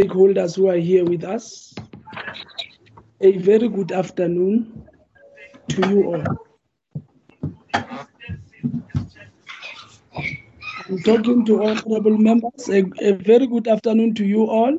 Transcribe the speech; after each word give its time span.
stakeholders 0.00 0.56
who 0.56 0.68
are 0.68 0.76
here 0.76 1.04
with 1.04 1.24
us. 1.24 1.74
A 3.20 3.36
very 3.38 3.68
good 3.68 3.92
afternoon 3.92 4.88
to 5.68 5.88
you 5.88 6.04
all. 6.04 6.24
I'm 10.88 10.98
talking 11.02 11.44
to 11.46 11.62
honorable 11.62 12.18
members. 12.18 12.68
A, 12.68 12.82
a 13.00 13.12
very 13.12 13.46
good 13.46 13.68
afternoon 13.68 14.14
to 14.14 14.24
you 14.24 14.44
all. 14.48 14.78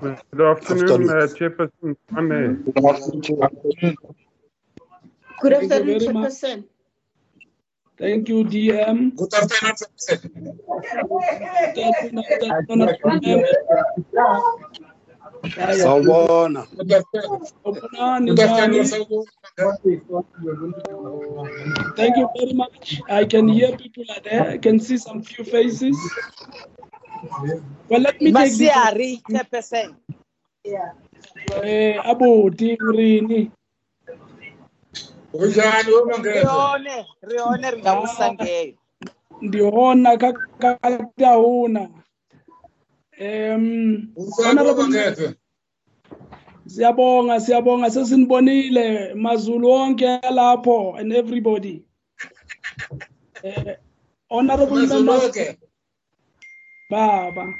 Good 0.00 0.40
afternoon, 0.40 1.10
uh, 1.10 1.28
Chairperson 1.38 1.96
Good 5.40 5.52
afternoon, 5.52 5.68
Thank 5.68 5.86
you 5.86 5.94
afternoon. 5.94 6.14
Chairperson. 6.14 6.64
Thank 7.96 8.28
you, 8.28 8.44
DM. 8.44 9.14
Good 9.16 9.34
afternoon, 9.34 9.76
sir. 9.96 10.16
Good 10.16 11.78
afternoon, 11.78 12.24
honorable 12.68 13.20
members. 13.20 13.54
Good 16.74 16.92
afternoon. 16.92 17.46
Sawubonani, 17.64 18.34
Good 18.34 18.38
njani? 18.38 19.26
Thank 21.96 22.16
you 22.16 22.28
very 22.36 22.52
much. 22.54 23.00
I 23.08 23.24
can 23.24 23.48
hear 23.48 23.76
people 23.76 24.04
are 24.10 24.20
there. 24.20 24.50
I 24.50 24.58
can 24.58 24.80
see 24.80 24.96
some 24.98 25.22
few 25.22 25.44
faces. 25.44 25.96
Well, 27.88 28.00
let 28.00 28.20
me 28.20 28.32
take 28.32 28.58
this. 28.58 28.60
Masiari, 28.60 29.22
Chairperson. 29.30 29.96
Eh, 31.62 31.96
abuti 32.04 32.76
urini. 32.80 33.50
Unjani 35.34 35.90
wemangeze? 35.92 36.40
Rione, 36.40 37.06
Rione 37.22 37.70
ringamusangeyo. 37.70 38.74
Ndihona 39.40 40.16
kakatauna. 40.16 41.80
Um, 43.20 44.08
Unjani 44.16 44.48
honorable 44.48 44.82
wemangeze? 44.82 45.34
siyabonga 46.66 47.40
siyabonga 47.40 47.90
sesinibonile 47.90 49.14
mazulu 49.14 49.68
wonke 49.70 50.06
lapho 50.30 50.96
and 50.98 51.12
everybody. 51.12 51.82
Eh, 53.42 53.76
honorable 54.30 54.76
members 54.86 55.02
Mazoloke. 55.02 55.58
Baba. 56.90 57.54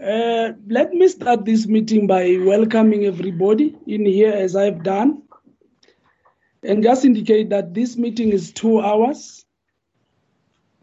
Uh, 0.00 0.52
let 0.68 0.92
me 0.92 1.08
start 1.08 1.44
this 1.44 1.66
meeting 1.66 2.06
by 2.06 2.36
welcoming 2.38 3.04
everybody 3.04 3.74
in 3.86 4.04
here 4.04 4.32
as 4.32 4.54
I've 4.56 4.82
done. 4.82 5.22
And 6.66 6.82
just 6.82 7.04
indicate 7.04 7.50
that 7.50 7.74
this 7.74 7.96
meeting 7.96 8.30
is 8.30 8.52
two 8.52 8.80
hours. 8.80 9.44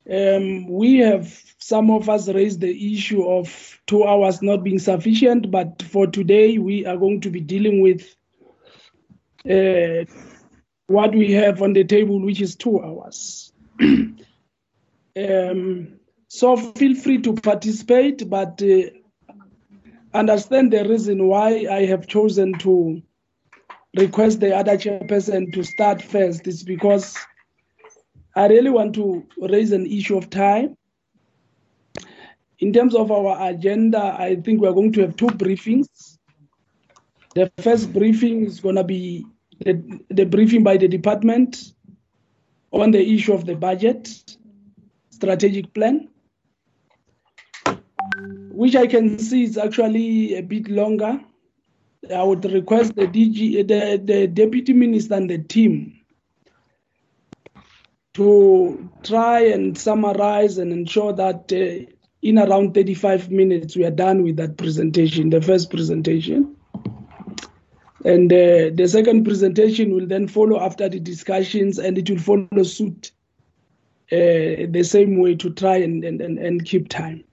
Um, 0.10 0.68
we 0.68 1.00
have, 1.00 1.38
some 1.58 1.92
of 1.92 2.10
us 2.10 2.30
raised 2.30 2.62
the 2.62 2.94
issue 2.94 3.24
of 3.24 3.80
two 3.86 4.06
hours 4.06 4.42
not 4.42 4.64
being 4.64 4.80
sufficient, 4.80 5.52
but 5.52 5.82
for 5.82 6.08
today, 6.08 6.58
we 6.58 6.86
are 6.86 6.96
going 6.98 7.20
to 7.22 7.30
be 7.30 7.42
dealing 7.42 7.82
with 7.82 8.16
uh, 9.50 10.06
what 10.88 11.14
we 11.14 11.34
have 11.34 11.62
on 11.62 11.74
the 11.74 11.84
table, 11.84 12.22
which 12.22 12.40
is 12.42 12.56
two 12.56 12.82
hours. 12.82 13.52
um, 13.82 14.16
so 16.28 16.58
feel 16.58 16.96
free 16.96 17.22
to 17.22 17.34
participate, 17.34 18.30
but 18.30 18.62
uh, 18.62 18.90
understand 20.14 20.72
the 20.72 20.88
reason 20.88 21.28
why 21.28 21.68
I 21.70 21.86
have 21.86 22.08
chosen 22.08 22.54
to 22.60 23.02
request 23.96 24.40
the 24.40 24.56
other 24.56 24.78
chairperson 24.78 25.52
to 25.54 25.64
start 25.64 26.02
first 26.02 26.48
is 26.48 26.64
because 26.64 27.16
I 28.36 28.48
really 28.48 28.70
want 28.70 28.96
to 28.96 29.26
raise 29.38 29.72
an 29.72 29.86
issue 29.86 30.18
of 30.18 30.30
time. 30.30 30.76
In 32.60 32.74
terms 32.74 32.96
of 32.96 33.12
our 33.12 33.50
agenda, 33.50 34.16
I 34.18 34.36
think 34.38 34.62
we're 34.62 34.74
going 34.74 34.94
to 34.94 35.02
have 35.02 35.16
two 35.16 35.28
briefings. 35.28 36.18
The 37.36 37.52
first 37.60 37.94
briefing 37.94 38.46
is 38.46 38.60
going 38.60 38.76
to 38.76 38.84
be 38.84 39.26
the, 39.60 40.00
the 40.10 40.26
briefing 40.26 40.64
by 40.64 40.78
the 40.78 40.88
department 40.88 41.74
on 42.72 42.92
the 42.92 43.02
issue 43.02 43.34
of 43.34 43.46
the 43.46 43.56
budget 43.56 44.10
strategic 45.12 45.74
plan 45.74 46.10
which 48.54 48.76
I 48.76 48.86
can 48.86 49.18
see 49.18 49.44
is 49.44 49.58
actually 49.58 50.36
a 50.36 50.42
bit 50.42 50.70
longer. 50.70 51.20
I 52.12 52.24
would 52.24 52.44
request 52.46 52.96
the 52.96 53.08
DG, 53.08 53.68
the, 53.68 54.02
the 54.04 54.28
deputy 54.28 54.74
minister 54.74 55.16
and 55.16 55.30
the 55.30 55.38
team 55.38 56.00
to 58.14 58.90
try 59.04 59.40
and 59.40 59.78
summarize 59.78 60.58
and 60.58 60.72
ensure 60.72 61.14
that 61.14 61.52
uh, 61.52 61.92
in 62.22 62.38
around 62.38 62.74
35 62.74 63.32
minutes 63.32 63.76
we 63.76 63.86
are 63.86 63.92
done 63.92 64.24
with 64.24 64.36
that 64.38 64.58
presentation, 64.58 65.30
the 65.30 65.42
first 65.42 65.70
presentation. 65.70 66.56
And 68.06 68.32
uh, 68.32 68.70
the 68.74 68.88
second 68.88 69.24
presentation 69.24 69.94
will 69.96 70.06
then 70.06 70.28
follow 70.28 70.60
after 70.60 70.90
the 70.90 71.00
discussions 71.00 71.80
and 71.80 71.98
it 71.98 72.10
will 72.10 72.20
follow 72.20 72.64
suit 72.64 73.12
uh, 74.12 74.68
the 74.70 74.84
same 74.84 75.20
way 75.20 75.36
to 75.36 75.50
try 75.50 75.78
and, 75.78 76.04
and, 76.04 76.22
and, 76.22 76.38
and 76.38 76.66
keep 76.66 76.90
time 76.90 77.24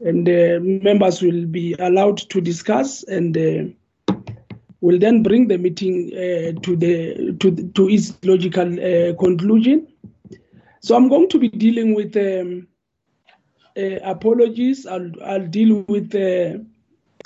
and 0.00 0.28
uh, 0.28 0.58
members 0.60 1.22
will 1.22 1.46
be 1.46 1.74
allowed 1.78 2.18
to 2.18 2.40
discuss 2.40 3.02
and 3.04 3.36
uh, 3.36 4.14
will 4.80 4.98
then 4.98 5.22
bring 5.22 5.48
the 5.48 5.58
meeting 5.58 6.10
uh, 6.14 6.60
to 6.62 6.76
the 6.76 7.36
to 7.40 7.50
to 7.74 7.88
its 7.88 8.16
logical 8.24 8.72
uh, 8.80 9.14
conclusion. 9.16 9.86
So 10.80 10.96
I'm 10.96 11.08
going 11.08 11.28
to 11.28 11.38
be 11.38 11.48
dealing 11.48 11.94
with 11.94 12.16
um, 12.16 12.66
uh, 13.76 14.00
apologies. 14.02 14.86
I'll 14.86 15.10
I'll 15.22 15.46
deal 15.46 15.84
with 15.88 16.14
uh, 16.14 16.58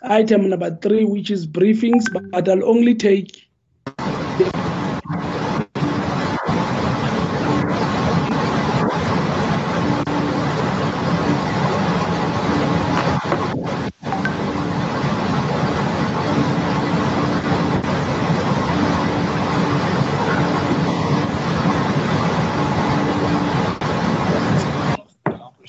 item 0.03 0.51
number 0.51 0.77
three, 0.77 1.05
which 1.05 1.31
is 1.31 1.47
briefings, 1.47 2.05
but 2.33 2.49
I'll 2.49 2.65
only 2.65 2.95
take. 2.95 3.49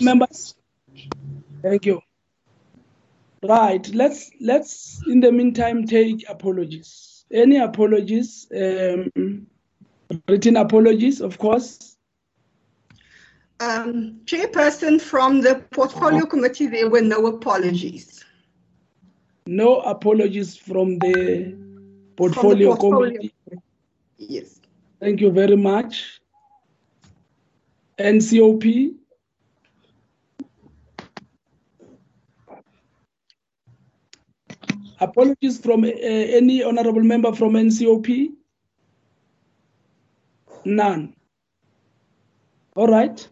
Members. 0.06 0.56
Thank 1.62 1.86
you. 1.86 2.02
Right 3.44 3.88
let's 3.94 4.32
let's 4.40 5.02
in 5.08 5.20
the 5.20 5.32
meantime 5.32 5.86
take 5.86 6.28
apologies. 6.30 7.26
Any 7.32 7.58
apologies 7.58 8.48
um, 8.56 9.12
written 10.28 10.58
apologies 10.58 11.22
of 11.22 11.38
course? 11.38 11.98
Um, 13.60 14.20
Chairperson 14.26 15.00
from 15.00 15.42
the 15.42 15.64
Portfolio 15.72 16.26
Committee, 16.26 16.68
there 16.68 16.90
were 16.90 17.02
no 17.02 17.28
apologies. 17.28 18.24
no 19.48 19.80
apologies 19.82 20.58
from 20.58 20.98
the 21.00 21.54
From 22.26 22.34
the 22.34 22.34
portfolio 22.34 22.76
portfolio. 22.76 23.12
committee? 23.12 23.34
Yes. 24.18 24.60
thank 25.00 25.22
you 25.22 25.32
very 25.32 25.56
much. 25.58 26.22
Ncop 28.00 28.66
apologies 35.00 35.60
from 35.60 35.84
uh, 35.84 35.88
any 35.88 36.64
honorable 36.64 37.04
member 37.04 37.34
from 37.34 37.54
ncop 37.54 38.30
none 40.66 41.14
all 42.76 42.88
right 42.88 43.28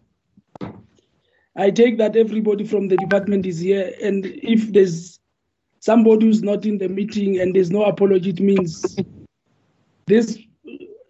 I 1.56 1.70
take 1.70 1.98
that 1.98 2.16
everybody 2.16 2.64
from 2.64 2.88
the 2.88 2.96
department 2.96 3.46
is 3.46 3.60
here, 3.60 3.92
and 4.02 4.26
if 4.26 4.72
there's 4.72 5.20
somebody 5.80 6.26
who's 6.26 6.42
not 6.42 6.66
in 6.66 6.78
the 6.78 6.88
meeting 6.88 7.38
and 7.40 7.54
there's 7.54 7.70
no 7.70 7.84
apology, 7.84 8.30
it 8.30 8.40
means 8.40 8.96
this 10.06 10.38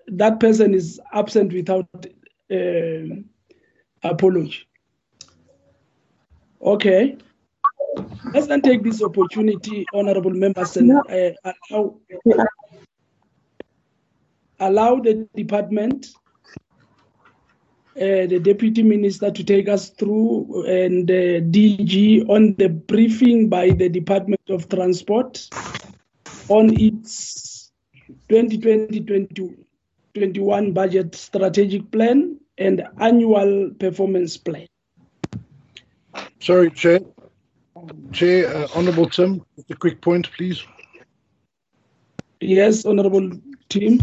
that 0.06 0.40
person 0.40 0.74
is 0.74 1.00
absent 1.14 1.52
without 1.52 1.86
um 2.50 3.24
apology. 4.02 4.68
Okay. 6.60 7.16
Let's 8.32 8.46
then 8.46 8.62
take 8.62 8.82
this 8.82 9.02
opportunity, 9.02 9.84
honorable 9.94 10.32
members, 10.32 10.76
and 10.76 10.92
uh, 10.92 11.30
allow, 11.70 11.96
allow 14.60 15.00
the 15.00 15.28
department 15.34 16.06
uh, 17.96 18.26
the 18.26 18.40
deputy 18.40 18.82
minister 18.82 19.30
to 19.30 19.44
take 19.44 19.68
us 19.68 19.90
through 19.90 20.64
and 20.66 21.08
uh, 21.08 21.38
DG 21.54 22.28
on 22.28 22.52
the 22.58 22.68
briefing 22.68 23.48
by 23.48 23.70
the 23.70 23.88
Department 23.88 24.40
of 24.48 24.68
Transport 24.68 25.48
on 26.48 26.74
its 26.76 27.70
2020-2021 28.28 30.74
budget 30.74 31.14
strategic 31.14 31.88
plan 31.92 32.36
and 32.58 32.82
annual 32.98 33.70
performance 33.78 34.36
plan. 34.36 34.66
Sorry, 36.40 36.72
Chair. 36.72 36.98
Chair, 38.12 38.54
uh, 38.54 38.66
Honourable 38.74 39.08
Tim, 39.08 39.44
just 39.56 39.70
a 39.70 39.76
quick 39.76 40.00
point, 40.00 40.30
please. 40.32 40.64
Yes, 42.40 42.84
Honorable 42.84 43.30
Tim. 43.68 44.00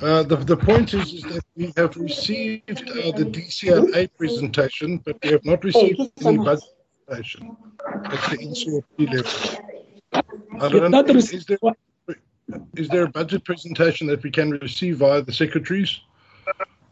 Uh, 0.00 0.22
the, 0.22 0.36
the 0.36 0.56
point 0.56 0.94
is, 0.94 1.12
is 1.12 1.22
that 1.22 1.44
we 1.54 1.72
have 1.76 1.96
received 1.96 2.70
uh, 2.70 3.12
the 3.12 3.24
DCLA 3.24 4.08
presentation, 4.16 4.98
but 4.98 5.16
we 5.22 5.30
have 5.30 5.44
not 5.44 5.62
received 5.64 6.00
any 6.24 6.38
budget 6.38 6.64
presentation 7.06 7.56
at 7.86 8.30
the 8.30 8.38
NCFP 8.38 9.14
level. 9.14 10.90
Know, 10.90 11.04
is, 11.06 11.46
there, 11.46 11.58
is 12.76 12.88
there 12.88 13.04
a 13.04 13.08
budget 13.08 13.44
presentation 13.44 14.06
that 14.08 14.22
we 14.22 14.30
can 14.30 14.50
receive 14.50 14.98
via 14.98 15.22
the 15.22 15.32
secretaries? 15.32 16.00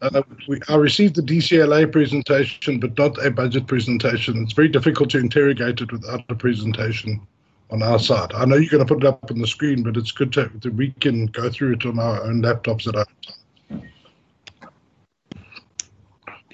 Uh, 0.01 0.23
we, 0.47 0.59
I 0.67 0.75
received 0.75 1.15
the 1.15 1.21
DCLA 1.21 1.91
presentation, 1.91 2.79
but 2.79 2.97
not 2.97 3.23
a 3.23 3.29
budget 3.29 3.67
presentation. 3.67 4.41
It's 4.41 4.53
very 4.53 4.67
difficult 4.67 5.11
to 5.11 5.19
interrogate 5.19 5.79
it 5.79 5.91
without 5.91 6.23
a 6.29 6.35
presentation 6.35 7.21
on 7.69 7.83
our 7.83 7.99
side. 7.99 8.33
I 8.33 8.45
know 8.45 8.55
you're 8.55 8.71
going 8.71 8.85
to 8.85 8.93
put 8.93 9.03
it 9.03 9.07
up 9.07 9.29
on 9.29 9.39
the 9.39 9.47
screen, 9.47 9.83
but 9.83 9.95
it's 9.97 10.11
good 10.11 10.33
to, 10.33 10.51
that 10.61 10.73
we 10.73 10.91
can 10.99 11.27
go 11.27 11.51
through 11.51 11.73
it 11.73 11.85
on 11.85 11.99
our 11.99 12.23
own 12.23 12.41
laptops 12.41 12.87
at 12.87 12.95
our 12.95 13.05
time. 13.05 13.83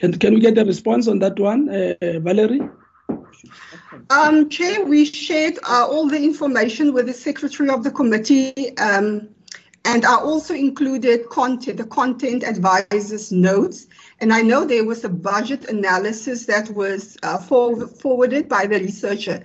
And 0.02 0.20
can 0.20 0.36
we 0.36 0.42
get 0.42 0.58
a 0.58 0.66
response 0.66 1.08
on 1.08 1.20
that 1.20 1.40
one, 1.40 1.70
uh, 1.70 1.96
Valerie? 2.20 2.62
Um, 4.10 4.50
Chair, 4.50 4.86
we 4.86 5.06
shared 5.06 5.58
uh, 5.64 5.88
all 5.90 6.08
the 6.08 6.22
information 6.22 6.94
with 6.94 7.08
the 7.08 7.14
Secretary 7.14 7.70
of 7.70 7.84
the 7.84 7.92
committee, 7.92 8.78
um, 8.78 9.30
and 9.88 10.06
I 10.06 10.16
also 10.16 10.54
included 10.54 11.30
content, 11.30 11.78
the 11.78 11.86
content 11.86 12.44
advisors 12.44 13.32
notes. 13.32 13.88
And 14.20 14.34
I 14.34 14.42
know 14.42 14.66
there 14.66 14.84
was 14.84 15.06
a 15.06 15.10
budget 15.10 15.70
analysis 15.70 16.46
that 16.46 16.70
was 16.72 17.18
uh, 17.24 17.38
for, 17.38 17.88
forwarded 17.88 18.50
by 18.50 18.68
the 18.68 18.80
researcher. 18.80 19.44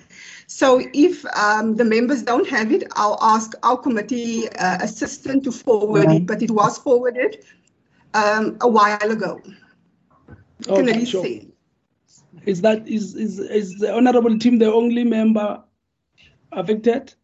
So 0.49 0.83
if 0.93 1.25
um, 1.37 1.77
the 1.77 1.85
members 1.85 2.25
don't 2.25 2.49
have 2.49 2.73
it, 2.73 2.83
I'll 2.97 3.19
ask 3.23 3.53
our 3.63 3.77
committee 3.77 4.49
uh, 4.49 4.79
assistant 4.81 5.45
to 5.45 5.53
forward 5.53 6.11
it, 6.11 6.27
but 6.27 6.43
it 6.43 6.51
was 6.51 6.77
forwarded 6.77 7.45
um, 8.13 8.59
a 8.61 8.69
while 8.69 9.11
ago. 9.11 9.41
Can 10.65 10.89
Okay, 10.89 11.05
sure. 11.05 11.25
say? 11.25 11.49
Is 12.47 12.61
that 12.63 12.89
is 12.89 13.15
is 13.15 13.39
is 13.39 13.79
the 13.79 13.95
honorable 13.95 14.37
team 14.39 14.59
the 14.59 14.73
only 14.73 15.05
member 15.05 15.63
affected? 16.51 17.15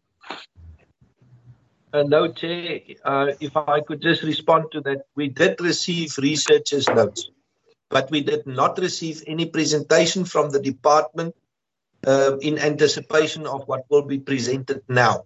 Uh, 1.91 2.03
no, 2.03 2.31
Chair, 2.31 2.81
uh, 3.03 3.31
if 3.39 3.57
I 3.57 3.81
could 3.81 4.01
just 4.01 4.21
respond 4.21 4.65
to 4.73 4.81
that, 4.81 5.05
we 5.15 5.29
did 5.29 5.59
receive 5.59 6.15
researchers' 6.19 6.87
notes, 6.87 7.31
but 7.89 8.11
we 8.11 8.21
did 8.21 8.45
not 8.45 8.77
receive 8.77 9.23
any 9.25 9.47
presentation 9.47 10.23
from 10.23 10.51
the 10.51 10.59
department 10.59 11.35
uh, 12.05 12.37
in 12.41 12.59
anticipation 12.59 13.47
of 13.47 13.67
what 13.67 13.85
will 13.89 14.03
be 14.03 14.19
presented 14.19 14.83
now. 14.87 15.23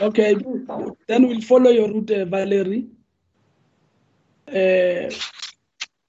Okay, 0.00 0.36
then 1.06 1.28
we'll 1.28 1.42
follow 1.42 1.70
your 1.70 1.88
route, 1.88 2.10
uh, 2.10 2.24
Valerie. 2.24 2.86
Uh, 4.48 5.12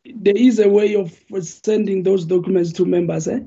there 0.06 0.38
is 0.38 0.60
a 0.60 0.70
way 0.70 0.96
of 0.96 1.18
sending 1.42 2.04
those 2.04 2.24
documents 2.24 2.72
to 2.74 2.86
members, 2.86 3.28
eh? 3.28 3.40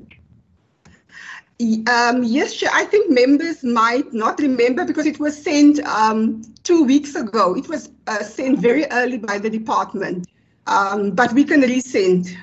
Um, 1.60 2.24
yes, 2.24 2.54
Chair, 2.54 2.70
I 2.72 2.84
think 2.86 3.10
members 3.10 3.62
might 3.62 4.10
not 4.14 4.38
remember 4.38 4.86
because 4.86 5.04
it 5.04 5.20
was 5.20 5.36
sent 5.36 5.78
um, 5.80 6.40
two 6.62 6.84
weeks 6.84 7.14
ago. 7.14 7.54
It 7.54 7.68
was 7.68 7.90
uh, 8.06 8.22
sent 8.22 8.60
very 8.60 8.86
early 8.90 9.18
by 9.18 9.38
the 9.38 9.50
department, 9.50 10.26
um, 10.66 11.10
but 11.10 11.34
we 11.34 11.44
can 11.44 11.60
resend. 11.60 12.34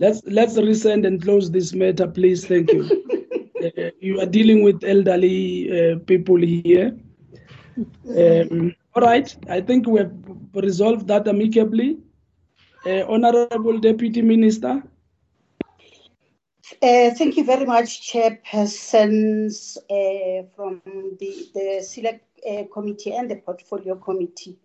Let's 0.00 0.20
let's 0.26 0.54
resend 0.58 1.06
and 1.06 1.22
close 1.22 1.48
this 1.48 1.74
matter, 1.74 2.08
please. 2.08 2.44
Thank 2.46 2.72
you. 2.72 2.84
Uh, 3.62 3.90
you 4.00 4.20
are 4.20 4.26
dealing 4.26 4.64
with 4.64 4.82
elderly 4.82 5.70
uh, 5.70 5.98
people 6.00 6.36
here. 6.36 6.98
Um, 8.08 8.74
all 8.96 9.02
right, 9.02 9.32
I 9.48 9.60
think 9.60 9.86
we 9.86 10.00
have 10.00 10.12
resolved 10.52 11.06
that 11.06 11.28
amicably. 11.28 11.98
Uh, 12.84 13.04
Honorable 13.06 13.78
Deputy 13.78 14.20
Minister. 14.20 14.82
Uh, 16.80 17.10
thank 17.10 17.36
you 17.36 17.44
very 17.44 17.66
much, 17.66 18.12
chairpersons 18.12 19.76
uh, 19.90 20.46
from 20.54 20.80
the, 21.18 21.48
the 21.54 21.82
select 21.82 22.24
uh, 22.48 22.62
committee 22.72 23.12
and 23.12 23.30
the 23.30 23.36
portfolio 23.36 23.94
committee. 23.96 24.56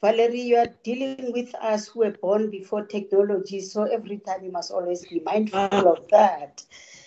Valerie, 0.00 0.42
you 0.42 0.56
are 0.56 0.68
dealing 0.84 1.32
with 1.32 1.52
us 1.56 1.88
who 1.88 2.00
were 2.00 2.16
born 2.22 2.50
before 2.50 2.84
technology, 2.86 3.60
so 3.60 3.84
every 3.84 4.18
time 4.18 4.44
you 4.44 4.52
must 4.52 4.70
always 4.70 5.06
be 5.06 5.20
mindful 5.20 5.88
of 5.88 5.98
that. 6.10 6.62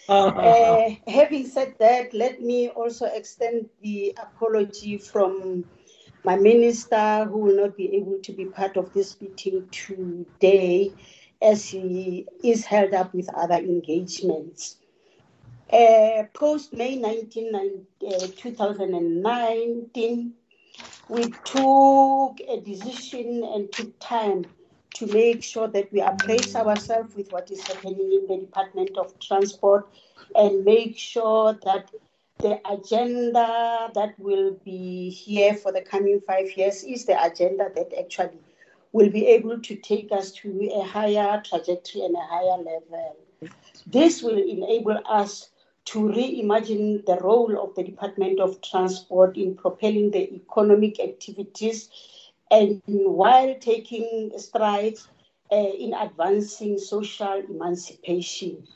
Uh, 0.09 0.89
having 1.07 1.45
said 1.47 1.75
that, 1.79 2.13
let 2.13 2.41
me 2.41 2.69
also 2.69 3.05
extend 3.05 3.69
the 3.81 4.17
apology 4.21 4.97
from 4.97 5.63
my 6.23 6.35
minister, 6.35 7.25
who 7.25 7.37
will 7.37 7.55
not 7.55 7.77
be 7.77 7.95
able 7.95 8.19
to 8.19 8.31
be 8.33 8.45
part 8.45 8.75
of 8.77 8.91
this 8.93 9.19
meeting 9.21 9.67
today, 9.71 10.91
as 11.41 11.69
he 11.69 12.27
is 12.43 12.65
held 12.65 12.93
up 12.93 13.13
with 13.13 13.33
other 13.33 13.55
engagements. 13.55 14.77
Uh, 15.71 16.23
Post 16.33 16.73
May 16.73 16.97
19, 16.97 17.55
uh, 17.55 18.27
2019, 18.35 20.33
we 21.09 21.23
took 21.43 22.39
a 22.47 22.61
decision 22.63 23.43
and 23.43 23.71
took 23.71 23.97
time 23.99 24.45
to 24.95 25.07
make 25.07 25.41
sure 25.41 25.67
that 25.67 25.91
we 25.91 26.01
appraise 26.01 26.55
ourselves 26.55 27.15
with 27.15 27.31
what 27.31 27.49
is 27.49 27.65
happening 27.65 28.11
in 28.11 28.27
the 28.27 28.37
Department 28.45 28.97
of 28.97 29.17
Transport 29.19 29.87
and 30.35 30.63
make 30.65 30.97
sure 30.97 31.53
that 31.65 31.89
the 32.41 32.59
agenda 32.69 33.89
that 33.93 34.19
will 34.19 34.53
be 34.65 35.09
here 35.09 35.53
for 35.53 35.71
the 35.71 35.81
coming 35.81 36.19
five 36.25 36.55
years 36.57 36.83
is 36.83 37.05
the 37.05 37.23
agenda 37.23 37.69
that 37.75 37.91
actually 37.97 38.39
will 38.91 39.09
be 39.09 39.27
able 39.27 39.59
to 39.59 39.75
take 39.75 40.11
us 40.11 40.31
to 40.31 40.69
a 40.73 40.83
higher 40.83 41.41
trajectory 41.45 42.01
and 42.01 42.15
a 42.15 42.21
higher 42.21 42.57
level. 42.57 43.17
This 43.87 44.21
will 44.21 44.37
enable 44.37 44.99
us 45.05 45.49
to 45.85 45.99
reimagine 45.99 47.05
the 47.05 47.17
role 47.21 47.61
of 47.61 47.73
the 47.75 47.83
Department 47.83 48.39
of 48.39 48.61
Transport 48.61 49.37
in 49.37 49.55
propelling 49.55 50.11
the 50.11 50.33
economic 50.33 50.99
activities 50.99 51.89
and 52.51 52.81
while 52.85 53.55
taking 53.59 54.31
strides 54.37 55.07
uh, 55.51 55.55
in 55.55 55.93
advancing 55.93 56.77
social 56.77 57.41
emancipation. 57.49 58.67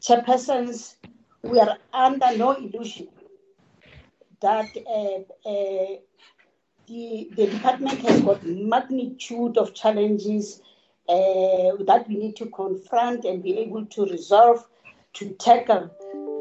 Chairpersons, 0.00 0.96
we 1.42 1.58
are 1.58 1.78
under 1.92 2.36
no 2.36 2.52
illusion 2.52 3.08
that 4.40 4.68
uh, 4.86 5.48
uh, 5.48 5.96
the, 6.86 7.30
the 7.36 7.46
department 7.46 7.98
has 8.00 8.20
got 8.20 8.44
magnitude 8.44 9.56
of 9.56 9.74
challenges 9.74 10.60
uh, 11.08 11.76
that 11.86 12.04
we 12.08 12.16
need 12.16 12.36
to 12.36 12.46
confront 12.46 13.24
and 13.24 13.42
be 13.42 13.58
able 13.58 13.84
to 13.86 14.06
resolve 14.06 14.66
to 15.14 15.30
tackle 15.34 15.90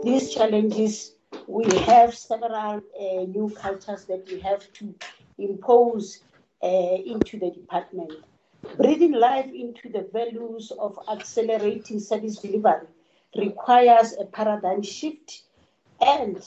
these 0.04 0.34
challenges. 0.34 1.16
We 1.48 1.66
have 1.80 2.16
several 2.16 2.52
uh, 2.54 2.82
new 3.28 3.54
cultures 3.56 4.06
that 4.06 4.26
we 4.28 4.40
have 4.42 4.72
to 4.74 4.96
impose 5.38 6.20
uh, 6.64 6.68
into 6.68 7.40
the 7.40 7.52
department. 7.52 8.14
Breathing 8.78 9.14
life 9.14 9.50
into 9.54 9.90
the 9.90 10.08
values 10.14 10.72
of 10.80 10.98
accelerating 11.12 12.00
service 12.00 12.38
delivery 12.38 12.88
requires 13.36 14.14
a 14.20 14.26
paradigm 14.26 14.84
shift 14.84 15.44
and 16.00 16.44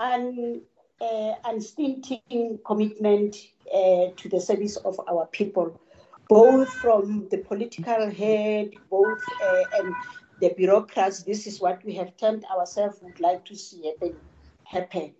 an 0.00 0.62
uh, 1.02 1.34
unstinting 1.44 2.58
commitment 2.64 3.36
uh, 3.74 4.06
to 4.16 4.28
the 4.30 4.40
service 4.40 4.76
of 4.76 5.00
our 5.08 5.26
people, 5.26 5.80
both 6.28 6.68
from 6.74 7.28
the 7.30 7.38
political 7.38 8.10
head, 8.10 8.70
both 8.88 9.20
uh, 9.42 9.64
and 9.78 9.94
the 10.40 10.50
bureaucrats. 10.50 11.24
This 11.24 11.46
is 11.46 11.60
what 11.60 11.84
we 11.84 11.94
have 11.94 12.16
termed 12.16 12.44
ourselves 12.44 12.98
would 13.02 13.20
like 13.20 13.44
to 13.46 13.56
see 13.56 13.84
happen. 13.84 14.16
happen. 14.64 15.14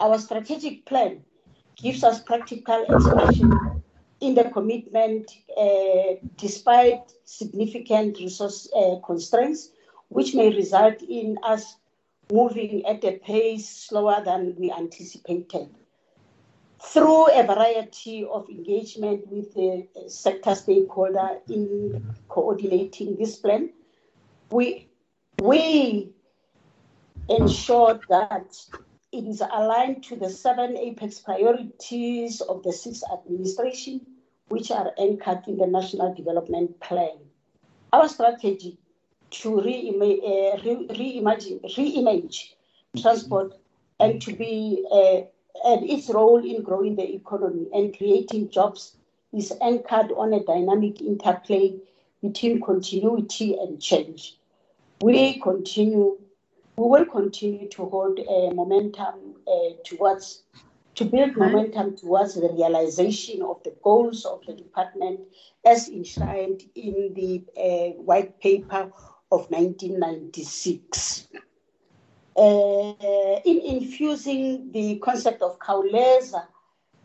Our 0.00 0.18
strategic 0.18 0.86
plan 0.86 1.24
gives 1.76 2.02
us 2.02 2.20
practical 2.20 2.84
expression 2.88 3.82
in 4.20 4.34
the 4.34 4.50
commitment 4.50 5.30
uh, 5.56 6.14
despite 6.36 7.12
significant 7.24 8.18
resource 8.18 8.68
uh, 8.76 8.96
constraints, 9.06 9.70
which 10.08 10.34
may 10.34 10.54
result 10.54 11.02
in 11.02 11.38
us 11.42 11.76
moving 12.32 12.84
at 12.86 13.04
a 13.04 13.12
pace 13.18 13.68
slower 13.68 14.22
than 14.24 14.54
we 14.58 14.70
anticipated. 14.70 15.68
Through 16.80 17.32
a 17.32 17.42
variety 17.42 18.24
of 18.24 18.48
engagement 18.48 19.26
with 19.28 19.52
the 19.54 19.88
sector 20.08 20.54
stakeholder 20.54 21.40
in 21.48 22.14
coordinating 22.28 23.16
this 23.16 23.36
plan, 23.36 23.70
we, 24.50 24.88
we 25.42 26.12
ensured 27.28 28.00
that 28.08 28.54
it 29.10 29.24
is 29.24 29.40
aligned 29.40 30.04
to 30.04 30.16
the 30.16 30.30
seven 30.30 30.76
apex 30.76 31.18
priorities 31.18 32.40
of 32.42 32.62
the 32.62 32.72
sixth 32.72 33.02
administration, 33.12 34.00
which 34.48 34.70
are 34.70 34.92
anchored 34.98 35.42
in 35.48 35.56
the 35.56 35.66
National 35.66 36.14
Development 36.14 36.78
Plan. 36.80 37.18
Our 37.92 38.08
strategy 38.08 38.78
to 39.30 39.58
uh, 39.58 39.62
re- 39.62 40.88
reimagine, 40.90 41.60
reimage 41.76 42.54
transport 43.00 43.54
and 44.00 44.20
to 44.22 44.34
be 44.34 44.84
uh, 44.90 45.20
and 45.64 45.88
its 45.90 46.08
role 46.08 46.44
in 46.44 46.62
growing 46.62 46.96
the 46.96 47.14
economy 47.14 47.66
and 47.72 47.96
creating 47.96 48.48
jobs 48.50 48.96
is 49.32 49.52
anchored 49.60 50.12
on 50.16 50.32
a 50.32 50.44
dynamic 50.44 51.00
interplay 51.00 51.74
between 52.22 52.60
continuity 52.60 53.56
and 53.58 53.80
change. 53.80 54.36
We 55.00 55.40
continue, 55.40 56.18
we 56.76 56.88
will 56.88 57.04
continue 57.06 57.68
to 57.70 57.86
hold 57.86 58.18
a 58.18 58.54
momentum 58.54 59.36
uh, 59.46 59.70
towards 59.84 60.42
to 60.94 61.04
build 61.04 61.36
momentum 61.36 61.96
towards 61.96 62.34
the 62.34 62.48
realization 62.52 63.40
of 63.42 63.62
the 63.62 63.72
goals 63.84 64.24
of 64.24 64.44
the 64.46 64.52
department 64.52 65.20
as 65.64 65.88
enshrined 65.88 66.62
in 66.74 67.12
the 67.14 67.44
uh, 67.56 67.92
white 68.02 68.40
paper 68.40 68.90
of 69.30 69.50
1996. 69.50 71.28
Uh, 72.36 72.94
in 73.44 73.60
infusing 73.60 74.70
the 74.72 74.98
concept 75.00 75.42
of 75.42 75.58
Khawuleza 75.58 76.46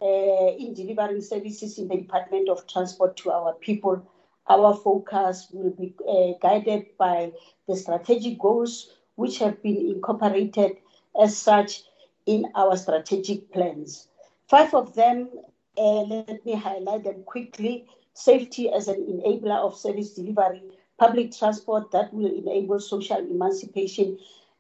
uh, 0.01 0.55
in 0.59 0.73
delivering 0.73 1.21
services 1.21 1.79
in 1.79 1.87
the 1.87 1.97
Department 1.97 2.49
of 2.49 2.67
Transport 2.67 3.17
to 3.17 3.31
our 3.31 3.53
people, 3.53 4.07
our 4.47 4.75
focus 4.75 5.47
will 5.51 5.71
be 5.71 5.95
uh, 6.07 6.37
guided 6.41 6.85
by 6.97 7.31
the 7.67 7.75
strategic 7.75 8.37
goals 8.39 8.95
which 9.15 9.39
have 9.39 9.61
been 9.63 9.77
incorporated 9.77 10.77
as 11.21 11.37
such 11.37 11.83
in 12.25 12.45
our 12.55 12.75
strategic 12.77 13.51
plans. 13.51 14.07
Five 14.47 14.73
of 14.73 14.93
them, 14.95 15.29
uh, 15.77 16.01
let 16.01 16.45
me 16.45 16.55
highlight 16.55 17.03
them 17.03 17.23
quickly. 17.23 17.87
Safety 18.13 18.71
as 18.71 18.87
an 18.87 19.01
enabler 19.07 19.57
of 19.57 19.75
service 19.75 20.13
delivery, 20.13 20.61
public 20.97 21.35
transport 21.37 21.91
that 21.91 22.13
will 22.13 22.31
enable 22.31 22.79
social 22.79 23.17
emancipation 23.17 24.17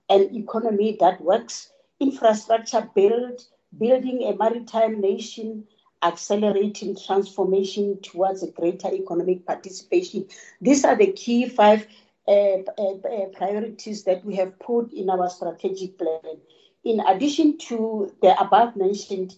an 0.09 0.35
economy 0.35 0.97
that 0.99 1.21
works, 1.21 1.71
infrastructure 1.99 2.89
build, 2.95 3.41
building 3.77 4.23
a 4.23 4.35
maritime 4.35 4.99
nation, 4.99 5.65
accelerating 6.03 6.95
transformation 6.95 7.97
towards 8.01 8.43
a 8.43 8.51
greater 8.51 8.93
economic 8.93 9.45
participation. 9.45 10.27
These 10.61 10.83
are 10.83 10.95
the 10.95 11.11
key 11.13 11.47
five 11.47 11.87
uh, 12.27 12.57
uh, 12.77 12.95
uh, 12.95 13.25
priorities 13.33 14.03
that 14.03 14.23
we 14.25 14.35
have 14.35 14.59
put 14.59 14.91
in 14.93 15.09
our 15.09 15.29
strategic 15.29 15.97
plan. 15.97 16.37
In 16.83 16.99
addition 16.99 17.57
to 17.69 18.13
the 18.21 18.39
above 18.39 18.75
mentioned, 18.75 19.35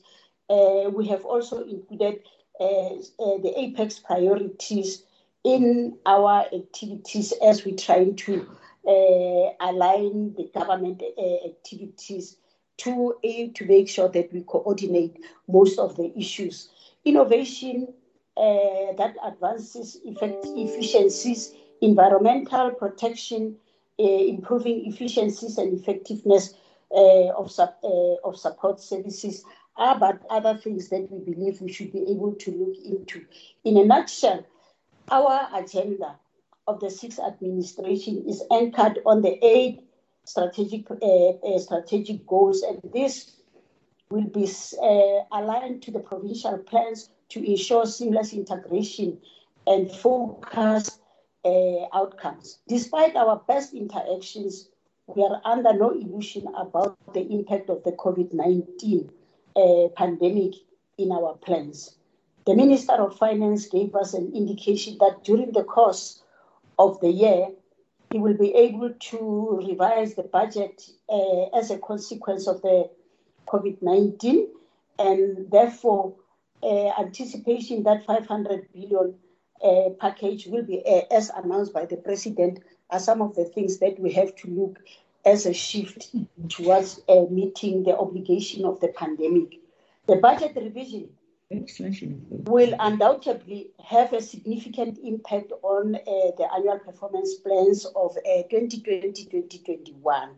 uh, 0.49 0.89
we 0.91 1.07
have 1.07 1.25
also 1.25 1.63
included 1.63 2.21
uh, 2.59 2.95
uh, 2.95 3.37
the 3.43 3.53
apex 3.55 3.99
priorities 3.99 5.03
in 5.45 5.95
our 6.07 6.45
activities 6.53 7.31
as 7.43 7.63
we're 7.63 7.75
trying 7.75 8.15
to 8.15 8.49
uh, 8.87 9.53
align 9.61 10.33
the 10.35 10.49
government 10.53 11.01
uh, 11.17 11.47
activities 11.47 12.37
to 12.77 13.15
aim 13.23 13.53
to 13.53 13.65
make 13.65 13.87
sure 13.87 14.09
that 14.09 14.33
we 14.33 14.41
coordinate 14.41 15.17
most 15.47 15.77
of 15.77 15.95
the 15.97 16.11
issues. 16.17 16.69
Innovation 17.05 17.93
uh, 18.35 18.91
that 18.97 19.15
advances 19.23 19.97
effect, 20.03 20.43
efficiencies, 20.45 21.53
environmental 21.79 22.71
protection, 22.71 23.55
uh, 23.99 24.03
improving 24.03 24.87
efficiencies 24.87 25.59
and 25.59 25.79
effectiveness 25.79 26.55
uh, 26.91 27.29
of, 27.37 27.53
uh, 27.59 27.67
of 28.23 28.35
support 28.37 28.81
services 28.81 29.45
are 29.77 29.97
but 29.99 30.21
other 30.29 30.57
things 30.57 30.89
that 30.89 31.07
we 31.11 31.33
believe 31.33 31.61
we 31.61 31.71
should 31.71 31.91
be 31.91 32.01
able 32.09 32.33
to 32.33 32.51
look 32.51 32.75
into. 32.83 33.23
In 33.63 33.77
a 33.77 33.85
nutshell, 33.85 34.43
our 35.09 35.49
agenda 35.53 36.17
of 36.67 36.79
the 36.79 36.89
sixth 36.89 37.19
administration 37.19 38.23
is 38.27 38.43
anchored 38.51 38.99
on 39.05 39.21
the 39.21 39.37
eight 39.45 39.81
strategic 40.25 40.89
uh, 40.89 40.95
uh, 40.95 41.59
strategic 41.59 42.25
goals, 42.25 42.63
and 42.63 42.79
this 42.93 43.31
will 44.09 44.27
be 44.27 44.49
uh, 44.81 45.37
aligned 45.37 45.81
to 45.83 45.91
the 45.91 45.99
provincial 45.99 46.57
plans 46.57 47.09
to 47.29 47.43
ensure 47.43 47.85
seamless 47.85 48.33
integration 48.33 49.17
and 49.67 49.91
focus 49.91 50.99
uh, 51.43 51.85
outcomes. 51.93 52.59
Despite 52.67 53.15
our 53.15 53.41
best 53.47 53.73
interactions, 53.73 54.69
we 55.07 55.23
are 55.23 55.41
under 55.45 55.73
no 55.73 55.91
illusion 55.91 56.47
about 56.57 56.97
the 57.13 57.21
impact 57.31 57.69
of 57.69 57.83
the 57.83 57.91
COVID 57.91 58.33
19 58.33 59.09
uh, 59.55 59.87
pandemic 59.95 60.53
in 60.97 61.11
our 61.11 61.35
plans. 61.35 61.95
The 62.45 62.53
Minister 62.53 62.93
of 62.93 63.17
Finance 63.17 63.65
gave 63.65 63.95
us 63.95 64.13
an 64.13 64.31
indication 64.35 64.97
that 64.99 65.23
during 65.23 65.51
the 65.51 65.63
course 65.63 66.21
of 66.77 66.99
the 66.99 67.09
year, 67.09 67.49
he 68.11 68.19
will 68.19 68.37
be 68.37 68.53
able 68.53 68.93
to 68.93 69.61
revise 69.67 70.13
the 70.13 70.21
budget 70.21 70.87
uh, 71.09 71.45
as 71.57 71.71
a 71.71 71.79
consequence 71.79 72.47
of 72.47 72.61
the 72.61 72.87
COVID 73.47 73.81
19, 73.81 74.47
and 74.99 75.49
therefore, 75.49 76.13
uh, 76.61 76.89
anticipation 76.99 77.81
that 77.81 78.05
500 78.05 78.71
billion 78.71 79.15
uh, 79.63 79.89
package 79.99 80.45
will 80.45 80.63
be, 80.63 80.83
uh, 80.85 81.01
as 81.11 81.31
announced 81.31 81.73
by 81.73 81.85
the 81.87 81.97
president, 81.97 82.59
are 82.91 82.99
some 82.99 83.23
of 83.23 83.33
the 83.33 83.45
things 83.45 83.79
that 83.79 83.99
we 83.99 84.13
have 84.13 84.35
to 84.35 84.49
look 84.49 84.77
as 85.25 85.47
a 85.47 85.53
shift 85.53 86.13
towards 86.49 87.01
uh, 87.09 87.21
meeting 87.31 87.81
the 87.81 87.97
obligation 87.97 88.65
of 88.65 88.79
the 88.81 88.89
pandemic. 88.89 89.55
The 90.05 90.17
budget 90.17 90.55
revision 90.55 91.09
will 91.51 92.73
undoubtedly 92.79 93.71
have 93.83 94.13
a 94.13 94.21
significant 94.21 94.97
impact 95.03 95.51
on 95.61 95.95
uh, 95.95 95.99
the 96.37 96.47
annual 96.55 96.79
performance 96.79 97.35
plans 97.35 97.85
of 97.85 98.17
uh, 98.17 98.43
2020-2021. 98.51 100.29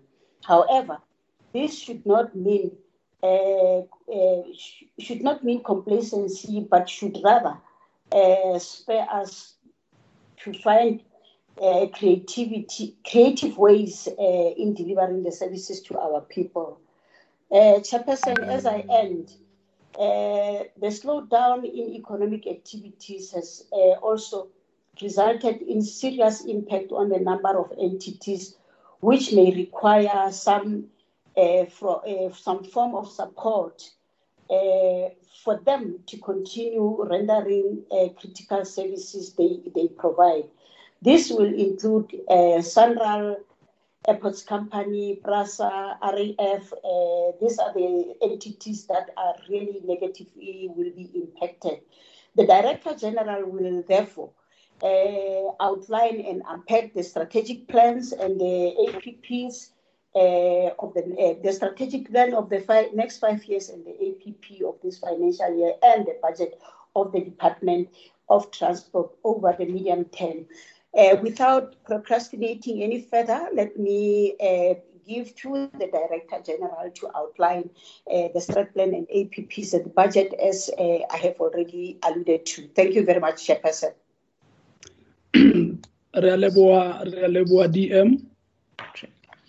However, 0.44 0.98
this 1.54 1.80
should 1.80 2.06
not 2.06 2.36
mean 2.36 2.72
uh, 3.24 3.80
uh, 3.80 4.44
sh- 4.56 4.84
should 5.00 5.24
not 5.24 5.44
mean 5.44 5.64
complacency, 5.64 6.66
but 6.70 6.90
should 6.90 7.18
rather 7.24 7.58
uh, 8.12 8.60
spur 8.60 9.06
us 9.12 9.56
to 10.44 10.54
find 10.54 11.02
uh, 11.62 11.88
creativity, 11.94 12.96
creative 13.10 13.58
ways 13.58 14.08
uh, 14.08 14.52
in 14.58 14.74
delivering 14.74 15.24
the 15.24 15.32
services 15.32 15.82
to 15.82 15.98
our 15.98 16.22
people. 16.22 16.80
Uh, 17.52 17.80
Chairperson, 17.80 18.48
as 18.50 18.66
I 18.66 18.84
end, 18.90 19.32
uh, 19.32 19.47
the 19.96 20.90
slowdown 20.90 21.64
in 21.64 21.96
economic 21.96 22.48
activities 22.48 23.32
has 23.32 23.66
uh, 23.72 23.94
also 24.02 24.50
resulted 25.02 25.62
in 25.62 25.82
serious 25.82 26.46
impact 26.46 26.92
on 26.92 27.10
the 27.10 27.20
number 27.20 27.58
of 27.58 27.72
entities 27.80 28.56
which 29.00 29.32
may 29.34 29.54
require 29.54 30.32
some 30.32 30.86
uh, 31.38 31.66
for, 31.66 32.02
uh, 32.08 32.34
some 32.34 32.64
form 32.64 32.96
of 32.96 33.12
support 33.12 33.90
uh, 34.50 35.10
for 35.44 35.60
them 35.66 36.00
to 36.08 36.18
continue 36.18 37.06
rendering 37.08 37.84
uh, 37.92 38.08
critical 38.20 38.66
services 38.66 39.34
they, 39.34 39.60
they 39.76 39.88
provide. 39.88 40.46
This 41.02 41.30
will 41.30 41.54
include 41.54 42.12
uh, 42.28 42.62
Airports 44.08 44.44
Company, 44.44 45.20
PRASA, 45.24 45.98
RAF. 46.02 46.74
Uh, 46.74 47.32
these 47.42 47.60
are 47.60 47.74
the 47.74 48.16
entities 48.22 48.86
that 48.88 49.10
are 49.18 49.36
really 49.50 49.82
negatively 49.84 50.70
will 50.74 50.92
be 50.92 51.10
impacted. 51.16 51.82
The 52.36 52.46
Director 52.46 52.96
General 52.96 53.50
will 53.50 53.84
therefore 53.88 54.32
uh, 54.82 55.52
outline 55.60 56.22
and 56.22 56.42
unpack 56.48 56.94
the 56.94 57.04
strategic 57.04 57.68
plans 57.68 58.14
and 58.14 58.40
the 58.40 58.76
APPs 58.88 59.72
uh, 60.16 60.74
of 60.80 60.94
the, 60.94 61.40
the 61.44 61.52
strategic 61.52 62.12
plan 62.12 62.34
of 62.34 62.50
the 62.50 62.90
next 62.94 63.20
five 63.20 63.44
years 63.46 63.70
and 63.70 63.86
the 63.86 63.92
APP 63.92 64.62
of 64.66 64.76
this 64.84 65.00
financial 65.00 65.58
year 65.58 65.74
and 65.84 66.06
the 66.06 66.18
budget 66.22 66.62
of 66.96 67.12
the 67.12 67.22
Department 67.22 67.90
of 68.30 68.52
Transport 68.52 69.12
over 69.24 69.56
the 69.58 69.66
medium 69.66 70.06
term. 70.06 70.46
Uh, 70.98 71.16
without 71.22 71.76
procrastinating 71.86 72.82
any 72.82 73.02
further, 73.02 73.48
let 73.54 73.78
me 73.78 74.36
uh, 74.42 74.74
give 75.08 75.36
to 75.36 75.70
the 75.78 75.88
Director 75.88 76.42
General 76.44 76.90
to 76.96 77.10
outline 77.16 77.70
uh, 78.12 78.28
the 78.34 78.40
strat 78.40 78.74
plan 78.74 78.94
and 78.94 79.08
APPs 79.08 79.74
and 79.74 79.94
budget 79.94 80.34
as 80.34 80.70
uh, 80.78 81.00
I 81.12 81.18
have 81.18 81.36
already 81.40 82.00
alluded 82.04 82.46
to. 82.48 82.68
Thank 82.76 82.96
you 82.96 83.06
very 83.06 83.20
much, 83.20 83.48
Chairperson. 83.48 83.94
re 85.36 86.30
a 86.30 86.38
leboha 86.38 87.06
re 87.06 87.24
a 87.26 87.30
leboha 87.30 87.68
dm 87.68 88.28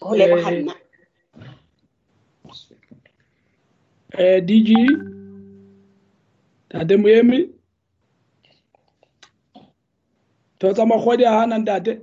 Eh, 0.00 0.66
eh, 4.18 4.40
dg 4.40 4.68
tate 6.68 6.96
moemi 10.60 10.74
pheo 10.74 10.74
tsa 10.74 10.86
makgwadi 10.86 11.24
a 11.26 11.32
hana 11.40 11.58
ntate 11.58 12.00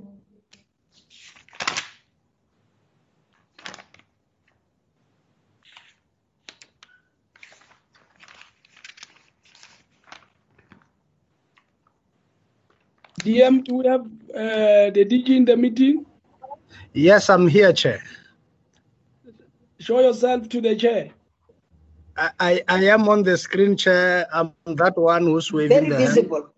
dm 13.24 13.64
do 13.64 13.76
we 13.78 13.88
have 13.88 14.06
uh, 14.36 14.92
the 14.94 15.06
dg 15.06 15.30
in 15.38 15.46
the 15.46 15.58
meeting 15.58 16.06
Yes, 16.94 17.30
I'm 17.30 17.48
here, 17.48 17.74
Chair. 17.74 18.02
Show 19.80 20.00
yourself 20.02 20.50
to 20.50 20.62
the 20.62 20.76
chair. 20.76 21.12
I, 22.18 22.32
I, 22.40 22.64
I 22.70 22.84
am 22.86 23.10
on 23.10 23.24
the 23.24 23.38
screen, 23.38 23.78
Chair. 23.78 24.28
I'm 24.34 24.54
that 24.66 24.98
one 24.98 25.24
who's 25.24 25.52
waving 25.54 25.88
Very 25.88 25.90
the 25.90 26.02
hand. 26.02 26.08
visible. 26.08 26.55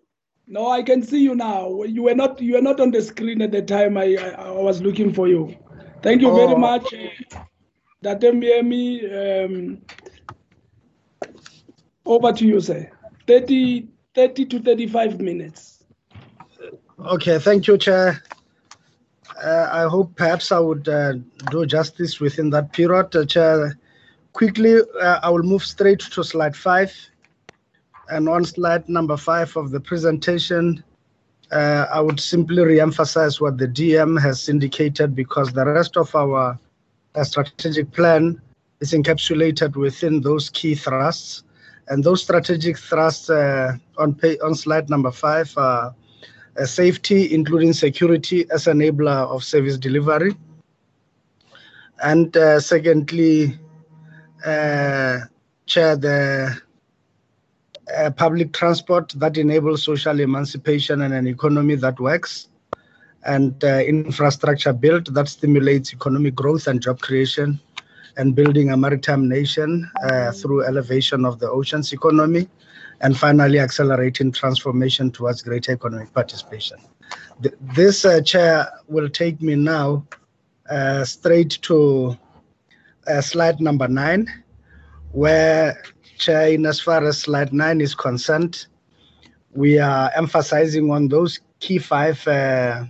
No, 0.50 0.70
I 0.70 0.82
can 0.82 1.02
see 1.02 1.22
you 1.22 1.34
now. 1.34 1.82
You 1.82 2.04
were 2.04 2.14
not 2.14 2.40
you 2.40 2.54
were 2.54 2.62
not 2.62 2.80
on 2.80 2.90
the 2.90 3.02
screen 3.02 3.42
at 3.42 3.52
the 3.52 3.60
time 3.62 3.98
I, 3.98 4.16
I, 4.16 4.28
I 4.46 4.50
was 4.50 4.80
looking 4.80 5.12
for 5.12 5.28
you. 5.28 5.54
Thank 6.02 6.22
you 6.22 6.32
very 6.32 6.54
Oh. 6.54 6.56
much, 6.56 6.94
uh, 6.94 7.40
Ntate 8.02 8.32
Moemi. 8.32 9.44
Um, 9.44 9.82
over 12.06 12.32
to 12.32 12.46
you, 12.46 12.60
sir. 12.60 12.90
30, 13.26 13.88
30 14.14 14.46
to 14.46 14.58
35 14.60 15.20
minutes. 15.20 15.84
Okay, 16.98 17.38
thank 17.38 17.66
you, 17.66 17.76
Chair. 17.76 18.22
Uh, 19.44 19.68
I 19.70 19.82
hope 19.88 20.16
perhaps 20.16 20.50
I 20.50 20.58
would 20.58 20.88
uh, 20.88 21.12
do 21.50 21.66
justice 21.66 22.20
within 22.20 22.48
that 22.50 22.72
period. 22.72 23.14
Uh, 23.14 23.24
Chair, 23.26 23.78
quickly, 24.32 24.80
uh, 25.00 25.20
I 25.22 25.28
will 25.28 25.42
move 25.42 25.62
straight 25.64 26.00
to 26.00 26.24
slide 26.24 26.56
five. 26.56 26.92
And 28.10 28.28
on 28.28 28.44
slide 28.44 28.88
number 28.88 29.16
five 29.16 29.54
of 29.56 29.70
the 29.70 29.80
presentation, 29.80 30.82
uh, 31.50 31.86
I 31.92 32.00
would 32.00 32.20
simply 32.20 32.62
re-emphasize 32.62 33.40
what 33.40 33.58
the 33.58 33.68
DM 33.68 34.20
has 34.20 34.48
indicated 34.48 35.14
because 35.14 35.52
the 35.52 35.64
rest 35.66 35.96
of 35.96 36.14
our 36.14 36.58
uh, 37.14 37.24
strategic 37.24 37.90
plan 37.92 38.40
is 38.80 38.92
encapsulated 38.92 39.76
within 39.76 40.20
those 40.20 40.50
key 40.50 40.74
thrusts. 40.74 41.44
And 41.88 42.04
those 42.04 42.22
strategic 42.22 42.78
thrusts 42.78 43.30
uh, 43.30 43.76
on, 43.96 44.14
pay, 44.14 44.38
on 44.38 44.54
slide 44.54 44.88
number 44.90 45.10
five 45.10 45.52
are 45.56 45.94
uh, 46.58 46.66
safety, 46.66 47.34
including 47.34 47.72
security 47.72 48.46
as 48.50 48.66
an 48.66 48.78
enabler 48.78 49.26
of 49.28 49.42
service 49.44 49.78
delivery. 49.78 50.34
And 52.02 52.34
uh, 52.36 52.60
secondly, 52.60 53.58
chair 54.44 55.96
the 55.96 56.58
uh, 57.96 58.10
public 58.10 58.52
transport 58.52 59.12
that 59.16 59.36
enables 59.36 59.82
social 59.82 60.20
emancipation 60.20 61.02
and 61.02 61.14
an 61.14 61.26
economy 61.26 61.74
that 61.76 61.98
works, 62.00 62.48
and 63.24 63.62
uh, 63.64 63.78
infrastructure 63.80 64.72
built 64.72 65.12
that 65.14 65.28
stimulates 65.28 65.92
economic 65.92 66.34
growth 66.34 66.66
and 66.66 66.80
job 66.80 67.00
creation, 67.00 67.58
and 68.16 68.34
building 68.34 68.70
a 68.70 68.76
maritime 68.76 69.28
nation 69.28 69.88
uh, 70.04 70.32
through 70.32 70.64
elevation 70.64 71.24
of 71.24 71.38
the 71.38 71.48
ocean's 71.50 71.92
economy, 71.92 72.48
and 73.00 73.16
finally 73.16 73.58
accelerating 73.58 74.32
transformation 74.32 75.10
towards 75.10 75.42
greater 75.42 75.72
economic 75.72 76.12
participation. 76.12 76.78
Th- 77.42 77.54
This 77.74 78.04
uh, 78.04 78.20
chair 78.20 78.68
will 78.88 79.08
take 79.08 79.40
me 79.40 79.54
now 79.54 80.04
uh, 80.70 81.04
straight 81.04 81.58
to 81.62 82.16
slide 83.20 83.60
number 83.60 83.88
nine, 83.88 84.26
where 85.12 85.82
in 86.26 86.66
as 86.66 86.80
far 86.80 87.06
as 87.06 87.18
slide 87.18 87.52
nine 87.52 87.80
is 87.80 87.94
concerned, 87.94 88.66
we 89.52 89.78
are 89.78 90.10
emphasizing 90.16 90.90
on 90.90 91.08
those 91.08 91.38
key 91.60 91.78
five 91.78 92.26
uh, 92.26 92.84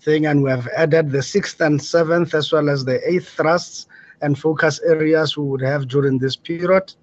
thing, 0.00 0.26
and 0.26 0.42
we 0.42 0.50
have 0.50 0.66
added 0.76 1.12
the 1.12 1.22
sixth 1.22 1.60
and 1.60 1.80
seventh 1.80 2.34
as 2.34 2.50
well 2.50 2.68
as 2.68 2.84
the 2.84 2.98
eighth 3.08 3.28
thrusts 3.28 3.86
and 4.22 4.38
focus 4.38 4.80
areas 4.80 5.36
we 5.36 5.44
would 5.44 5.60
have 5.60 5.86
during 5.86 6.18
this 6.18 6.34
period. 6.34 6.94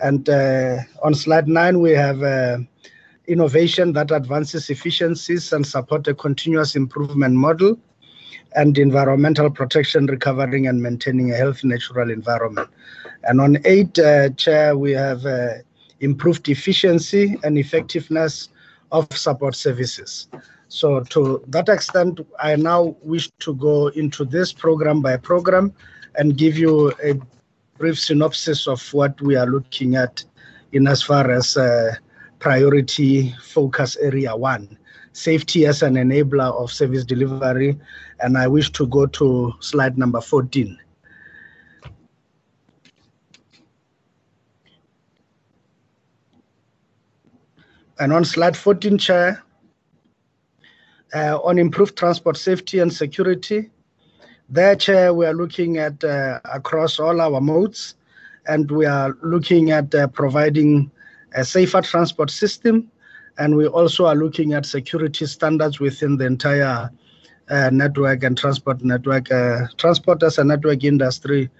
And 0.00 0.28
uh, 0.28 0.78
on 1.02 1.14
slide 1.14 1.48
nine, 1.48 1.80
we 1.80 1.90
have 1.92 2.22
uh, 2.22 2.58
innovation 3.26 3.92
that 3.92 4.10
advances 4.10 4.70
efficiencies 4.70 5.52
and 5.52 5.66
support 5.66 6.06
a 6.08 6.14
continuous 6.14 6.76
improvement 6.76 7.34
model 7.34 7.78
and 8.54 8.76
environmental 8.78 9.50
protection, 9.50 10.06
recovering 10.06 10.66
and 10.66 10.82
maintaining 10.82 11.30
a 11.30 11.36
healthy 11.36 11.68
natural 11.68 12.10
environment. 12.10 12.68
And 13.26 13.40
on 13.40 13.58
eight, 13.64 13.98
uh, 13.98 14.30
Chair, 14.30 14.76
we 14.76 14.92
have 14.92 15.26
uh, 15.26 15.54
improved 16.00 16.48
efficiency 16.48 17.36
and 17.42 17.58
effectiveness 17.58 18.50
of 18.92 19.08
support 19.12 19.56
services. 19.56 20.28
So 20.68 21.00
to 21.00 21.42
that 21.48 21.68
extent, 21.68 22.20
I 22.40 22.56
now 22.56 22.96
wish 23.02 23.30
to 23.40 23.54
go 23.54 23.88
into 23.88 24.24
this 24.24 24.52
program 24.52 25.00
by 25.00 25.16
program 25.16 25.72
and 26.16 26.36
give 26.36 26.56
you 26.56 26.92
a 27.04 27.14
brief 27.78 27.98
synopsis 27.98 28.66
of 28.66 28.82
what 28.92 29.20
we 29.20 29.36
are 29.36 29.46
looking 29.46 29.96
at 29.96 30.24
in 30.72 30.86
as 30.86 31.02
far 31.02 31.30
as 31.30 31.56
uh, 31.56 31.94
priority 32.38 33.34
focus 33.42 33.96
area 33.96 34.36
one, 34.36 34.76
safety 35.12 35.66
as 35.66 35.82
an 35.82 35.94
enabler 35.94 36.52
of 36.60 36.72
service 36.72 37.04
delivery. 37.04 37.78
And 38.20 38.36
I 38.36 38.46
wish 38.48 38.70
to 38.72 38.86
go 38.86 39.06
to 39.06 39.52
slide 39.60 39.98
number 39.98 40.20
14. 40.20 40.78
And 47.98 48.12
on 48.12 48.24
slide 48.24 48.56
14, 48.56 48.98
Chair, 48.98 49.42
uh, 51.14 51.38
on 51.42 51.58
improved 51.58 51.96
transport 51.96 52.36
safety 52.36 52.78
and 52.78 52.92
security, 52.92 53.70
there, 54.48 54.76
Chair, 54.76 55.14
we 55.14 55.26
are 55.26 55.34
looking 55.34 55.78
at 55.78 56.04
uh, 56.04 56.40
across 56.52 57.00
all 57.00 57.20
our 57.20 57.40
modes, 57.40 57.94
and 58.46 58.70
we 58.70 58.86
are 58.86 59.16
looking 59.22 59.70
at 59.70 59.94
uh, 59.94 60.06
providing 60.08 60.90
a 61.34 61.44
safer 61.44 61.80
transport 61.80 62.30
system, 62.30 62.90
and 63.38 63.56
we 63.56 63.66
also 63.66 64.06
are 64.06 64.14
looking 64.14 64.52
at 64.52 64.66
security 64.66 65.26
standards 65.26 65.80
within 65.80 66.16
the 66.16 66.26
entire 66.26 66.90
uh, 67.48 67.70
network 67.72 68.22
and 68.22 68.38
transport 68.38 68.84
network. 68.84 69.30
Uh, 69.32 69.66
transport 69.78 70.22
as 70.22 70.38
a 70.38 70.44
network 70.44 70.84
industry 70.84 71.50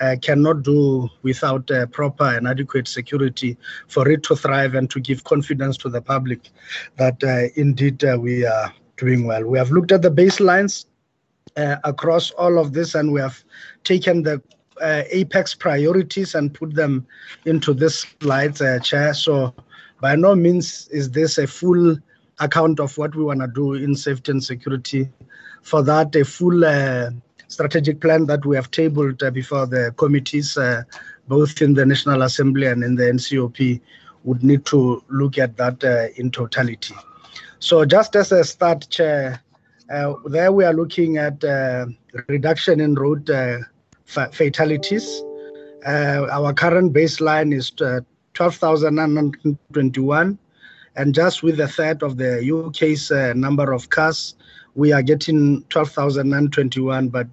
uh, 0.00 0.16
cannot 0.20 0.62
do 0.62 1.08
without 1.22 1.70
uh, 1.70 1.86
proper 1.86 2.24
and 2.24 2.46
adequate 2.48 2.88
security 2.88 3.56
for 3.88 4.08
it 4.08 4.22
to 4.24 4.36
thrive 4.36 4.74
and 4.74 4.90
to 4.90 5.00
give 5.00 5.24
confidence 5.24 5.76
to 5.76 5.88
the 5.88 6.00
public 6.00 6.50
that 6.96 7.22
uh, 7.22 7.48
indeed 7.56 8.02
uh, 8.04 8.18
we 8.20 8.44
are 8.46 8.72
doing 8.96 9.26
well. 9.26 9.44
We 9.44 9.58
have 9.58 9.70
looked 9.70 9.92
at 9.92 10.02
the 10.02 10.10
baselines 10.10 10.86
uh, 11.56 11.76
across 11.84 12.30
all 12.32 12.58
of 12.58 12.72
this, 12.72 12.94
and 12.94 13.12
we 13.12 13.20
have 13.20 13.42
taken 13.84 14.22
the 14.22 14.42
uh, 14.80 15.02
apex 15.10 15.54
priorities 15.54 16.34
and 16.34 16.52
put 16.52 16.74
them 16.74 17.06
into 17.44 17.72
this 17.72 18.06
slide, 18.20 18.56
Chair. 18.82 19.14
So, 19.14 19.54
by 20.00 20.16
no 20.16 20.34
means 20.34 20.88
is 20.88 21.10
this 21.10 21.38
a 21.38 21.46
full 21.46 21.96
account 22.40 22.80
of 22.80 22.96
what 22.98 23.14
we 23.14 23.22
want 23.22 23.40
to 23.40 23.46
do 23.46 23.74
in 23.74 23.94
safety 23.94 24.32
and 24.32 24.42
security. 24.42 25.08
For 25.62 25.82
that, 25.82 26.14
a 26.16 26.24
full 26.24 26.64
strategic 27.48 28.00
plan 28.00 28.26
that 28.26 28.44
we 28.44 28.56
have 28.56 28.70
tabled 28.70 29.22
uh, 29.22 29.30
before 29.30 29.66
the 29.66 29.94
committees, 29.96 30.56
uh, 30.56 30.82
both 31.28 31.62
in 31.62 31.74
the 31.74 31.86
National 31.86 32.22
Assembly 32.22 32.66
and 32.66 32.82
in 32.82 32.96
the 32.96 33.04
NCOP, 33.04 33.80
would 34.24 34.42
need 34.42 34.64
to 34.66 35.02
look 35.08 35.38
at 35.38 35.56
that 35.56 35.82
uh, 35.84 36.08
in 36.16 36.30
totality. 36.30 36.94
So, 37.58 37.84
just 37.84 38.16
as 38.16 38.32
a 38.32 38.44
start, 38.44 38.88
Chair, 38.90 39.40
uh, 39.92 40.14
there 40.26 40.52
we 40.52 40.64
are 40.64 40.72
looking 40.72 41.18
at 41.18 41.44
uh, 41.44 41.86
reduction 42.26 42.80
in 42.80 42.94
road 42.94 43.28
uh, 43.30 43.58
fa- 44.04 44.30
fatalities. 44.32 45.22
Our 45.86 46.54
current 46.54 46.94
baseline 46.94 47.54
is 47.54 47.70
uh, 47.82 48.00
12,921, 48.32 50.38
and 50.96 51.14
just 51.14 51.42
with 51.42 51.60
a 51.60 51.68
third 51.68 52.02
of 52.02 52.16
the 52.16 52.50
UK's 52.50 53.10
number 53.36 53.70
of 53.72 53.90
cars, 53.90 54.34
we 54.74 54.92
are 54.92 55.02
getting 55.02 55.62
12,921. 55.70 57.08
But 57.08 57.26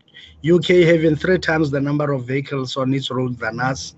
UK 0.50 0.68
having 0.86 1.16
three 1.16 1.40
times 1.40 1.72
the 1.72 1.82
number 1.82 2.12
of 2.12 2.26
vehicles 2.26 2.78
on 2.78 2.94
its 2.94 3.10
roads 3.10 3.38
than 3.38 3.60
us, 3.60 3.96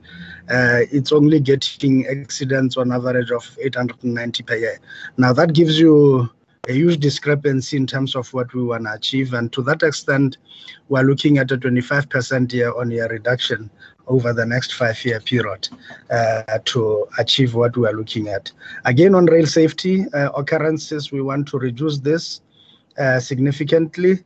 uh, 0.50 0.82
it's 0.92 1.12
only 1.12 1.40
getting 1.40 2.06
accidents 2.08 2.78
on 2.78 2.92
average 2.92 3.32
of 3.32 3.58
890 3.62 4.44
per 4.44 4.56
year. 4.56 4.80
Now 5.18 5.34
that 5.34 5.54
gives 5.54 5.80
you 5.80 6.30
a 6.70 6.74
huge 6.74 7.00
discrepancy 7.00 7.76
in 7.76 7.86
terms 7.86 8.16
of 8.16 8.34
what 8.34 8.54
we 8.54 8.64
want 8.64 8.86
to 8.86 8.94
achieve. 8.94 9.34
And 9.34 9.52
to 9.52 9.62
that 9.64 9.84
extent, 9.84 10.38
we're 10.88 11.04
looking 11.04 11.38
at 11.38 11.52
a 11.52 11.58
25% 11.58 12.54
year 12.54 12.74
on 12.78 12.90
year 12.90 13.08
reduction 13.10 13.70
over 14.08 14.32
the 14.32 14.46
next 14.46 14.74
five 14.74 15.04
year 15.04 15.20
period 15.20 15.68
uh, 16.10 16.60
to 16.66 17.06
achieve 17.20 17.54
what 17.54 17.76
we 17.76 17.86
are 17.86 17.94
looking 17.94 18.30
at. 18.30 18.52
Again, 18.86 19.14
on 19.14 19.26
rail 19.26 19.46
safety 19.46 20.06
uh, 20.14 20.30
occurrences, 20.32 21.12
we 21.12 21.22
want 21.22 21.50
to 21.50 21.58
reduce 21.58 22.00
this 22.00 22.42
significantly. 23.20 24.24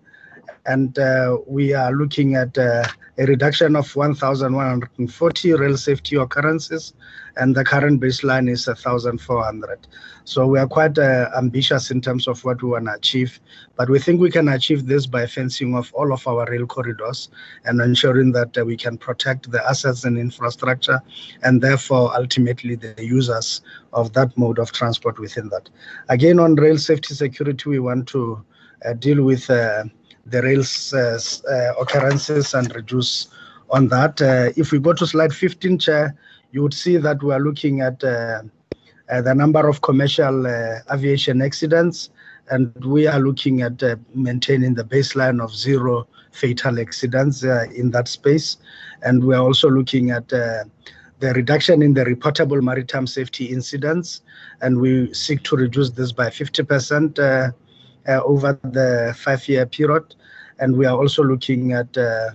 And 0.66 0.98
uh, 1.00 1.38
we 1.48 1.74
are 1.74 1.94
looking 1.94 2.36
at 2.36 2.58
uh, 2.58 2.84
a 3.20 3.26
reduction 3.26 3.76
of 3.76 3.96
1,140 3.96 5.54
rail 5.54 5.78
safety 5.78 6.18
occurrences, 6.18 6.94
and 7.38 7.56
the 7.56 7.64
current 7.64 8.00
baseline 8.00 8.50
is 8.50 8.68
1,400. 8.68 9.88
So 10.24 10.46
we 10.46 10.60
are 10.60 10.68
quite 10.68 10.98
uh, 11.00 11.30
ambitious 11.36 11.90
in 11.90 12.02
terms 12.02 12.28
of 12.28 12.44
what 12.44 12.62
we 12.62 12.70
want 12.70 12.86
to 12.86 12.94
achieve, 12.94 13.40
but 13.76 13.90
we 13.90 13.98
think 13.98 14.22
we 14.22 14.30
can 14.30 14.50
achieve 14.50 14.86
this 14.86 15.08
by 15.08 15.26
fencing 15.26 15.74
off 15.74 15.92
all 15.96 16.14
of 16.14 16.28
our 16.28 16.46
rail 16.46 16.68
corridors 16.68 17.30
and 17.66 17.82
ensuring 17.82 18.34
that 18.34 18.56
uh, 18.58 18.66
we 18.66 18.78
can 18.78 18.98
protect 18.98 19.50
the 19.50 19.66
assets 19.68 20.04
and 20.04 20.18
infrastructure, 20.18 21.02
and 21.44 21.62
therefore 21.62 22.16
ultimately 22.16 22.76
the 22.76 22.94
users 23.04 23.62
of 23.94 24.14
that 24.14 24.38
mode 24.38 24.60
of 24.60 24.72
transport 24.74 25.18
within 25.18 25.50
that. 25.50 25.70
Again, 26.10 26.40
on 26.40 26.56
rail 26.56 26.78
safety 26.78 27.16
security, 27.16 27.70
we 27.70 27.80
want 27.80 28.08
to 28.10 28.34
uh, 28.36 28.57
deal 29.00 29.24
with 29.24 29.50
uh, 29.50 29.84
the 30.26 30.42
rails 30.42 30.94
uh, 30.94 31.20
uh, 31.50 31.82
occurrences 31.82 32.54
and 32.54 32.74
reduce 32.76 33.28
on 33.70 33.88
that. 33.90 34.22
Uh, 34.22 34.52
if 34.56 34.72
we 34.72 34.80
go 34.80 34.94
to 34.94 35.06
slide 35.06 35.34
15, 35.34 35.80
Chair, 35.80 36.16
you 36.52 36.62
would 36.62 36.74
see 36.74 36.98
that 36.98 37.22
we 37.24 37.34
are 37.34 37.40
looking 37.40 37.82
at 37.82 38.04
uh, 38.04 38.42
uh, 39.10 39.22
the 39.22 39.34
number 39.34 39.68
of 39.68 39.82
commercial 39.82 40.48
uh, 40.48 40.80
aviation 40.92 41.42
accidents, 41.42 42.10
and 42.50 42.74
we 42.86 43.08
are 43.08 43.20
looking 43.20 43.62
at 43.62 43.82
maintaining 44.14 44.74
the 44.74 44.84
baseline 44.84 45.44
of 45.44 45.54
zero 45.56 46.08
fatal 46.32 46.80
accidents 46.80 47.44
in 47.44 47.92
that 47.92 48.08
space. 48.08 48.58
And 49.02 49.24
we 49.24 49.36
are 49.36 49.44
also 49.44 49.70
looking 49.70 50.12
at 50.12 50.32
the 51.20 51.34
reduction 51.34 51.82
in 51.82 51.94
the 51.94 52.06
reportable 52.06 52.62
maritime 52.62 53.08
safety 53.08 53.46
incidents, 53.46 54.22
and 54.62 54.80
we 54.80 55.14
seek 55.14 55.44
to 55.44 55.56
reduce 55.56 55.90
this 55.90 56.12
by 56.12 56.28
50% 56.28 57.20
uh, 57.20 57.22
uh, 57.22 57.52
over 58.08 58.60
the 58.64 59.16
five-year 59.18 59.66
period. 59.66 60.16
And 60.60 60.76
we 60.76 60.86
are 60.86 60.98
also 60.98 61.24
looking 61.24 61.74
at 61.74 61.96
uh, 61.98 62.32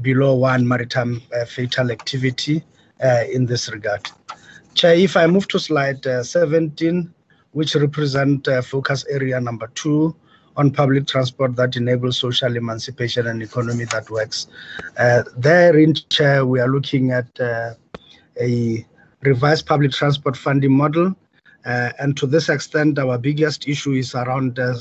below 0.00 0.34
one 0.34 0.66
maritime 0.66 1.22
fatal 1.46 1.90
activity 1.90 2.64
in 3.32 3.46
this 3.46 3.70
regard. 3.70 4.08
Chair, 4.74 4.94
if 4.94 5.16
I 5.16 5.26
move 5.26 5.48
to 5.48 5.58
slide 5.58 6.04
17, 6.04 7.12
which 7.52 7.74
represent 7.74 8.48
focus 8.64 9.04
area 9.10 9.40
number 9.40 9.68
two, 9.74 10.16
on 10.56 10.70
public 10.70 11.06
transport 11.06 11.56
that 11.56 11.76
enables 11.76 12.18
social 12.18 12.56
emancipation 12.56 13.26
and 13.26 13.42
economy 13.42 13.84
that 13.84 14.08
works. 14.10 14.48
Uh, 14.98 15.22
there 15.36 15.78
in 15.78 15.94
chair, 16.10 16.44
we 16.44 16.60
are 16.60 16.68
looking 16.68 17.10
at 17.10 17.28
uh, 17.40 17.74
a 18.40 18.86
revised 19.22 19.66
public 19.66 19.92
transport 19.92 20.36
funding 20.36 20.72
model. 20.72 21.14
Uh, 21.64 21.90
and 21.98 22.16
to 22.16 22.26
this 22.26 22.48
extent, 22.48 22.98
our 22.98 23.18
biggest 23.18 23.68
issue 23.68 23.92
is 23.92 24.14
around 24.14 24.58
uh, 24.58 24.74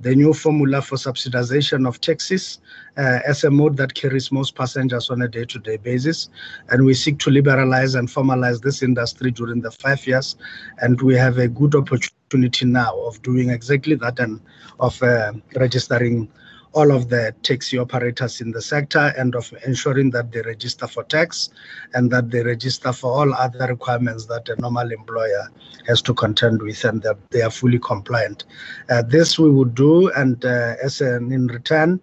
the 0.00 0.14
new 0.14 0.32
formula 0.32 0.80
for 0.80 0.96
subsidization 0.96 1.86
of 1.86 2.00
taxis 2.00 2.58
uh, 2.96 3.20
as 3.26 3.44
a 3.44 3.50
mode 3.50 3.76
that 3.76 3.94
carries 3.94 4.32
most 4.32 4.54
passengers 4.54 5.10
on 5.10 5.20
a 5.22 5.28
day-to-day 5.28 5.76
basis. 5.76 6.30
And 6.70 6.84
we 6.84 6.94
seek 6.94 7.18
to 7.20 7.30
liberalize 7.30 7.94
and 7.94 8.08
formalize 8.08 8.62
this 8.62 8.82
industry 8.82 9.30
during 9.30 9.60
the 9.60 9.70
five 9.70 10.06
years. 10.06 10.36
And 10.78 11.00
we 11.02 11.14
have 11.16 11.36
a 11.38 11.48
good 11.48 11.74
opportunity 11.74 12.64
now 12.64 12.98
of 13.00 13.20
doing 13.22 13.50
exactly 13.50 13.94
that 13.96 14.18
and 14.18 14.40
of 14.78 15.02
uh, 15.02 15.32
registering 15.56 16.30
all 16.72 16.92
of 16.92 17.08
the 17.08 17.34
taxi 17.42 17.78
operators 17.78 18.40
in 18.40 18.52
the 18.52 18.62
sector 18.62 19.12
and 19.18 19.34
of 19.34 19.52
ensuring 19.66 20.10
that 20.10 20.30
they 20.30 20.40
register 20.42 20.86
for 20.86 21.02
tax 21.04 21.50
and 21.94 22.10
that 22.10 22.30
they 22.30 22.42
register 22.42 22.92
for 22.92 23.12
all 23.12 23.34
other 23.34 23.66
requirements 23.66 24.26
that 24.26 24.48
a 24.48 24.60
normal 24.60 24.90
employer 24.92 25.50
has 25.86 26.00
to 26.02 26.14
contend 26.14 26.62
with 26.62 26.84
and 26.84 27.02
that 27.02 27.16
they 27.30 27.42
are 27.42 27.50
fully 27.50 27.78
compliant. 27.78 28.44
Uh, 28.88 29.02
this 29.02 29.38
we 29.38 29.50
would 29.50 29.74
do 29.74 30.10
and 30.12 30.44
uh, 30.44 30.76
as 30.82 31.00
an 31.00 31.32
in 31.32 31.48
return, 31.48 32.00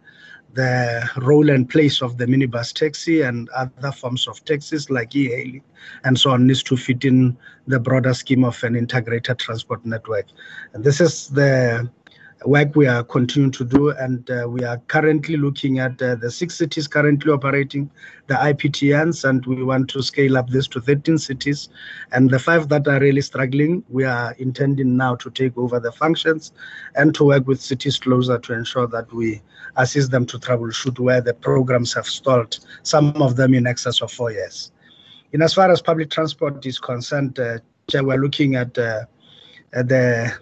the 0.54 1.08
role 1.18 1.50
and 1.52 1.70
place 1.70 2.02
of 2.02 2.18
the 2.18 2.26
minibus 2.26 2.74
taxi 2.74 3.22
and 3.22 3.48
other 3.50 3.92
forms 3.92 4.28
of 4.28 4.44
taxis 4.44 4.90
like 4.90 5.16
e-hailing 5.16 5.62
and 6.04 6.20
so 6.20 6.32
on 6.32 6.48
needs 6.48 6.64
to 6.64 6.76
fit 6.76 7.06
in 7.06 7.38
the 7.68 7.80
broader 7.80 8.14
scheme 8.14 8.44
of 8.44 8.62
an 8.64 8.76
integrated 8.76 9.38
transport 9.38 9.86
network. 9.86 10.26
And 10.74 10.84
this 10.84 11.00
is 11.00 11.28
the 11.28 11.90
work 12.46 12.76
we 12.76 12.86
are 12.86 13.04
continuing 13.04 13.52
to 13.52 13.66
do, 13.66 13.90
and 13.90 14.30
uh, 14.30 14.48
we 14.48 14.64
are 14.64 14.78
currently 14.88 15.38
looking 15.38 15.80
at 15.80 16.02
uh, 16.02 16.16
the 16.16 16.30
six 16.30 16.56
cities 16.56 16.88
currently 16.88 17.32
operating 17.32 17.90
the 18.28 18.36
IPTNs, 18.36 19.28
and 19.28 19.46
we 19.46 19.64
want 19.64 19.90
to 19.90 20.04
scale 20.04 20.38
up 20.38 20.50
this 20.50 20.68
to 20.68 20.82
13 20.82 21.18
cities. 21.18 21.70
And 22.12 22.30
the 22.30 22.40
five 22.40 22.70
that 22.70 22.88
are 22.88 23.00
really 23.00 23.22
struggling, 23.22 23.84
we 23.90 24.04
are 24.04 24.34
intending 24.34 24.96
now 24.96 25.16
to 25.16 25.32
take 25.32 25.58
over 25.58 25.80
the 25.80 25.92
functions 25.92 26.52
and 26.96 27.16
to 27.16 27.26
work 27.26 27.48
with 27.48 27.62
cities 27.62 27.98
closer 27.98 28.38
to 28.38 28.54
ensure 28.54 28.88
that 28.88 29.12
we 29.12 29.42
assist 29.78 30.12
them 30.12 30.26
to 30.28 30.38
troubleshoot 30.38 31.00
where 31.00 31.22
the 31.22 31.34
programs 31.34 31.94
have 31.94 32.06
stalled, 32.06 32.60
some 32.84 33.22
of 33.22 33.36
them 33.36 33.54
in 33.54 33.66
excess 33.66 34.02
of 34.02 34.12
four 34.12 34.32
years. 34.32 34.72
In 35.34 35.42
as 35.42 35.54
far 35.54 35.72
as 35.72 35.82
public 35.82 36.10
transport 36.10 36.66
is 36.66 36.80
concerned, 36.80 37.40
uh, 37.40 37.58
we're 37.94 38.18
looking 38.18 38.56
at, 38.56 38.78
uh, 38.78 39.06
at 39.74 39.88
the 39.88 40.34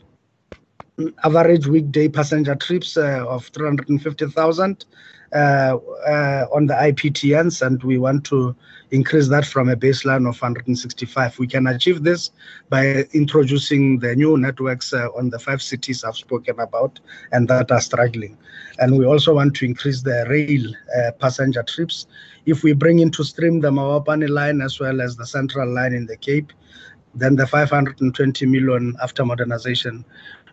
average 1.24 1.68
weekday 1.68 2.08
passenger 2.08 2.56
trips 2.56 2.98
uh, 2.98 3.26
of 3.28 3.48
350,000 3.48 4.86
uh, 5.34 5.36
uh, 5.36 6.46
on 6.54 6.68
the 6.68 6.74
IPTNs, 6.74 7.66
and 7.66 7.84
we 7.84 7.98
want 7.98 8.24
to 8.24 8.56
increase 8.92 9.28
that 9.28 9.46
from 9.46 9.68
a 9.68 9.76
baseline 9.76 10.30
of 10.30 10.42
165. 10.42 11.38
We 11.40 11.48
can 11.48 11.68
achieve 11.68 12.04
this 12.04 12.32
by 12.70 13.04
introducing 13.12 14.00
the 14.00 14.16
new 14.16 14.38
networks 14.38 14.94
on 14.94 15.30
the 15.30 15.40
five 15.40 15.62
cities 15.62 16.04
I've 16.04 16.16
spoken 16.16 16.60
about 16.60 17.00
and 17.32 17.48
that 17.50 17.72
are 17.72 17.82
struggling. 17.82 18.38
And 18.80 18.98
we 18.98 19.06
also 19.06 19.36
want 19.36 19.56
to 19.58 19.66
increase 19.66 20.02
the 20.02 20.26
rail 20.30 21.14
passenger 21.20 21.64
trips. 21.64 22.08
If 22.46 22.64
we 22.64 22.74
bring 22.74 23.00
into 23.00 23.24
stream 23.24 23.60
the 23.60 23.72
Mabopane 23.72 24.30
line 24.30 24.62
as 24.62 24.80
well 24.80 25.02
as 25.02 25.18
the 25.18 25.26
central 25.26 25.74
line 25.74 25.94
in 25.94 26.06
the 26.06 26.16
Cape, 26.16 26.54
then 27.16 27.36
the 27.36 27.48
520 27.48 28.46
million 28.46 28.96
after 29.02 29.26
modernization 29.26 30.06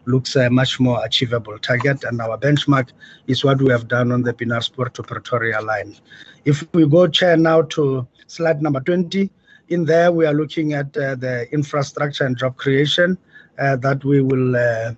looks 0.06 0.36
a 0.36 0.50
much 0.50 0.80
more 0.80 1.04
achievable 1.04 1.58
target. 1.58 2.04
And 2.04 2.20
our 2.20 2.38
benchmark 2.38 2.90
is 3.26 3.44
what 3.44 3.60
we 3.60 3.70
have 3.70 3.88
done 3.88 4.12
on 4.12 4.22
the 4.22 4.32
Pienaarspoort 4.32 4.92
to 4.94 5.02
Pretoria 5.02 5.60
line. 5.60 5.96
If 6.44 6.66
we 6.74 6.86
go, 6.88 7.06
Chair, 7.06 7.36
now 7.36 7.62
to 7.62 8.06
slide 8.26 8.62
number 8.62 8.80
20, 8.80 9.30
in 9.68 9.84
there 9.84 10.12
we 10.12 10.26
are 10.26 10.34
looking 10.34 10.72
at 10.72 10.96
uh, 10.96 11.14
the 11.14 11.46
infrastructure 11.52 12.26
and 12.26 12.36
job 12.36 12.56
creation 12.56 13.16
uh, 13.58 13.76
that 13.76 14.04
we 14.04 14.20
will 14.20 14.56
uh, 14.56 14.92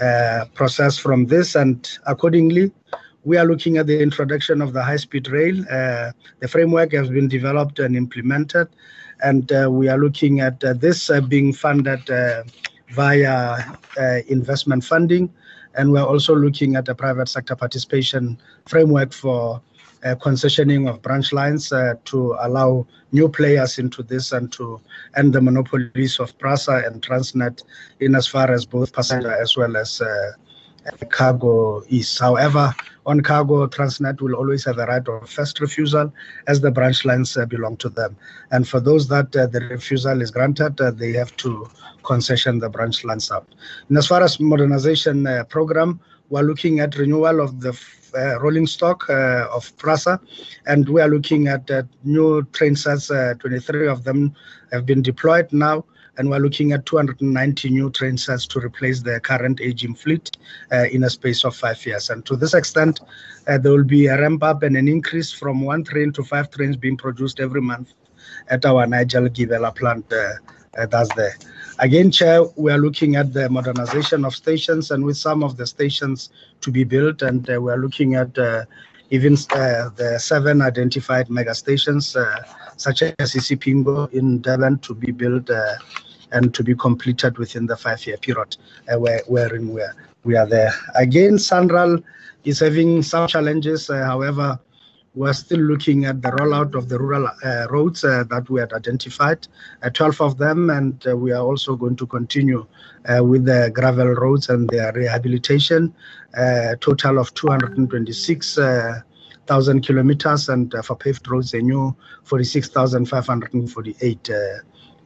uh 0.00 0.44
process 0.54 0.98
from 0.98 1.26
this. 1.26 1.54
And 1.54 1.88
accordingly, 2.06 2.72
we 3.24 3.36
are 3.36 3.44
looking 3.44 3.78
at 3.78 3.86
the 3.86 4.00
introduction 4.02 4.60
of 4.60 4.72
the 4.72 4.82
high-speed 4.82 5.28
rail. 5.28 5.60
Uh, 5.70 6.12
the 6.40 6.48
framework 6.48 6.92
has 6.92 7.08
been 7.08 7.28
developed 7.28 7.78
and 7.78 7.94
implemented, 7.94 8.68
and 9.22 9.50
uh, 9.52 9.68
we 9.70 9.88
are 9.88 9.98
looking 9.98 10.40
at 10.40 10.60
this 10.60 11.10
being 11.28 11.52
funded 11.52 12.02
via 12.92 13.58
uh, 13.98 14.18
investment 14.28 14.84
funding. 14.84 15.32
And 15.74 15.90
we're 15.92 16.04
also 16.04 16.34
looking 16.34 16.76
at 16.76 16.88
a 16.88 16.94
private 16.94 17.28
sector 17.28 17.56
participation 17.56 18.38
framework 18.66 19.12
for 19.12 19.60
uh, 20.04 20.14
concessioning 20.16 20.88
of 20.88 21.00
branch 21.00 21.32
lines 21.32 21.72
uh, 21.72 21.94
to 22.04 22.36
allow 22.40 22.86
new 23.12 23.28
players 23.28 23.78
into 23.78 24.02
this 24.02 24.32
and 24.32 24.52
to 24.52 24.80
end 25.16 25.32
the 25.32 25.40
monopolies 25.40 26.18
of 26.18 26.36
PRASA 26.38 26.82
and 26.86 27.00
Transnet 27.00 27.62
in 28.00 28.14
as 28.14 28.26
far 28.26 28.50
as 28.50 28.66
both 28.66 28.92
passenger 28.92 29.32
as 29.32 29.56
well 29.56 29.76
as 29.76 30.00
uh, 30.00 30.32
cargo 31.10 31.82
is. 31.88 32.18
However, 32.18 32.74
on 33.04 33.20
cargo, 33.20 33.66
Transnet 33.66 34.20
will 34.20 34.34
always 34.34 34.64
have 34.64 34.76
the 34.76 34.86
right 34.86 35.06
of 35.06 35.28
first 35.28 35.60
refusal 35.60 36.12
as 36.46 36.60
the 36.60 36.70
branch 36.70 37.04
lines 37.04 37.36
uh, 37.36 37.46
belong 37.46 37.76
to 37.78 37.88
them. 37.88 38.16
And 38.50 38.66
for 38.68 38.80
those 38.80 39.08
that 39.08 39.34
uh, 39.34 39.46
the 39.46 39.60
refusal 39.60 40.20
is 40.20 40.30
granted, 40.30 40.80
uh, 40.80 40.92
they 40.92 41.12
have 41.12 41.36
to 41.38 41.68
concession 42.04 42.58
the 42.58 42.68
branch 42.68 43.04
lines 43.04 43.30
up. 43.30 43.48
And 43.88 43.98
as 43.98 44.06
far 44.06 44.22
as 44.22 44.38
modernization 44.38 45.26
uh, 45.26 45.44
program, 45.44 46.00
we're 46.30 46.42
looking 46.42 46.80
at 46.80 46.96
renewal 46.96 47.40
of 47.40 47.60
the 47.60 47.78
uh, 48.14 48.38
rolling 48.40 48.66
stock 48.66 49.08
uh, 49.08 49.48
of 49.52 49.76
PRASA, 49.78 50.20
and 50.66 50.88
we 50.88 51.00
are 51.00 51.08
looking 51.08 51.48
at 51.48 51.68
new 52.04 52.42
train 52.52 52.76
sets. 52.76 53.08
23 53.08 53.88
of 53.88 54.04
them 54.04 54.34
have 54.70 54.86
been 54.86 55.02
deployed 55.02 55.52
now 55.52 55.84
and 56.18 56.28
we're 56.28 56.38
looking 56.38 56.72
at 56.72 56.84
290 56.86 57.70
new 57.70 57.90
train 57.90 58.16
sets 58.16 58.46
to 58.46 58.60
replace 58.60 59.00
the 59.00 59.18
current 59.20 59.60
aging 59.60 59.94
fleet 59.94 60.30
uh, 60.70 60.84
in 60.90 61.04
a 61.04 61.10
space 61.10 61.44
of 61.44 61.56
five 61.56 61.84
years. 61.86 62.10
And 62.10 62.24
to 62.26 62.36
this 62.36 62.54
extent, 62.54 63.00
uh, 63.48 63.58
there 63.58 63.72
will 63.72 63.84
be 63.84 64.06
a 64.06 64.20
ramp 64.20 64.42
up 64.42 64.62
and 64.62 64.76
an 64.76 64.88
increase 64.88 65.32
from 65.32 65.62
one 65.62 65.84
train 65.84 66.12
to 66.12 66.22
five 66.22 66.50
trains 66.50 66.76
being 66.76 66.96
produced 66.96 67.40
every 67.40 67.62
month 67.62 67.94
at 68.48 68.64
our 68.64 68.86
Nigel 68.86 69.28
Gibela 69.28 69.74
plant. 69.74 70.12
Uh, 70.12 70.34
uh, 70.78 70.86
that's 70.86 71.14
there. 71.14 71.36
Again, 71.80 72.10
Chair, 72.10 72.44
we 72.56 72.72
are 72.72 72.78
looking 72.78 73.16
at 73.16 73.32
the 73.34 73.48
modernization 73.50 74.24
of 74.24 74.34
stations 74.34 74.90
and 74.90 75.04
with 75.04 75.18
some 75.18 75.42
of 75.42 75.58
the 75.58 75.66
stations 75.66 76.30
to 76.62 76.70
be 76.70 76.82
built, 76.82 77.20
and 77.20 77.48
uh, 77.50 77.60
we 77.60 77.70
are 77.70 77.76
looking 77.76 78.14
at 78.14 78.36
uh, 78.38 78.64
even 79.10 79.34
the 79.34 80.16
seven 80.18 80.62
identified 80.62 81.28
mega 81.28 81.54
stations 81.54 82.16
such 82.82 83.02
as 83.02 83.34
Isipingo 83.34 84.12
in 84.12 84.40
Durban 84.40 84.78
to 84.80 84.94
be 84.94 85.12
built 85.12 85.48
uh, 85.50 85.74
and 86.32 86.52
to 86.54 86.64
be 86.64 86.74
completed 86.74 87.38
within 87.38 87.66
the 87.66 87.76
five-year 87.76 88.16
period 88.16 88.56
uh, 88.92 88.98
where, 88.98 89.20
wherein 89.26 89.72
we 89.72 89.80
are, 89.80 89.94
we 90.24 90.36
are 90.36 90.46
there. 90.46 90.72
Again, 90.94 91.38
SANRAL 91.38 92.02
is 92.44 92.58
having 92.60 93.02
some 93.02 93.28
challenges. 93.28 93.88
Uh, 93.88 94.04
however, 94.04 94.58
we're 95.14 95.32
still 95.32 95.60
looking 95.60 96.06
at 96.06 96.22
the 96.22 96.30
rollout 96.30 96.74
of 96.74 96.88
the 96.88 96.98
rural 96.98 97.28
uh, 97.44 97.66
roads 97.70 98.02
uh, 98.02 98.24
that 98.30 98.48
we 98.48 98.60
had 98.60 98.72
identified, 98.72 99.46
uh, 99.82 99.90
12 99.90 100.20
of 100.22 100.38
them, 100.38 100.70
and 100.70 101.06
uh, 101.06 101.14
we 101.16 101.32
are 101.32 101.42
also 101.42 101.76
going 101.76 101.96
to 101.96 102.06
continue 102.06 102.66
uh, 103.14 103.22
with 103.22 103.44
the 103.44 103.70
gravel 103.74 104.08
roads 104.08 104.48
and 104.48 104.68
their 104.70 104.90
rehabilitation, 104.92 105.94
a 106.34 106.76
total 106.80 107.18
of 107.18 107.32
226 107.34 108.58
thousand 109.52 109.82
kilometers, 109.82 110.48
and 110.48 110.74
uh, 110.74 110.80
for 110.80 110.96
paved 110.96 111.28
roads, 111.28 111.52
a 111.52 111.60
new 111.60 111.94
46,548 112.24 114.30
uh, 114.30 114.34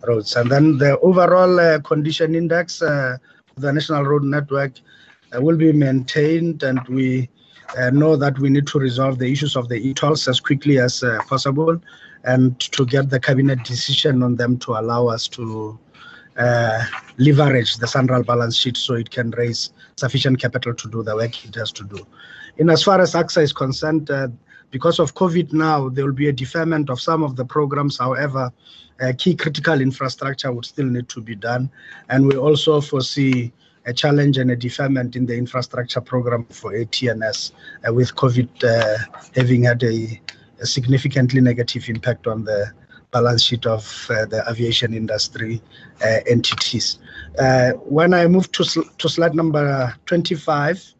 roads. 0.06 0.36
And 0.36 0.50
then 0.50 0.78
the 0.78 0.98
overall 1.00 1.58
uh, 1.58 1.80
condition 1.80 2.36
index, 2.36 2.80
of 2.80 3.18
the 3.56 3.72
National 3.72 4.04
Road 4.04 4.22
Network, 4.22 4.74
will 5.34 5.56
be 5.56 5.72
maintained, 5.72 6.62
and 6.62 6.80
we 6.88 7.28
know 7.92 8.14
that 8.14 8.38
we 8.38 8.48
need 8.48 8.68
to 8.68 8.78
resolve 8.78 9.18
the 9.18 9.32
issues 9.32 9.56
of 9.56 9.68
the 9.68 9.88
e-tolls 9.88 10.28
as 10.28 10.38
quickly 10.38 10.78
as 10.78 11.02
possible 11.26 11.80
and 12.22 12.60
to 12.60 12.86
get 12.86 13.10
the 13.10 13.18
cabinet 13.18 13.64
decision 13.64 14.22
on 14.22 14.36
them 14.36 14.56
to 14.58 14.72
allow 14.72 15.08
us 15.08 15.26
to 15.26 15.76
uh, 16.36 16.84
leverage 17.18 17.76
the 17.78 17.86
central 17.86 18.22
balance 18.22 18.56
sheet 18.56 18.76
so 18.76 18.94
it 18.94 19.10
can 19.10 19.30
raise 19.32 19.70
sufficient 19.96 20.40
capital 20.40 20.74
to 20.74 20.88
do 20.88 21.02
the 21.02 21.16
work 21.16 21.44
it 21.44 21.54
has 21.54 21.72
to 21.72 21.84
do. 21.84 22.06
In 22.58 22.70
as 22.70 22.82
far 22.82 23.00
as 23.00 23.12
ACSA 23.14 23.42
is 23.42 23.52
concerned, 23.52 24.10
uh, 24.10 24.28
because 24.70 24.98
of 24.98 25.14
COVID 25.14 25.52
now, 25.52 25.88
there 25.88 26.04
will 26.04 26.12
be 26.12 26.28
a 26.28 26.32
deferment 26.32 26.90
of 26.90 27.00
some 27.00 27.22
of 27.22 27.36
the 27.36 27.44
programs. 27.44 27.98
However, 27.98 28.52
uh, 29.00 29.12
key 29.16 29.34
critical 29.34 29.80
infrastructure 29.80 30.52
would 30.52 30.64
still 30.64 30.86
need 30.86 31.08
to 31.10 31.20
be 31.20 31.34
done. 31.34 31.70
And 32.08 32.26
we 32.26 32.36
also 32.36 32.80
foresee 32.80 33.52
a 33.86 33.92
challenge 33.92 34.38
and 34.38 34.50
a 34.50 34.56
deferment 34.56 35.14
in 35.14 35.26
the 35.26 35.36
infrastructure 35.36 36.00
program 36.00 36.44
for 36.46 36.72
ATNS, 36.72 37.52
uh, 37.86 37.92
with 37.94 38.14
COVID 38.16 38.48
uh, 38.64 38.98
having 39.34 39.64
had 39.64 39.82
a, 39.82 40.20
a, 40.60 40.66
significantly 40.66 41.40
negative 41.40 41.88
impact 41.88 42.26
on 42.26 42.44
the 42.44 42.72
balance 43.12 43.44
sheet 43.44 43.64
of 43.64 44.08
uh, 44.10 44.26
the 44.26 44.44
aviation 44.50 44.92
industry 44.92 45.62
uh, 46.04 46.18
entities. 46.26 46.98
Uh, 47.38 47.72
when 47.72 48.12
I 48.12 48.26
move 48.26 48.50
to, 48.52 48.64
sl 48.64 48.80
to 48.98 49.08
slide 49.08 49.34
number 49.34 49.94
25, 50.06 50.94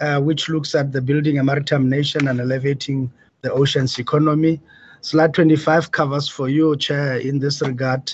uh, 0.00 0.20
which 0.20 0.48
looks 0.48 0.74
at 0.74 0.92
the 0.92 1.00
building 1.00 1.38
a 1.38 1.44
maritime 1.44 1.88
nation 1.88 2.28
and 2.28 2.40
elevating 2.40 3.10
the 3.42 3.52
ocean's 3.52 3.98
economy. 3.98 4.60
Slide 5.00 5.32
25 5.34 5.90
covers 5.92 6.28
for 6.28 6.48
you, 6.48 6.76
Chair, 6.76 7.18
in 7.18 7.38
this 7.38 7.62
regard, 7.62 8.12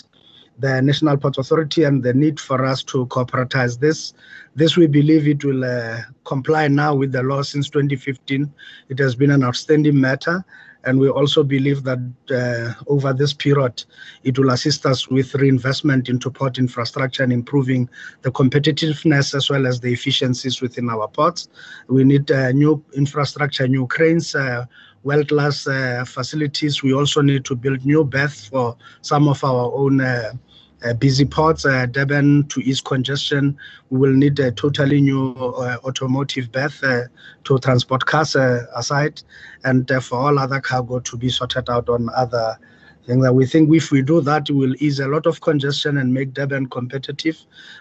the 0.58 0.80
National 0.80 1.16
Port 1.16 1.38
Authority 1.38 1.84
and 1.84 2.02
the 2.02 2.14
need 2.14 2.38
for 2.38 2.64
us 2.64 2.82
to 2.84 3.06
corporatize 3.06 3.78
this. 3.78 4.14
This, 4.54 4.76
we 4.76 4.86
believe 4.86 5.26
it 5.26 5.44
will 5.44 5.64
uh, 5.64 6.02
comply 6.24 6.68
now 6.68 6.94
with 6.94 7.12
the 7.12 7.22
law 7.22 7.42
since 7.42 7.68
2015. 7.70 8.52
It 8.88 8.98
has 8.98 9.16
been 9.16 9.30
an 9.30 9.42
outstanding 9.42 10.00
matter. 10.00 10.44
And 10.86 10.98
we 10.98 11.08
also 11.08 11.42
believe 11.42 11.82
that 11.84 12.00
uh, 12.30 12.82
over 12.86 13.12
this 13.12 13.32
period, 13.32 13.84
it 14.22 14.38
will 14.38 14.50
assist 14.50 14.86
us 14.86 15.08
with 15.08 15.34
reinvestment 15.34 16.08
into 16.08 16.30
port 16.30 16.58
infrastructure 16.58 17.22
and 17.22 17.32
improving 17.32 17.88
the 18.22 18.30
competitiveness 18.30 19.34
as 19.34 19.50
well 19.50 19.66
as 19.66 19.80
the 19.80 19.92
efficiencies 19.92 20.60
within 20.60 20.90
our 20.90 21.08
ports. 21.08 21.48
We 21.88 22.04
need 22.04 22.30
uh, 22.30 22.52
new 22.52 22.84
infrastructure, 22.94 23.66
new 23.66 23.86
cranes, 23.86 24.34
uh, 24.34 24.66
world-class 25.04 25.66
uh, 25.66 26.04
facilities. 26.06 26.82
We 26.82 26.94
also 26.94 27.20
need 27.20 27.44
to 27.46 27.54
build 27.54 27.84
new 27.84 28.04
berths 28.04 28.48
for 28.48 28.76
some 29.02 29.28
of 29.28 29.44
our 29.44 29.72
own 29.74 30.00
uh, 30.00 30.32
Uh, 30.84 30.92
busy 30.92 31.24
ports, 31.24 31.64
uh, 31.64 31.86
Durban 31.86 32.46
to 32.48 32.60
ease 32.60 32.82
congestion. 32.82 33.56
We 33.88 34.00
will 34.00 34.12
need 34.12 34.38
a 34.38 34.52
totally 34.52 35.00
new 35.00 35.32
uh, 35.32 35.78
automotive 35.82 36.52
berth 36.52 36.84
uh, 36.84 37.04
to 37.44 37.58
transport 37.58 38.04
cars 38.04 38.36
aside, 38.36 39.22
and 39.64 39.90
for 40.02 40.18
all 40.18 40.38
other 40.38 40.60
cargo 40.60 41.00
to 41.00 41.16
be 41.16 41.30
sorted 41.30 41.70
out 41.70 41.88
on 41.88 42.10
other 42.14 42.58
things. 43.06 43.22
That 43.22 43.32
we 43.32 43.46
think 43.46 43.74
if 43.74 43.90
we 43.90 44.02
do 44.02 44.20
that, 44.20 44.50
we 44.50 44.56
will 44.56 44.74
ease 44.78 45.00
a 45.00 45.08
lot 45.08 45.24
of 45.24 45.40
congestion 45.40 45.96
and 45.96 46.12
make 46.12 46.34
Durban 46.34 46.66
competitive. 46.66 47.38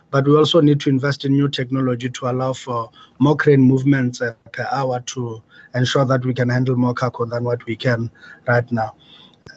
But 0.09 0.25
we 0.25 0.37
also 0.37 0.61
need 0.61 0.79
to 0.81 0.89
invest 0.89 1.25
in 1.25 1.33
new 1.33 1.49
technology 1.49 2.09
to 2.09 2.29
allow 2.29 2.53
for 2.53 2.89
more 3.19 3.35
crane 3.35 3.61
movements 3.61 4.19
per 4.19 4.67
hour 4.71 5.01
to 5.01 5.43
ensure 5.75 6.05
that 6.05 6.23
we 6.23 6.33
can 6.33 6.47
handle 6.47 6.77
more 6.77 6.93
cargo 6.93 7.25
than 7.25 7.43
what 7.43 7.65
we 7.65 7.75
can 7.75 8.09
right 8.47 8.71
now. 8.71 8.95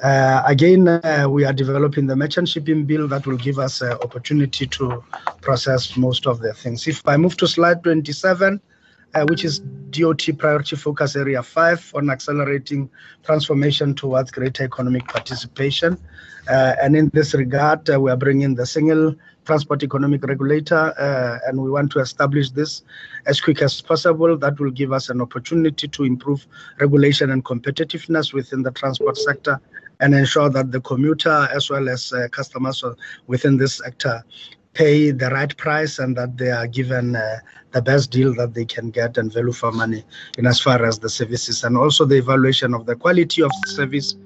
Uh, 0.03 0.43
again, 0.47 0.87
uh, 0.89 1.27
we 1.29 1.45
are 1.45 1.53
developing 1.53 2.07
the 2.07 2.15
merchant 2.15 2.49
shipping 2.49 2.85
bill 2.85 3.09
that 3.09 3.27
will 3.27 3.37
give 3.37 3.59
us 3.59 3.81
uh, 3.81 3.97
opportunity 4.03 4.67
to 4.67 5.03
process 5.41 5.97
most 5.97 6.27
of 6.27 6.39
the 6.41 6.53
things. 6.53 6.87
If 6.87 7.07
I 7.09 7.17
move 7.17 7.37
to 7.39 7.49
slide 7.49 7.83
27, 7.83 8.61
uh, 9.15 9.25
which 9.29 9.45
is 9.45 9.61
DOT 9.91 10.29
priority 10.37 10.77
focus 10.77 11.17
area 11.17 11.43
5 11.43 11.93
on 11.95 12.11
accelerating 12.11 12.91
transformation 13.25 13.95
towards 13.95 14.31
greater 14.31 14.65
economic 14.65 15.07
participation. 15.07 15.99
Uh, 16.49 16.75
and 16.83 16.95
in 16.95 17.11
this 17.15 17.33
regard, 17.33 17.89
uh, 17.89 17.99
we 17.99 18.11
are 18.11 18.17
bringing 18.17 18.55
the 18.55 18.67
single 18.67 19.15
transport 19.47 19.83
economic 19.83 20.25
regulator, 20.25 20.93
and 21.47 21.61
we 21.61 21.71
want 21.71 21.91
to 21.93 22.01
establish 22.01 22.51
this 22.51 22.83
as 23.27 23.41
quick 23.41 23.63
as 23.63 23.81
possible. 23.81 24.37
That 24.37 24.59
will 24.59 24.73
give 24.73 24.93
us 24.93 25.09
an 25.09 25.21
opportunity 25.21 25.87
to 25.87 26.03
improve 26.03 26.47
regulation 26.81 27.31
and 27.31 27.45
competitiveness 27.45 28.33
within 28.33 28.63
the 28.63 28.73
transport 28.73 29.17
sector 29.17 29.61
and 30.01 30.15
ensure 30.15 30.51
that 30.51 30.73
the 30.73 30.81
commuter 30.81 31.49
as 31.55 31.71
well 31.71 31.89
as 31.89 32.13
uh, 32.13 32.29
customers 32.29 32.85
within 33.27 33.57
this 33.57 33.79
sector 33.79 34.23
pay 34.75 35.11
the 35.11 35.31
right 35.31 35.57
price 35.57 35.99
and 35.99 36.17
that 36.17 36.37
they 36.37 36.51
are 36.51 36.67
given 36.67 37.17
uh, 37.17 37.37
the 37.73 37.81
best 37.81 38.11
deal 38.11 38.35
that 38.35 38.53
they 38.53 38.65
can 38.65 38.91
get 38.91 39.17
and 39.17 39.33
value 39.33 39.53
for 39.53 39.73
money 39.73 40.05
in 40.37 40.47
as 40.47 40.61
far 40.61 40.85
as 40.85 40.99
the 40.99 41.09
services 41.09 41.65
and 41.65 41.77
also 41.77 42.05
the 42.05 42.17
evaluation 42.17 42.75
of 42.75 42.85
the 42.85 42.95
quality 42.95 43.43
of 43.43 43.51
service 43.67 44.17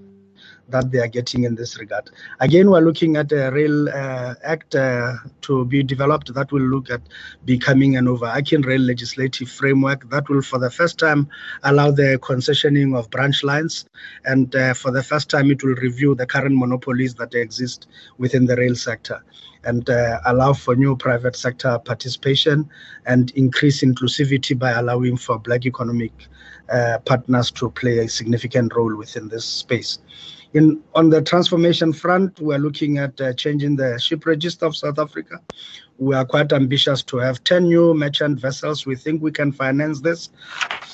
that 0.71 0.91
they 0.91 0.99
are 0.99 1.09
getting 1.09 1.45
in 1.45 1.55
this 1.55 1.79
regard. 1.79 2.11
Again, 2.41 2.71
we're 2.71 2.81
looking 2.81 3.17
at 3.17 3.33
a 3.33 3.51
Rail 3.51 3.89
uh, 3.89 4.35
Act 4.45 4.75
uh, 4.75 5.15
to 5.43 5.65
be 5.65 5.83
developed 5.83 6.33
that 6.35 6.53
will 6.53 6.63
look 6.63 6.91
at 6.91 7.03
becoming 7.45 7.97
an 7.97 8.09
overarching 8.09 8.63
rail 8.63 8.81
legislative 8.81 9.51
framework 9.51 10.09
that 10.11 10.29
will, 10.29 10.43
for 10.43 10.59
the 10.59 10.71
first 10.71 10.99
time, 10.99 11.29
allow 11.65 11.91
the 11.91 12.19
concessioning 12.23 12.97
of 12.97 13.11
branch 13.11 13.43
lines. 13.43 13.85
And 14.25 14.55
uh, 14.55 14.75
for 14.75 14.91
the 14.91 15.03
first 15.03 15.29
time, 15.29 15.51
it 15.51 15.63
will 15.63 15.75
review 15.77 16.15
the 16.15 16.27
current 16.27 16.57
monopolies 16.57 17.15
that 17.15 17.35
exist 17.35 17.89
within 18.19 18.47
the 18.47 18.57
rail 18.57 18.75
sector 18.75 19.23
and 19.65 19.91
uh, 19.91 20.21
allow 20.27 20.53
for 20.53 20.75
new 20.75 20.97
private 20.97 21.37
sector 21.37 21.79
participation 21.79 22.69
and 23.07 23.31
increase 23.33 23.83
inclusivity 23.83 24.59
by 24.59 24.71
allowing 24.73 25.17
for 25.17 25.39
black 25.39 25.67
economic 25.67 26.13
uh, 26.71 26.99
partners 27.05 27.51
to 27.51 27.71
play 27.71 27.99
a 27.99 28.09
significant 28.09 28.75
role 28.75 28.97
within 28.97 29.29
this 29.29 29.45
space. 29.45 29.99
In, 30.53 30.83
on 30.97 31.11
the 31.11 31.23
transformation 31.23 31.93
front, 31.93 32.41
we're 32.41 32.59
looking 32.59 32.99
at 32.99 33.21
uh, 33.21 33.33
changing 33.35 33.77
the 33.77 33.99
ship 33.99 34.27
register 34.27 34.67
of 34.67 34.77
South 34.77 34.99
Africa. 34.99 35.41
We 35.99 36.17
are 36.17 36.25
quite 36.25 36.53
ambitious 36.53 37.05
to 37.05 37.19
have 37.19 37.45
10 37.45 37.69
new 37.69 37.95
merchant 37.95 38.41
vessels. 38.41 38.85
We 38.85 38.97
think 38.97 39.23
we 39.23 39.31
can 39.31 39.53
finance 39.53 40.01
this 40.01 40.31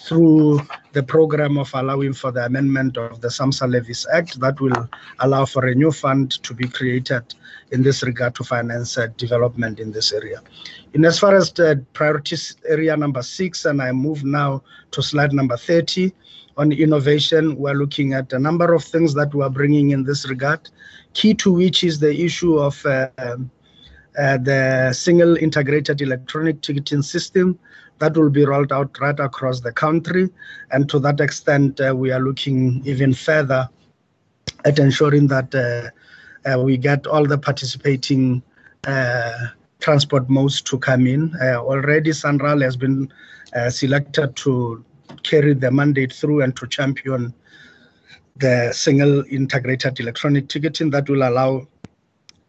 through 0.06 0.60
the 0.92 1.02
program 1.02 1.56
of 1.56 1.70
allowing 1.72 2.12
for 2.12 2.32
the 2.32 2.44
amendment 2.44 2.98
of 2.98 3.22
the 3.22 3.28
SAMSA 3.28 3.70
Levies 3.70 4.06
Act 4.12 4.38
that 4.40 4.60
will 4.60 4.88
allow 5.20 5.46
for 5.46 5.66
a 5.66 5.74
new 5.74 5.90
fund 5.90 6.32
to 6.42 6.52
be 6.52 6.68
created 6.68 7.34
in 7.70 7.82
this 7.82 8.02
regard 8.02 8.34
to 8.34 8.44
finance 8.44 8.98
uh, 8.98 9.06
development 9.16 9.80
in 9.80 9.90
this 9.90 10.12
area. 10.12 10.42
In 10.92 11.04
as 11.04 11.18
far 11.18 11.34
as 11.34 11.50
the 11.52 11.82
priorities 11.94 12.56
area 12.68 12.94
number 12.96 13.22
six, 13.22 13.64
and 13.64 13.80
I 13.80 13.92
move 13.92 14.22
now 14.22 14.62
to 14.90 15.02
slide 15.02 15.32
number 15.32 15.56
30, 15.56 16.12
on 16.56 16.72
innovation. 16.72 17.56
We're 17.56 17.74
looking 17.74 18.14
at 18.14 18.32
a 18.32 18.38
number 18.38 18.72
of 18.72 18.84
things 18.84 19.14
that 19.14 19.34
we're 19.34 19.50
bringing 19.50 19.90
in 19.90 20.04
this 20.04 20.28
regard, 20.28 20.68
key 21.14 21.34
to 21.34 21.52
which 21.52 21.84
is 21.84 21.98
the 21.98 22.14
issue 22.24 22.58
of 22.58 22.84
uh, 22.86 23.08
uh, 23.18 23.36
the 24.38 24.92
single 24.92 25.36
integrated 25.36 26.00
electronic 26.00 26.62
ticketing 26.62 27.02
system 27.02 27.58
that 27.98 28.16
will 28.16 28.30
be 28.30 28.44
rolled 28.44 28.72
out 28.72 28.98
right 29.00 29.20
across 29.20 29.60
the 29.60 29.72
country. 29.72 30.30
And 30.70 30.88
to 30.90 30.98
that 31.00 31.20
extent, 31.20 31.80
uh, 31.80 31.94
we 31.94 32.10
are 32.12 32.20
looking 32.20 32.82
even 32.86 33.12
further 33.14 33.68
at 34.64 34.78
ensuring 34.78 35.26
that 35.28 35.54
uh, 35.54 36.50
uh, 36.50 36.60
we 36.60 36.76
get 36.76 37.06
all 37.06 37.26
the 37.26 37.38
participating 37.38 38.42
uh, 38.86 39.46
transport 39.80 40.28
modes 40.30 40.62
to 40.62 40.78
come 40.78 41.06
in. 41.06 41.34
already, 41.42 42.10
SANRAL 42.10 42.62
has 42.62 42.76
been 42.76 43.12
selected 43.68 44.36
to 44.36 44.84
carry 45.22 45.54
the 45.54 45.70
mandate 45.70 46.12
through 46.12 46.42
and 46.42 46.56
to 46.56 46.66
champion 46.66 47.34
the 48.36 48.70
single 48.72 49.24
integrated 49.30 49.98
electronic 49.98 50.48
ticketing 50.48 50.90
that 50.90 51.08
will 51.08 51.28
allow 51.28 51.66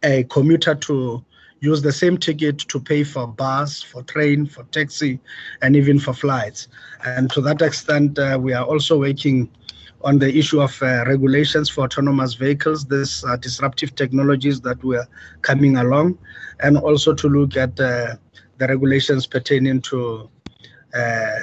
a 0.02 0.24
commuter 0.24 0.74
to 0.74 1.24
use 1.60 1.82
the 1.82 1.92
same 1.92 2.16
ticket 2.16 2.58
to 2.58 2.78
pay 2.78 3.02
for 3.02 3.26
bus, 3.26 3.82
for 3.82 4.02
train, 4.02 4.46
for 4.46 4.62
taxi, 4.64 5.18
and 5.62 5.74
even 5.74 5.98
for 5.98 6.12
flights. 6.12 6.68
And 7.04 7.30
to 7.32 7.40
that 7.42 7.62
extent, 7.62 8.18
uh, 8.18 8.38
we 8.40 8.52
are 8.52 8.64
also 8.64 8.98
working 8.98 9.50
on 10.02 10.18
the 10.18 10.32
issue 10.36 10.60
of 10.60 10.80
uh, 10.82 11.04
regulations 11.06 11.68
for 11.68 11.84
autonomous 11.84 12.34
vehicles, 12.34 12.86
these 12.86 13.24
uh, 13.24 13.36
disruptive 13.36 13.96
technologies 13.96 14.60
that 14.60 14.82
were 14.84 15.06
coming 15.42 15.78
along, 15.78 16.18
and 16.60 16.78
also 16.78 17.12
to 17.14 17.28
look 17.28 17.56
at 17.56 17.78
uh, 17.80 18.14
the 18.58 18.68
regulations 18.68 19.26
pertaining 19.26 19.80
to 19.80 20.30
uh, 20.94 21.38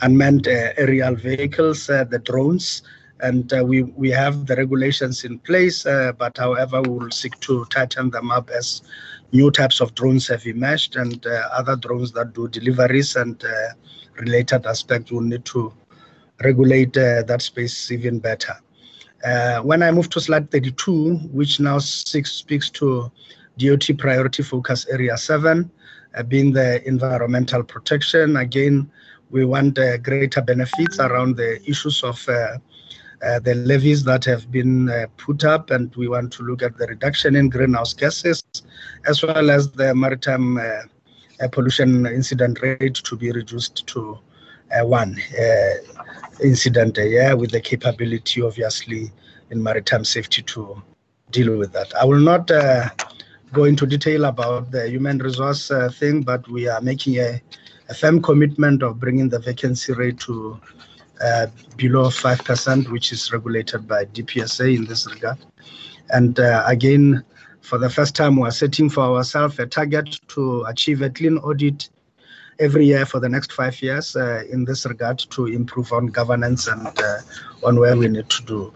unmanned 0.00 0.46
uh, 0.48 0.72
aerial 0.76 1.14
vehicles, 1.14 1.88
uh, 1.90 2.04
the 2.04 2.18
drones, 2.18 2.82
and 3.20 3.52
uh, 3.52 3.64
we 3.64 3.82
we 3.82 4.10
have 4.10 4.46
the 4.46 4.56
regulations 4.56 5.24
in 5.24 5.38
place. 5.40 5.84
but 6.18 6.36
however, 6.38 6.80
we 6.82 6.90
will 6.90 7.10
seek 7.10 7.38
to 7.40 7.64
tighten 7.66 8.10
them 8.10 8.30
up 8.30 8.48
as 8.50 8.82
new 9.32 9.50
types 9.50 9.80
of 9.80 9.94
drones 9.94 10.28
have 10.28 10.46
emerged, 10.46 10.96
and 10.96 11.26
other 11.52 11.76
drones 11.76 12.12
that 12.12 12.32
do 12.32 12.48
deliveries 12.48 13.16
and 13.16 13.44
related 14.20 14.66
aspects 14.66 15.10
will 15.10 15.20
need 15.20 15.44
to 15.44 15.72
regulate 16.44 16.92
that 16.92 17.42
space 17.42 17.90
even 17.90 18.18
better. 18.20 18.54
Uh, 19.24 19.60
when 19.62 19.82
I 19.82 19.90
move 19.90 20.08
to 20.10 20.20
slide 20.20 20.50
32, 20.50 21.16
which 21.32 21.58
now 21.58 21.78
six, 21.78 22.32
speaks 22.32 22.70
to 22.70 23.10
DOT 23.58 23.90
priority 23.98 24.42
focus 24.44 24.86
area 24.90 25.16
7, 25.16 25.68
uh, 26.14 26.22
being 26.22 26.52
the 26.52 26.86
environmental 26.86 27.62
protection, 27.64 28.36
again, 28.36 28.90
we 29.30 29.44
want 29.44 29.78
uh, 29.78 29.98
greater 29.98 30.40
benefits 30.40 30.98
around 30.98 31.36
the 31.36 31.60
issues 31.68 32.02
of 32.02 32.26
uh, 32.28 32.58
uh, 33.24 33.40
the 33.40 33.54
levies 33.54 34.04
that 34.04 34.24
have 34.24 34.50
been 34.50 34.88
uh, 34.88 35.06
put 35.16 35.44
up, 35.44 35.70
and 35.70 35.94
we 35.96 36.08
want 36.08 36.32
to 36.32 36.42
look 36.44 36.62
at 36.62 36.76
the 36.78 36.86
reduction 36.86 37.34
in 37.36 37.48
greenhouse 37.48 37.92
gases, 37.92 38.42
as 39.06 39.22
well 39.22 39.50
as 39.50 39.70
the 39.72 39.94
maritime 39.94 40.56
uh, 40.56 40.62
uh, 41.40 41.48
pollution 41.50 42.06
incident 42.06 42.62
rate 42.62 42.94
to 42.94 43.16
be 43.16 43.32
reduced 43.32 43.86
to 43.86 44.18
one 44.82 45.16
incident 46.42 46.98
a 46.98 47.08
year, 47.08 47.36
with 47.36 47.50
the 47.50 47.60
capability, 47.60 48.42
obviously, 48.42 49.10
in 49.50 49.62
maritime 49.62 50.04
safety 50.04 50.42
to 50.42 50.80
deal 51.30 51.56
with 51.56 51.72
that. 51.72 51.92
I 51.96 52.04
will 52.04 52.20
not 52.20 52.48
go 53.52 53.64
into 53.64 53.86
detail 53.86 54.26
about 54.26 54.70
the 54.70 54.88
human 54.88 55.18
resource 55.18 55.72
thing, 55.92 56.22
but 56.22 56.46
we 56.48 56.68
are 56.68 56.82
making 56.82 57.16
a 57.16 57.40
a 57.88 57.94
firm 57.94 58.20
commitment 58.22 58.82
of 58.82 59.00
bringing 59.00 59.28
the 59.28 59.38
vacancy 59.38 59.92
rate 59.92 60.18
to 60.20 60.60
uh, 61.20 61.46
below 61.76 62.08
5%, 62.08 62.90
which 62.90 63.12
is 63.12 63.32
regulated 63.32 63.88
by 63.88 64.04
DPSA 64.06 64.76
in 64.76 64.84
this 64.84 65.06
regard. 65.12 65.38
And 66.10 66.38
uh, 66.38 66.64
again, 66.66 67.24
for 67.60 67.78
the 67.78 67.90
first 67.90 68.14
time, 68.14 68.36
we're 68.36 68.50
setting 68.50 68.88
for 68.88 69.02
ourselves 69.02 69.58
a 69.58 69.66
target 69.66 70.20
to 70.28 70.64
achieve 70.64 71.02
a 71.02 71.10
clean 71.10 71.38
audit 71.38 71.88
every 72.60 72.86
year 72.86 73.06
for 73.06 73.20
the 73.20 73.28
next 73.28 73.52
five 73.52 73.80
years 73.82 74.16
uh, 74.16 74.42
in 74.50 74.64
this 74.64 74.84
regard 74.86 75.18
to 75.18 75.46
improve 75.46 75.92
on 75.92 76.06
governance 76.06 76.66
and 76.66 76.86
uh, 76.86 77.18
on 77.64 77.78
where 77.78 77.96
we 77.96 78.08
need 78.08 78.28
to 78.30 78.42
do. 78.44 78.72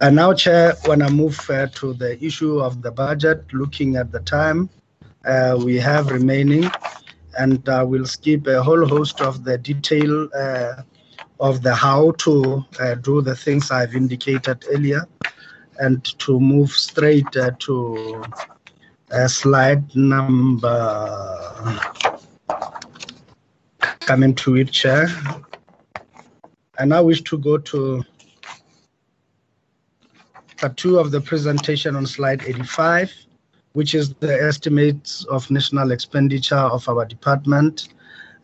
And 0.00 0.16
now, 0.16 0.34
Chair, 0.34 0.74
when 0.86 1.02
I 1.02 1.10
move 1.10 1.38
uh, 1.48 1.68
to 1.74 1.94
the 1.94 2.22
issue 2.24 2.60
of 2.60 2.82
the 2.82 2.90
budget, 2.90 3.44
looking 3.52 3.96
at 3.96 4.10
the 4.10 4.20
time 4.20 4.68
uh, 5.24 5.56
we 5.62 5.76
have 5.76 6.10
remaining, 6.10 6.70
and 7.38 7.68
uh, 7.68 7.84
we'll 7.86 8.06
skip 8.06 8.46
a 8.46 8.62
whole 8.62 8.86
host 8.86 9.20
of 9.20 9.44
the 9.44 9.58
detail 9.58 10.28
uh, 10.34 10.82
of 11.40 11.62
the 11.62 11.74
how 11.74 12.12
to 12.12 12.64
uh, 12.80 12.94
do 12.96 13.20
the 13.20 13.34
things 13.34 13.70
I've 13.70 13.94
indicated 13.94 14.64
earlier. 14.70 15.06
And 15.78 16.04
to 16.20 16.38
move 16.38 16.70
straight 16.70 17.36
uh, 17.36 17.52
to 17.60 18.24
uh, 19.10 19.26
slide 19.26 19.94
number 19.96 21.80
coming 24.00 24.34
to 24.34 24.56
it 24.56 24.70
chair. 24.70 25.08
And 26.78 26.92
I 26.92 27.00
wish 27.00 27.22
to 27.22 27.38
go 27.38 27.58
to 27.58 28.04
part 30.58 30.76
two 30.76 30.98
of 30.98 31.10
the 31.10 31.20
presentation 31.20 31.96
on 31.96 32.06
slide 32.06 32.42
85 32.42 33.21
which 33.72 33.94
is 33.94 34.14
the 34.14 34.42
estimates 34.42 35.24
of 35.26 35.50
national 35.50 35.92
expenditure 35.92 36.56
of 36.56 36.88
our 36.88 37.04
department. 37.04 37.88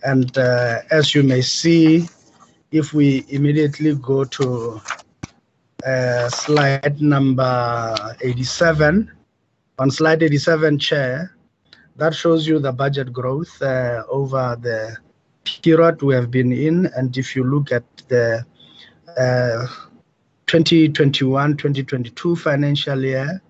And 0.02 0.36
uh, 0.38 0.80
as 0.90 1.14
you 1.14 1.22
may 1.22 1.42
see, 1.42 2.08
if 2.70 2.92
we 2.92 3.24
immediately 3.28 3.94
go 3.94 4.24
to 4.24 4.80
uh, 5.84 6.28
slide 6.28 7.00
number 7.00 7.94
87, 8.20 9.10
on 9.78 9.90
slide 9.90 10.22
87, 10.22 10.78
Chair, 10.78 11.34
that 11.96 12.14
shows 12.14 12.46
you 12.46 12.58
the 12.58 12.72
budget 12.72 13.12
growth 13.12 13.60
uh, 13.60 14.02
over 14.08 14.56
the 14.60 14.96
period 15.62 16.02
we 16.02 16.14
have 16.14 16.30
been 16.30 16.52
in. 16.52 16.86
And 16.96 17.16
if 17.16 17.34
you 17.34 17.44
look 17.44 17.72
at 17.72 17.84
the 18.08 18.44
2021-2022 20.46 22.32
uh, 22.32 22.36
financial 22.36 23.04
year, 23.04 23.42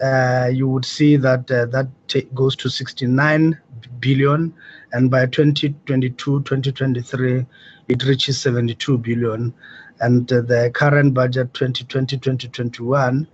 uh, 0.00 0.48
you 0.52 0.68
would 0.68 0.84
see 0.84 1.16
that 1.16 1.50
uh, 1.50 1.66
that 1.66 1.88
goes 2.34 2.54
to 2.56 2.68
69 2.68 3.58
billion, 4.00 4.54
and 4.92 5.10
by 5.10 5.26
2022 5.26 6.42
2023, 6.42 7.44
it 7.88 8.04
reaches 8.04 8.40
72 8.40 8.98
billion. 8.98 9.52
And 10.00 10.32
uh, 10.32 10.42
the 10.42 10.70
current 10.72 11.14
budget 11.14 11.52
2020 11.54 12.16
2021 12.18 13.26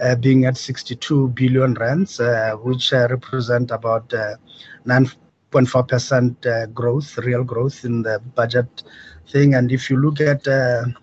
uh, 0.00 0.14
being 0.16 0.44
at 0.44 0.56
62 0.56 1.28
billion 1.30 1.74
rands, 1.74 2.20
uh, 2.20 2.52
which 2.62 2.92
represent 2.92 3.72
about 3.72 4.08
9.4% 4.86 6.72
growth, 6.72 7.18
real 7.18 7.42
growth 7.42 7.84
in 7.84 8.02
the 8.02 8.20
budget 8.36 8.84
thing. 9.28 9.54
And 9.54 9.72
if 9.72 9.90
you 9.90 9.96
look 9.96 10.20
at 10.20 10.44
the 10.44 10.94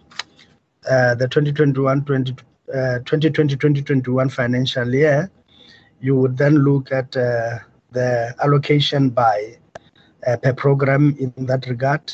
2021 0.85 2.05
2022 2.05 2.48
2020-2021 2.73 4.25
uh, 4.25 4.29
financial 4.29 4.93
year, 4.93 5.31
you 5.99 6.15
would 6.15 6.37
then 6.37 6.55
look 6.55 6.91
at 6.91 7.15
uh, 7.17 7.57
the 7.91 8.33
allocation 8.43 9.09
by 9.09 9.55
uh, 10.27 10.37
per 10.37 10.53
program 10.53 11.15
in 11.19 11.45
that 11.45 11.65
regard, 11.67 12.11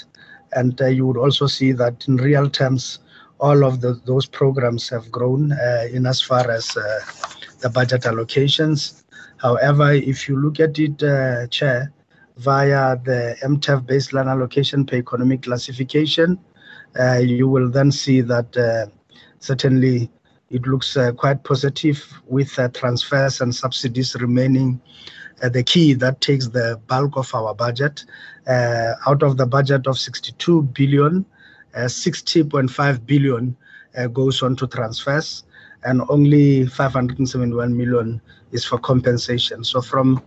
and 0.54 0.80
you 0.92 1.06
would 1.06 1.18
also 1.18 1.48
see 1.48 1.72
that 1.72 2.08
in 2.08 2.18
real 2.18 2.50
terms, 2.50 3.00
all 3.40 3.66
of 3.66 3.82
the, 3.82 4.00
those 4.06 4.26
programs 4.26 4.88
have 4.88 5.12
grown 5.12 5.52
in 5.92 6.06
as 6.06 6.22
far 6.22 6.50
as 6.50 6.68
the 7.60 7.70
budget 7.70 8.04
allocations. 8.04 9.04
However, 9.38 9.92
if 9.92 10.30
you 10.30 10.38
look 10.38 10.60
at 10.60 10.80
it, 10.80 11.04
uh, 11.04 11.48
Chair, 11.48 11.92
via 12.38 12.98
the 12.98 13.36
MTEF 13.44 13.86
baseline 13.86 14.30
allocation 14.30 14.86
per 14.86 14.98
economic 14.98 15.44
classification, 15.44 16.40
uh, 17.00 17.18
you 17.18 17.48
will 17.48 17.70
then 17.70 17.92
see 17.92 18.22
that 18.22 18.56
uh, 18.58 18.86
certainly 19.40 20.10
it 20.50 20.66
looks 20.68 20.96
uh, 20.96 21.12
quite 21.12 21.44
positive 21.44 22.22
with 22.28 22.58
uh, 22.60 22.68
transfers 22.70 23.42
and 23.42 23.54
subsidies 23.54 24.16
remaining 24.16 24.80
uh, 25.42 25.50
the 25.50 25.64
key 25.64 25.94
that 25.94 26.22
takes 26.22 26.48
the 26.48 26.80
bulk 26.88 27.18
of 27.18 27.34
our 27.34 27.54
budget. 27.54 28.06
Uh, 28.48 28.94
out 29.08 29.24
of 29.24 29.38
the 29.38 29.46
budget 29.46 29.88
of 29.88 29.98
62 29.98 30.64
billion, 30.64 31.26
uh, 31.76 31.80
60.5 31.82 33.06
billion 33.06 33.58
uh, 33.98 34.08
goes 34.08 34.42
on 34.44 34.56
to 34.56 34.68
transfers, 34.68 35.44
and 35.84 36.02
only 36.10 36.66
571 36.68 37.76
million 37.76 38.22
is 38.52 38.64
for 38.64 38.78
compensation. 38.78 39.64
So, 39.64 39.82
from 39.82 40.22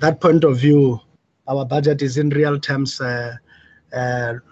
that 0.00 0.20
point 0.20 0.44
of 0.44 0.56
view, 0.56 0.98
our 1.46 1.64
budget 1.64 2.02
is 2.02 2.16
in 2.18 2.30
real 2.30 2.58
terms. 2.58 3.00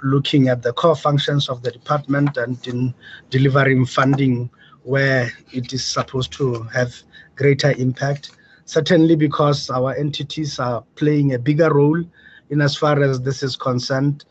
looking 0.02 0.48
at 0.48 0.62
the 0.62 0.72
core 0.72 0.96
functions 0.96 1.48
of 1.50 1.62
the 1.62 1.70
department 1.70 2.36
and 2.38 2.56
in 2.66 2.94
delivering 3.28 3.84
funding 3.84 4.48
where 4.86 5.32
it 5.52 5.72
is 5.72 5.84
supposed 5.84 6.32
to 6.32 6.62
have 6.72 6.94
greater 7.34 7.72
impact. 7.72 8.30
Certainly, 8.66 9.16
because 9.16 9.68
our 9.68 9.94
entities 9.94 10.58
are 10.60 10.82
playing 10.94 11.34
a 11.34 11.38
bigger 11.38 11.72
role 11.74 12.02
in 12.50 12.60
as 12.60 12.76
far 12.76 13.02
as 13.02 13.20
this 13.20 13.42
is 13.42 13.56
concerned. 13.56 14.24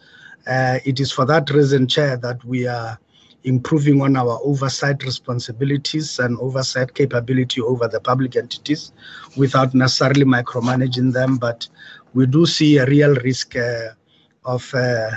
Uh, 0.48 0.80
it 0.86 1.00
is 1.00 1.12
for 1.12 1.26
that 1.26 1.50
reason, 1.50 1.88
Chair, 1.88 2.18
that 2.18 2.44
we 2.46 2.68
are 2.68 2.98
improving 3.44 4.02
on 4.02 4.16
our 4.16 4.40
oversight 4.44 5.04
responsibilities 5.04 6.20
and 6.20 6.38
oversight 6.40 6.94
capability 6.94 7.62
over 7.62 7.88
the 7.88 8.00
public 8.00 8.36
entities 8.36 8.94
without 9.36 9.74
necessarily 9.74 10.26
micromanaging 10.26 11.12
them. 11.12 11.38
But 11.38 11.68
we 12.14 12.26
do 12.28 12.46
see 12.46 12.78
a 12.78 12.86
real 12.86 13.14
risk 13.16 13.56
uh, 13.58 13.90
of 14.46 14.74
uh, 14.74 15.12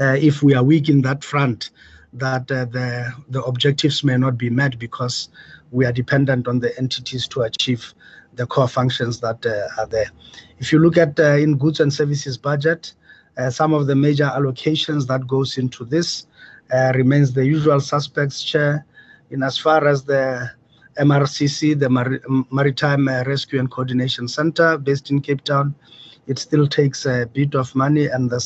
uh 0.00 0.16
if 0.18 0.42
we 0.42 0.54
are 0.54 0.64
weak 0.64 0.88
in 0.88 1.02
that 1.02 1.22
front, 1.22 1.70
that 2.12 2.50
uh, 2.50 2.64
the, 2.66 3.12
the 3.28 3.42
objectives 3.44 4.02
may 4.02 4.16
not 4.16 4.36
be 4.36 4.50
met 4.50 4.78
because 4.78 5.28
we 5.70 5.86
are 5.86 5.92
dependent 5.92 6.48
on 6.48 6.58
the 6.58 6.76
entities 6.78 7.28
to 7.28 7.42
achieve 7.42 7.94
the 8.34 8.46
core 8.46 8.68
functions 8.68 9.20
that 9.20 9.44
uh, 9.46 9.80
are 9.80 9.86
there. 9.86 10.10
If 10.58 10.72
you 10.72 10.78
look 10.78 10.96
at 10.96 11.18
uh, 11.18 11.36
in 11.36 11.56
goods 11.56 11.80
and 11.80 11.92
services 11.92 12.36
budget, 12.36 12.94
uh, 13.38 13.50
some 13.50 13.72
of 13.72 13.86
the 13.86 13.94
major 13.94 14.24
allocations 14.24 15.06
that 15.06 15.26
goes 15.26 15.58
into 15.58 15.84
this 15.84 16.26
uh, 16.72 16.92
remains 16.94 17.32
the 17.32 17.44
usual 17.44 17.80
suspects 17.80 18.42
chair 18.42 18.84
in 19.30 19.42
as 19.42 19.56
far 19.56 19.86
as 19.86 20.04
the 20.04 20.50
MRCC, 20.98 21.78
the 21.78 21.88
Mar 21.88 22.20
Maritime 22.50 23.08
Rescue 23.08 23.60
and 23.60 23.70
Coordination 23.70 24.26
Center 24.26 24.76
based 24.76 25.10
in 25.10 25.20
Cape 25.20 25.44
Town, 25.44 25.74
it 26.26 26.38
still 26.38 26.66
takes 26.66 27.06
a 27.06 27.26
bit 27.32 27.54
of 27.54 27.74
money 27.74 28.06
and 28.06 28.28
the 28.28 28.38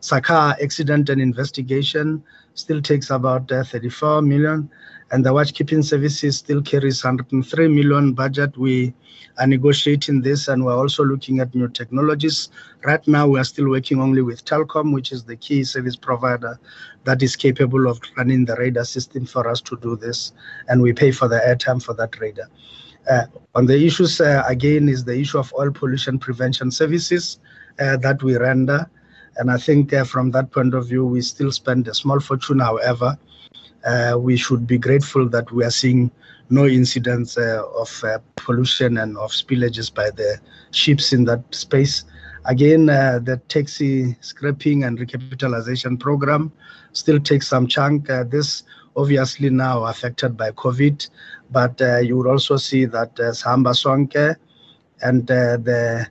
SACA 0.00 0.56
accident 0.62 1.08
and 1.08 1.20
investigation 1.20 2.22
still 2.60 2.80
takes 2.82 3.10
about 3.10 3.50
uh, 3.50 3.64
34 3.64 4.22
million, 4.22 4.70
and 5.10 5.24
the 5.24 5.30
watchkeeping 5.30 5.84
services 5.84 6.38
still 6.38 6.62
carries 6.62 7.02
103 7.02 7.68
million 7.68 8.12
budget. 8.12 8.56
We 8.56 8.94
are 9.38 9.46
negotiating 9.46 10.20
this, 10.22 10.48
and 10.48 10.64
we're 10.64 10.76
also 10.76 11.04
looking 11.04 11.40
at 11.40 11.54
new 11.54 11.68
technologies. 11.68 12.50
Right 12.84 13.06
now, 13.08 13.26
we 13.26 13.40
are 13.40 13.44
still 13.44 13.68
working 13.68 14.00
only 14.00 14.22
with 14.22 14.44
Telkom, 14.44 14.92
which 14.92 15.12
is 15.12 15.24
the 15.24 15.36
key 15.36 15.64
service 15.64 15.96
provider 15.96 16.58
that 17.04 17.22
is 17.22 17.36
capable 17.36 17.88
of 17.88 18.00
running 18.16 18.44
the 18.44 18.56
radar 18.56 18.84
system 18.84 19.26
for 19.26 19.48
us 19.48 19.60
to 19.62 19.76
do 19.78 19.96
this, 19.96 20.32
and 20.68 20.82
we 20.82 20.92
pay 20.92 21.10
for 21.10 21.28
the 21.28 21.38
airtime 21.38 21.82
for 21.82 21.94
that 21.94 22.18
radar. 22.20 22.46
Uh, 23.10 23.24
on 23.54 23.66
the 23.66 23.86
issues, 23.86 24.20
uh, 24.20 24.42
again, 24.46 24.88
is 24.88 25.04
the 25.04 25.18
issue 25.18 25.38
of 25.38 25.52
oil 25.58 25.70
pollution 25.70 26.18
prevention 26.18 26.70
services 26.70 27.38
uh, 27.80 27.96
that 27.96 28.22
we 28.22 28.36
render. 28.36 28.88
And 29.36 29.50
I 29.50 29.56
think 29.56 29.92
uh, 29.92 30.04
from 30.04 30.30
that 30.32 30.50
point 30.50 30.74
of 30.74 30.88
view, 30.88 31.04
we 31.06 31.22
still 31.22 31.52
spend 31.52 31.88
a 31.88 31.94
small 31.94 32.20
fortune. 32.20 32.58
However, 32.58 33.18
uh, 33.84 34.16
we 34.18 34.36
should 34.36 34.66
be 34.66 34.78
grateful 34.78 35.28
that 35.28 35.50
we 35.52 35.64
are 35.64 35.70
seeing 35.70 36.10
no 36.50 36.66
incidents 36.66 37.38
uh, 37.38 37.62
of 37.78 38.04
uh, 38.04 38.18
pollution 38.36 38.98
and 38.98 39.16
of 39.16 39.30
spillages 39.30 39.92
by 39.92 40.10
the 40.10 40.38
ships 40.72 41.12
in 41.12 41.24
that 41.24 41.42
space. 41.54 42.04
Again, 42.44 42.88
uh, 42.88 43.20
the 43.22 43.36
taxi 43.48 44.16
scrapping 44.20 44.84
and 44.84 44.98
recapitalization 44.98 45.98
program 45.98 46.52
still 46.92 47.20
takes 47.20 47.46
some 47.46 47.66
chunk. 47.66 48.10
Uh, 48.10 48.24
this 48.24 48.64
obviously 48.96 49.50
now 49.50 49.84
affected 49.84 50.36
by 50.36 50.50
COVID, 50.50 51.08
but 51.50 51.80
you 52.02 52.16
will 52.16 52.28
also 52.28 52.56
see 52.56 52.84
that 52.86 53.18
uh, 53.20 53.32
Samba 53.32 53.70
Sonke 53.70 54.34
and 55.02 55.26
the 55.26 56.06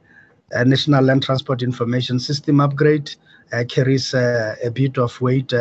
uh, 0.55 0.63
National 0.63 1.03
Land 1.03 1.23
Transport 1.23 1.61
Information 1.61 2.19
System 2.19 2.59
upgrade 2.59 3.15
uh, 3.53 3.63
carries 3.67 4.13
uh, 4.13 4.55
a 4.63 4.69
bit 4.71 4.97
of 4.97 5.19
weight 5.21 5.53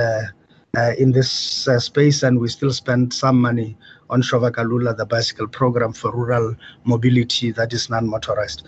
in 0.99 1.13
this 1.13 1.31
space, 1.79 2.23
and 2.23 2.39
we 2.39 2.49
still 2.49 2.73
spend 2.73 3.13
some 3.13 3.41
money 3.41 3.77
on 4.11 4.23
Shovakalula, 4.23 4.97
the 4.97 5.07
bicycle 5.07 5.49
program 5.49 5.93
for 5.93 6.13
rural 6.15 6.55
mobility 6.85 7.51
that 7.53 7.73
is 7.73 7.91
non-motorized. 7.91 8.63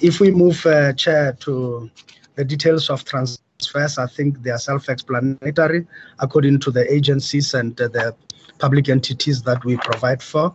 If 0.00 0.18
we 0.18 0.30
move, 0.30 0.62
Chair, 0.96 1.36
to 1.40 1.90
the 2.36 2.44
details 2.44 2.88
of 2.88 3.04
transfers, 3.04 3.98
I 3.98 4.06
think 4.06 4.42
they 4.42 4.50
are 4.50 4.58
self-explanatory 4.58 5.86
according 6.20 6.60
to 6.60 6.70
the 6.70 6.90
agencies 6.92 7.54
and 7.54 7.76
the 7.76 8.14
public 8.58 8.88
entities 8.88 9.42
that 9.42 9.64
we 9.64 9.76
provide 9.76 10.22
for. 10.22 10.54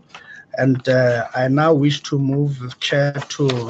And 0.58 0.88
uh, 0.89 1.28
I 1.36 1.47
now 1.47 1.74
wish 1.74 2.01
to 2.03 2.18
move, 2.18 2.80
Chair, 2.80 3.14
to 3.14 3.70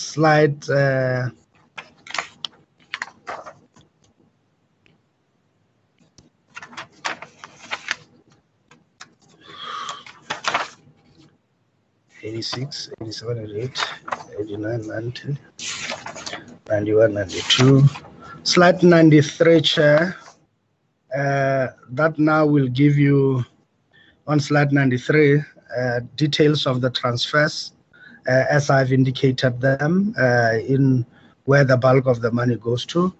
slide 0.00 0.68
uh, 0.70 1.28
Eighty-six, 12.22 12.90
eighty-seven, 13.00 13.38
eighty-eight, 13.44 13.82
eighty-nine, 14.38 14.86
ninety, 14.86 15.38
ninety-one, 16.68 17.14
ninety-two. 17.14 17.82
Slide 18.42 18.82
ninety-three, 18.82 19.62
Chair. 19.62 20.16
Uh, 21.16 21.68
that 21.90 22.18
now 22.18 22.44
will 22.46 22.68
give 22.68 22.98
you 22.98 23.42
on 24.26 24.38
slide 24.38 24.70
93 24.70 25.42
uh, 25.76 26.00
details 26.14 26.66
of 26.66 26.80
the 26.80 26.90
transfers 26.90 27.72
as 28.26 28.70
I've 28.70 28.92
indicated 28.92 29.60
them 29.60 30.14
uh, 30.18 30.58
in 30.66 31.06
where 31.44 31.64
the 31.64 31.76
bulk 31.76 32.06
of 32.06 32.20
the 32.20 32.30
money 32.30 32.56
goes 32.56 32.84
to. 32.86 33.12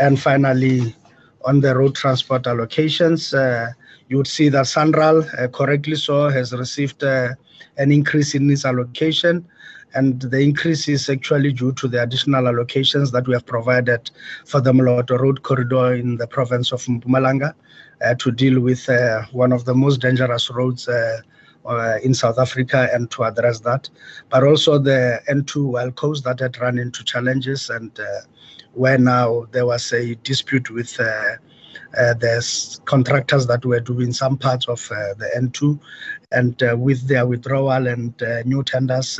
And 0.00 0.20
finally, 0.20 0.94
on 1.44 1.60
the 1.60 1.76
road 1.76 1.94
transport 1.94 2.42
allocations, 2.44 3.32
uh, 3.32 3.72
you 4.08 4.16
would 4.16 4.26
see 4.26 4.48
that 4.50 4.66
Sanral, 4.66 5.26
uh, 5.40 5.48
correctly 5.48 5.96
so, 5.96 6.28
has 6.28 6.52
received 6.52 7.02
uh, 7.04 7.30
an 7.76 7.92
increase 7.92 8.34
in 8.34 8.50
its 8.50 8.64
allocation. 8.64 9.46
And 9.94 10.20
the 10.20 10.40
increase 10.40 10.86
is 10.88 11.08
actually 11.08 11.52
due 11.52 11.72
to 11.72 11.88
the 11.88 12.02
additional 12.02 12.44
allocations 12.44 13.10
that 13.12 13.26
we 13.26 13.32
have 13.34 13.46
provided 13.46 14.10
for 14.44 14.60
the 14.60 14.72
Moloto 14.72 15.18
Road 15.18 15.42
corridor 15.42 15.94
in 15.94 16.16
the 16.16 16.26
province 16.26 16.72
of 16.72 16.82
Mpumalanga 16.82 17.54
uh, 18.04 18.14
to 18.18 18.30
deal 18.30 18.60
with 18.60 18.88
uh, 18.88 19.22
one 19.32 19.52
of 19.52 19.64
the 19.64 19.74
most 19.74 20.00
dangerous 20.00 20.50
roads 20.50 20.88
uh, 20.88 21.20
uh, 21.66 21.98
in 22.02 22.14
South 22.14 22.38
Africa 22.38 22.88
and 22.92 23.10
to 23.10 23.24
address 23.24 23.60
that. 23.60 23.88
But 24.30 24.44
also 24.44 24.78
the 24.78 25.20
N2 25.28 25.72
Wild 25.72 25.96
Coast 25.96 26.24
that 26.24 26.40
had 26.40 26.58
run 26.58 26.78
into 26.78 27.04
challenges 27.04 27.70
and 27.70 27.98
uh, 27.98 28.20
where 28.74 28.98
now 28.98 29.46
there 29.50 29.66
was 29.66 29.92
a 29.92 30.14
dispute 30.16 30.70
with 30.70 30.98
uh, 31.00 31.36
uh, 31.96 32.14
the 32.14 32.78
contractors 32.84 33.46
that 33.46 33.64
were 33.64 33.80
doing 33.80 34.12
some 34.12 34.36
parts 34.36 34.68
of 34.68 34.86
uh, 34.90 35.14
the 35.14 35.30
N2, 35.36 35.78
and 36.32 36.62
uh, 36.62 36.76
with 36.76 37.08
their 37.08 37.26
withdrawal 37.26 37.86
and 37.86 38.14
new 38.44 38.62
tenders, 38.62 39.18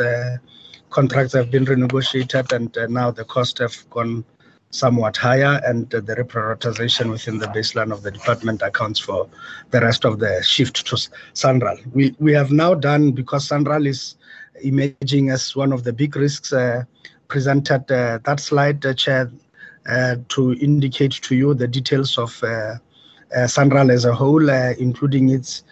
contracts 0.91 1.33
have 1.33 1.51
been 1.51 1.65
renegotiated, 1.65 2.53
and 2.53 2.93
now 2.93 3.11
the 3.11 3.25
costs 3.25 3.59
have 3.59 3.89
gone 3.91 4.25
somewhat 4.71 5.17
higher, 5.17 5.61
and 5.65 5.89
the 5.91 6.01
reprioritization 6.01 7.11
within 7.11 7.39
the 7.39 7.47
baseline 7.49 7.93
of 7.93 8.03
the 8.03 8.11
department 8.11 8.63
accounts 8.63 8.99
for 9.01 9.29
the 9.71 9.81
rest 9.81 10.05
of 10.05 10.19
the 10.19 10.43
shift 10.43 10.87
to 10.87 10.95
S- 10.95 11.09
Sanral. 11.35 11.79
We 11.93 12.15
we 12.19 12.33
have 12.33 12.53
now 12.53 12.75
done 12.75 13.13
because 13.13 13.49
Sanral 13.49 13.87
is 13.87 14.17
emerging 14.63 15.31
as 15.31 15.57
one 15.57 15.73
of 15.73 15.85
the 15.85 15.93
big 15.93 16.17
risks. 16.17 16.53
Uh, 16.53 16.85
presented 17.29 17.91
uh, 17.93 18.19
that 18.25 18.41
slide, 18.41 18.85
uh, 18.85 18.95
Chair, 18.95 19.31
uh, 19.89 20.17
to 20.29 20.55
indicate 20.55 21.13
to 21.13 21.37
you 21.37 21.55
the 21.55 21.69
details 21.69 22.19
of 22.19 22.43
uh, 22.43 22.47
uh, 22.47 22.79
Sanral 23.45 23.93
as 23.93 24.05
a 24.05 24.15
whole, 24.15 24.49
including 24.49 25.29
its 25.29 25.63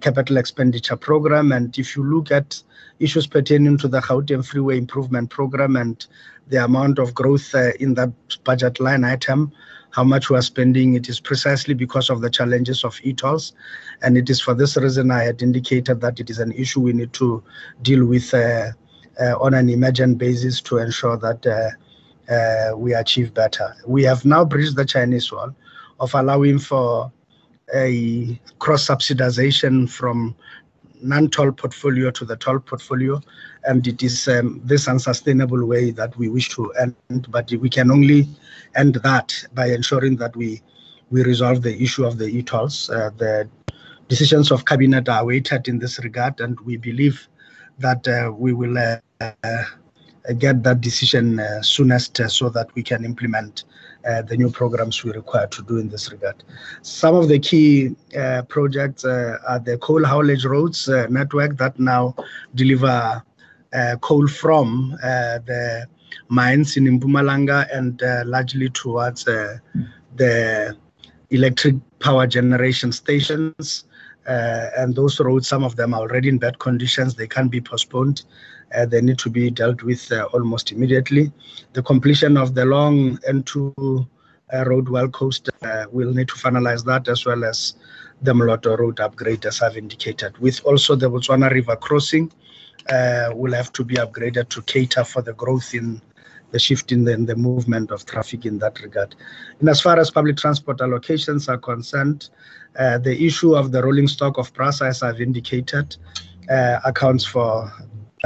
capital 0.00 0.38
expenditure 0.38 0.96
program. 0.96 1.52
And 1.52 1.76
if 1.78 1.94
you 1.96 2.02
look 2.02 2.30
at 2.30 2.62
issues 3.02 3.26
pertaining 3.26 3.76
to 3.78 3.88
the 3.88 4.00
Gauteng 4.00 4.44
Freeway 4.44 4.78
Improvement 4.78 5.30
Program 5.30 5.76
and 5.76 6.06
the 6.48 6.64
amount 6.64 6.98
of 6.98 7.14
growth 7.14 7.54
uh, 7.54 7.72
in 7.80 7.94
that 7.94 8.12
budget 8.44 8.80
line 8.80 9.04
item, 9.04 9.52
how 9.90 10.04
much 10.04 10.30
we 10.30 10.36
are 10.36 10.42
spending, 10.42 10.94
it 10.94 11.08
is 11.08 11.20
precisely 11.20 11.74
because 11.74 12.10
of 12.10 12.20
the 12.20 12.30
challenges 12.30 12.84
of 12.84 12.98
e-tolls. 13.02 13.52
And 14.02 14.16
it 14.16 14.30
is 14.30 14.40
for 14.40 14.54
this 14.54 14.76
reason 14.76 15.10
I 15.10 15.24
had 15.24 15.42
indicated 15.42 16.00
that 16.00 16.20
it 16.20 16.30
is 16.30 16.38
an 16.38 16.52
issue 16.52 16.80
we 16.80 16.92
need 16.92 17.12
to 17.14 17.42
deal 17.82 18.04
with 18.06 18.32
uh, 18.32 18.70
uh, 19.20 19.36
on 19.38 19.54
an 19.54 19.68
emergent 19.68 20.18
basis 20.18 20.60
to 20.62 20.78
ensure 20.78 21.16
that 21.18 21.46
uh, 21.46 22.32
uh, 22.32 22.76
we 22.76 22.94
achieve 22.94 23.34
better. 23.34 23.74
We 23.86 24.04
have 24.04 24.24
now 24.24 24.44
bridged 24.44 24.76
the 24.76 24.84
Chinese 24.84 25.30
wall 25.30 25.54
of 26.00 26.14
allowing 26.14 26.58
for 26.58 27.12
a 27.74 28.40
cross 28.58 28.86
subsidization 28.86 29.88
from 29.88 30.34
non-toll 31.02 31.52
portfolio 31.52 32.10
to 32.10 32.24
the 32.24 32.36
toll 32.36 32.58
portfolio, 32.58 33.20
and 33.64 33.86
it 33.86 34.02
is 34.02 34.28
um, 34.28 34.60
this 34.64 34.88
unsustainable 34.88 35.66
way 35.66 35.90
that 35.90 36.16
we 36.16 36.28
wish 36.28 36.48
to 36.50 36.72
end. 36.72 36.94
But 37.28 37.50
we 37.52 37.68
can 37.68 37.90
only 37.90 38.28
end 38.74 38.94
that 38.96 39.34
by 39.54 39.66
ensuring 39.66 40.16
that 40.16 40.34
we 40.36 40.62
we 41.10 41.22
resolve 41.22 41.62
the 41.62 41.80
issue 41.82 42.06
of 42.06 42.16
the 42.16 42.26
e-tolls. 42.26 42.88
Uh, 42.88 43.10
the 43.18 43.48
decisions 44.08 44.50
of 44.50 44.64
cabinet 44.64 45.08
are 45.08 45.22
awaited 45.22 45.68
in 45.68 45.78
this 45.78 45.98
regard, 45.98 46.40
and 46.40 46.58
we 46.60 46.76
believe 46.76 47.28
that 47.78 48.06
uh, 48.08 48.32
we 48.32 48.52
will 48.52 48.78
uh, 48.78 49.64
get 50.38 50.62
that 50.62 50.80
decision 50.80 51.40
uh, 51.40 51.62
soonest 51.62 52.20
uh, 52.20 52.28
so 52.28 52.48
that 52.50 52.72
we 52.74 52.82
can 52.82 53.04
implement 53.04 53.64
uh, 54.08 54.22
the 54.22 54.36
new 54.36 54.50
programs 54.50 55.02
we 55.04 55.12
require 55.12 55.46
to 55.48 55.62
do 55.62 55.78
in 55.78 55.88
this 55.88 56.10
regard. 56.10 56.42
Some 56.82 57.14
of 57.14 57.28
the 57.28 57.38
key 57.38 57.94
uh, 58.18 58.42
projects 58.42 59.04
uh, 59.04 59.38
are 59.48 59.58
the 59.58 59.78
coal 59.78 60.04
haulage 60.04 60.44
roads 60.44 60.88
uh, 60.88 61.06
network 61.08 61.56
that 61.58 61.78
now 61.78 62.14
deliver 62.54 63.22
uh, 63.72 63.96
coal 64.00 64.26
from 64.28 64.94
uh, 65.02 65.38
the 65.46 65.86
mines 66.28 66.76
in 66.76 66.84
Mpumalanga 66.98 67.66
and 67.74 68.02
uh, 68.02 68.22
largely 68.26 68.68
towards 68.70 69.26
uh, 69.26 69.58
the 70.16 70.76
electric 71.30 71.76
power 72.00 72.26
generation 72.26 72.92
stations. 72.92 73.84
Uh, 74.28 74.68
and 74.76 74.94
those 74.94 75.18
roads, 75.18 75.48
some 75.48 75.64
of 75.64 75.74
them 75.76 75.94
are 75.94 76.00
already 76.00 76.28
in 76.28 76.38
bad 76.38 76.58
conditions. 76.58 77.14
They 77.14 77.26
can't 77.26 77.50
be 77.50 77.60
postponed. 77.60 78.22
Uh, 78.74 78.86
they 78.86 79.00
need 79.00 79.18
to 79.18 79.30
be 79.30 79.50
dealt 79.50 79.82
with 79.82 80.10
uh, 80.12 80.28
almost 80.32 80.72
immediately. 80.72 81.32
The 81.72 81.82
completion 81.82 82.36
of 82.36 82.54
the 82.54 82.64
long 82.64 83.18
N2 83.28 84.06
uh, 84.52 84.64
road 84.64 84.88
Wild 84.88 85.12
Coast 85.12 85.48
uh, 85.62 85.86
will 85.90 86.12
need 86.12 86.28
to 86.28 86.34
finalize 86.34 86.84
that 86.84 87.08
as 87.08 87.24
well 87.24 87.44
as 87.44 87.74
the 88.20 88.32
Moloto 88.32 88.78
road 88.78 89.00
upgrade, 89.00 89.44
as 89.46 89.62
I've 89.62 89.76
indicated. 89.76 90.36
With 90.38 90.60
also 90.64 90.94
the 90.94 91.10
Botswana 91.10 91.50
River 91.50 91.76
crossing, 91.76 92.30
uh, 92.88 93.30
will 93.34 93.52
have 93.52 93.72
to 93.72 93.84
be 93.84 93.94
upgraded 93.96 94.48
to 94.50 94.62
cater 94.62 95.04
for 95.04 95.22
the 95.22 95.32
growth 95.32 95.74
in 95.74 96.00
the 96.50 96.58
shift 96.58 96.92
in 96.92 97.04
the, 97.04 97.12
in 97.12 97.24
the 97.24 97.34
movement 97.34 97.90
of 97.90 98.04
traffic 98.04 98.44
in 98.44 98.58
that 98.58 98.78
regard. 98.80 99.14
And 99.60 99.68
as 99.68 99.80
far 99.80 99.98
as 99.98 100.10
public 100.10 100.36
transport 100.36 100.78
allocations 100.78 101.48
are 101.48 101.56
concerned, 101.56 102.28
uh, 102.78 102.98
the 102.98 103.24
issue 103.24 103.54
of 103.54 103.72
the 103.72 103.82
rolling 103.82 104.06
stock 104.06 104.36
of 104.36 104.52
PRASA, 104.52 104.84
as 104.84 105.02
I've 105.02 105.20
indicated, 105.20 105.96
accounts 106.84 107.24
for 107.24 107.72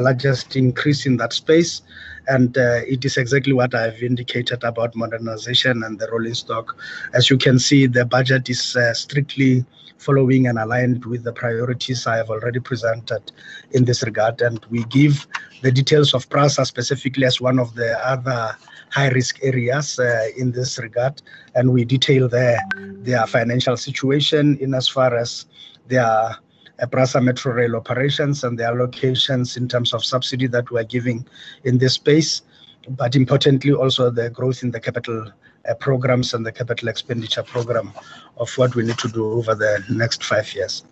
largest 0.03 0.57
increase 0.57 1.07
in 1.07 1.17
that 1.19 1.33
space. 1.33 1.83
And 2.29 2.57
uh, 2.59 2.81
it 2.87 3.05
is 3.05 3.17
exactly 3.17 3.53
what 3.53 3.75
I've 3.75 4.03
indicated 4.03 4.65
about 4.65 4.97
modernization 4.97 5.83
and 5.85 5.99
the 5.99 6.09
rolling 6.11 6.35
stock. 6.35 6.77
As 7.15 7.31
you 7.31 7.39
can 7.39 7.59
see, 7.59 7.87
the 7.87 8.05
budget 8.05 8.51
is 8.51 8.77
uh, 8.77 8.95
strictly 8.95 9.65
following 9.99 10.47
and 10.47 10.59
aligned 10.59 11.05
with 11.05 11.25
the 11.25 11.33
priorities 11.33 12.07
I 12.07 12.17
have 12.17 12.31
already 12.31 12.61
presented 12.61 13.33
in 13.73 13.85
this 13.85 14.03
regard. 14.03 14.41
And 14.43 14.65
we 14.71 14.85
give 14.85 15.27
the 15.63 15.73
details 15.73 16.15
of 16.15 16.29
PRASA 16.29 16.67
specifically 16.67 17.25
as 17.25 17.41
one 17.41 17.59
of 17.59 17.75
the 17.75 17.99
other 18.07 18.57
high 18.91 19.09
risk 19.09 19.39
areas 19.43 19.99
uh, 19.99 20.27
in 20.37 20.53
this 20.53 20.79
regard. 20.79 21.23
And 21.55 21.73
we 21.73 21.85
detail 21.85 22.29
their, 22.29 22.59
their 22.77 23.27
financial 23.27 23.77
situation 23.77 24.59
in 24.59 24.75
as 24.75 24.89
far 24.89 25.17
as 25.17 25.47
their 25.89 26.37
PRASA 26.85 27.21
Metro 27.21 27.53
Rail 27.53 27.77
operations 27.77 28.45
and 28.45 28.59
the 28.59 28.65
allocations 28.65 29.57
in 29.57 29.69
terms 29.69 29.95
of 29.95 30.05
subsidy 30.05 30.47
that 30.49 30.71
we're 30.71 30.85
giving 30.85 31.27
in 31.65 31.79
this 31.79 31.95
space. 31.95 32.43
But 32.89 33.17
importantly, 33.17 33.73
also 33.73 34.11
the 34.11 34.31
growth 34.31 34.63
in 34.63 34.71
the 34.71 34.81
capital 34.81 35.33
uh, 35.69 35.75
programs 35.75 36.35
and 36.35 36.45
the 36.45 36.53
capital 36.53 36.89
expenditure 36.89 37.43
program 37.43 37.93
of 38.37 38.53
what 38.59 38.75
we 38.75 38.85
need 38.85 38.99
to 38.99 39.09
do 39.09 39.33
over 39.33 39.55
the 39.55 39.83
next 39.91 40.23
five 40.25 40.53
years. 40.55 40.85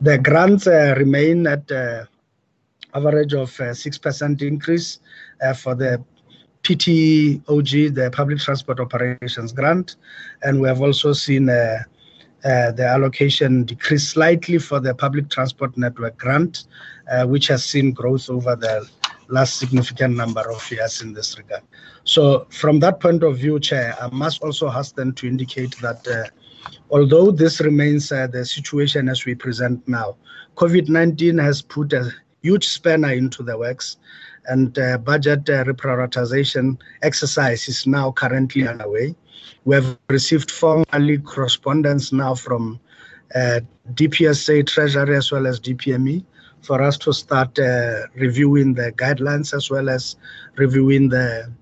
The 0.00 0.18
grants 0.18 0.66
uh, 0.66 0.94
remain 0.98 1.46
at 1.46 1.70
uh, 1.70 2.04
average 2.94 3.32
of 3.32 3.48
uh, 3.60 3.72
6% 3.72 4.42
increase 4.42 4.98
for 5.56 5.74
the 5.74 6.04
PTOG, 6.62 7.94
the 7.94 8.10
Public 8.12 8.38
Transport 8.38 8.80
Operations 8.80 9.52
Grant, 9.52 9.96
and 10.42 10.60
we 10.60 10.68
have 10.68 10.80
also 10.80 11.12
seen 11.12 11.48
uh, 11.48 11.82
uh, 12.44 12.72
the 12.72 12.84
allocation 12.84 13.64
decreased 13.64 14.10
slightly 14.10 14.58
for 14.58 14.80
the 14.80 14.94
Public 14.94 15.30
Transport 15.30 15.76
Network 15.76 16.16
Grant, 16.18 16.64
uh, 17.10 17.24
which 17.24 17.46
has 17.46 17.64
seen 17.64 17.92
growth 17.92 18.28
over 18.28 18.56
the 18.56 18.88
last 19.28 19.58
significant 19.58 20.16
number 20.16 20.50
of 20.50 20.70
years 20.70 21.02
in 21.02 21.12
this 21.12 21.38
regard. 21.38 21.62
So, 22.04 22.46
from 22.50 22.80
that 22.80 23.00
point 23.00 23.22
of 23.22 23.38
view, 23.38 23.60
Chair, 23.60 23.96
I 24.00 24.08
must 24.08 24.42
also 24.42 24.68
hasten 24.68 25.14
to 25.14 25.28
indicate 25.28 25.76
that 25.78 26.06
uh, 26.06 26.24
although 26.90 27.30
this 27.30 27.60
remains 27.60 28.10
uh, 28.10 28.26
the 28.26 28.44
situation 28.44 29.08
as 29.08 29.24
we 29.24 29.34
present 29.34 29.86
now, 29.86 30.16
COVID 30.56 30.88
19 30.88 31.38
has 31.38 31.62
put 31.62 31.92
a 31.92 32.10
huge 32.42 32.66
spanner 32.66 33.12
into 33.12 33.42
the 33.42 33.56
works, 33.56 33.98
and 34.46 34.76
uh, 34.78 34.98
budget 34.98 35.44
reprioritization 35.44 36.76
exercise 37.02 37.68
is 37.68 37.86
now 37.86 38.10
currently 38.10 38.66
underway. 38.66 39.14
We 39.64 39.76
have 39.76 39.98
received 40.08 40.50
formally 40.50 41.18
correspondence 41.18 42.12
now 42.12 42.34
from 42.34 42.80
uh, 43.34 43.60
DPSA 43.94 44.66
Treasury 44.66 45.16
as 45.16 45.30
well 45.30 45.46
as 45.46 45.60
DPME 45.60 46.24
for 46.62 46.80
us 46.82 46.96
to 46.98 47.12
start 47.12 47.58
uh, 47.58 48.06
reviewing 48.14 48.74
the 48.74 48.92
guidelines 48.92 49.54
as 49.54 49.70
well 49.70 49.88
as 49.88 50.16
reviewing 50.56 51.08
the 51.08 51.52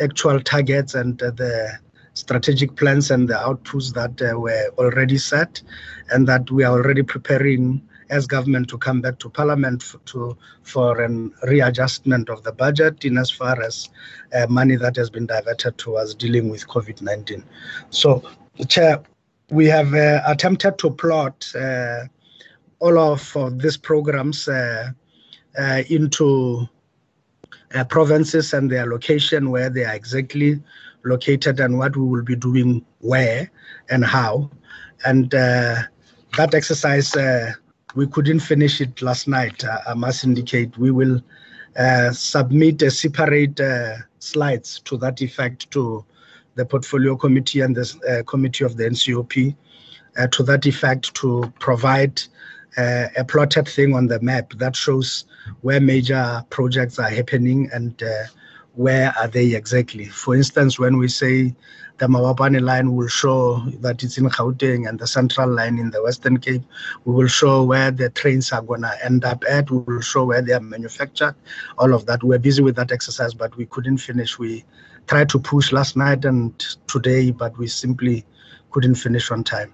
actual 0.00 0.40
targets 0.40 0.94
and 0.94 1.22
uh, 1.22 1.30
the 1.30 1.78
strategic 2.14 2.76
plans 2.76 3.10
and 3.10 3.28
the 3.28 3.34
outputs 3.34 3.92
that 3.94 4.20
uh, 4.22 4.38
were 4.38 4.68
already 4.78 5.18
set 5.18 5.62
and 6.10 6.26
that 6.26 6.50
we 6.50 6.64
are 6.64 6.72
already 6.72 7.02
preparing 7.02 7.80
as 8.12 8.26
government 8.26 8.68
to 8.68 8.76
come 8.78 9.00
back 9.00 9.18
to 9.18 9.30
parliament 9.30 9.82
for, 9.82 9.98
to, 10.04 10.36
for 10.62 11.00
an 11.00 11.32
readjustment 11.44 12.28
of 12.28 12.42
the 12.44 12.52
budget 12.52 13.04
in 13.04 13.16
as 13.16 13.30
far 13.30 13.60
as 13.62 13.88
uh, 14.34 14.46
money 14.48 14.76
that 14.76 14.94
has 14.96 15.08
been 15.08 15.26
diverted 15.26 15.76
towards 15.78 16.14
dealing 16.14 16.50
with 16.50 16.68
COVID-19. 16.68 17.42
So, 17.88 18.22
Chair, 18.68 19.02
we 19.50 19.66
have 19.66 19.94
uh, 19.94 20.20
attempted 20.26 20.78
to 20.78 20.90
plot 20.90 21.50
uh, 21.54 22.04
all 22.80 22.98
of, 22.98 23.36
these 23.58 23.78
programs 23.78 24.46
uh, 24.46 24.90
uh, 25.58 25.82
into 25.88 26.66
uh, 27.74 27.84
provinces 27.84 28.52
and 28.52 28.70
their 28.70 28.86
location 28.86 29.50
where 29.50 29.70
they 29.70 29.84
are 29.84 29.94
exactly 29.94 30.60
located 31.04 31.60
and 31.60 31.78
what 31.78 31.96
we 31.96 32.04
will 32.04 32.22
be 32.22 32.36
doing 32.36 32.84
where 33.00 33.50
and 33.88 34.04
how. 34.04 34.50
And 35.04 35.34
that 36.36 36.54
exercise, 36.54 37.14
uh, 37.14 37.52
we 37.94 38.06
couldn't 38.06 38.40
finish 38.40 38.80
it 38.80 39.02
last 39.02 39.28
night. 39.28 39.64
Uh, 39.64 39.78
I 39.88 39.94
must 39.94 40.24
indicate 40.24 40.76
we 40.78 40.90
will 40.90 41.20
uh, 41.76 42.12
submit 42.12 42.82
a 42.82 42.90
separate 42.90 43.60
uh, 43.60 43.96
slides 44.18 44.80
to 44.84 44.96
that 44.98 45.20
effect 45.22 45.70
to 45.72 46.04
the 46.54 46.64
portfolio 46.64 47.16
committee 47.16 47.60
and 47.60 47.74
the 47.74 47.98
uh, 48.08 48.22
committee 48.30 48.64
of 48.64 48.76
the 48.76 48.84
NCOP 48.84 49.54
to 50.30 50.42
that 50.42 50.66
effect 50.66 51.14
to 51.14 51.50
provide 51.58 52.20
a 52.76 53.24
plotted 53.26 53.66
thing 53.66 53.94
on 53.94 54.06
the 54.06 54.20
map 54.20 54.52
that 54.58 54.76
shows 54.76 55.24
where 55.62 55.80
major 55.80 56.44
projects 56.50 56.98
are 56.98 57.08
happening 57.08 57.70
and 57.72 58.02
where 58.74 59.14
are 59.18 59.28
they 59.28 59.54
exactly. 59.54 60.04
For 60.04 60.34
instance, 60.36 60.78
when 60.78 60.98
we 60.98 61.08
say 61.08 61.54
the 62.02 62.08
Mabopane 62.08 62.60
line 62.60 62.96
will 62.96 63.06
show 63.06 63.60
that 63.78 64.02
it's 64.02 64.18
in 64.18 64.24
Gauteng 64.24 64.88
and 64.88 64.98
the 64.98 65.06
central 65.06 65.48
line 65.48 65.78
in 65.78 65.92
the 65.92 66.02
Western 66.02 66.36
Cape, 66.36 66.64
we 67.04 67.14
will 67.14 67.28
show 67.28 67.62
where 67.62 67.92
the 67.92 68.10
trains 68.10 68.50
are 68.50 68.60
going 68.60 68.82
to 68.82 69.04
end 69.04 69.24
up 69.24 69.44
at, 69.48 69.70
we 69.70 69.78
will 69.78 70.00
show 70.00 70.24
where 70.24 70.42
they 70.42 70.52
are 70.52 70.58
manufactured, 70.58 71.36
all 71.78 71.94
of 71.94 72.04
that. 72.06 72.24
We're 72.24 72.40
busy 72.40 72.60
with 72.60 72.74
that 72.74 72.90
exercise, 72.90 73.34
but 73.34 73.56
we 73.56 73.66
couldn't 73.66 73.98
finish. 73.98 74.36
We 74.36 74.64
tried 75.06 75.28
to 75.28 75.38
push 75.38 75.70
last 75.70 75.96
night 75.96 76.24
and 76.24 76.58
today, 76.88 77.30
but 77.30 77.56
we 77.56 77.68
simply 77.68 78.24
couldn't 78.72 78.96
finish 78.96 79.30
on 79.30 79.44
time. 79.44 79.72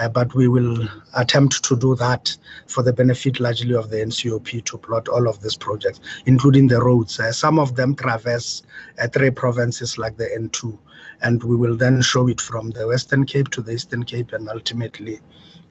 Uh, 0.00 0.08
but 0.08 0.34
we 0.34 0.48
will 0.48 0.88
attempt 1.14 1.62
to 1.62 1.76
do 1.76 1.94
that 1.94 2.36
for 2.66 2.82
the 2.82 2.92
benefit 2.92 3.38
largely 3.38 3.74
of 3.76 3.88
the 3.88 3.98
NCOP 3.98 4.64
to 4.64 4.78
plot 4.78 5.06
all 5.06 5.28
of 5.28 5.40
these 5.42 5.56
projects, 5.56 6.00
including 6.26 6.66
the 6.66 6.82
roads. 6.82 7.20
Uh, 7.20 7.30
some 7.30 7.60
of 7.60 7.76
them 7.76 7.94
traverse 7.94 8.64
uh, 8.98 9.06
three 9.06 9.30
provinces 9.30 9.96
like 9.96 10.16
the 10.16 10.24
N2, 10.24 10.76
and 11.22 11.42
we 11.42 11.56
will 11.56 11.76
then 11.76 12.02
show 12.02 12.28
it 12.28 12.40
from 12.40 12.70
the 12.70 12.86
Western 12.86 13.24
Cape 13.24 13.48
to 13.50 13.62
the 13.62 13.72
Eastern 13.72 14.04
Cape 14.04 14.32
and 14.32 14.48
ultimately 14.48 15.20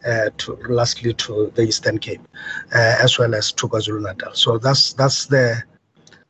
uh, 0.05 0.29
to 0.37 0.55
lastly 0.69 1.13
to 1.13 1.51
the 1.55 1.63
Eastern 1.63 1.99
Cape, 1.99 2.21
uh, 2.73 2.95
as 2.99 3.19
well 3.19 3.35
as 3.35 3.51
to 3.53 3.67
KwaZulu 3.67 4.01
Natal. 4.01 4.33
So 4.33 4.57
that's 4.57 4.93
that's 4.93 5.25
the 5.27 5.61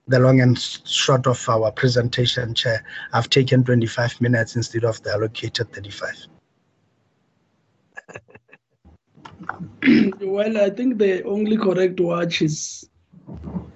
the 0.08 0.20
long 0.20 0.42
and 0.42 0.60
short 0.60 1.28
of 1.28 1.48
our 1.48 1.72
presentation, 1.72 2.54
Chair. 2.54 2.84
I've 3.14 3.30
taken 3.30 3.64
25 3.64 4.20
minutes 4.20 4.56
instead 4.56 4.84
of 4.84 5.02
the 5.04 5.12
allocated 5.12 5.72
35. 5.72 6.28
well, 10.22 10.58
I 10.58 10.70
think 10.70 10.98
the 10.98 11.24
only 11.24 11.58
correct 11.58 12.00
watch 12.00 12.42
is 12.42 12.90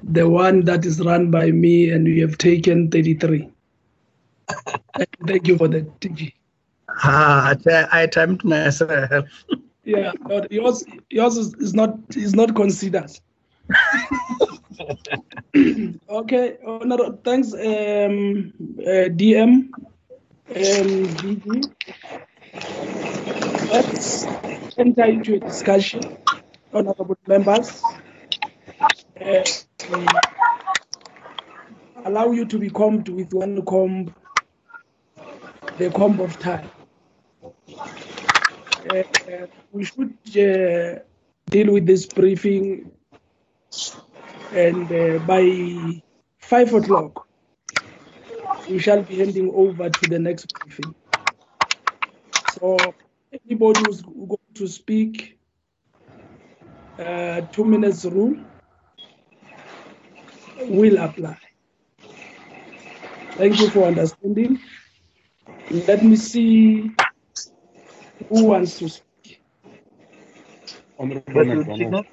the 0.04 0.28
one 0.28 0.66
that 0.66 0.86
is 0.86 1.00
run 1.00 1.32
by 1.32 1.52
me, 1.52 1.92
and 1.92 2.06
we 2.06 2.20
have 2.20 2.38
taken 2.38 2.90
33. 2.90 3.50
Thank 5.26 5.48
you 5.48 5.58
for 5.58 5.68
that, 5.68 6.00
TG. 6.00 6.34
Ah, 6.90 7.56
I 7.92 8.08
timed 8.08 8.44
myself. 8.44 9.26
yeah, 9.84 10.14
but 10.22 10.52
yours, 10.52 10.84
yours 11.10 11.38
is, 11.38 11.74
not 11.74 11.98
is 12.16 12.34
not 12.34 12.56
considered. 12.56 13.12
okay, 16.10 16.58
Honor, 16.66 17.18
thanks, 17.24 17.54
um, 17.54 18.54
uh, 18.80 19.10
DM, 19.10 19.70
um. 20.56 21.62
Let's 23.72 24.26
enter 24.78 25.06
into 25.06 25.36
a 25.36 25.40
discussion, 25.40 26.18
honorable 26.74 27.18
members. 27.28 27.84
Uh, 29.20 29.44
allow 32.06 32.32
you 32.32 32.46
to 32.46 32.60
be 32.60 32.70
combed 32.70 33.10
with 33.10 33.34
one 33.34 33.62
comb, 33.66 34.14
the 35.78 35.90
comb 35.92 36.20
of 36.20 36.38
time. 36.40 36.70
Uh, 38.90 39.04
we 39.72 39.84
should 39.84 40.14
uh, 40.38 41.00
deal 41.50 41.74
with 41.74 41.86
this 41.86 42.06
briefing 42.06 42.92
and 44.54 44.92
uh, 44.92 45.20
by 45.26 46.02
five 46.38 46.74
o'clock 46.74 47.28
we 48.70 48.80
shall 48.80 49.02
be 49.04 49.18
handing 49.18 49.52
over 49.54 49.90
to 49.90 50.10
the 50.10 50.20
next 50.20 50.54
briefing. 50.54 50.96
So 52.54 52.78
anybody 53.34 53.82
who's 53.86 54.02
going 54.02 54.54
to 54.56 54.68
speak, 54.68 55.38
uh, 56.98 57.42
two 57.52 57.66
minutes 57.66 58.06
rule 58.06 58.38
will 60.62 60.98
apply. 60.98 61.38
Thank 63.38 63.60
you 63.60 63.70
for 63.70 63.84
understanding. 63.84 64.60
Let 65.72 66.04
me 66.04 66.16
see 66.16 66.92
who 68.30 68.46
wants 68.46 68.78
to 68.80 68.90
speak. 68.90 69.42
Honorable 71.00 71.46
McDonald. 71.46 72.06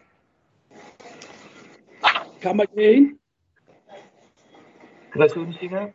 Come 2.41 2.61
again. 2.61 3.19
Singer. 5.15 5.95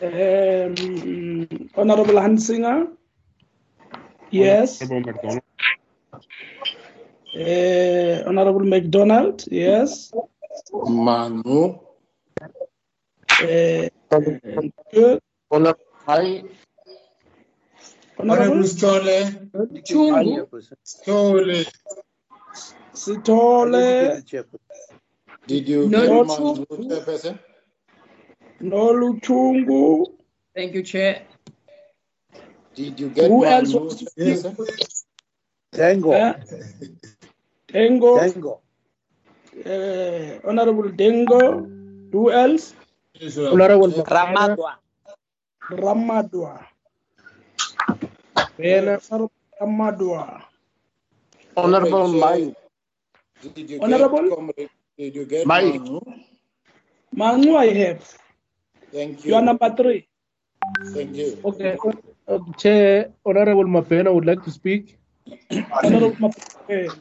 Um, 0.00 1.68
Honorable 1.76 2.14
Hunsinger. 2.14 2.92
Yes. 4.30 4.80
Honorable 4.80 5.12
McDonald. 5.12 5.42
Uh, 7.34 8.28
Honorable 8.28 8.64
McDonald. 8.64 9.44
Yes. 9.50 10.12
Manu. 10.72 11.78
Uh, 13.42 13.88
good. 14.92 15.20
Honorable 15.50 16.48
Honorable 18.18 18.64
Stole. 18.64 19.30
Chungu. 19.84 20.48
Stole. 20.82 21.64
Sitole. 22.94 24.22
Did 25.46 25.68
you 25.68 25.88
No, 25.88 26.00
get 26.00 26.10
no. 26.10 26.54
Chairperson? 26.76 27.38
Noluchungu. 28.60 30.06
Thank 30.54 30.74
you, 30.74 30.82
Chair. 30.82 31.22
Did 32.74 33.00
you 33.00 33.08
get 33.10 33.30
Who 33.30 33.44
else 33.44 33.72
Manu, 33.72 33.78
wants 33.86 33.94
to 33.96 34.10
speak? 34.10 34.36
Chairperson? 34.36 35.08
Tango. 35.72 36.12
Uh, 36.12 36.34
Dengo. 37.68 38.18
Tango. 38.18 38.60
Uh, 39.64 40.48
Honorable 40.48 40.90
Dengo. 40.90 42.10
Who 42.12 42.32
else? 42.32 42.74
Honorable 43.36 43.88
Ramadwa. 43.88 44.74
Ramadwa. 45.70 46.64
Honorable 48.58 49.30
Ramadwa. 49.60 50.42
Honorable 51.56 52.08
Mai. 52.08 52.54
Honorable? 53.80 54.22
get, 54.22 54.34
comrade, 54.36 54.70
did 54.96 55.14
you 55.14 55.24
get 55.26 55.46
Mai. 55.46 55.78
Manu? 57.12 57.56
I 57.56 57.66
have. 57.72 58.18
Thank 58.92 59.24
You 59.24 59.30
You 59.30 59.36
are 59.36 59.42
number 59.42 59.74
three. 59.76 60.08
Thank 60.94 61.16
you. 61.16 61.38
Okay. 61.44 61.76
Uh, 62.26 62.38
Chair, 62.56 63.12
Honorable 63.24 63.64
Mapena 63.64 64.12
would 64.12 64.24
like 64.24 64.42
to 64.44 64.50
speak. 64.50 64.98
Honorable 65.82 66.16
Mapena. 66.16 66.94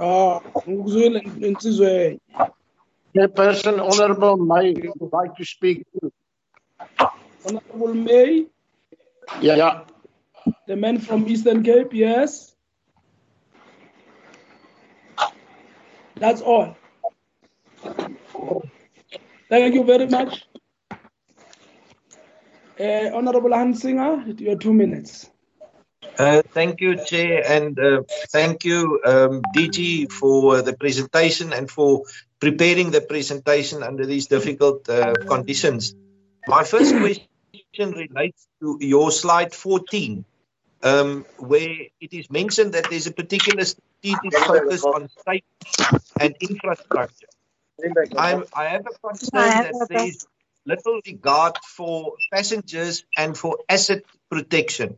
Ah, 0.00 0.40
ngikuzwile 0.68 1.20
insizwe. 1.40 2.20
Chairperson, 3.14 3.80
Honorable 3.80 4.36
May 4.36 4.74
would 5.00 5.12
like 5.12 5.34
to 5.36 5.44
speak. 5.44 5.84
Honorable 7.44 7.94
May, 7.94 8.46
Yeah, 9.40 9.56
yeah. 9.56 9.84
the 10.66 10.76
man 10.76 10.98
from 10.98 11.28
Eastern 11.28 11.62
Cape, 11.62 11.92
yes. 11.92 12.54
That's 16.16 16.40
all. 16.40 16.76
Thank 19.48 19.74
you 19.74 19.84
very 19.84 20.06
much. 20.06 20.46
Uh, 22.78 23.10
Honorable 23.14 23.50
Hunsinger, 23.50 24.38
your 24.40 24.56
two 24.56 24.72
minutes. 24.72 25.30
Uh, 26.18 26.42
thank 26.52 26.80
you, 26.80 26.96
Chair, 27.04 27.42
and 27.46 27.78
uh, 27.78 28.02
thank 28.30 28.64
you, 28.64 29.00
um, 29.04 29.42
DG, 29.54 30.10
for 30.10 30.62
the 30.62 30.72
presentation 30.72 31.52
and 31.52 31.70
for 31.70 32.04
preparing 32.40 32.90
the 32.90 33.00
presentation 33.00 33.82
under 33.82 34.06
these 34.06 34.26
difficult 34.26 34.88
uh, 34.88 35.14
conditions. 35.28 35.94
My 36.46 36.62
first 36.64 36.94
question 36.96 37.92
relates 37.92 38.46
to 38.60 38.78
your 38.80 39.10
slide 39.10 39.52
14, 39.52 40.24
um, 40.82 41.26
where 41.38 41.76
it 42.00 42.12
is 42.12 42.30
mentioned 42.30 42.74
that 42.74 42.88
there's 42.88 43.06
a 43.06 43.12
particular 43.12 43.64
strategic 43.64 44.34
focus 44.34 44.84
on 44.84 45.08
safety 45.26 46.06
and 46.20 46.36
infrastructure. 46.40 47.26
I'm, 48.16 48.44
I 48.54 48.64
have 48.66 48.86
a 48.86 49.08
concern 49.08 49.30
that 49.32 49.86
there 49.90 50.06
is 50.06 50.26
little 50.64 51.00
regard 51.06 51.58
for 51.64 52.14
passengers 52.32 53.04
and 53.16 53.36
for 53.36 53.58
asset 53.68 54.02
protection. 54.30 54.96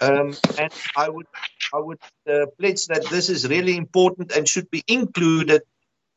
Um, 0.00 0.34
and 0.58 0.72
I 0.96 1.08
would, 1.08 1.26
I 1.72 1.78
would 1.78 1.98
uh, 2.28 2.46
pledge 2.58 2.86
that 2.86 3.06
this 3.10 3.28
is 3.28 3.48
really 3.48 3.76
important 3.76 4.32
and 4.32 4.48
should 4.48 4.70
be 4.70 4.82
included 4.88 5.62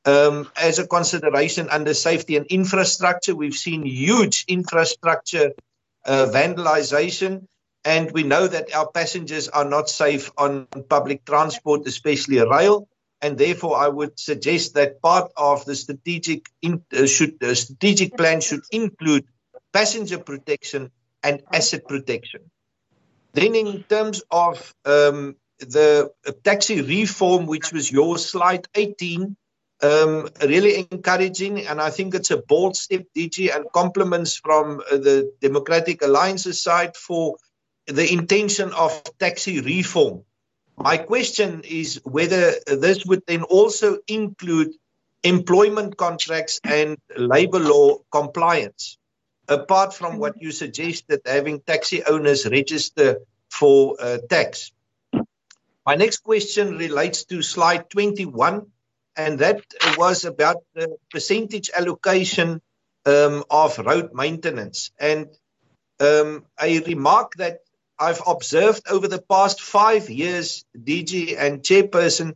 as 0.06 0.80
a 0.80 0.88
consideration 0.88 1.70
under 1.70 1.94
safety 1.94 2.38
and 2.38 2.46
infrastructure. 2.48 3.36
We've 3.36 3.54
seen 3.54 3.86
huge 3.86 4.46
infrastructure 4.48 5.52
uh, 6.06 6.28
vandalization, 6.32 7.48
and 7.86 8.12
we 8.12 8.24
know 8.24 8.48
that 8.48 8.74
our 8.74 8.90
passengers 8.92 9.48
are 9.50 9.66
not 9.66 9.90
safe 9.90 10.32
on 10.38 10.68
public 10.90 11.26
transport, 11.26 11.88
especially 11.88 12.40
rail. 12.40 12.88
And 13.24 13.38
therefore, 13.38 13.78
I 13.78 13.88
would 13.88 14.20
suggest 14.20 14.74
that 14.74 15.00
part 15.02 15.32
of 15.38 15.64
the 15.66 15.76
strategic 15.76 16.48
in, 16.64 16.84
uh, 16.92 17.06
should 17.06 17.42
uh, 17.44 17.54
strategic 17.54 18.18
plan 18.18 18.42
should 18.42 18.64
include 18.72 19.26
passenger 19.72 20.18
protection 20.18 20.90
and 21.22 21.44
asset 21.54 21.88
protection. 21.88 22.50
Then, 23.34 23.56
in 23.56 23.84
terms 23.84 24.24
of 24.32 24.74
um, 24.86 25.36
the 25.60 26.12
uh, 26.26 26.32
taxi 26.44 26.82
reform, 26.82 27.46
which 27.46 27.72
was 27.72 27.92
your 27.92 28.18
slide 28.18 28.68
18, 28.74 29.38
um, 29.82 30.30
really 30.42 30.88
encouraging, 30.92 31.66
and 31.66 31.82
I 31.82 31.90
think 31.90 32.14
it's 32.14 32.32
a 32.32 32.38
bold 32.38 32.76
step, 32.76 33.04
DG, 33.16 33.56
and 33.56 33.66
compliments 33.74 34.36
from 34.36 34.82
uh, 34.92 34.98
the 34.98 35.34
Democratic 35.42 36.04
Alliance's 36.04 36.62
side 36.62 36.96
for 36.96 37.38
the 37.88 38.12
intention 38.12 38.72
of 38.74 39.02
taxi 39.20 39.60
reform. 39.62 40.24
My 40.78 40.98
question 40.98 41.62
is 41.64 42.00
whether 42.04 42.54
this 42.66 43.06
would 43.06 43.24
then 43.28 43.44
also 43.44 43.98
include 44.08 44.72
employment 45.24 45.98
contracts 45.98 46.60
and 46.64 46.98
labor 47.18 47.60
law 47.60 47.98
compliance, 48.12 48.98
apart 49.48 49.94
from 49.94 50.18
what 50.18 50.42
you 50.42 50.52
suggested, 50.52 51.22
having 51.26 51.60
taxi 51.62 52.04
owners 52.06 52.46
register 52.48 53.20
for 53.50 53.96
uh, 54.00 54.18
tax. 54.30 54.72
My 55.86 55.96
next 55.96 56.20
question 56.20 56.78
relates 56.78 57.26
to 57.26 57.42
slide 57.42 57.90
21, 57.90 58.66
and 59.16 59.40
that 59.40 59.62
was 59.98 60.26
about 60.26 60.58
the 60.74 60.98
percentage 61.10 61.70
allocation 61.76 62.62
um, 63.06 63.44
of 63.50 63.78
road 63.80 64.14
maintenance. 64.14 64.92
And 65.00 65.28
um, 66.00 66.46
a 66.62 66.80
remark 66.82 67.34
that 67.36 67.60
I've 68.00 68.22
observed 68.26 68.84
over 68.90 69.08
the 69.08 69.22
past 69.22 69.62
five 69.62 70.10
years, 70.10 70.66
DG 70.76 71.38
and 71.38 71.62
chairperson 71.62 72.34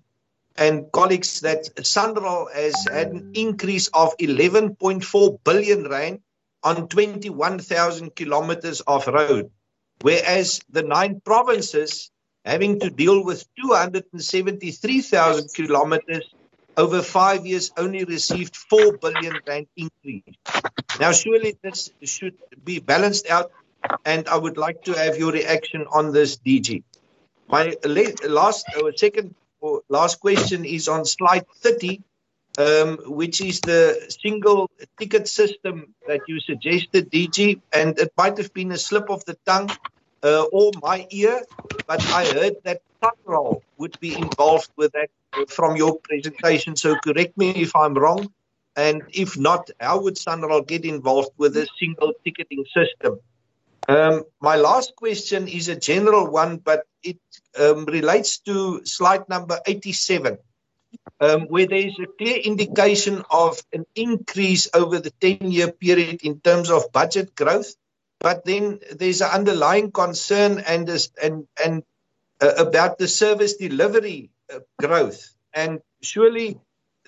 and 0.56 0.92
colleagues, 0.92 1.42
that 1.42 1.76
Sanral 1.78 2.54
has 2.54 2.76
had 2.90 3.12
an 3.12 3.32
increase 3.34 3.88
of 3.88 4.16
11.4 4.18 5.40
billion 5.44 5.90
rand 5.90 6.20
on 6.64 6.88
21,000 6.88 8.16
kilometers 8.16 8.82
of 8.82 9.08
road, 9.08 9.50
whereas 10.02 10.62
the 10.70 10.84
nine 10.84 11.22
provinces 11.22 12.12
having 12.44 12.80
to 12.80 12.90
deal 12.90 13.24
with 13.24 13.46
273,000 13.60 15.50
kilometers 15.54 16.35
over 16.78 17.02
five 17.02 17.46
years 17.46 17.72
only 17.78 18.04
received 18.04 18.56
4 18.56 18.98
billion 18.98 19.40
rand 19.48 19.68
increase. 19.76 20.24
Now, 21.00 21.12
surely 21.12 21.58
this 21.62 21.92
should 22.04 22.36
be 22.64 22.80
balanced 22.80 23.30
out 23.30 23.52
and 24.06 24.28
I 24.28 24.38
would 24.38 24.58
like 24.58 24.84
to 24.84 24.94
have 24.94 25.18
your 25.18 25.32
reaction 25.32 25.86
on 25.92 26.12
this, 26.12 26.38
DG. 26.38 26.84
My 27.48 27.76
last, 28.24 28.66
second 28.96 29.36
or 29.62 29.82
last 29.90 30.20
question 30.20 30.66
is 30.66 30.88
on 30.88 31.06
slide 31.06 31.46
30, 31.62 32.02
um, 32.58 32.98
which 33.06 33.42
is 33.42 33.62
the 33.62 34.16
single 34.22 34.70
ticket 34.98 35.28
system 35.28 35.94
that 36.08 36.22
you 36.28 36.40
suggested, 36.40 37.12
DG, 37.12 37.62
and 37.72 37.98
it 38.00 38.12
might 38.18 38.38
have 38.38 38.54
been 38.54 38.72
a 38.72 38.78
slip 38.78 39.10
of 39.10 39.24
the 39.26 39.38
tongue 39.46 39.70
uh, 40.24 40.44
or 40.52 40.72
my 40.82 41.06
ear, 41.12 41.42
but 41.86 42.04
I 42.08 42.26
heard 42.26 42.56
that 42.64 42.82
Sanral 43.02 43.62
would 43.78 44.00
be 44.00 44.16
involved 44.16 44.72
with 44.76 44.94
that 44.94 45.10
from 45.48 45.76
your 45.76 46.00
presentation. 46.00 46.76
So 46.76 46.96
correct 46.96 47.38
me 47.38 47.52
if 47.52 47.76
I'm 47.76 47.94
wrong. 47.94 48.30
And 48.76 49.04
if 49.14 49.38
not, 49.38 49.70
how 49.80 50.02
would 50.02 50.16
Sunroll 50.16 50.68
get 50.68 50.84
involved 50.84 51.32
with 51.38 51.56
a 51.56 51.68
single 51.80 52.14
ticketing 52.24 52.66
system? 52.74 53.20
Um, 53.88 54.24
my 54.42 54.56
last 54.56 54.96
question 54.96 55.48
is 55.48 55.70
a 55.70 55.76
general 55.76 56.30
one, 56.30 56.58
but 56.58 56.86
it 57.04 57.20
um, 57.58 57.86
relates 57.86 58.40
to 58.40 58.84
slide 58.86 59.30
number 59.30 59.60
87, 59.66 60.38
um, 61.22 61.42
where 61.44 61.68
there 61.68 61.88
is 61.88 61.94
a 62.02 62.08
clear 62.18 62.38
indication 62.38 63.24
of 63.30 63.62
an 63.72 63.86
increase 63.96 64.68
over 64.74 65.00
the 65.00 65.12
10 65.12 65.52
year 65.52 65.72
period 65.72 66.22
in 66.24 66.40
terms 66.40 66.70
of 66.70 66.92
budget 66.92 67.36
growth. 67.36 67.76
But 68.20 68.44
then 68.44 68.80
there's 68.92 69.22
an 69.22 69.30
underlying 69.30 69.92
concern 69.92 70.64
and, 70.66 70.90
and, 71.22 71.48
and 71.64 71.84
uh, 72.42 72.54
about 72.58 72.98
the 72.98 73.08
service 73.08 73.56
delivery 73.58 74.32
uh, 74.54 74.60
growth. 74.80 75.36
And 75.54 75.82
surely 76.02 76.60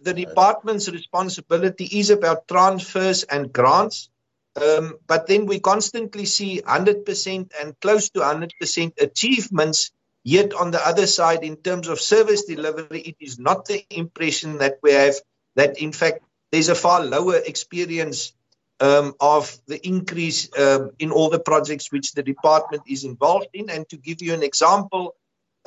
the 0.01 0.13
department's 0.13 0.89
responsibility 0.89 1.85
is 1.85 2.09
about 2.09 2.47
transfers 2.47 3.23
and 3.23 3.51
grants. 3.51 4.09
Um, 4.55 4.97
but 5.05 5.27
then 5.27 5.45
we 5.45 5.59
constantly 5.59 6.25
see 6.25 6.61
100% 6.61 7.51
and 7.61 7.79
close 7.79 8.09
to 8.11 8.19
100% 8.19 8.99
achievements. 8.99 9.91
Yet 10.23 10.53
on 10.53 10.71
the 10.71 10.85
other 10.85 11.07
side, 11.07 11.43
in 11.43 11.57
terms 11.57 11.87
of 11.87 12.01
service 12.01 12.45
delivery, 12.45 12.99
it 13.01 13.15
is 13.19 13.39
not 13.39 13.65
the 13.65 13.85
impression 13.89 14.57
that 14.57 14.79
we 14.81 14.91
have 14.91 15.15
that, 15.55 15.79
in 15.79 15.91
fact, 15.91 16.23
there's 16.51 16.69
a 16.69 16.75
far 16.75 17.03
lower 17.03 17.37
experience 17.37 18.33
um, 18.79 19.13
of 19.19 19.57
the 19.67 19.85
increase 19.85 20.49
um, 20.57 20.91
in 20.99 21.11
all 21.11 21.29
the 21.29 21.39
projects 21.39 21.91
which 21.91 22.13
the 22.13 22.23
department 22.23 22.83
is 22.87 23.03
involved 23.03 23.49
in. 23.53 23.69
And 23.69 23.87
to 23.89 23.97
give 23.97 24.21
you 24.21 24.33
an 24.33 24.43
example, 24.43 25.15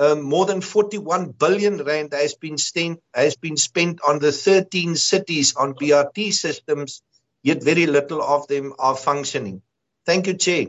um, 0.00 0.22
more 0.22 0.46
than 0.46 0.60
41 0.62 1.32
billion 1.32 1.76
rand 1.84 2.12
has 2.12 2.34
been 2.34 2.56
spent 2.56 3.00
has 3.14 3.36
been 3.36 3.56
spent 3.56 4.00
on 4.06 4.18
the 4.18 4.32
13 4.32 4.96
cities 4.96 5.54
on 5.56 5.74
BRT 5.74 6.32
systems 6.32 7.02
yet 7.42 7.62
very 7.62 7.86
little 7.86 8.22
of 8.22 8.46
them 8.48 8.74
are 8.78 8.96
functioning. 8.96 9.62
Thank 10.06 10.26
you, 10.26 10.34
Chair. 10.34 10.66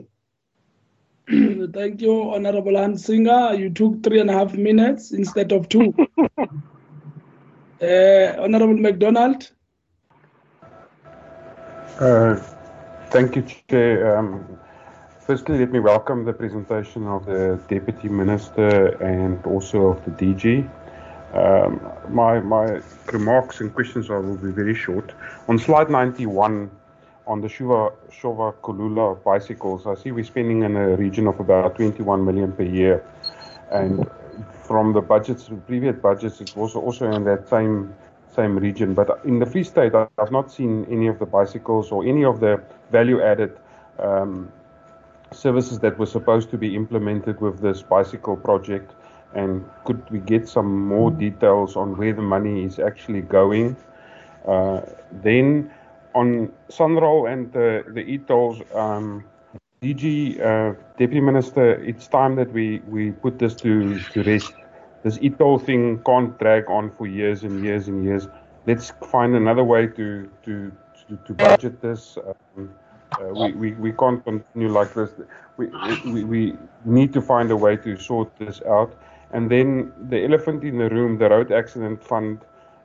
Thank 1.27 2.01
you, 2.01 2.31
Honorable 2.33 2.73
Hunsinger. 2.73 3.57
You 3.57 3.69
took 3.69 4.03
three 4.03 4.19
and 4.19 4.29
a 4.29 4.33
half 4.33 4.53
minutes 4.53 5.11
instead 5.11 5.51
of 5.51 5.69
two. 5.69 5.93
uh, 7.81 8.41
Honorable 8.43 8.77
McDonald. 8.77 9.49
Uh, 11.99 12.35
thank 13.09 13.35
you, 13.35 13.45
Chair. 13.69 14.17
Um, 14.17 14.59
firstly, 15.31 15.59
let 15.59 15.71
me 15.71 15.79
welcome 15.79 16.25
the 16.25 16.33
presentation 16.33 17.07
of 17.07 17.25
the 17.25 17.57
Deputy 17.69 18.09
Minister 18.09 18.87
and 19.01 19.41
also 19.45 19.79
of 19.91 20.03
the 20.03 20.11
DG. 20.11 20.69
Um, 21.33 21.79
my, 22.09 22.41
my 22.41 22.81
remarks 23.13 23.61
and 23.61 23.73
questions 23.73 24.09
are, 24.09 24.19
will 24.19 24.35
be 24.35 24.51
very 24.51 24.75
short. 24.75 25.13
On 25.47 25.57
slide 25.57 25.89
91, 25.89 26.69
on 27.27 27.39
the 27.39 27.47
Shuva, 27.47 27.93
Shova 28.11 28.53
Kalula 28.55 29.23
bicycles, 29.23 29.87
I 29.87 29.95
see 29.95 30.11
we're 30.11 30.25
spending 30.25 30.63
in 30.63 30.75
a 30.75 30.97
region 30.97 31.27
of 31.27 31.39
about 31.39 31.77
21 31.77 32.25
million 32.25 32.51
per 32.51 32.63
year. 32.63 33.01
And 33.71 34.05
from 34.63 34.91
the 34.91 34.99
budgets, 34.99 35.45
the 35.47 35.55
previous 35.55 35.95
budgets, 35.95 36.41
it 36.41 36.53
was 36.57 36.75
also 36.75 37.09
in 37.09 37.23
that 37.23 37.47
same 37.47 37.95
same 38.35 38.59
region. 38.59 38.93
But 38.93 39.21
in 39.23 39.39
the 39.39 39.45
Free 39.45 39.63
State, 39.63 39.95
I- 39.95 40.09
I've 40.17 40.31
not 40.31 40.51
seen 40.51 40.85
any 40.89 41.07
of 41.07 41.19
the 41.19 41.25
bicycles 41.25 41.89
or 41.89 42.03
any 42.03 42.25
of 42.25 42.41
the 42.41 42.61
value-added 42.91 43.57
um, 43.99 44.51
services 45.33 45.79
that 45.79 45.97
were 45.97 46.05
supposed 46.05 46.49
to 46.51 46.57
be 46.57 46.75
implemented 46.75 47.39
with 47.41 47.59
this 47.59 47.81
bicycle 47.81 48.35
project. 48.35 48.93
And 49.33 49.65
could 49.85 50.09
we 50.11 50.19
get 50.19 50.47
some 50.47 50.87
more 50.87 51.09
details 51.09 51.75
on 51.75 51.97
where 51.97 52.13
the 52.13 52.21
money 52.21 52.65
is 52.65 52.79
actually 52.79 53.21
going? 53.21 53.77
Uh, 54.45 54.81
then 55.11 55.71
on 56.13 56.51
Sanral 56.69 57.31
and 57.31 57.51
the, 57.53 57.83
the 57.93 58.01
e-tolls, 58.01 58.61
um, 58.75 59.23
DG, 59.81 60.39
uh, 60.41 60.75
Deputy 60.97 61.21
Minister, 61.21 61.75
it's 61.75 62.07
time 62.07 62.35
that 62.35 62.51
we, 62.51 62.79
we 62.87 63.11
put 63.11 63.39
this 63.39 63.55
to, 63.55 63.99
to 63.99 64.23
rest. 64.23 64.53
This 65.03 65.17
e-toll 65.21 65.59
thing 65.59 66.01
can't 66.05 66.37
drag 66.37 66.69
on 66.69 66.91
for 66.91 67.07
years 67.07 67.43
and 67.43 67.63
years 67.63 67.87
and 67.87 68.03
years. 68.03 68.27
Let's 68.67 68.91
find 69.09 69.35
another 69.35 69.63
way 69.63 69.87
to, 69.87 70.29
to, 70.43 70.71
to, 71.07 71.17
to 71.25 71.33
budget 71.33 71.81
this. 71.81 72.17
Um, 72.57 72.69
uh, 73.19 73.25
we, 73.33 73.51
we, 73.53 73.71
we 73.73 73.91
can't 73.91 74.23
continue 74.23 74.69
like 74.69 74.93
this. 74.93 75.09
We, 75.57 75.67
we, 76.05 76.23
we 76.23 76.57
need 76.85 77.13
to 77.13 77.21
find 77.21 77.51
a 77.51 77.57
way 77.57 77.75
to 77.77 77.97
sort 77.97 78.35
this 78.37 78.61
out. 78.67 78.93
And 79.31 79.49
then 79.49 79.93
the 80.09 80.23
elephant 80.23 80.63
in 80.63 80.77
the 80.77 80.89
room, 80.89 81.17
the 81.17 81.29
road 81.29 81.51
accident 81.51 82.03
fund, 82.03 82.39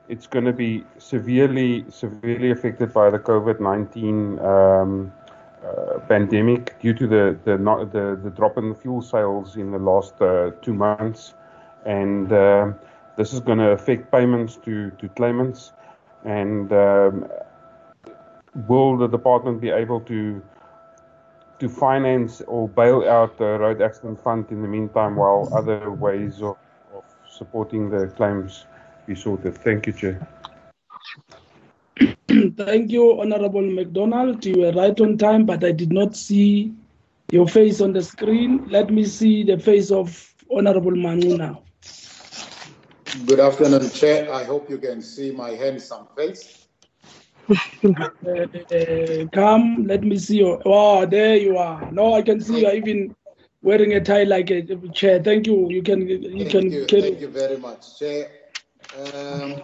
it's 0.09 0.27
going 0.27 0.45
to 0.45 0.53
be 0.53 0.85
severely, 0.97 1.85
severely 1.89 2.51
affected 2.51 2.93
by 2.93 3.09
the 3.09 3.19
COVID 3.19 3.59
19 3.59 4.39
um, 4.39 5.11
uh, 5.65 5.99
pandemic 6.07 6.79
due 6.79 6.93
to 6.93 7.07
the, 7.07 7.37
the, 7.43 7.57
the, 7.57 8.19
the 8.23 8.29
drop 8.29 8.57
in 8.57 8.73
fuel 8.75 9.01
sales 9.01 9.57
in 9.57 9.71
the 9.71 9.79
last 9.79 10.21
uh, 10.21 10.51
two 10.61 10.73
months. 10.73 11.33
And 11.85 12.31
um 12.31 12.75
this 13.17 13.33
is 13.33 13.39
going 13.39 13.57
to 13.57 13.71
affect 13.71 14.11
payments 14.11 14.55
to, 14.63 14.91
to 14.91 15.09
claimants. 15.09 15.73
And 16.23 16.71
um, 16.71 17.27
will 18.67 18.97
the 18.97 19.07
department 19.07 19.61
be 19.61 19.69
able 19.69 20.01
to 20.01 20.41
to 21.59 21.69
finance 21.69 22.41
or 22.41 22.67
bail 22.69 23.07
out 23.07 23.37
the 23.37 23.57
road 23.59 23.81
accident 23.81 24.19
fund 24.23 24.45
in 24.51 24.61
the 24.61 24.67
meantime 24.67 25.15
while 25.15 25.49
other 25.55 25.91
ways 25.91 26.41
of, 26.41 26.55
of 26.93 27.03
supporting 27.27 27.89
the 27.89 28.07
claims 28.15 28.65
be 29.07 29.15
sorted? 29.15 29.57
Thank 29.57 29.87
you, 29.87 29.93
Chair. 29.93 30.27
Thank 32.27 32.91
you, 32.91 33.19
Honorable 33.19 33.61
McDonald. 33.61 34.45
You 34.45 34.61
were 34.61 34.71
right 34.71 34.99
on 35.01 35.17
time, 35.17 35.45
but 35.45 35.63
I 35.63 35.71
did 35.71 35.91
not 35.91 36.15
see 36.15 36.73
your 37.31 37.47
face 37.47 37.81
on 37.81 37.93
the 37.93 38.03
screen. 38.03 38.67
Let 38.69 38.91
me 38.91 39.05
see 39.05 39.43
the 39.43 39.57
face 39.57 39.89
of 39.89 40.35
Honorable 40.51 40.95
Manu 40.95 41.37
now. 41.37 41.63
Good 43.25 43.39
afternoon, 43.39 43.89
Chair. 43.89 44.31
I 44.31 44.43
hope 44.43 44.69
you 44.69 44.77
can 44.77 45.01
see 45.01 45.31
my 45.31 45.51
handsome 45.51 46.05
face. 46.15 46.66
Come, 49.33 49.85
let 49.87 50.03
me 50.03 50.17
see 50.17 50.37
you. 50.37 50.61
Oh, 50.65 51.05
there 51.05 51.37
you 51.37 51.57
are. 51.57 51.89
No, 51.91 52.13
I 52.13 52.21
can 52.21 52.41
see 52.41 52.61
you 52.61 52.67
are 52.67 52.73
even 52.75 53.15
wearing 53.61 53.93
a 53.93 54.01
tie 54.01 54.23
like 54.23 54.49
a 54.49 54.61
chair. 54.93 55.23
Thank 55.23 55.47
you. 55.47 55.69
You 55.69 55.81
can 55.81 56.07
you 56.07 56.19
Thank 56.39 56.51
can 56.51 56.71
you, 56.71 56.85
carry. 56.85 57.01
thank 57.01 57.21
you 57.21 57.29
very 57.29 57.57
much, 57.57 57.99
Chair. 57.99 58.29
Um, 59.13 59.61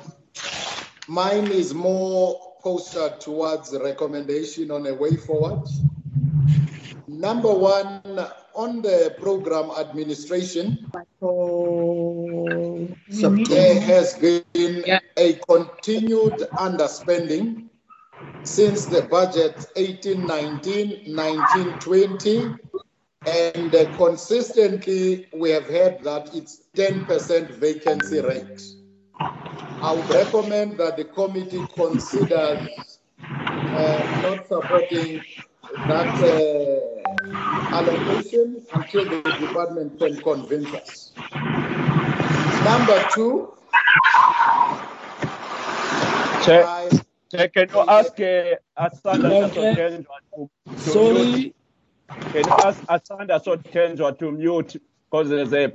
mine 1.07 1.47
is 1.47 1.73
more 1.73 2.55
posted 2.61 3.19
towards 3.19 3.69
the 3.71 3.83
recommendation 3.83 4.71
on 4.71 4.87
a 4.87 4.93
way 4.93 5.17
forward. 5.17 5.67
Number 7.07 7.53
one, 7.53 8.01
on 8.55 8.81
the 8.81 9.13
program 9.19 9.71
administration, 9.71 10.89
there 13.09 13.81
has 13.81 14.13
been 14.15 14.83
a 15.17 15.33
continued 15.47 16.39
underspending 16.57 17.69
since 18.43 18.85
the 18.85 19.03
budget 19.03 19.65
18 19.75 20.25
19, 20.25 21.03
19 21.07 21.79
20, 21.79 22.55
and 23.25 23.75
uh, 23.75 23.97
consistently 23.97 25.27
we 25.33 25.49
have 25.49 25.67
had 25.67 26.03
that 26.03 26.33
it's 26.35 26.63
10% 26.75 27.51
vacancy 27.51 28.19
rate. 28.19 28.61
I 29.19 29.93
would 29.93 30.09
recommend 30.09 30.77
that 30.77 30.97
the 30.97 31.05
committee 31.05 31.65
considers 31.75 32.99
uh, 33.19 34.21
not 34.23 34.47
supporting 34.47 35.21
that 35.87 36.13
uh, 36.23 37.75
allocation 37.75 38.65
until 38.73 39.05
the 39.05 39.21
department 39.39 39.99
can 39.99 40.21
convince 40.21 40.73
us. 40.73 41.11
Number 42.63 43.05
two, 43.13 43.53
Chair, 46.43 46.65
I, 46.65 46.89
Chair, 47.33 47.47
can 47.49 47.67
you 47.73 47.83
ask 47.87 48.13
uh, 48.19 48.55
Asanda 48.77 49.31
Okay. 49.45 49.75
Sotendwa 49.75 50.05
to, 50.35 50.49
to 50.83 51.01
mute? 51.01 51.31
Sorry, 51.31 51.55
Can 52.31 52.47
you 52.47 52.53
ask 52.59 52.83
Asanda 52.85 53.43
Sotendwa 53.43 54.17
to 54.19 54.31
mute 54.31 54.75
because 55.09 55.29
there's 55.29 55.53
a 55.53 55.73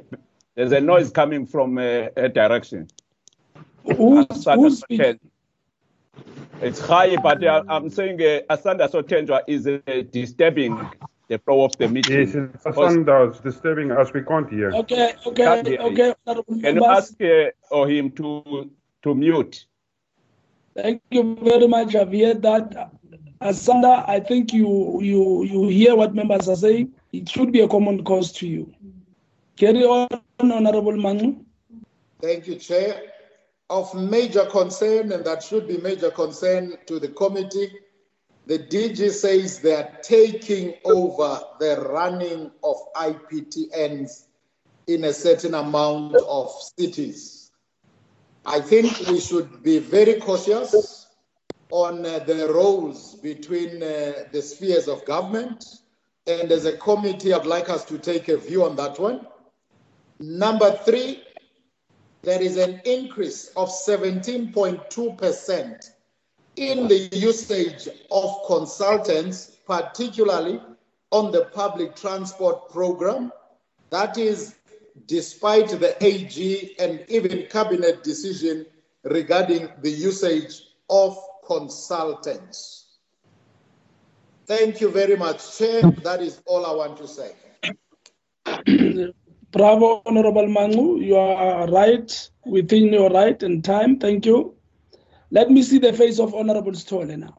there's 0.54 0.72
a 0.72 0.80
noise 0.80 1.10
coming 1.10 1.46
from 1.46 1.78
uh, 1.78 2.08
a 2.16 2.28
direction. 2.28 2.88
who's, 3.84 4.26
who's 4.44 4.80
speaking? 4.80 5.18
It's 6.60 6.80
high, 6.80 7.16
but 7.16 7.42
uh, 7.44 7.62
I'm 7.68 7.90
saying 7.90 8.20
uh, 8.20 8.54
Asanda 8.54 8.90
Sotendwa 8.90 9.42
is 9.48 9.66
uh, 9.66 9.80
disturbing 10.10 10.92
the 11.28 11.38
flow 11.38 11.64
of 11.64 11.76
the 11.78 11.86
Yes, 11.86 11.92
meeting. 11.92 12.50
it's 12.54 12.64
Because 12.64 12.94
Asanda, 12.94 13.30
it's 13.30 13.40
disturbing 13.40 13.90
us. 13.92 14.12
We 14.12 14.22
can't 14.22 14.48
hear. 14.50 14.72
Okay, 14.74 15.14
okay, 15.26 15.44
Can't 15.44 15.66
hear 15.66 15.80
okay, 15.80 16.14
can 16.62 16.76
you 16.76 16.84
ask 16.84 17.14
uh, 17.20 17.50
or 17.70 17.88
him 17.88 18.10
to 18.12 18.70
to 19.02 19.14
mute? 19.14 19.66
Thank 20.80 21.02
you 21.10 21.36
very 21.42 21.66
much. 21.66 21.94
Heard 21.94 22.42
that. 22.42 22.92
Asanda, 23.40 24.08
I 24.08 24.20
think 24.20 24.52
you 24.52 25.00
you 25.02 25.42
you 25.42 25.68
hear 25.68 25.96
what 25.96 26.14
members 26.14 26.48
are 26.48 26.54
saying. 26.54 26.92
It 27.12 27.28
should 27.28 27.50
be 27.50 27.62
a 27.62 27.68
common 27.68 28.04
cause 28.04 28.30
to 28.34 28.46
you. 28.46 28.72
Carry 29.56 29.82
on, 29.82 30.06
Honorable 30.38 30.96
Manu. 30.96 31.34
Thank 32.22 32.46
you, 32.46 32.54
Chair. 32.54 33.02
Of 33.70 33.92
major 33.94 34.46
concern, 34.46 35.10
and 35.10 35.24
that 35.24 35.42
should 35.42 35.66
be 35.66 35.78
major 35.78 36.12
concern 36.12 36.76
to 36.86 37.00
the 37.00 37.08
committee, 37.08 37.72
the 38.46 38.60
DG 38.60 39.10
says 39.10 39.58
they 39.58 39.74
are 39.74 39.90
taking 40.02 40.74
over 40.84 41.40
the 41.58 41.88
running 41.90 42.52
of 42.62 42.76
IPTNs 42.94 44.26
in 44.86 45.04
a 45.04 45.12
certain 45.12 45.54
amount 45.54 46.14
of 46.16 46.50
cities. 46.78 47.37
I 48.50 48.60
think 48.60 49.06
we 49.08 49.20
should 49.20 49.62
be 49.62 49.78
very 49.78 50.14
cautious 50.14 51.06
on 51.70 52.06
uh, 52.06 52.20
the 52.20 52.50
roles 52.50 53.16
between 53.16 53.82
uh, 53.82 54.24
the 54.32 54.40
spheres 54.40 54.88
of 54.88 55.04
government. 55.04 55.66
And 56.26 56.50
as 56.50 56.64
a 56.64 56.78
committee, 56.78 57.34
I'd 57.34 57.44
like 57.44 57.68
us 57.68 57.84
to 57.84 57.98
take 57.98 58.28
a 58.28 58.38
view 58.38 58.64
on 58.64 58.74
that 58.76 58.98
one. 58.98 59.26
Number 60.18 60.70
three, 60.86 61.24
there 62.22 62.40
is 62.40 62.56
an 62.56 62.80
increase 62.86 63.48
of 63.48 63.68
17.2% 63.68 65.90
in 66.56 66.88
the 66.88 67.10
usage 67.12 67.86
of 68.10 68.34
consultants, 68.46 69.58
particularly 69.66 70.62
on 71.12 71.32
the 71.32 71.44
public 71.52 71.96
transport 71.96 72.70
program. 72.70 73.30
That 73.90 74.16
is 74.16 74.54
despite 75.06 75.68
the 75.68 75.96
AG 76.04 76.76
and 76.78 77.04
even 77.08 77.46
cabinet 77.50 78.02
decision 78.02 78.66
regarding 79.04 79.68
the 79.82 79.90
usage 79.90 80.62
of 80.90 81.16
consultants. 81.46 82.98
Thank 84.46 84.80
you 84.80 84.90
very 84.90 85.16
much, 85.16 85.58
Chair. 85.58 85.82
That 86.02 86.22
is 86.22 86.40
all 86.46 86.64
I 86.66 86.72
want 86.74 86.96
to 86.98 87.08
say. 87.08 87.32
Bravo, 89.50 90.02
Honorable 90.06 90.48
Manu. 90.48 91.00
You 91.00 91.16
are 91.16 91.66
right 91.68 92.30
within 92.44 92.92
your 92.92 93.10
right 93.10 93.42
and 93.42 93.64
time. 93.64 93.98
Thank 93.98 94.26
you. 94.26 94.54
Let 95.30 95.50
me 95.50 95.62
see 95.62 95.78
the 95.78 95.92
face 95.92 96.18
of 96.18 96.34
Honorable 96.34 96.72
Stolle 96.72 97.16
now. 97.18 97.37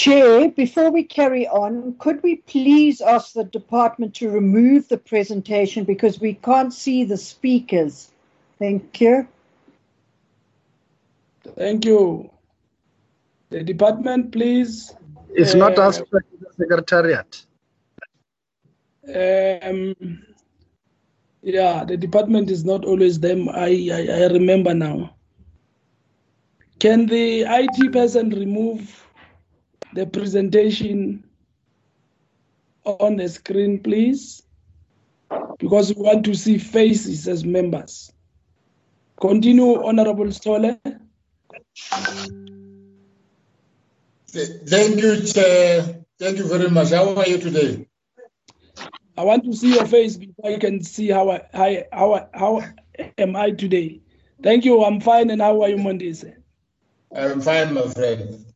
Chair, 0.00 0.48
before 0.48 0.90
we 0.90 1.04
carry 1.04 1.46
on, 1.46 1.94
could 1.98 2.22
we 2.22 2.36
please 2.36 3.02
ask 3.02 3.34
the 3.34 3.44
department 3.44 4.14
to 4.14 4.30
remove 4.30 4.88
the 4.88 4.96
presentation 4.96 5.84
because 5.84 6.18
we 6.18 6.32
can't 6.32 6.72
see 6.72 7.04
the 7.04 7.18
speakers? 7.18 8.10
Thank 8.58 8.98
you. 8.98 9.28
Thank 11.54 11.84
you. 11.84 12.30
The 13.50 13.62
department, 13.62 14.32
please. 14.32 14.94
It's 15.34 15.54
not 15.54 15.78
Uh, 15.78 15.88
us, 15.88 16.00
but 16.10 16.22
the 16.40 16.50
secretariat. 16.56 17.44
Um, 19.06 20.24
yeah, 21.42 21.84
the 21.84 21.98
department 21.98 22.50
is 22.50 22.64
not 22.64 22.86
always 22.86 23.20
them. 23.20 23.50
I, 23.50 23.90
I, 23.92 24.22
I 24.22 24.26
remember 24.28 24.72
now. 24.72 25.14
Can 26.78 27.04
the 27.04 27.44
IT 27.46 27.92
person 27.92 28.30
remove 28.30 29.09
the 29.94 30.06
presentation 30.06 31.24
on 32.84 33.16
the 33.16 33.28
screen, 33.28 33.80
please? 33.80 34.42
because 35.60 35.94
we 35.94 36.02
want 36.02 36.24
to 36.24 36.34
see 36.34 36.58
faces 36.58 37.28
as 37.28 37.44
members. 37.44 38.12
Continue, 39.20 39.84
Honorable 39.84 40.32
Stole. 40.32 40.80
Thank 44.32 45.00
you, 45.00 45.20
Chair. 45.22 46.04
Thank 46.18 46.38
you 46.38 46.48
very 46.48 46.70
much. 46.70 46.90
How 46.90 47.14
are 47.14 47.26
you 47.26 47.38
today? 47.38 47.86
I 49.16 49.24
want 49.24 49.44
to 49.44 49.52
see 49.52 49.74
your 49.74 49.86
face 49.86 50.16
before 50.16 50.50
I 50.50 50.58
can 50.58 50.82
see 50.82 51.08
how 51.08 51.30
I, 51.30 51.42
how, 51.52 51.84
how, 51.92 52.28
how 52.32 52.62
am 53.18 53.36
I 53.36 53.50
today. 53.50 54.00
Thank 54.42 54.64
you. 54.64 54.82
I'm 54.82 55.00
fine. 55.00 55.28
And 55.28 55.42
how 55.42 55.60
are 55.62 55.68
you, 55.68 55.76
Monday? 55.76 56.14
I'm 57.14 57.40
fine, 57.42 57.74
my 57.74 57.88
friend. 57.88 58.46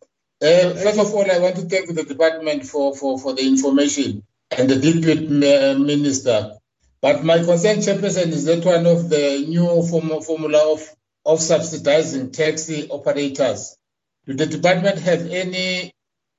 Uh, 0.45 0.75
first 0.75 0.99
of 0.99 1.15
all, 1.15 1.31
I 1.31 1.39
want 1.39 1.57
to 1.57 1.63
thank 1.63 1.89
the 1.89 2.03
department 2.03 2.67
for, 2.67 2.95
for, 2.95 3.19
for 3.19 3.33
the 3.33 3.47
information 3.47 4.23
and 4.51 4.69
the 4.69 4.77
deputy 4.77 5.27
minister. 5.27 6.59
But 7.01 7.25
my 7.25 7.39
concern, 7.39 7.79
Chairperson, 7.79 8.29
is 8.29 8.45
that 8.45 8.63
one 8.63 8.85
of 8.85 9.09
the 9.09 9.47
new 9.49 9.83
form, 9.89 10.21
formula 10.21 10.75
of, 10.75 10.87
of 11.25 11.41
subsidizing 11.41 12.33
taxi 12.33 12.91
operators. 12.91 13.79
Do 14.27 14.35
the 14.35 14.45
department 14.45 14.99
have 14.99 15.27
any 15.31 15.93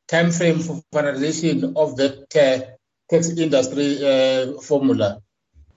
time 0.08 0.30
frame 0.30 0.60
for 0.60 0.84
finalization 0.93 1.76
of 1.76 1.99
uh, 1.99 2.66
taxi 3.10 3.43
industry 3.43 3.97
uh, 4.06 4.62
formula? 4.62 5.20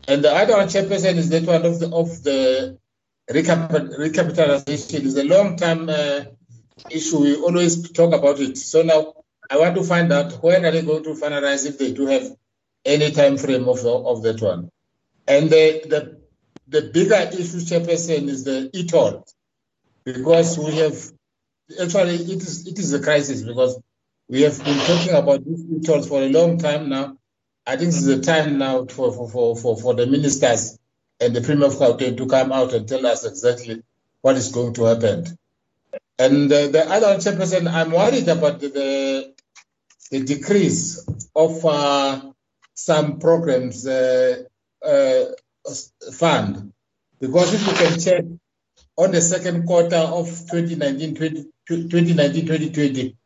And 0.07 0.23
the 0.23 0.35
other 0.35 0.59
one, 0.59 0.69
Chairperson, 0.69 1.17
is 1.17 1.31
that 1.31 1.45
one 1.45 1.65
of 1.65 1.81
the 1.81 1.89
of 1.95 2.23
the 2.23 2.79
recap- 3.31 3.97
recapitalization 3.99 5.05
is 5.07 5.17
a 5.17 5.25
long-term 5.25 5.89
uh, 5.89 6.21
issue. 6.91 7.21
We 7.21 7.37
always 7.37 7.91
talk 7.93 8.15
about 8.15 8.41
it. 8.41 8.59
So 8.59 8.83
now 8.83 9.15
I 9.51 9.59
want 9.59 9.77
to 9.77 9.85
find 9.85 10.13
out 10.13 10.43
when 10.43 10.65
are 10.65 10.71
they 10.71 10.83
going 10.83 11.05
to 11.05 11.11
finalize 11.11 11.67
if 11.67 11.79
they 11.79 11.93
do 11.93 12.07
have 12.07 12.31
any 12.85 13.11
time 13.11 13.37
frame 13.37 13.69
of, 13.69 13.85
of 13.85 14.23
that 14.23 14.41
one. 14.41 14.71
And 15.27 15.51
the, 15.51 15.83
the, 15.87 16.21
the 16.69 16.91
bigger 16.91 17.15
issue, 17.15 17.59
Chairperson, 17.59 18.29
is 18.29 18.45
the 18.45 18.71
e-toll. 18.73 19.25
Because 20.05 20.59
we 20.59 20.77
have, 20.77 20.97
actually, 21.83 22.15
it 22.15 22.43
is, 22.43 22.67
it 22.67 22.79
is 22.79 22.95
a 22.95 23.03
crisis 23.03 23.43
because 23.43 23.79
we 24.29 24.43
have 24.43 24.63
been 24.65 24.79
talking 24.79 25.15
about 25.15 25.45
these 25.45 25.65
e-tolls 25.71 26.09
for 26.09 26.23
a 26.23 26.29
long 26.29 26.59
time 26.59 26.89
now. 26.89 27.17
I 27.67 27.77
think 27.77 27.91
this 27.91 28.03
is 28.03 28.07
the 28.07 28.23
time 28.23 28.59
now 28.59 28.87
for, 28.87 29.13
for, 29.13 29.57
for, 29.57 29.77
for, 29.77 29.95
the 29.95 30.07
ministers 30.07 30.79
and 31.21 31.37
the 31.37 31.43
Premier 31.43 31.67
of 31.67 31.99
to 31.99 32.27
come 32.27 32.53
out 32.53 32.73
and 32.73 32.89
tell 32.89 33.05
us 33.07 33.25
exactly 33.27 33.83
what 34.23 34.37
is 34.37 34.51
going 34.51 34.73
to 34.75 34.85
happen. 34.85 35.39
And 36.19 36.53
uh, 36.53 36.67
the 36.69 36.85
other 36.91 37.17
chairperson, 37.19 37.71
I'm 37.71 37.93
worried 37.93 38.27
about 38.29 38.61
the, 38.61 39.33
the 40.11 40.21
decrease 40.25 41.07
of 41.37 41.65
uh, 41.65 42.33
some 42.75 43.21
programs 43.21 43.87
uh, 43.87 44.43
uh, 44.85 45.25
fund. 46.13 46.73
Because 47.21 47.55
if 47.55 47.67
you 47.67 47.73
can 47.75 48.01
check 48.01 48.25
on 48.97 49.13
the 49.13 49.21
second 49.21 49.67
quarter 49.67 49.97
of 49.97 50.27
2019 50.51 51.15
2020, 51.69 53.17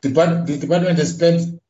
the, 0.00 0.08
the 0.46 0.56
department 0.58 0.98
has 0.98 1.14
spent 1.14 1.60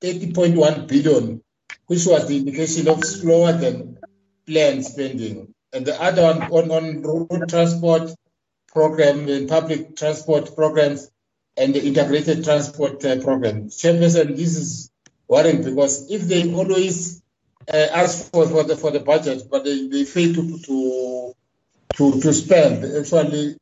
80.1 0.00 0.88
billion, 0.88 1.40
which 1.86 2.06
was 2.06 2.28
the 2.28 2.36
indication 2.36 2.88
of 2.88 3.02
slower 3.04 3.52
than 3.52 3.98
planned 4.46 4.84
spending. 4.84 5.54
And 5.72 5.86
the 5.86 6.00
other 6.00 6.22
one 6.22 6.42
on, 6.50 6.70
on 6.70 7.02
road 7.02 7.48
transport 7.48 8.10
program 8.76 9.26
and 9.28 9.48
public 9.48 9.96
transport 9.96 10.54
programs 10.54 11.10
and 11.56 11.74
the 11.74 11.82
integrated 11.82 12.44
transport 12.44 13.02
uh, 13.06 13.18
program. 13.22 13.70
Chairperson, 13.70 14.36
this 14.36 14.54
is 14.54 14.90
worrying 15.26 15.64
because 15.64 16.10
if 16.10 16.20
they 16.28 16.52
always 16.52 17.22
uh, 17.72 17.86
ask 18.02 18.30
for, 18.30 18.46
for 18.46 18.64
the 18.64 18.76
for 18.76 18.90
the 18.90 19.00
budget, 19.00 19.44
but 19.50 19.64
they, 19.64 19.88
they 19.88 20.04
fail 20.04 20.34
to 20.34 20.58
to 20.58 21.34
to 21.94 22.20
to 22.20 22.32
spend. 22.34 22.84
Actually, 23.00 23.56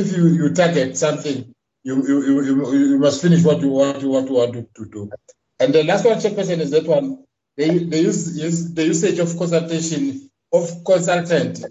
if 0.00 0.14
you, 0.14 0.26
you 0.26 0.52
target 0.52 0.98
something, 0.98 1.54
you, 1.82 2.06
you, 2.06 2.42
you, 2.44 2.72
you 2.90 2.98
must 2.98 3.22
finish 3.22 3.42
what 3.42 3.62
you 3.62 3.70
want 3.70 4.02
you 4.02 4.10
want 4.10 4.26
to 4.26 4.32
want 4.34 4.52
to 4.52 4.84
do. 4.84 5.10
And 5.58 5.72
the 5.72 5.84
last 5.84 6.04
one, 6.04 6.18
Chairperson, 6.18 6.60
is 6.60 6.70
that 6.72 6.86
one. 6.86 7.24
They, 7.56 7.78
they 7.78 8.00
use, 8.00 8.38
use 8.38 8.74
the 8.74 8.84
usage 8.84 9.20
of 9.20 9.38
consultation 9.38 10.28
of 10.52 10.84
consultant 10.84 11.64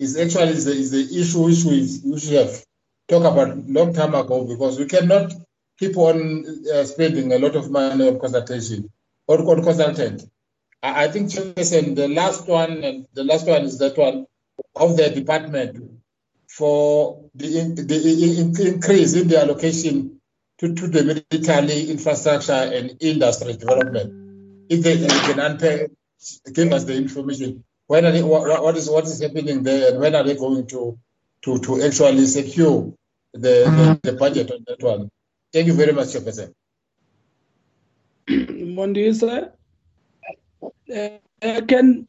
is 0.00 0.16
actually 0.16 0.54
the, 0.54 0.72
is 0.72 0.90
the 0.90 1.20
issue 1.20 1.42
which 1.44 1.62
we, 1.64 2.10
we 2.10 2.18
should 2.18 2.32
have 2.32 2.64
talked 3.06 3.26
about 3.26 3.68
long 3.68 3.92
time 3.92 4.14
ago 4.14 4.46
because 4.46 4.78
we 4.78 4.86
cannot 4.86 5.30
keep 5.78 5.96
on 5.96 6.44
uh, 6.74 6.84
spending 6.84 7.32
a 7.32 7.38
lot 7.38 7.54
of 7.54 7.70
money 7.70 8.08
on 8.08 8.18
consultation 8.18 8.90
or 9.28 9.38
on 9.50 9.62
consultant. 9.62 10.24
I, 10.82 11.04
I 11.04 11.08
think 11.08 11.28
Chairperson, 11.28 11.94
the 11.94 12.08
last 12.08 12.48
one 12.48 12.82
and 12.82 13.06
the 13.12 13.24
last 13.24 13.46
one 13.46 13.62
is 13.62 13.78
that 13.78 13.98
one 13.98 14.26
of 14.74 14.96
the 14.96 15.10
department 15.10 16.00
for 16.48 17.22
the, 17.34 17.48
the 17.76 18.68
increase 18.72 19.14
in 19.14 19.28
the 19.28 19.38
allocation 19.38 20.18
to, 20.58 20.74
to 20.74 20.88
the 20.88 21.22
military 21.30 21.90
infrastructure 21.90 22.52
and 22.52 22.96
industry 23.00 23.52
development. 23.52 24.66
If 24.70 24.82
they, 24.82 24.96
they 24.96 25.08
can 25.08 25.40
unpack, 25.40 25.90
give 26.52 26.72
us 26.72 26.84
the 26.84 26.96
information. 26.96 27.64
When 27.90 28.06
are 28.06 28.12
they, 28.12 28.22
what, 28.22 28.62
what 28.62 28.76
is 28.76 28.88
what 28.88 29.04
is 29.06 29.20
happening 29.20 29.64
there, 29.64 29.90
and 29.90 29.98
when 29.98 30.14
are 30.14 30.22
they 30.22 30.36
going 30.36 30.64
to 30.68 30.96
to 31.42 31.58
to 31.58 31.82
actually 31.82 32.24
secure 32.26 32.94
the, 33.32 33.98
the, 34.02 34.12
the 34.12 34.16
budget 34.16 34.52
on 34.52 34.64
that 34.68 34.80
one? 34.80 35.10
Thank 35.52 35.66
you 35.66 35.72
very 35.72 35.92
much, 35.92 36.08
Chairperson. 36.14 36.54
Mondisa, 38.28 39.50
uh, 40.94 41.60
can 41.66 42.06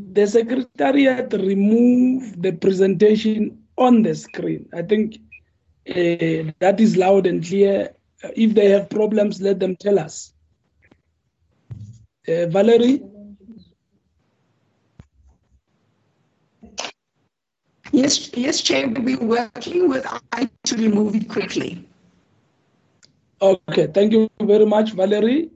the 0.00 0.26
secretariat 0.26 1.30
remove 1.34 2.40
the 2.40 2.52
presentation 2.52 3.58
on 3.76 4.02
the 4.02 4.14
screen? 4.14 4.70
I 4.72 4.80
think 4.80 5.16
uh, 5.86 6.50
that 6.60 6.76
is 6.80 6.96
loud 6.96 7.26
and 7.26 7.46
clear. 7.46 7.90
If 8.34 8.54
they 8.54 8.70
have 8.70 8.88
problems, 8.88 9.42
let 9.42 9.60
them 9.60 9.76
tell 9.76 9.98
us. 9.98 10.32
Uh, 12.26 12.46
Valerie? 12.46 13.02
Yes, 17.92 18.30
yes, 18.34 18.60
Chair, 18.60 18.88
we're 18.88 19.18
working 19.20 19.88
with 19.88 20.06
I 20.32 20.48
to 20.64 20.76
remove 20.76 21.14
it 21.14 21.28
quickly. 21.28 21.86
Okay, 23.40 23.86
thank 23.88 24.12
you 24.12 24.30
very 24.40 24.66
much, 24.66 24.92
Valerie. 24.92 25.50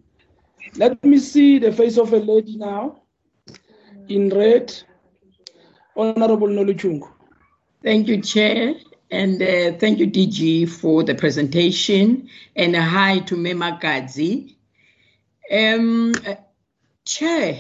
Let 0.76 1.03
me 1.05 1.18
see 1.18 1.59
the 1.59 1.72
face 1.72 1.97
of 1.97 2.12
a 2.12 2.18
lady 2.18 2.57
now 2.57 3.03
in 4.09 4.29
red. 4.29 4.74
Honorable 5.97 6.47
Noluchungu. 6.49 7.09
Thank 7.83 8.07
you, 8.07 8.22
Chair. 8.22 8.74
And 9.11 9.43
uh, 9.43 9.72
thank 9.79 9.99
you, 9.99 10.07
DG, 10.07 10.68
for 10.68 11.03
the 11.03 11.14
presentation. 11.14 12.29
And 12.55 12.76
hi 12.76 13.20
to 13.20 13.35
Mema 13.37 13.81
Gadzi. 13.81 14.55
Um, 15.51 16.12
uh, 16.26 16.35
Chair, 17.05 17.59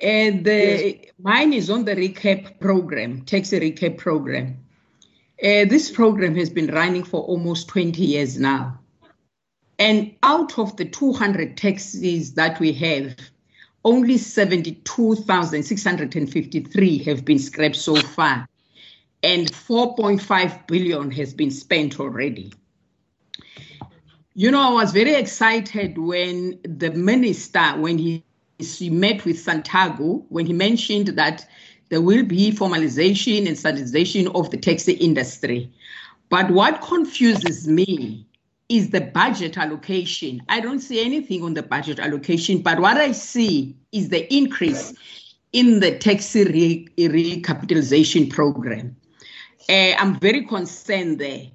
and 0.00 0.44
the, 0.44 0.52
yes. 0.52 0.94
mine 1.18 1.52
is 1.52 1.70
on 1.70 1.84
the 1.84 1.94
recap 1.94 2.58
program, 2.60 3.22
taxi 3.22 3.60
recap 3.60 3.96
program. 3.96 4.58
Uh, 5.42 5.64
this 5.66 5.90
program 5.90 6.34
has 6.34 6.50
been 6.50 6.66
running 6.68 7.04
for 7.04 7.22
almost 7.22 7.68
20 7.68 8.02
years 8.02 8.38
now. 8.38 8.78
And 9.78 10.14
out 10.22 10.58
of 10.58 10.74
the 10.76 10.86
200 10.86 11.56
taxis 11.56 12.34
that 12.34 12.60
we 12.60 12.74
have, 12.74 13.16
only 13.84 14.18
72,653 14.18 16.98
have 17.04 17.24
been 17.24 17.38
scrapped 17.38 17.76
so 17.76 17.94
far, 17.96 18.48
and 19.22 19.50
4.5 19.52 20.66
billion 20.66 21.12
has 21.12 21.32
been 21.32 21.52
spent 21.52 22.00
already. 22.00 22.52
You 24.34 24.50
know, 24.50 24.60
I 24.60 24.72
was 24.72 24.90
very 24.92 25.14
excited 25.14 25.96
when 25.98 26.58
the 26.64 26.90
minister, 26.90 27.76
when 27.76 27.98
he, 27.98 28.24
he 28.58 28.90
met 28.90 29.24
with 29.24 29.36
SANTACO, 29.36 30.24
when 30.28 30.46
he 30.46 30.52
mentioned 30.52 31.08
that 31.08 31.46
there 31.88 32.00
will 32.00 32.24
be 32.24 32.50
formalization 32.50 33.46
and 33.46 33.58
standardization 33.58 34.28
of 34.28 34.50
the 34.50 34.56
taxi 34.56 34.92
industry. 34.94 35.70
But 36.28 36.50
what 36.50 36.80
confuses 36.82 37.68
me 37.68 38.26
is 38.68 38.90
the 38.90 39.00
budget 39.00 39.56
allocation. 39.56 40.42
I 40.48 40.60
don't 40.60 40.80
see 40.80 41.04
anything 41.04 41.44
on 41.44 41.54
the 41.54 41.62
budget 41.62 42.00
allocation, 42.00 42.62
but 42.62 42.80
what 42.80 42.96
I 42.96 43.12
see 43.12 43.76
is 43.92 44.08
the 44.08 44.32
increase 44.34 44.92
in 45.52 45.80
the 45.80 45.96
taxi 45.98 46.44
re- 46.44 46.88
recapitalization 46.98 48.30
program. 48.30 48.96
Uh, 49.68 49.94
I'm 49.98 50.18
very 50.18 50.44
concerned 50.44 51.18
there. 51.18 51.46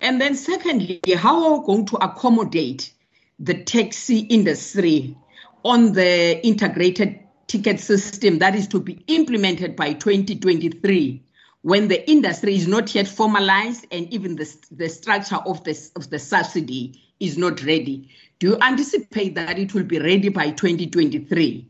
And 0.00 0.20
then, 0.20 0.34
secondly, 0.34 1.00
how 1.16 1.44
are 1.44 1.60
we 1.60 1.66
going 1.66 1.86
to 1.86 1.96
accommodate 1.96 2.92
the 3.38 3.64
taxi 3.64 4.20
industry 4.20 5.16
on 5.64 5.92
the 5.92 6.44
integrated 6.46 7.20
ticket 7.46 7.80
system 7.80 8.38
that 8.38 8.54
is 8.54 8.68
to 8.68 8.80
be 8.80 9.02
implemented 9.06 9.76
by 9.76 9.92
2023 9.92 11.22
when 11.62 11.88
the 11.88 12.10
industry 12.10 12.54
is 12.54 12.66
not 12.68 12.94
yet 12.94 13.08
formalized 13.08 13.86
and 13.90 14.12
even 14.12 14.36
the, 14.36 14.56
the 14.70 14.88
structure 14.88 15.38
of 15.46 15.64
the, 15.64 15.90
of 15.96 16.10
the 16.10 16.18
subsidy 16.18 17.00
is 17.20 17.38
not 17.38 17.62
ready? 17.64 18.10
Do 18.38 18.48
you 18.48 18.58
anticipate 18.60 19.34
that 19.36 19.58
it 19.58 19.72
will 19.72 19.84
be 19.84 19.98
ready 19.98 20.28
by 20.28 20.50
2023? 20.50 21.66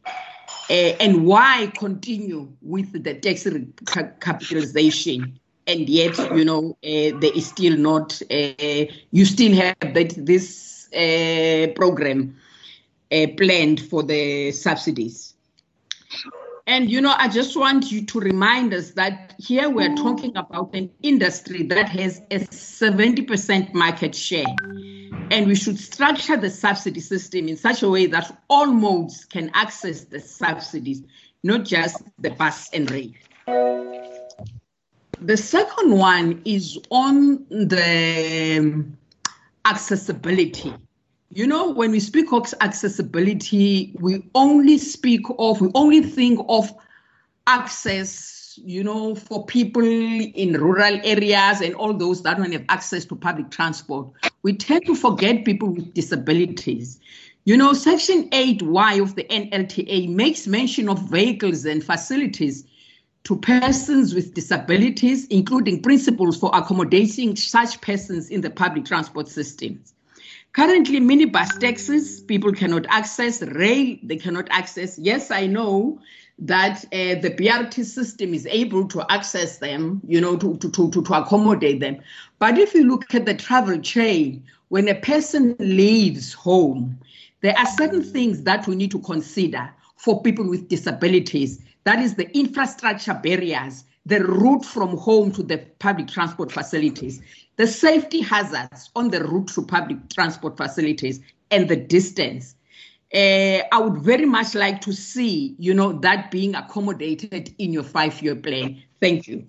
Uh, 0.69 0.73
and 0.73 1.25
why 1.25 1.71
continue 1.79 2.51
with 2.61 3.05
the 3.05 3.15
tax 3.15 3.47
capitalization? 4.21 5.39
And 5.67 5.89
yet, 5.89 6.19
you 6.37 6.45
know, 6.45 6.77
uh, 6.83 7.19
there 7.21 7.37
is 7.37 7.47
still 7.47 7.77
not, 7.77 8.21
uh, 8.31 8.85
you 9.13 9.25
still 9.25 9.55
have 9.55 9.95
that, 9.95 10.15
this 10.17 10.89
program 11.77 12.37
uh, 13.15 13.27
planned 13.37 13.81
for 13.81 14.03
the 14.03 14.51
subsidies. 14.51 15.35
And, 16.67 16.91
you 16.91 17.03
know, 17.03 17.15
I 17.17 17.29
just 17.29 17.57
want 17.57 17.93
you 17.93 18.07
to 18.07 18.21
remind 18.21 18.73
us 18.73 18.93
that 18.93 19.35
here 19.39 19.69
we're 19.69 19.95
talking 19.97 20.35
about 20.35 20.75
an 20.75 20.91
industry 21.03 21.63
that 21.65 21.91
has 21.91 22.23
a 22.31 22.39
70% 22.39 23.75
market 23.75 24.15
share. 24.15 24.47
And 25.31 25.47
we 25.47 25.57
should 25.57 25.79
structure 25.79 26.39
the 26.39 26.49
subsidy 26.49 27.01
system 27.01 27.49
in 27.49 27.59
such 27.59 27.83
a 27.83 27.89
way 27.91 28.07
that 28.07 28.43
all 28.49 28.67
modes 28.67 29.27
can 29.27 29.51
access 29.53 30.05
the 30.05 30.21
subsidies, 30.21 31.03
not 31.43 31.67
just 31.67 32.03
the 32.19 32.31
bus 32.31 32.71
and 32.73 32.91
rail. 32.91 33.13
The 35.21 35.37
second 35.37 35.99
one 35.99 36.41
is 36.47 36.79
on 36.91 37.45
the 37.51 38.87
accessibility. 39.67 40.73
You 41.31 41.47
know, 41.47 41.71
when 41.71 41.91
we 41.91 42.01
speak 42.01 42.33
of 42.33 42.53
accessibility, 42.61 43.93
we 43.99 44.25
only 44.35 44.79
speak 44.79 45.23
of, 45.39 45.61
we 45.61 45.71
only 45.75 46.03
think 46.03 46.45
of 46.49 46.73
access, 47.47 48.59
you 48.63 48.85
know, 48.85 49.15
for 49.15 49.45
people 49.45 49.83
in 49.83 50.53
rural 50.53 51.01
areas 51.03 51.61
and 51.61 51.75
all 51.75 51.93
those 51.93 52.23
that 52.23 52.37
don't 52.37 52.53
have 52.53 52.65
access 52.69 53.05
to 53.07 53.17
public 53.17 53.51
transport. 53.51 54.09
We 54.43 54.53
tend 54.53 54.87
to 54.87 54.95
forget 54.95 55.45
people 55.45 55.71
with 55.71 55.93
disabilities. 55.95 57.01
You 57.47 57.57
know, 57.57 57.73
Section 57.73 58.31
8Y 58.31 59.03
of 59.03 59.17
the 59.17 59.25
NLTA 59.25 60.09
makes 60.09 60.47
mention 60.47 60.89
of 60.89 61.11
vehicles 61.11 61.65
and 61.65 61.83
facilities 61.83 62.65
to 63.25 63.37
persons 63.37 64.15
with 64.15 64.35
disabilities, 64.35 65.27
including 65.29 65.83
principles 65.83 66.39
for 66.39 66.51
accommodating 66.55 67.35
such 67.35 67.81
persons 67.81 68.29
in 68.29 68.43
the 68.43 68.51
public 68.51 68.85
transport 68.85 69.29
systems. 69.29 69.94
Currently, 70.55 71.01
minibus 71.01 71.59
taxis, 71.59 72.21
people 72.21 72.53
cannot 72.53 72.87
access, 72.89 73.43
rail, 73.43 73.97
they 74.05 74.17
cannot 74.17 74.47
access. 74.51 74.97
Yes, 74.97 75.33
I 75.33 75.49
know 75.49 75.99
that 76.39 76.85
uh, 76.87 77.19
the 77.21 77.35
BRT 77.37 77.85
system 77.85 78.33
is 78.33 78.47
able 78.47 78.87
to 78.87 79.05
access 79.11 79.59
them, 79.59 80.01
you 80.07 80.21
know, 80.21 80.37
to, 80.37 80.57
to, 80.59 80.71
to, 80.71 80.91
to 80.91 81.15
accommodate 81.15 81.81
them. 81.81 81.97
But 82.39 82.57
if 82.57 82.73
you 82.73 82.85
look 82.85 83.13
at 83.17 83.27
the 83.27 83.35
travel 83.35 83.81
chain, 83.81 84.45
when 84.69 84.87
a 84.87 84.95
person 84.95 85.57
leaves 85.59 86.33
home, 86.33 87.01
there 87.41 87.59
are 87.59 87.67
certain 87.67 88.05
things 88.05 88.43
that 88.43 88.69
we 88.69 88.77
need 88.77 88.93
to 88.93 89.01
consider 89.01 89.69
for 89.97 90.23
people 90.23 90.49
with 90.49 90.69
disabilities. 90.69 91.65
That 91.83 91.99
is 91.99 92.15
the 92.15 92.31
infrastructure 92.37 93.15
barriers, 93.15 93.85
the 94.07 94.25
route 94.25 94.65
from 94.65 94.97
home 94.97 95.33
to 95.33 95.43
the 95.43 95.59
public 95.79 96.09
transport 96.09 96.53
facilities 96.53 97.23
the 97.57 97.67
safety 97.67 98.21
hazards 98.21 98.91
on 98.97 99.11
the 99.11 99.23
route 99.25 99.49
to 99.49 99.63
public 99.63 100.09
transport 100.11 100.57
facilities 100.57 101.21
and 101.51 101.69
the 101.69 101.77
distance. 101.77 102.57
Uh, 103.15 103.61
I 103.71 103.79
would 103.79 103.99
very 104.03 104.27
much 104.27 104.55
like 104.55 104.81
to 104.83 104.93
see, 104.93 105.55
you 105.59 105.73
know, 105.73 105.93
that 106.01 106.31
being 106.33 106.57
accommodated 106.57 107.55
in 107.59 107.73
your 107.73 107.85
five-year 107.85 108.37
plan. 108.37 108.83
Thank 109.01 109.29
you. 109.29 109.47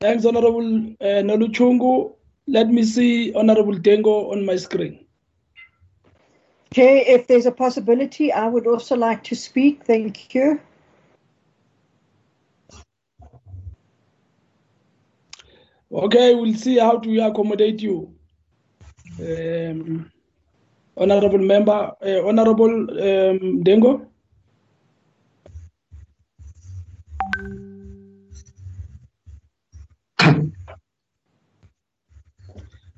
Thanks, 0.00 0.24
Honorable 0.24 0.94
uh, 1.00 1.22
Noluchungu. 1.22 2.14
Let 2.48 2.68
me 2.68 2.82
see 2.82 3.32
Honorable 3.34 3.74
Dengo 3.74 4.32
on 4.32 4.44
my 4.44 4.56
screen. 4.56 5.04
Jay, 6.72 7.04
if 7.06 7.28
there's 7.28 7.46
a 7.46 7.52
possibility, 7.52 8.32
I 8.32 8.48
would 8.48 8.66
also 8.66 8.96
like 8.96 9.22
to 9.24 9.36
speak. 9.36 9.84
Thank 9.84 10.34
you. 10.34 10.60
Okay, 15.92 16.34
we'll 16.36 16.54
see 16.54 16.78
how 16.78 16.98
to 16.98 17.20
accommodate 17.20 17.82
you. 17.82 18.14
Um, 19.18 20.10
honorable 20.96 21.38
member, 21.38 21.92
uh, 22.00 22.26
Honorable 22.26 22.90
um, 22.90 23.64
Dengo. 23.64 24.06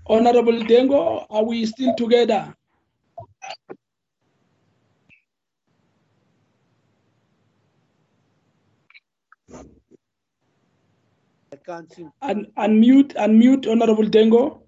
Honorable 0.07 0.61
Dengo, 0.65 1.27
are 1.31 1.45
we 1.45 1.65
still 1.65 1.95
together? 1.95 2.55
Can't 11.65 11.93
seem. 11.93 12.13
Un- 12.23 12.47
unmute, 12.57 13.15
unmute, 13.15 13.71
Honorable 13.71 14.05
Dengo. 14.05 14.63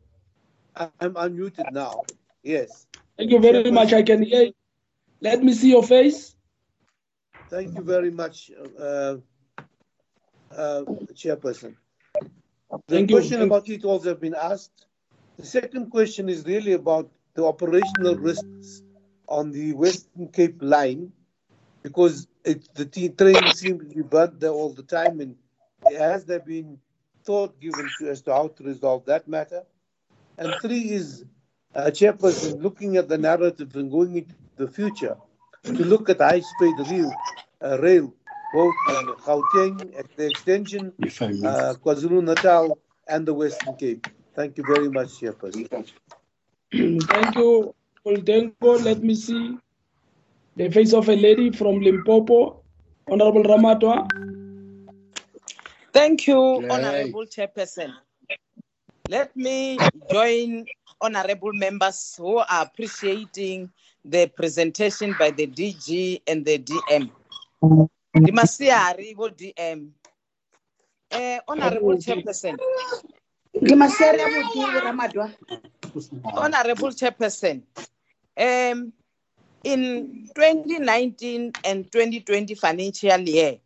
I'm 0.76 1.14
unmuted 1.14 1.70
now. 1.72 2.02
Yes. 2.42 2.86
Thank 3.16 3.30
you 3.30 3.40
very 3.40 3.70
much. 3.70 3.92
I 3.92 4.02
can 4.02 4.22
hear. 4.22 4.44
You. 4.44 4.52
Let 5.20 5.42
me 5.42 5.52
see 5.54 5.70
your 5.70 5.82
face. 5.82 6.34
Thank 7.48 7.76
you 7.76 7.82
very 7.82 8.10
much, 8.10 8.50
uh, 8.78 9.16
uh, 10.50 10.84
Chairperson. 11.14 11.76
The 12.30 12.80
Thank 12.88 13.10
you. 13.10 13.16
question 13.16 13.42
about 13.42 13.68
it 13.68 13.84
also 13.84 14.08
have 14.10 14.20
been 14.20 14.34
asked. 14.34 14.86
The 15.38 15.46
second 15.46 15.90
question 15.90 16.28
is 16.28 16.44
really 16.44 16.72
about 16.72 17.10
the 17.34 17.44
operational 17.44 18.16
risks 18.16 18.82
on 19.28 19.52
the 19.52 19.72
Western 19.72 20.28
Cape 20.28 20.58
line, 20.60 21.12
because 21.82 22.26
it, 22.44 22.68
the 22.74 22.84
t- 22.84 23.08
train 23.10 23.46
seems 23.52 23.88
to 23.88 23.94
be 23.94 24.02
burnt 24.02 24.40
there 24.40 24.50
all 24.50 24.70
the 24.70 24.82
time, 24.82 25.20
and 25.20 25.36
has 25.96 26.24
there 26.24 26.40
been 26.40 26.78
thought 27.24 27.60
given 27.60 27.88
to 27.98 28.10
as 28.10 28.22
to 28.22 28.32
how 28.32 28.48
to 28.48 28.64
resolve 28.64 29.04
that 29.06 29.26
matter? 29.28 29.62
And 30.38 30.54
three 30.62 30.90
is, 30.90 31.24
uh, 31.74 31.86
Chairperson, 31.86 32.62
looking 32.62 32.96
at 32.96 33.08
the 33.08 33.18
narrative 33.18 33.74
and 33.76 33.90
going 33.90 34.16
into 34.16 34.34
the 34.56 34.68
future, 34.68 35.16
to 35.64 35.84
look 35.84 36.10
at 36.10 36.20
high-speed 36.20 36.74
rail, 36.90 37.12
uh, 37.62 37.78
rail 37.80 38.12
both 38.52 38.74
in 38.90 39.06
Gauteng, 39.26 39.98
at 39.98 40.06
the 40.16 40.26
extension, 40.26 40.92
uh, 41.02 41.74
KwaZulu-Natal, 41.82 42.78
and 43.08 43.26
the 43.26 43.34
Western 43.34 43.74
Cape. 43.76 44.06
Thank 44.34 44.58
you 44.58 44.64
very 44.66 44.88
much, 44.88 45.08
Chairperson. 45.20 45.68
Thank 46.72 47.36
you, 47.36 47.74
Oldengo. 48.06 48.84
Let 48.84 49.02
me 49.02 49.14
see 49.14 49.56
the 50.56 50.70
face 50.70 50.92
of 50.92 51.08
a 51.08 51.16
lady 51.16 51.50
from 51.50 51.80
Limpopo, 51.80 52.62
Honorable 53.10 53.44
Ramatwa. 53.44 54.06
Thank 55.94 56.26
you, 56.26 56.58
Right. 56.58 56.70
Honorable 56.72 57.24
Chairperson. 57.24 57.94
Let 59.08 59.36
me 59.36 59.78
join 60.10 60.66
honorable 61.00 61.52
members 61.52 62.16
who 62.18 62.38
are 62.38 62.62
appreciating 62.66 63.70
the 64.04 64.26
presentation 64.26 65.14
by 65.16 65.30
the 65.30 65.46
DG 65.46 66.20
and 66.26 66.44
the 66.44 66.58
DM. 66.58 67.10
Dimasiari, 68.16 69.14
DM. 69.14 69.90
Eh, 71.12 71.38
honorable 71.46 71.94
Chairperson. 71.96 72.58
Honorable 76.24 76.90
Chairperson, 76.90 77.62
um, 78.36 78.92
in 79.62 80.28
2019 80.34 81.52
and 81.64 81.92
2020 81.92 82.54
financial 82.56 83.20
year, 83.20 83.58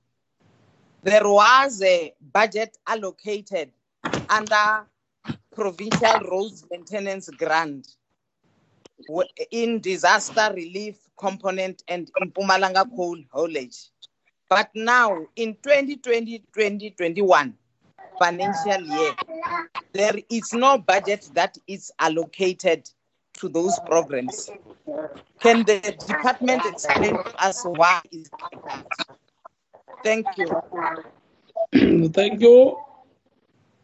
there 1.02 1.28
was 1.28 1.82
a 1.82 2.12
budget 2.32 2.76
allocated 2.86 3.70
under 4.28 4.86
provincial 5.54 6.20
roads 6.30 6.64
maintenance 6.70 7.28
grant 7.30 7.96
in 9.50 9.80
disaster 9.80 10.52
relief 10.54 10.96
component 11.16 11.82
and 11.88 12.10
in 12.20 12.30
Mpumalanga 12.30 12.84
coal 12.96 13.18
haulage. 13.32 13.90
But 14.48 14.70
now 14.74 15.26
in 15.36 15.54
2020-2021 15.56 17.52
financial 18.18 18.82
year, 18.82 19.14
there 19.92 20.14
is 20.30 20.52
no 20.52 20.78
budget 20.78 21.28
that 21.34 21.58
is 21.66 21.92
allocated 21.98 22.88
to 23.34 23.48
those 23.48 23.78
programs. 23.86 24.50
Can 25.40 25.64
the 25.64 25.80
department 26.06 26.62
explain 26.66 27.14
to 27.14 27.44
us 27.44 27.62
why 27.64 28.00
is 28.10 28.30
that? 28.30 28.92
Thank 30.04 30.26
you. 30.36 30.48
Thank 32.10 32.40
you. 32.40 32.78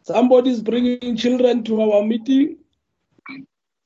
Somebody's 0.03 0.61
bringing 0.61 1.15
children 1.17 1.63
to 1.63 1.81
our 1.81 2.03
meeting. 2.03 2.57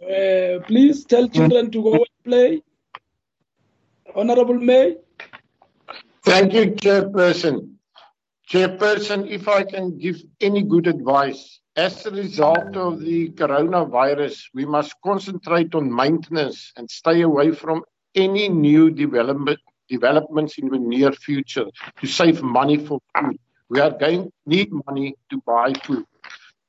Uh, 0.01 0.59
please 0.67 1.05
tell 1.05 1.27
children 1.27 1.71
to 1.71 1.83
go 1.83 1.93
and 1.93 2.23
play. 2.23 2.63
Honorable 4.15 4.59
May. 4.59 4.97
Thank 6.23 6.53
you, 6.53 6.71
Chairperson. 6.71 7.75
Chairperson, 8.49 9.29
if 9.29 9.47
I 9.47 9.63
can 9.63 9.97
give 9.97 10.21
any 10.41 10.63
good 10.63 10.87
advice, 10.87 11.59
as 11.75 12.05
a 12.05 12.11
result 12.11 12.75
of 12.75 12.99
the 12.99 13.29
coronavirus, 13.29 14.41
we 14.53 14.65
must 14.65 14.93
concentrate 15.03 15.73
on 15.75 15.93
maintenance 15.93 16.73
and 16.75 16.89
stay 16.89 17.21
away 17.21 17.51
from 17.51 17.83
any 18.15 18.49
new 18.49 18.89
development 18.89 19.59
developments 19.89 20.57
in 20.57 20.69
the 20.69 20.79
near 20.79 21.11
future 21.11 21.65
to 21.99 22.07
save 22.07 22.41
money 22.41 22.77
for 22.77 22.99
food. 23.17 23.39
We 23.69 23.79
are 23.79 23.91
going 23.91 24.25
to 24.25 24.31
need 24.45 24.69
money 24.87 25.15
to 25.29 25.41
buy 25.45 25.73
food. 25.85 26.05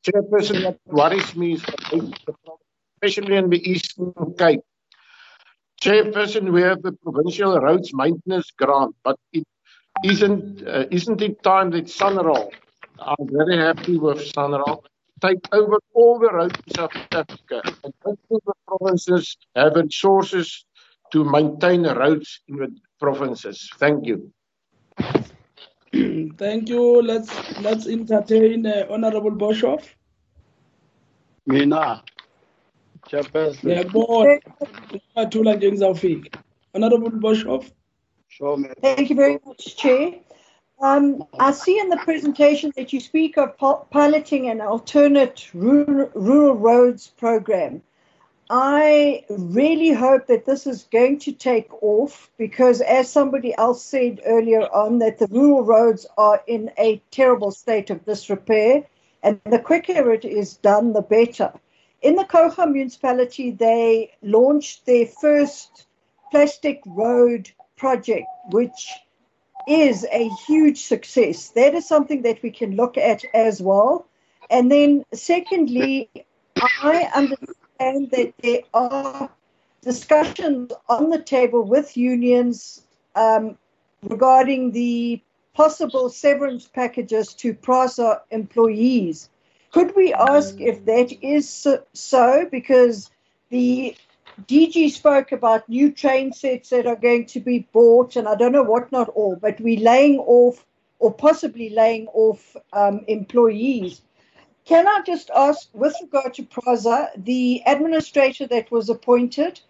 Chairperson, 0.05 0.65
what 0.65 0.79
worries 0.87 1.37
me 1.37 1.55
is 1.55 1.65
especially 3.03 3.37
in 3.37 3.51
the 3.51 3.71
Eastern 3.71 4.13
Cape. 4.39 4.61
Chairperson, 5.83 6.53
we 6.53 6.63
have 6.63 6.83
the 6.83 6.93
provincial 6.93 7.59
roads 7.59 7.91
maintenance 7.95 8.51
grant, 8.51 8.95
but 9.03 9.19
it 9.33 9.45
isn't 10.05 10.67
uh, 10.67 10.85
isn't 10.91 11.21
it 11.23 11.43
time 11.43 11.71
that 11.71 11.87
Sanral, 11.87 12.51
I'm 12.99 13.29
very 13.31 13.57
happy 13.57 13.99
with 13.99 14.19
Sanral, 14.33 14.83
take 15.21 15.41
over 15.53 15.79
all 15.95 16.19
the 16.19 16.33
roads 16.33 16.59
in 16.67 16.75
South 16.75 16.93
Africa 17.13 17.63
and 17.85 17.95
the 18.05 18.53
provinces 18.67 19.37
have 19.55 19.75
resources 19.75 20.65
to 21.13 21.25
maintain 21.25 21.83
the 21.83 21.95
roads 21.95 22.41
in 22.49 22.57
the 22.57 22.69
provinces. 23.01 23.71
Thank 23.79 24.07
you. 24.07 24.33
Thank 26.39 26.69
you. 26.69 27.03
Let's 27.03 27.31
let's 27.61 27.87
entertain 27.87 28.67
uh, 28.67 28.87
Honorable 28.91 29.33
Boshoff. 29.33 29.89
Mina, 31.47 32.03
Chairperson. 33.09 33.71
Ngiyabona 33.71 34.41
uyathula 35.17 35.55
nje 35.55 35.69
ngizawufika. 35.69 36.39
Honorable 36.75 37.11
Boshoff. 37.11 37.71
Sure, 38.29 38.57
ma'am. 38.57 38.75
Thank 38.81 39.11
you 39.11 39.17
very 39.17 39.39
much, 39.45 39.77
Chair. 39.77 40.15
Um, 40.83 41.25
I 41.39 41.53
see 41.53 41.79
in 41.79 41.91
the 41.91 41.99
presentation 41.99 42.73
that 42.77 42.93
you 42.93 43.01
speak 43.01 43.37
of 43.37 43.59
piloting 43.91 44.49
an 44.49 44.61
alternate 44.61 45.51
rural, 45.53 46.11
rural 46.15 46.55
roads 46.55 47.09
program. 47.09 47.83
I 48.53 49.25
really 49.29 49.93
hope 49.93 50.27
that 50.27 50.45
this 50.45 50.67
is 50.67 50.89
going 50.91 51.21
to 51.21 51.31
take 51.31 51.73
off 51.85 52.29
because, 52.37 52.81
as 52.81 53.09
somebody 53.09 53.57
else 53.57 53.85
said 53.85 54.21
earlier 54.27 54.63
on, 54.63 54.99
that 54.99 55.19
the 55.19 55.29
rural 55.29 55.63
roads 55.63 56.05
are 56.19 56.43
in 56.49 56.73
a 56.77 57.01
terrible 57.13 57.53
state 57.53 57.91
of 57.91 58.05
disrepair, 58.05 58.83
and 59.23 59.41
the 59.45 59.61
quicker 59.61 60.11
it 60.11 60.25
is 60.25 60.57
done, 60.57 60.93
the 60.95 61.01
better. 61.01 61.53
In 62.03 62.17
the 62.17 62.25
Kouga 62.25 62.67
municipality, 62.69 63.53
they 63.53 64.11
launched 64.21 64.85
their 64.85 65.07
first 65.07 65.87
plastic 66.33 66.83
road 66.87 67.53
project, 67.77 68.27
which 68.51 68.91
is 69.69 70.05
a 70.11 70.29
huge 70.49 70.83
success. 70.83 71.51
That 71.51 71.75
is 71.75 71.87
something 71.87 72.23
that 72.23 72.43
we 72.43 72.51
can 72.51 72.75
look 72.75 72.99
at 72.99 73.25
as 73.33 73.63
well. 73.63 74.09
And 74.51 74.73
then, 74.73 75.05
secondly, 75.15 76.11
I 76.57 77.09
understand 77.15 77.60
that 77.81 78.35
there 78.43 78.61
are 78.75 79.31
discussions 79.81 80.73
on 80.89 81.11
the 81.11 81.23
table 81.23 81.63
with 81.63 81.97
unions 81.97 82.83
um, 83.17 83.57
regarding 84.03 84.73
the 84.73 85.21
possible 85.55 86.09
severance 86.11 86.69
packages 86.69 87.35
to 87.35 87.55
PRASA 87.55 88.23
employees. 88.31 89.31
Could 89.73 89.97
we 89.97 90.13
ask 90.13 90.61
if 90.61 90.85
that 90.85 91.13
is 91.23 91.49
so- 91.49 91.83
so? 91.93 92.47
Because 92.51 93.11
the 93.49 93.97
DG 94.47 94.91
spoke 94.91 95.33
about 95.33 95.69
new 95.69 95.91
train 95.91 96.33
sets 96.33 96.71
that 96.71 96.87
are 96.87 96.97
going 96.97 97.27
to 97.27 97.41
be 97.41 97.67
bought, 97.73 98.17
and 98.17 98.29
I 98.29 98.35
don't 98.35 98.53
know 98.53 98.63
what 98.63 98.93
not 98.93 99.09
all, 99.11 99.37
but 99.37 99.61
we're 99.61 99.81
laying 99.81 100.19
off 100.19 100.65
or 100.99 101.13
possibly 101.13 101.71
laying 101.71 102.07
off 102.09 102.57
um, 102.73 103.05
employees. 103.09 104.03
Can 104.65 104.87
I 104.87 105.01
just 105.05 105.31
ask, 105.35 105.69
with 105.73 105.97
regard 106.01 106.35
to 106.35 106.45
PRASA, 106.45 107.11
the 107.17 107.63
administrator 107.67 108.47
that 108.49 108.71
was 108.71 108.89
appointed, 108.89 109.61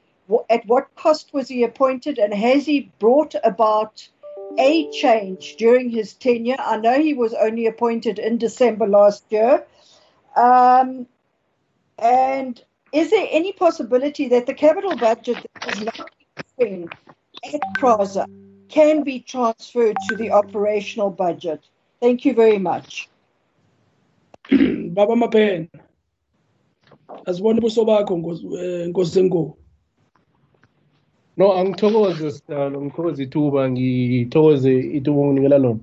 at 0.49 0.67
what 0.67 0.95
cost 0.95 1.33
was 1.33 1.49
he 1.49 1.65
appointed, 1.65 2.19
and 2.19 2.33
has 2.35 2.67
he 2.67 2.93
brought 2.99 3.35
about 3.43 4.09
a 4.59 4.91
change 4.91 5.57
during 5.57 5.91
his 5.91 6.15
tenure? 6.15 6.57
I 6.59 6.77
know 6.77 7.01
he 7.01 7.15
was 7.15 7.35
only 7.35 7.67
appointed 7.67 8.19
in 8.19 8.39
December 8.39 8.87
last 8.87 9.25
year. 9.31 9.65
Um, 10.37 11.07
and 11.99 12.63
is 12.93 13.11
there 13.11 13.27
any 13.31 13.53
possibility 13.53 14.29
that 14.29 14.47
the 14.47 14.55
capital 14.55 14.97
budget 14.97 15.45
that 15.55 15.77
is 15.77 15.83
not 15.83 16.11
being 16.59 16.89
at 17.53 17.61
PRASA 17.75 18.27
can 18.69 19.03
be 19.03 19.21
transferred 19.21 19.97
to 20.09 20.17
the 20.17 20.31
operational 20.31 21.11
budget? 21.11 21.61
Thank 22.01 22.25
you 22.25 22.35
very 22.35 22.59
much. 22.59 23.09
Baba 24.95 25.17
Mapen. 25.17 25.69
Asibone 27.27 27.59
ubuso 27.59 27.85
bakho 27.85 28.17
Nkosi 28.17 29.21
eh, 29.21 29.53
No, 31.37 31.53
angithokoze 31.53 32.31
sidalo, 32.31 32.83
ngithokoze 32.83 33.23
ithuba, 33.23 33.71
ngithokoze 33.71 34.79
ithuba 34.79 35.21
onginikela 35.21 35.59
lona. 35.59 35.81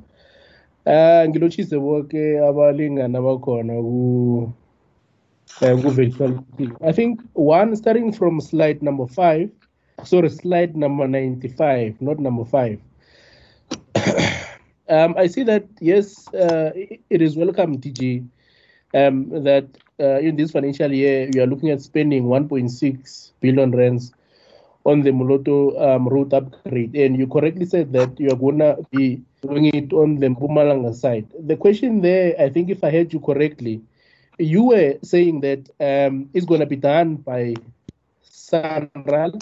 Eh 0.86 1.30
ngilotshise 1.30 1.76
abalingani 2.40 3.18
abakhona 3.18 3.74
ku 3.74 4.54
eh. 5.62 5.78
I 6.82 6.92
think 6.92 7.22
one 7.34 7.76
starting 7.76 8.12
from 8.12 8.40
slide 8.42 8.84
number 8.84 9.08
5, 9.08 9.50
sorry, 10.04 10.30
slide 10.30 10.76
number 10.76 11.08
95, 11.08 12.02
not 12.02 12.20
number 12.20 12.46
5. 12.46 12.80
um, 14.90 15.16
I 15.18 15.28
see 15.28 15.44
that 15.44 15.64
yes, 15.80 16.28
uh, 16.34 16.72
it 16.76 17.02
it 17.10 17.22
is 17.22 17.36
welcome, 17.36 17.80
DG, 17.80 18.28
um, 18.94 19.30
that 19.44 19.66
uh, 20.00 20.20
in 20.20 20.36
this 20.36 20.52
financial 20.52 20.92
year 20.92 21.30
you 21.34 21.42
are 21.42 21.48
looking 21.48 21.70
at 21.70 21.82
spending 21.82 22.24
1.6 22.26 23.32
billion 23.42 23.72
rands 23.72 24.14
on 24.86 25.02
the 25.02 25.12
Moloto 25.12 25.76
um, 25.82 26.08
road 26.08 26.34
upgrade, 26.34 26.96
and 26.96 27.18
you 27.18 27.28
correctly 27.28 27.66
said 27.66 27.92
that 27.92 28.18
you 28.20 28.30
are 28.30 28.38
gonna 28.38 28.78
be 28.90 29.22
doing 29.42 29.66
it 29.66 29.92
on 29.92 30.16
the 30.16 30.28
Mpumalanga 30.28 30.96
side. 30.96 31.28
The 31.38 31.58
question 31.58 32.02
there, 32.02 32.34
I 32.40 32.50
think, 32.50 32.70
if 32.70 32.84
I 32.84 32.92
heard 32.92 33.12
you 33.12 33.20
correctly, 33.20 33.82
you 34.40 34.64
were 34.64 34.96
saying 35.04 35.42
that 35.42 35.70
um, 35.82 36.30
it's 36.34 36.46
gonna 36.46 36.66
be 36.66 36.78
done 36.78 37.16
by 37.18 37.56
Sanral. 38.24 39.42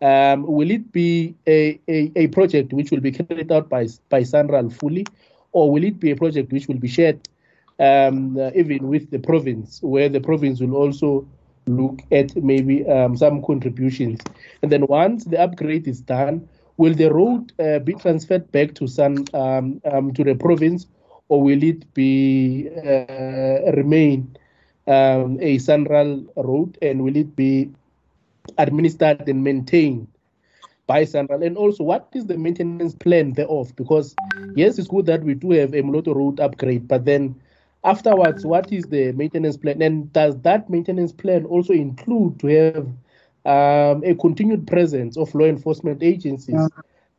Um, 0.00 0.42
will 0.42 0.72
it 0.72 0.90
be 0.90 1.36
a, 1.46 1.78
a, 1.88 2.10
a 2.16 2.26
project 2.26 2.72
which 2.72 2.90
will 2.90 3.00
be 3.00 3.12
carried 3.12 3.52
out 3.52 3.68
by 3.68 3.86
by 4.08 4.22
Sanral 4.22 4.72
fully, 4.72 5.06
or 5.52 5.70
will 5.70 5.84
it 5.84 6.00
be 6.00 6.10
a 6.10 6.16
project 6.16 6.50
which 6.52 6.66
will 6.66 6.78
be 6.78 6.88
shared 6.88 7.20
um, 7.78 8.36
uh, 8.38 8.50
even 8.54 8.88
with 8.88 9.10
the 9.10 9.18
province, 9.18 9.80
where 9.82 10.08
the 10.08 10.20
province 10.20 10.60
will 10.60 10.76
also 10.76 11.26
look 11.66 12.00
at 12.10 12.34
maybe 12.36 12.86
um, 12.86 13.16
some 13.16 13.42
contributions. 13.42 14.20
And 14.62 14.70
then 14.70 14.86
once 14.86 15.24
the 15.24 15.40
upgrade 15.40 15.86
is 15.86 16.00
done, 16.00 16.48
will 16.76 16.94
the 16.94 17.12
road 17.12 17.52
uh, 17.58 17.78
be 17.78 17.94
transferred 17.94 18.50
back 18.52 18.74
to 18.74 18.86
San 18.86 19.24
um, 19.34 19.80
um, 19.84 20.12
to 20.14 20.24
the 20.24 20.34
province, 20.34 20.86
or 21.28 21.42
will 21.42 21.62
it 21.62 21.92
be 21.94 22.68
uh, 22.76 23.72
remain 23.72 24.36
um, 24.86 25.38
a 25.40 25.58
Sanral 25.58 26.26
road, 26.36 26.78
and 26.82 27.04
will 27.04 27.16
it 27.16 27.36
be 27.36 27.70
administered 28.58 29.28
and 29.28 29.44
maintained 29.44 30.08
by 30.86 31.04
Sanral? 31.04 31.46
And 31.46 31.56
also, 31.56 31.84
what 31.84 32.08
is 32.12 32.26
the 32.26 32.36
maintenance 32.36 32.94
plan 32.94 33.32
thereof? 33.34 33.74
Because 33.76 34.14
yes, 34.56 34.78
it's 34.78 34.88
good 34.88 35.06
that 35.06 35.22
we 35.22 35.34
do 35.34 35.52
have 35.52 35.74
a 35.74 35.82
Moloto 35.82 36.14
road 36.14 36.40
upgrade, 36.40 36.88
but 36.88 37.04
then 37.04 37.40
afterwards, 37.84 38.44
what 38.44 38.72
is 38.72 38.84
the 38.84 39.12
maintenance 39.12 39.56
plan? 39.56 39.82
And 39.82 40.12
does 40.12 40.38
that 40.42 40.70
maintenance 40.70 41.12
plan 41.12 41.44
also 41.44 41.72
include 41.72 42.40
to 42.40 42.46
have 42.46 42.86
um, 43.44 44.04
a 44.04 44.14
continued 44.14 44.66
presence 44.66 45.16
of 45.16 45.34
law 45.34 45.46
enforcement 45.46 46.02
agencies 46.02 46.68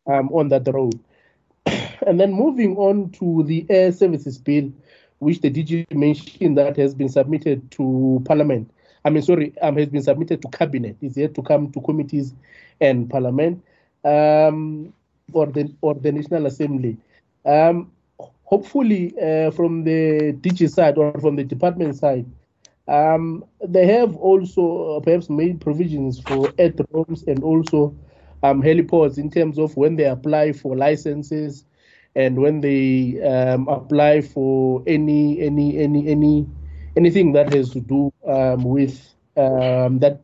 um, 0.07 0.29
on 0.29 0.49
that 0.49 0.67
road? 0.73 0.99
and 1.65 2.19
then 2.19 2.33
moving 2.33 2.77
on 2.77 3.09
to 3.11 3.43
the 3.43 3.65
air 3.69 3.91
services 3.91 4.37
bill, 4.37 4.71
which 5.19 5.41
the 5.41 5.51
DG 5.51 5.91
mentioned 5.93 6.57
that 6.57 6.77
has 6.77 6.93
been 6.93 7.09
submitted 7.09 7.69
to 7.71 8.21
Parliament. 8.25 8.69
I 9.05 9.09
mean, 9.09 9.23
sorry, 9.23 9.53
um, 9.61 9.77
has 9.77 9.89
been 9.89 10.03
submitted 10.03 10.41
to 10.41 10.47
Cabinet. 10.49 10.97
Is 11.01 11.17
yet 11.17 11.33
to 11.35 11.41
come 11.41 11.71
to 11.71 11.81
committees 11.81 12.33
and 12.79 13.09
Parliament 13.09 13.63
um, 14.03 14.93
or 15.31 15.47
the 15.47 15.73
or 15.81 15.95
the 15.95 16.11
National 16.11 16.45
Assembly. 16.45 16.97
Um, 17.45 17.91
hopefully, 18.53 19.11
uh, 19.19 19.49
from 19.49 19.83
the 19.83 20.31
DG 20.41 20.69
side 20.69 20.95
or 20.99 21.11
from 21.19 21.35
the 21.35 21.43
department 21.43 21.95
side, 21.95 22.23
um, 22.87 23.43
they 23.67 23.87
have 23.87 24.15
also 24.17 24.97
uh, 24.97 24.99
perhaps 24.99 25.27
made 25.27 25.59
provisions 25.59 26.19
for 26.19 26.45
airdrones 26.63 27.25
and 27.25 27.43
also 27.43 27.95
um, 28.43 28.61
heliports 28.61 29.17
in 29.17 29.31
terms 29.31 29.57
of 29.57 29.75
when 29.75 29.95
they 29.95 30.05
apply 30.05 30.51
for 30.51 30.77
licenses 30.77 31.65
and 32.15 32.37
when 32.37 32.61
they 32.61 33.19
um, 33.23 33.67
apply 33.69 34.21
for 34.21 34.83
any 34.85 35.41
any 35.41 35.79
any 35.79 36.07
any 36.07 36.45
anything 36.95 37.33
that 37.33 37.51
has 37.51 37.71
to 37.71 37.79
do 37.79 38.13
um, 38.27 38.63
with 38.65 39.15
um, 39.35 39.97
that 39.97 40.21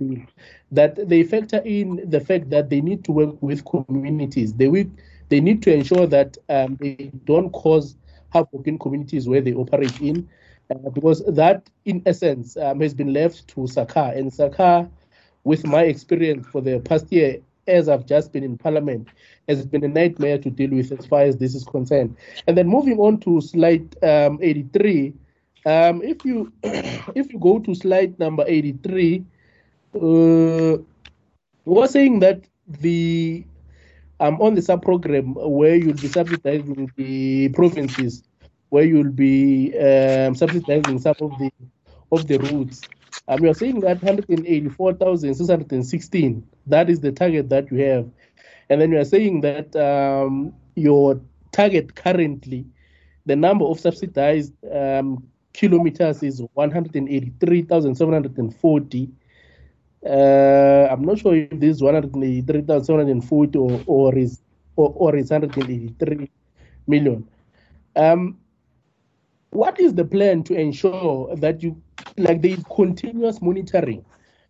that 0.71 1.09
they 1.09 1.23
factor 1.23 1.63
in 1.65 2.07
the 2.07 2.19
fact 2.19 2.51
that 2.51 2.69
they 2.69 2.81
need 2.81 3.03
to 3.05 3.11
work 3.11 3.41
with 3.41 3.65
communities. 3.65 4.53
They 4.53 4.67
will, 4.67 4.85
they 5.29 5.39
need 5.41 5.63
to 5.63 5.73
ensure 5.73 6.05
that 6.05 6.37
um, 6.47 6.77
they 6.79 7.09
don't 7.25 7.49
cause 7.49 7.95
havoc 8.31 8.67
in 8.67 8.77
communities 8.77 9.27
where 9.27 9.41
they 9.41 9.53
operate 9.53 9.99
in, 10.01 10.27
uh, 10.71 10.89
because 10.89 11.23
that, 11.25 11.69
in 11.85 12.01
essence, 12.05 12.57
um, 12.57 12.79
has 12.81 12.93
been 12.93 13.13
left 13.13 13.47
to 13.49 13.67
SACA. 13.67 14.13
And 14.15 14.31
SACA, 14.31 14.89
with 15.43 15.65
my 15.65 15.83
experience 15.83 16.47
for 16.47 16.61
the 16.61 16.79
past 16.79 17.11
year, 17.11 17.39
as 17.67 17.87
I've 17.87 18.05
just 18.05 18.33
been 18.33 18.43
in 18.43 18.57
Parliament, 18.57 19.07
has 19.47 19.65
been 19.65 19.83
a 19.83 19.87
nightmare 19.87 20.37
to 20.39 20.49
deal 20.49 20.71
with 20.71 20.91
as 20.91 21.05
far 21.05 21.21
as 21.21 21.37
this 21.37 21.55
is 21.55 21.63
concerned. 21.63 22.15
And 22.47 22.57
then 22.57 22.67
moving 22.67 22.99
on 22.99 23.19
to 23.21 23.41
slide 23.41 23.95
um, 24.03 24.39
83, 24.41 25.13
um, 25.65 26.01
if 26.01 26.25
you 26.25 26.51
if 26.63 27.31
you 27.31 27.39
go 27.39 27.59
to 27.59 27.75
slide 27.75 28.17
number 28.19 28.43
83, 28.47 29.23
uh, 29.95 30.77
we're 31.65 31.87
saying 31.87 32.19
that 32.19 32.41
the 32.67 33.45
um, 34.19 34.41
on 34.41 34.55
the 34.55 34.61
sub 34.61 34.81
program 34.81 35.35
where 35.35 35.75
you'll 35.75 35.93
be 35.93 36.07
subsidizing 36.07 36.91
the 36.95 37.49
provinces, 37.49 38.23
where 38.69 38.83
you'll 38.83 39.11
be 39.11 39.77
um, 39.77 40.33
subsidizing 40.35 40.99
some 40.99 41.15
of 41.21 41.37
the 41.39 41.51
of 42.11 42.27
the 42.27 42.37
routes. 42.39 42.81
Um, 43.27 43.43
you're 43.43 43.53
saying 43.53 43.81
that 43.81 44.01
184,616, 44.01 46.47
that 46.67 46.89
is 46.89 47.01
the 47.01 47.11
target 47.11 47.49
that 47.49 47.69
you 47.71 47.77
have. 47.83 48.09
And 48.69 48.81
then 48.81 48.91
you're 48.91 49.05
saying 49.05 49.41
that 49.41 49.75
um, 49.75 50.53
your 50.75 51.21
target 51.51 51.95
currently, 51.95 52.65
the 53.25 53.35
number 53.35 53.65
of 53.65 53.77
subsidized 53.79 54.53
um, 54.73 55.27
kilometers 55.53 56.23
is 56.23 56.41
183,740. 56.53 59.09
Uh, 60.05 60.87
I'm 60.89 61.03
not 61.03 61.19
sure 61.19 61.35
if 61.35 61.49
this 61.59 61.77
is 61.77 61.81
183,740 61.83 63.59
or, 63.59 63.83
or 63.85 64.17
is 64.17 64.41
or, 64.75 64.93
or 64.95 65.15
is 65.15 65.29
183 65.29 66.29
million. 66.87 67.27
Um, 67.95 68.37
what 69.51 69.79
is 69.79 69.93
the 69.93 70.05
plan 70.05 70.43
to 70.43 70.53
ensure 70.55 71.35
that 71.35 71.61
you 71.61 71.81
like 72.17 72.41
there 72.41 72.51
is 72.51 72.63
continuous 72.73 73.41
monitoring 73.41 74.05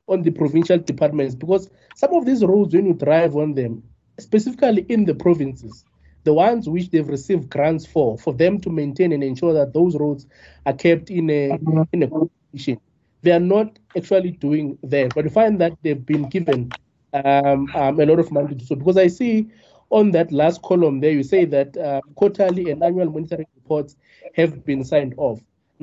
on 0.08 0.22
the 0.22 0.32
provincial 0.32 0.78
departments? 0.78 1.36
Because 1.36 1.70
some 1.96 2.14
of 2.14 2.26
these 2.26 2.44
roads, 2.44 2.76
when 2.76 2.86
you 2.86 2.94
drive 2.94 3.36
on 3.36 3.54
them, 3.56 3.84
specifically 4.20 4.86
in 4.90 5.06
the 5.06 5.16
provinces, 5.16 5.84
the 6.26 6.34
ones 6.34 6.68
which 6.68 6.92
they've 6.92 7.08
received 7.08 7.50
grants 7.50 7.86
for, 7.86 8.18
for 8.18 8.34
them 8.34 8.60
to 8.62 8.70
maintain 8.70 9.14
and 9.14 9.24
ensure 9.24 9.54
that 9.54 9.74
those 9.74 9.96
roads 9.96 10.28
are 10.66 10.74
kept 10.74 11.10
in 11.10 11.30
a 11.30 11.58
in 11.94 12.04
a 12.04 12.08
good 12.08 12.30
condition, 12.52 12.80
they 13.22 13.32
are 13.32 13.40
not 13.40 13.78
actually 13.98 14.32
doing 14.32 14.78
that. 14.84 15.14
But 15.14 15.26
you 15.26 15.32
find 15.32 15.60
that 15.62 15.74
they've 15.84 16.06
been 16.06 16.30
given 16.30 16.76
um, 17.14 17.72
um, 17.76 18.00
a 18.00 18.06
lot 18.06 18.20
of 18.20 18.32
money 18.32 18.50
to 18.50 18.56
do 18.56 18.66
so. 18.66 18.76
Because 18.76 18.98
I 18.98 19.08
see 19.08 19.50
on 19.90 20.12
that 20.12 20.32
last 20.32 20.62
column 20.62 21.00
there, 21.00 21.12
you 21.12 21.24
say 21.24 21.46
that 21.46 21.76
uh, 21.78 22.02
quarterly 22.16 22.70
and 22.70 22.84
annual 22.84 23.10
monitoring 23.10 23.48
reports 23.56 23.96
have 24.36 24.64
been 24.66 24.84
signed 24.84 25.16
off. 25.18 25.40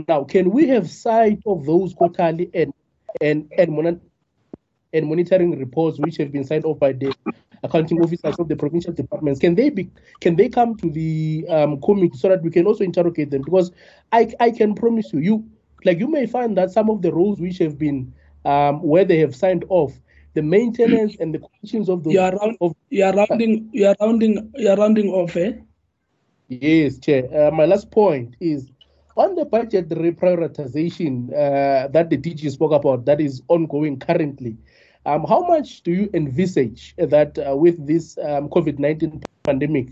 Now, 0.09 0.25
can 0.25 0.51
we 0.51 0.69
have 0.69 0.91
sight 0.91 1.41
of 1.47 1.65
those 1.67 1.95
quarterly 1.95 2.51
and 2.55 2.73
and 3.21 3.51
and, 3.57 3.73
mon- 3.73 4.01
and 4.93 5.07
monitoring 5.07 5.59
reports 5.59 5.99
which 5.99 6.17
have 6.19 6.33
been 6.33 6.45
signed 6.45 6.65
off 6.65 6.79
by 6.79 6.93
the 6.93 7.15
accounting 7.63 8.01
officers 8.01 8.39
of 8.39 8.49
the 8.49 8.57
provincial 8.57 8.93
departments? 8.93 9.41
Can 9.41 9.55
they 9.55 9.71
be 9.71 9.91
can 10.21 10.37
they 10.37 10.49
come 10.49 10.77
to 10.77 10.91
the 10.91 11.47
um, 11.49 11.81
committee 11.81 12.17
so 12.17 12.29
that 12.29 12.43
we 12.43 12.51
can 12.51 12.67
also 12.67 12.85
interrogate 12.85 13.31
them? 13.31 13.43
Because 13.43 13.73
I 14.13 14.33
I 14.41 14.51
can 14.51 14.75
promise 14.75 15.13
you, 15.13 15.21
you 15.21 15.51
like 15.87 15.99
you 15.99 16.09
may 16.09 16.27
find 16.27 16.57
that 16.57 16.71
some 16.71 16.91
of 16.91 17.01
the 17.01 17.13
rules 17.13 17.41
which 17.41 17.59
have 17.59 17.79
been 17.79 18.13
um, 18.45 18.83
where 18.83 19.05
they 19.05 19.19
have 19.19 19.35
signed 19.35 19.65
off, 19.69 19.93
the 20.35 20.43
maintenance 20.43 21.17
and 21.21 21.35
the 21.35 21.39
conditions 21.39 21.89
of 21.89 22.05
those. 22.05 22.13
You 22.13 22.21
are 22.21 22.33
round, 22.33 22.57
of, 22.61 22.75
you 22.91 23.05
are 23.05 23.15
rounding 23.15 23.71
you 23.73 23.87
are 23.87 23.97
rounding 24.01 24.53
you 24.55 24.69
are 24.69 24.77
rounding 24.77 25.09
off, 25.09 25.37
eh? 25.37 25.53
Yes, 26.49 26.99
Chair. 26.99 27.25
Uh, 27.35 27.51
my 27.51 27.65
last 27.65 27.91
point 27.91 28.37
is 28.41 28.71
on 29.17 29.35
the 29.35 29.45
budget 29.45 29.89
reprioritization 29.89 31.33
uh, 31.33 31.89
that 31.89 32.11
the 32.11 32.19
DG 32.19 32.51
spoke 32.51 32.73
about, 32.73 33.05
that 33.07 33.21
is 33.21 33.43
ongoing 33.49 33.99
currently. 33.99 34.57
Um, 35.07 35.25
how 35.25 35.41
much 35.47 35.83
do 35.83 35.93
you 35.93 36.11
envisage 36.15 36.95
that 36.99 37.39
uh, 37.39 37.57
with 37.57 37.87
this 37.87 38.19
um, 38.19 38.49
COVID 38.49 38.79
19 38.79 39.23
pandemic, 39.45 39.89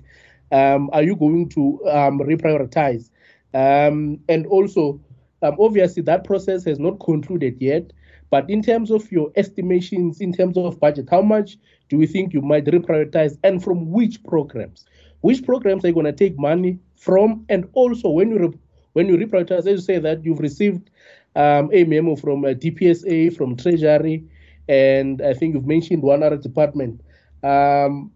um, 0.53 0.91
are 0.93 1.03
you 1.03 1.17
going 1.17 1.49
to 1.51 1.81
um, 1.89 2.19
reprioritize? 2.19 3.11
Um, 3.55 4.21
and 4.29 4.47
also, 4.47 5.01
um, 5.45 5.57
obviously, 5.61 6.03
that 6.05 6.25
process 6.25 6.65
has 6.65 6.79
not 6.79 6.99
concluded 7.01 7.61
yet. 7.61 7.93
But 8.31 8.49
in 8.49 8.63
terms 8.63 8.91
of 8.91 9.13
your 9.13 9.31
estimations, 9.37 10.21
in 10.21 10.33
terms 10.33 10.57
of 10.57 10.81
budget, 10.81 11.09
how 11.11 11.23
much 11.23 11.59
do 11.89 12.01
you 12.01 12.07
think 12.07 12.33
you 12.33 12.41
might 12.41 12.65
reprioritize 12.65 13.39
and 13.45 13.63
from 13.63 13.91
which 13.91 14.25
programs? 14.25 14.87
Which 15.21 15.45
programs 15.45 15.85
are 15.85 15.89
you 15.89 15.95
going 15.95 16.07
to 16.07 16.13
take 16.13 16.39
money 16.39 16.79
from? 16.97 17.45
And 17.51 17.69
also, 17.75 18.09
when 18.09 18.31
you 18.31 18.39
re- 18.39 18.59
when 18.95 19.09
you 19.09 19.17
reprioritize, 19.19 19.59
as 19.59 19.67
you 19.67 19.79
say 19.79 19.99
that 19.99 20.25
you've 20.25 20.41
received 20.41 20.91
um, 21.37 21.71
a 21.73 21.85
memo 21.85 22.17
from 22.17 22.45
uh, 22.45 22.49
DPSA, 22.49 23.37
from 23.37 23.57
Treasury, 23.57 24.25
and 24.69 25.21
I 25.21 25.35
think 25.35 25.55
you've 25.55 25.67
mentioned 25.67 26.03
one 26.03 26.23
other 26.23 26.39
department. 26.39 27.03
Um, 27.43 28.13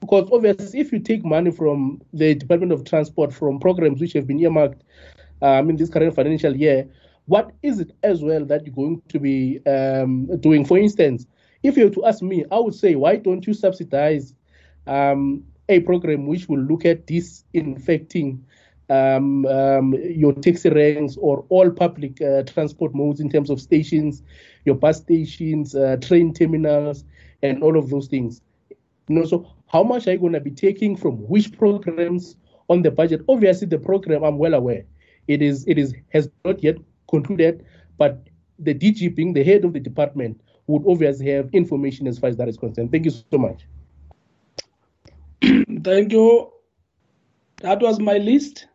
because 0.00 0.30
obviously, 0.32 0.80
if 0.80 0.92
you 0.92 0.98
take 0.98 1.24
money 1.24 1.50
from 1.50 2.00
the 2.14 2.34
Department 2.34 2.72
of 2.72 2.84
Transport 2.84 3.34
from 3.34 3.60
programs 3.60 4.00
which 4.00 4.14
have 4.14 4.26
been 4.26 4.40
earmarked 4.40 4.82
um, 5.42 5.70
in 5.70 5.76
this 5.76 5.90
current 5.90 6.14
financial 6.14 6.56
year, 6.56 6.88
what 7.26 7.52
is 7.62 7.78
it 7.78 7.92
as 8.02 8.22
well 8.22 8.44
that 8.44 8.66
you're 8.66 8.74
going 8.74 9.02
to 9.08 9.20
be 9.20 9.60
um, 9.66 10.26
doing? 10.40 10.64
For 10.64 10.78
instance, 10.78 11.26
if 11.62 11.76
you 11.76 11.84
were 11.84 11.94
to 11.94 12.06
ask 12.06 12.22
me, 12.22 12.44
I 12.50 12.58
would 12.58 12.74
say, 12.74 12.94
why 12.94 13.16
don't 13.16 13.46
you 13.46 13.54
subsidize 13.54 14.34
um, 14.86 15.44
a 15.68 15.80
program 15.80 16.26
which 16.26 16.48
will 16.48 16.60
look 16.60 16.84
at 16.84 17.06
disinfecting 17.06 18.44
um, 18.88 19.46
um, 19.46 19.94
your 19.94 20.32
taxi 20.32 20.68
ranks 20.70 21.16
or 21.18 21.44
all 21.48 21.70
public 21.70 22.20
uh, 22.20 22.42
transport 22.42 22.94
modes 22.94 23.20
in 23.20 23.30
terms 23.30 23.50
of 23.50 23.60
stations, 23.60 24.22
your 24.64 24.74
bus 24.74 24.98
stations, 24.98 25.76
uh, 25.76 25.96
train 26.02 26.34
terminals, 26.34 27.04
and 27.42 27.62
all 27.62 27.78
of 27.78 27.88
those 27.90 28.08
things. 28.08 28.40
You 29.08 29.16
know, 29.16 29.24
so 29.24 29.46
how 29.68 29.84
much 29.84 30.08
are 30.08 30.12
you 30.12 30.18
going 30.18 30.32
to 30.32 30.40
be 30.40 30.50
taking 30.50 30.96
from 30.96 31.16
which 31.28 31.56
programs 31.56 32.34
on 32.68 32.82
the 32.82 32.90
budget? 32.90 33.22
Obviously, 33.28 33.68
the 33.68 33.78
program 33.78 34.24
I'm 34.24 34.38
well 34.38 34.54
aware 34.54 34.84
it 35.30 35.42
is 35.42 35.64
it 35.68 35.78
is 35.78 35.94
has 36.12 36.28
not 36.44 36.62
yet 36.62 36.76
concluded, 37.08 37.64
but 37.98 38.28
the 38.58 38.74
DG 38.74 39.14
being 39.14 39.32
the 39.32 39.44
head 39.44 39.64
of 39.64 39.72
the 39.72 39.80
department 39.80 40.40
would 40.66 40.82
obviously 40.86 41.30
have 41.30 41.48
information 41.52 42.06
as 42.06 42.18
far 42.18 42.30
as 42.30 42.36
that 42.36 42.48
is 42.48 42.56
concerned. 42.56 42.90
Thank 42.90 43.04
you 43.04 43.10
so 43.12 43.38
much. 43.38 43.66
Thank 45.84 46.12
you. 46.12 46.50
That 47.62 47.80
was 47.80 48.00
my 48.00 48.18
list. 48.18 48.66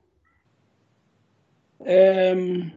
Um, 1.81 2.71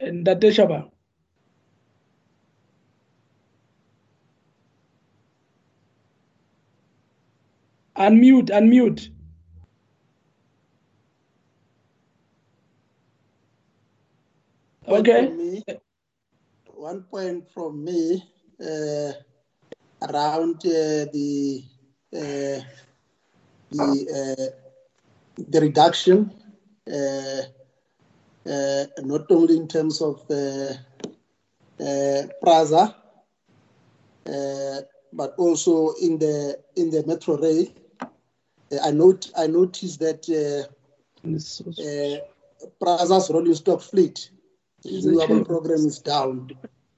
Shaba. 0.00 0.88
Unmute, 7.96 8.50
unmute. 8.50 9.10
Okay. 14.86 15.26
From 15.26 15.38
me, 15.38 15.64
one 16.74 17.02
point 17.02 17.48
from 17.54 17.84
me 17.84 18.22
uh, 18.60 19.12
around 20.10 20.56
uh, 20.66 21.06
the 21.12 21.62
uh, 22.14 22.60
the 23.70 23.88
uh, 24.10 24.46
the 25.48 25.60
reduction, 25.60 26.32
uh, 26.92 27.42
uh, 28.50 28.84
not 29.02 29.30
only 29.30 29.56
in 29.56 29.68
terms 29.68 30.02
of 30.02 30.26
PRASA, 31.78 32.96
but 35.12 35.34
also 35.38 35.94
in 36.02 36.18
the 36.18 36.58
in 36.76 36.90
the 36.90 37.04
metro 37.06 37.36
rail. 37.36 37.66
I 38.82 38.90
note 38.90 39.30
I 39.38 39.46
noticed 39.46 40.00
that 40.00 40.26
PRASA's 42.80 43.30
rolling 43.30 43.54
stock 43.54 43.80
fleet 43.80 44.30
renewable 44.84 45.44
program 45.44 45.86
is 45.86 45.98
down 45.98 46.50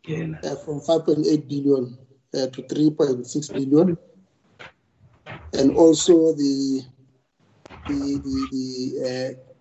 uh, 0.08 0.56
from 0.56 0.80
5.8 0.80 1.48
billion 1.48 1.98
uh, 2.34 2.46
to 2.48 2.62
3.6 2.62 3.52
billion, 3.52 3.96
and 5.54 5.76
also 5.76 6.32
the 6.34 6.82
the 7.88 8.18
the 8.24 8.48
the, 8.50 8.66
uh, 9.04 9.52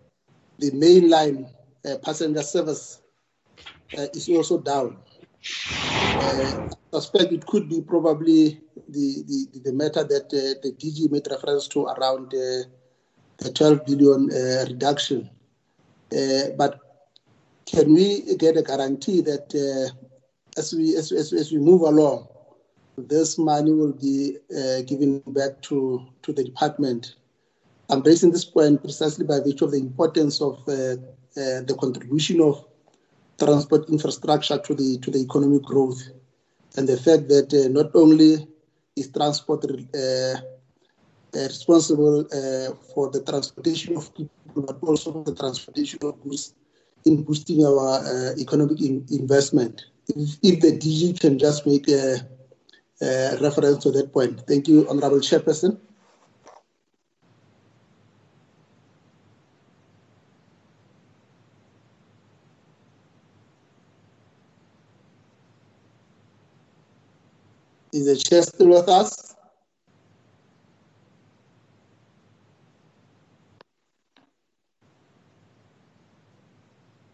the 0.59 0.71
mainline 0.71 1.49
uh, 1.85 1.97
passenger 2.03 2.41
service 2.41 3.01
uh, 3.97 4.07
is 4.13 4.29
also 4.29 4.59
down. 4.59 4.97
Uh, 6.15 6.69
I 6.93 6.99
suspect 6.99 7.33
it 7.33 7.45
could 7.45 7.67
be 7.69 7.81
probably 7.81 8.61
the 8.89 9.23
the, 9.27 9.59
the 9.65 9.73
matter 9.73 10.03
that 10.03 10.29
the 10.29 10.71
DG 10.71 11.11
made 11.11 11.27
reference 11.29 11.67
to 11.69 11.85
around 11.85 12.31
the 12.31 12.65
12 13.53 13.85
billion 13.85 14.27
reduction. 14.67 15.29
but 16.57 16.82
can 17.73 17.93
we 17.93 18.35
get 18.35 18.55
a 18.55 18.61
guarantee 18.61 19.21
that 19.21 19.47
uh, 19.57 19.89
as 20.59 20.73
we 20.73 20.95
as, 20.95 21.11
as, 21.11 21.51
we 21.51 21.57
move 21.57 21.81
along, 21.81 22.27
this 22.97 23.37
money 23.39 23.71
will 23.71 23.93
be 23.93 24.37
uh, 24.55 24.81
given 24.83 25.23
back 25.27 25.61
to, 25.63 26.05
to 26.21 26.31
the 26.31 26.43
department? 26.43 27.15
I'm 27.89 28.01
raising 28.01 28.31
this 28.31 28.45
point 28.45 28.81
precisely 28.81 29.25
by 29.25 29.39
virtue 29.39 29.65
of 29.65 29.71
the 29.71 29.79
importance 29.79 30.39
of 30.41 30.55
uh, 30.67 30.97
uh 31.41 31.61
the 31.69 31.75
contribution 31.79 32.41
of 32.41 32.63
transport 33.39 33.89
infrastructure 33.89 34.59
to 34.59 34.73
the 34.75 34.99
to 34.99 35.09
the 35.09 35.19
economic 35.19 35.63
growth, 35.63 36.01
and 36.77 36.87
the 36.87 36.97
fact 36.97 37.27
that 37.29 37.49
uh, 37.53 37.67
not 37.79 37.89
only 37.95 38.47
is 38.95 39.07
transport 39.11 39.65
uh, 39.65 40.35
responsible 41.33 42.23
for 42.93 43.09
the 43.09 43.23
transportation 43.27 43.97
of 43.97 44.13
people, 44.15 44.61
but 44.67 44.77
also 44.83 45.23
the 45.23 45.33
transportation 45.33 45.99
of 46.03 46.21
goods 46.23 46.53
in 47.05 47.23
boosting 47.23 47.65
our 47.65 47.99
uh, 47.99 48.33
economic 48.39 48.81
in 48.81 49.05
investment. 49.11 49.85
If, 50.07 50.37
if, 50.43 50.59
the 50.61 50.71
DG 50.77 51.19
can 51.19 51.39
just 51.39 51.65
make 51.65 51.87
a, 51.89 52.19
a 53.01 53.37
reference 53.41 53.83
to 53.83 53.91
that 53.91 54.11
point. 54.13 54.41
Thank 54.47 54.67
you, 54.67 54.87
Honorable 54.89 55.19
Chairperson. 55.19 55.79
Is 67.93 68.05
the 68.05 68.15
chair 68.17 68.41
still 68.41 68.69
with 68.69 68.89
us? 68.89 69.32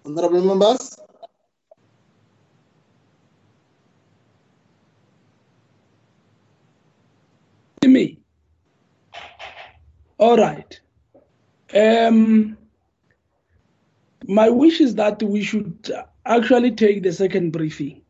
Honorable 0.09 0.41
members? 0.41 0.97
Me. 7.85 8.19
All 10.17 10.35
right. 10.35 10.79
Um, 11.75 12.57
my 14.27 14.49
wish 14.49 14.81
is 14.81 14.95
that 14.95 15.21
we 15.21 15.43
should 15.43 15.91
actually 16.25 16.71
take 16.71 17.03
the 17.03 17.13
second 17.13 17.51
briefing, 17.51 18.01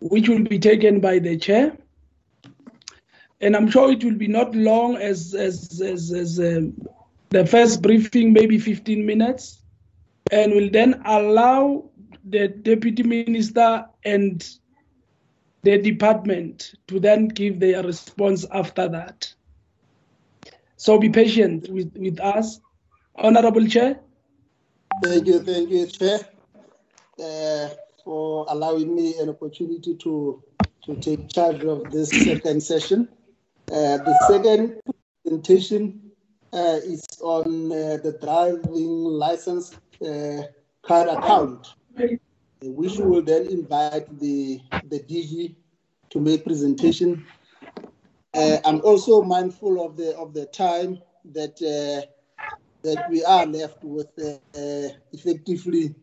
which 0.00 0.30
will 0.30 0.44
be 0.44 0.58
taken 0.58 1.00
by 1.00 1.18
the 1.18 1.36
chair. 1.36 1.76
And 3.42 3.54
I'm 3.54 3.70
sure 3.70 3.92
it 3.92 4.02
will 4.02 4.16
be 4.16 4.28
not 4.28 4.54
long 4.54 4.96
as 4.96 5.34
as 5.34 5.82
as, 5.82 6.12
as 6.12 6.38
um, 6.38 6.74
the 7.28 7.44
first 7.44 7.82
briefing, 7.82 8.32
maybe 8.32 8.58
15 8.58 9.04
minutes 9.04 9.63
and 10.34 10.52
will 10.52 10.68
then 10.68 11.00
allow 11.04 11.84
the 12.24 12.48
deputy 12.48 13.04
minister 13.04 13.86
and 14.04 14.58
the 15.62 15.78
department 15.78 16.74
to 16.88 16.98
then 16.98 17.28
give 17.28 17.60
their 17.60 17.82
response 17.84 18.44
after 18.50 18.88
that. 18.88 19.32
So 20.76 20.98
be 20.98 21.08
patient 21.08 21.68
with, 21.70 21.96
with 21.96 22.18
us. 22.20 22.60
Honorable 23.14 23.66
Chair. 23.68 24.00
Thank 25.04 25.26
you, 25.28 25.38
thank 25.40 25.70
you, 25.70 25.86
Chair, 25.86 26.18
uh, 27.22 27.68
for 28.04 28.44
allowing 28.48 28.94
me 28.94 29.14
an 29.20 29.28
opportunity 29.28 29.94
to, 29.94 30.42
to 30.84 30.96
take 30.96 31.28
charge 31.28 31.62
of 31.62 31.92
this 31.92 32.10
second 32.10 32.60
session. 32.60 33.08
Uh, 33.70 33.98
the 33.98 34.18
second 34.28 34.80
presentation 35.22 36.03
is 36.54 37.04
on 37.20 37.72
uh, 37.72 37.98
the 38.02 38.16
driving 38.20 39.04
license 39.04 39.76
uh, 40.06 40.42
card 40.82 41.08
account, 41.08 41.74
which 42.62 42.96
will 42.98 43.22
then 43.22 43.46
invite 43.48 44.18
the, 44.20 44.60
the 44.88 45.00
DG 45.00 45.54
to 46.10 46.20
make 46.20 46.44
presentation. 46.44 47.26
Uh, 48.34 48.58
I'm 48.64 48.80
also 48.82 49.22
mindful 49.22 49.84
of 49.84 49.96
the 49.96 50.16
of 50.16 50.34
the 50.34 50.46
time 50.46 50.98
that 51.32 51.54
uh, 51.62 52.06
that 52.82 53.08
we 53.08 53.24
are 53.24 53.46
left 53.46 53.82
with 53.82 54.08
uh, 54.18 54.88
effectively 55.12 55.94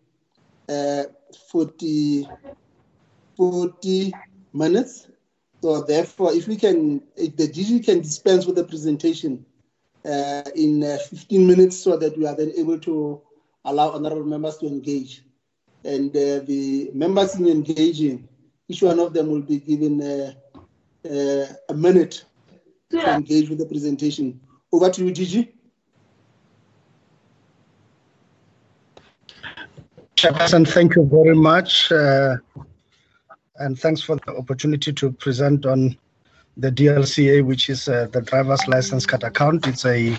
40, 0.68 2.28
40 3.38 4.14
minutes. 4.54 5.08
So 5.62 5.84
therefore, 5.84 6.34
if 6.34 6.48
we 6.48 6.56
can, 6.56 7.04
if 7.16 7.36
the 7.36 7.48
DG 7.48 7.86
can 7.86 8.00
dispense 8.00 8.46
with 8.46 8.56
the 8.56 8.64
presentation 8.64 9.46
in 10.04 10.82
15 10.82 11.48
minutes, 11.48 11.78
so 11.78 11.98
that 11.98 12.18
we 12.18 12.26
are 12.26 12.36
then 12.36 12.52
able 12.58 12.80
to 12.80 13.22
allow 13.66 13.92
honorable 13.92 14.26
members 14.26 14.58
to 14.58 14.68
engage. 14.68 15.24
And 15.84 16.16
uh, 16.16 16.40
the 16.46 16.92
members 16.94 17.36
in 17.36 17.48
engaging, 17.48 18.28
each 18.68 18.84
one 18.84 19.00
of 19.00 19.14
them 19.14 19.28
will 19.28 19.42
be 19.42 19.60
given 19.60 20.02
uh, 20.02 20.34
uh, 21.06 21.46
a 21.70 21.74
minute 21.74 22.26
to 22.92 23.14
engage 23.14 23.50
with 23.50 23.60
the 23.60 23.66
presentation. 23.66 24.40
Over 24.72 24.90
to 24.90 25.06
you, 25.06 25.12
Gigi. 25.12 25.54
Chairperson, 30.16 30.68
thank 30.68 30.96
you 30.96 31.10
very 31.12 31.36
much. 31.36 31.92
Uh, 31.92 32.38
and 33.58 33.80
thanks 33.80 34.02
for 34.02 34.18
the 34.18 34.36
opportunity 34.38 34.94
to 34.94 35.12
present 35.12 35.66
on 35.66 35.98
the 36.58 36.72
DLCA, 36.72 37.44
which 37.46 37.70
is 37.70 37.88
uh, 37.88 38.08
the 38.12 38.22
driver's 38.22 38.68
license 38.68 39.06
card 39.06 39.24
account. 39.24 39.68
It's 39.68 39.86
a 39.86 40.18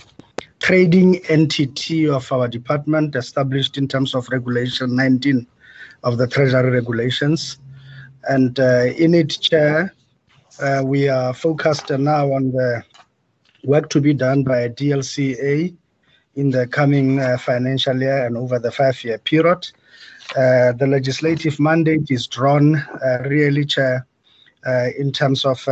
trading 0.62 1.18
entity 1.26 2.08
of 2.08 2.30
our 2.32 2.46
department 2.46 3.16
established 3.16 3.76
in 3.76 3.88
terms 3.88 4.14
of 4.14 4.28
regulation 4.30 4.94
19 4.94 5.46
of 6.04 6.18
the 6.18 6.26
treasury 6.26 6.70
regulations 6.70 7.58
and 8.28 8.60
uh, 8.60 8.84
in 8.96 9.12
it 9.12 9.30
chair 9.40 9.92
uh, 10.60 10.80
we 10.84 11.08
are 11.08 11.34
focused 11.34 11.90
now 11.90 12.32
on 12.32 12.52
the 12.52 12.82
work 13.64 13.90
to 13.90 14.00
be 14.00 14.14
done 14.14 14.44
by 14.44 14.68
dlca 14.68 15.74
in 16.36 16.50
the 16.50 16.66
coming 16.68 17.18
uh, 17.18 17.36
financial 17.38 18.00
year 18.00 18.24
and 18.24 18.36
over 18.36 18.60
the 18.60 18.70
five 18.70 19.02
year 19.02 19.18
period 19.18 19.66
uh, 20.36 20.70
the 20.72 20.86
legislative 20.86 21.58
mandate 21.58 22.08
is 22.10 22.28
drawn 22.28 22.76
uh, 22.76 23.18
really 23.26 23.64
chair 23.64 24.06
in 24.98 25.12
terms 25.12 25.44
of 25.44 25.66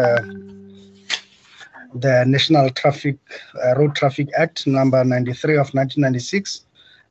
the 1.95 2.25
National 2.27 2.71
Traffic 2.71 3.19
uh, 3.65 3.75
Road 3.77 3.95
Traffic 3.95 4.29
Act 4.37 4.67
number 4.67 5.03
93 5.05 5.55
of 5.55 5.73
1996, 5.75 6.65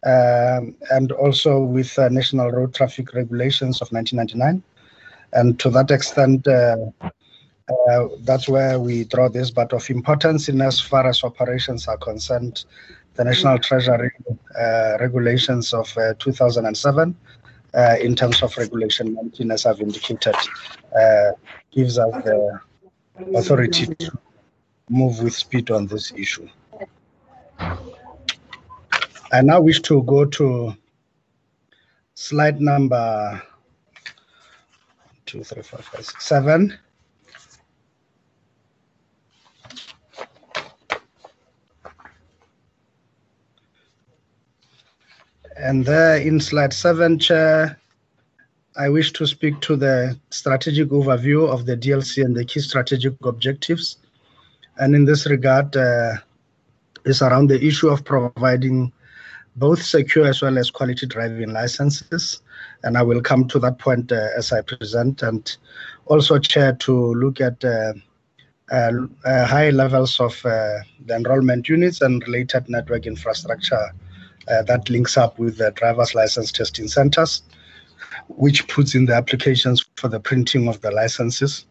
um, 0.05 0.75
and 0.91 1.11
also 1.11 1.59
with 1.59 1.97
uh, 1.99 2.09
National 2.09 2.51
Road 2.51 2.73
Traffic 2.73 3.13
Regulations 3.13 3.81
of 3.81 3.91
1999. 3.91 4.63
And 5.33 5.59
to 5.59 5.69
that 5.71 5.91
extent, 5.91 6.47
uh, 6.47 6.77
uh, 7.01 8.07
that's 8.21 8.47
where 8.47 8.79
we 8.79 9.03
draw 9.03 9.29
this. 9.29 9.51
But 9.51 9.73
of 9.73 9.89
importance 9.89 10.49
in 10.49 10.61
as 10.61 10.79
far 10.79 11.05
as 11.05 11.23
operations 11.23 11.87
are 11.87 11.97
concerned, 11.97 12.65
the 13.15 13.25
National 13.25 13.59
Treasury 13.59 14.11
uh, 14.59 14.97
Regulations 14.99 15.73
of 15.73 15.95
uh, 15.97 16.13
2007. 16.19 17.15
Uh, 17.73 17.95
in 18.01 18.15
terms 18.15 18.41
of 18.41 18.55
regulation 18.57 19.13
19, 19.13 19.51
as 19.51 19.65
I've 19.65 19.79
indicated, 19.79 20.35
uh, 20.95 21.31
gives 21.71 21.99
us 21.99 22.23
the 22.23 22.59
authority 23.35 23.85
to 23.95 24.11
move 24.89 25.21
with 25.21 25.33
speed 25.33 25.69
on 25.69 25.85
this 25.85 26.11
issue. 26.13 26.47
I 29.31 29.41
now 29.43 29.61
wish 29.61 29.81
to 29.83 30.01
go 30.03 30.25
to 30.25 30.75
slide 32.15 32.59
number 32.59 33.41
two, 35.27 35.43
three, 35.43 35.61
four, 35.61 35.79
five, 35.79 36.03
six, 36.03 36.25
seven. 36.25 36.77
And 45.61 45.85
there 45.85 46.17
in 46.17 46.39
slide 46.39 46.73
seven, 46.73 47.19
Chair, 47.19 47.77
I 48.77 48.87
wish 48.89 49.11
to 49.13 49.27
speak 49.27 49.59
to 49.61 49.75
the 49.75 50.17
strategic 50.29 50.89
overview 50.89 51.49
of 51.49 51.65
the 51.65 51.75
DLC 51.75 52.23
and 52.23 52.35
the 52.35 52.45
key 52.45 52.61
strategic 52.61 53.13
objectives 53.25 53.97
and 54.79 54.95
in 54.95 55.05
this 55.05 55.25
regard, 55.27 55.75
uh, 55.75 56.13
around 57.21 57.47
the 57.47 57.63
issue 57.63 57.89
of 57.89 58.03
providing 58.03 58.91
both 59.55 59.81
secure 59.81 60.25
as 60.25 60.41
well 60.41 60.57
as 60.57 60.71
quality 60.71 61.05
driving 61.05 61.51
licenses. 61.51 62.41
And 62.83 62.97
I 62.97 63.01
will 63.01 63.21
come 63.21 63.47
to 63.49 63.59
that 63.59 63.77
point 63.79 64.11
uh, 64.11 64.29
as 64.37 64.51
I 64.53 64.61
present, 64.61 65.21
and 65.21 65.57
also, 66.05 66.39
Chair, 66.39 66.73
to 66.73 67.13
look 67.15 67.41
at 67.41 67.63
uh, 67.63 67.93
uh, 68.71 68.91
uh 69.25 69.45
high 69.45 69.71
levels 69.71 70.19
of 70.19 70.33
uh, 70.45 70.79
the 71.05 71.15
enrollment 71.15 71.67
units 71.67 72.01
and 72.01 72.23
related 72.27 72.69
network 72.69 73.05
infrastructure 73.05 73.91
that 74.47 74.89
links 74.89 75.17
up 75.17 75.37
with 75.37 75.57
the 75.57 75.71
driver's 75.71 76.15
license 76.15 76.51
testing 76.51 76.87
centers, 76.87 77.43
which 78.27 78.67
puts 78.67 78.95
in 78.95 79.05
the 79.05 79.13
applications 79.13 79.85
for 79.95 80.07
the 80.07 80.19
printing 80.19 80.67
of 80.67 80.81
the 80.81 80.91
licenses. 80.91 81.65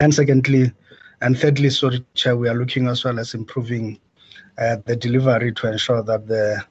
And 0.00 0.14
secondly, 0.14 0.72
and 1.20 1.38
thirdly, 1.38 1.70
sorry, 1.70 2.04
Chair, 2.14 2.36
we 2.36 2.48
are 2.48 2.54
looking 2.54 2.88
as 2.88 3.04
well 3.04 3.20
as 3.20 3.34
improving 3.34 3.98
uh, 4.58 4.76
the 4.84 4.96
delivery 4.96 5.52
to 5.52 5.70
ensure 5.70 6.02
that 6.02 6.26
the 6.26 6.62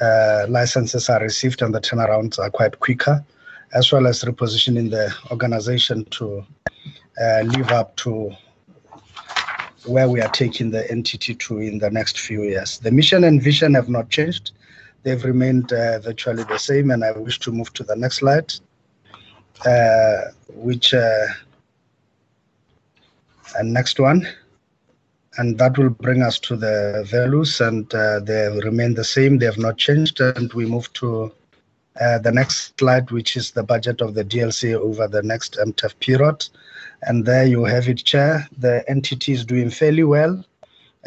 uh, 0.00 0.46
licenses 0.48 1.08
are 1.08 1.20
received 1.20 1.62
and 1.62 1.74
the 1.74 1.80
turnarounds 1.80 2.38
are 2.38 2.50
quite 2.50 2.78
quicker, 2.80 3.24
as 3.72 3.90
well 3.90 4.06
as 4.06 4.22
repositioning 4.22 4.90
the 4.90 5.12
organization 5.30 6.04
to 6.06 6.44
uh, 7.20 7.42
live 7.42 7.70
up 7.70 7.96
to 7.96 8.30
where 9.86 10.08
we 10.08 10.20
are 10.20 10.30
taking 10.30 10.70
the 10.70 10.90
entity 10.90 11.34
to 11.34 11.58
in 11.58 11.78
the 11.78 11.90
next 11.90 12.18
few 12.20 12.42
years. 12.42 12.78
The 12.78 12.90
mission 12.90 13.24
and 13.24 13.42
vision 13.42 13.74
have 13.74 13.88
not 13.88 14.10
changed. 14.10 14.52
They've 15.02 15.24
remained 15.24 15.72
uh, 15.72 15.98
virtually 15.98 16.44
the 16.44 16.58
same, 16.58 16.90
and 16.90 17.04
I 17.04 17.12
wish 17.12 17.38
to 17.40 17.52
move 17.52 17.72
to 17.74 17.84
the 17.84 17.96
next 17.96 18.16
slide, 18.16 18.54
uh, 19.66 20.32
which 20.48 20.94
uh, 20.94 21.26
And 23.56 23.72
next 23.72 24.00
one. 24.00 24.26
And 25.36 25.58
that 25.58 25.76
will 25.78 25.90
bring 25.90 26.22
us 26.22 26.38
to 26.40 26.56
the 26.56 27.04
values, 27.10 27.60
and 27.60 27.92
uh, 27.92 28.20
they 28.20 28.48
remain 28.64 28.94
the 28.94 29.04
same. 29.04 29.38
They 29.38 29.46
have 29.46 29.58
not 29.58 29.78
changed. 29.78 30.20
And 30.20 30.52
we 30.52 30.64
move 30.64 30.92
to 30.94 31.32
uh, 32.00 32.18
the 32.18 32.30
next 32.32 32.78
slide, 32.78 33.10
which 33.10 33.36
is 33.36 33.50
the 33.50 33.62
budget 33.62 34.00
of 34.00 34.14
the 34.14 34.24
DLC 34.24 34.74
over 34.74 35.08
the 35.08 35.22
next 35.22 35.56
MTF 35.56 35.98
period. 35.98 36.48
And 37.06 37.24
there 37.24 37.46
you 37.46 37.64
have 37.64 37.88
it, 37.88 38.04
Chair. 38.04 38.48
The 38.58 38.88
entity 38.88 39.32
is 39.32 39.44
doing 39.44 39.70
fairly 39.70 40.04
well 40.04 40.44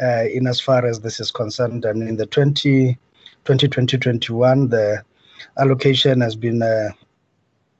uh, 0.00 0.24
in 0.24 0.46
as 0.46 0.60
far 0.60 0.86
as 0.86 1.00
this 1.00 1.20
is 1.20 1.30
concerned. 1.30 1.84
And 1.84 2.02
in 2.08 2.16
the 2.16 2.26
20, 2.26 2.96
2020-21, 3.44 4.70
the 4.70 5.02
allocation 5.58 6.20
has 6.20 6.36
been 6.36 6.62
uh, 6.62 6.90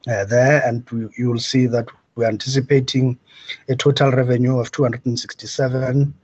uh, 0.09 0.25
there, 0.25 0.63
and 0.67 0.85
you 1.17 1.31
will 1.31 1.39
see 1.39 1.67
that 1.67 1.87
we're 2.15 2.29
anticipating 2.29 3.19
a 3.69 3.77
total 3.77 4.11
revenue 4.11 4.59
of 4.59 4.71
267 4.73 6.15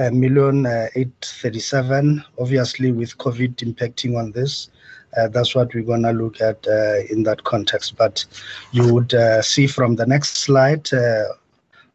uh, 0.00 0.10
million 0.10 0.64
uh, 0.64 0.88
837. 0.94 2.24
Obviously, 2.38 2.90
with 2.90 3.18
COVID 3.18 3.56
impacting 3.56 4.16
on 4.16 4.32
this, 4.32 4.70
uh, 5.16 5.28
that's 5.28 5.54
what 5.54 5.74
we're 5.74 5.84
going 5.84 6.02
to 6.02 6.12
look 6.12 6.40
at 6.40 6.66
uh, 6.66 7.00
in 7.10 7.22
that 7.24 7.44
context. 7.44 7.96
But 7.96 8.24
you 8.72 8.94
would 8.94 9.12
uh, 9.12 9.42
see 9.42 9.66
from 9.66 9.96
the 9.96 10.06
next 10.06 10.38
slide 10.38 10.90
uh, 10.92 11.24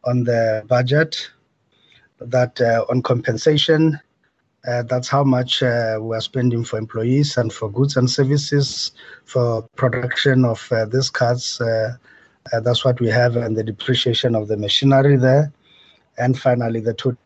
on 0.04 0.24
the 0.24 0.64
budget 0.68 1.30
that 2.20 2.60
on 2.88 3.02
compensation, 3.02 3.98
that's 4.64 5.08
how 5.08 5.22
much 5.22 5.60
we're 5.60 6.20
spending 6.20 6.64
for 6.64 6.78
employees 6.78 7.36
and 7.36 7.52
for 7.52 7.70
goods 7.70 7.96
and 7.96 8.08
services 8.08 8.92
for 9.24 9.62
production 9.76 10.44
of 10.44 10.72
these 10.90 11.10
cards. 11.10 11.60
that's 12.62 12.84
what 12.84 13.00
we 13.00 13.08
have, 13.08 13.36
and 13.36 13.56
the 13.56 13.64
depreciation 13.64 14.34
of 14.34 14.48
the 14.48 14.56
machinery 14.56 15.16
there. 15.16 15.52
And 16.18 16.38
finally, 16.38 16.80
the 16.80 16.94
total 16.94 17.18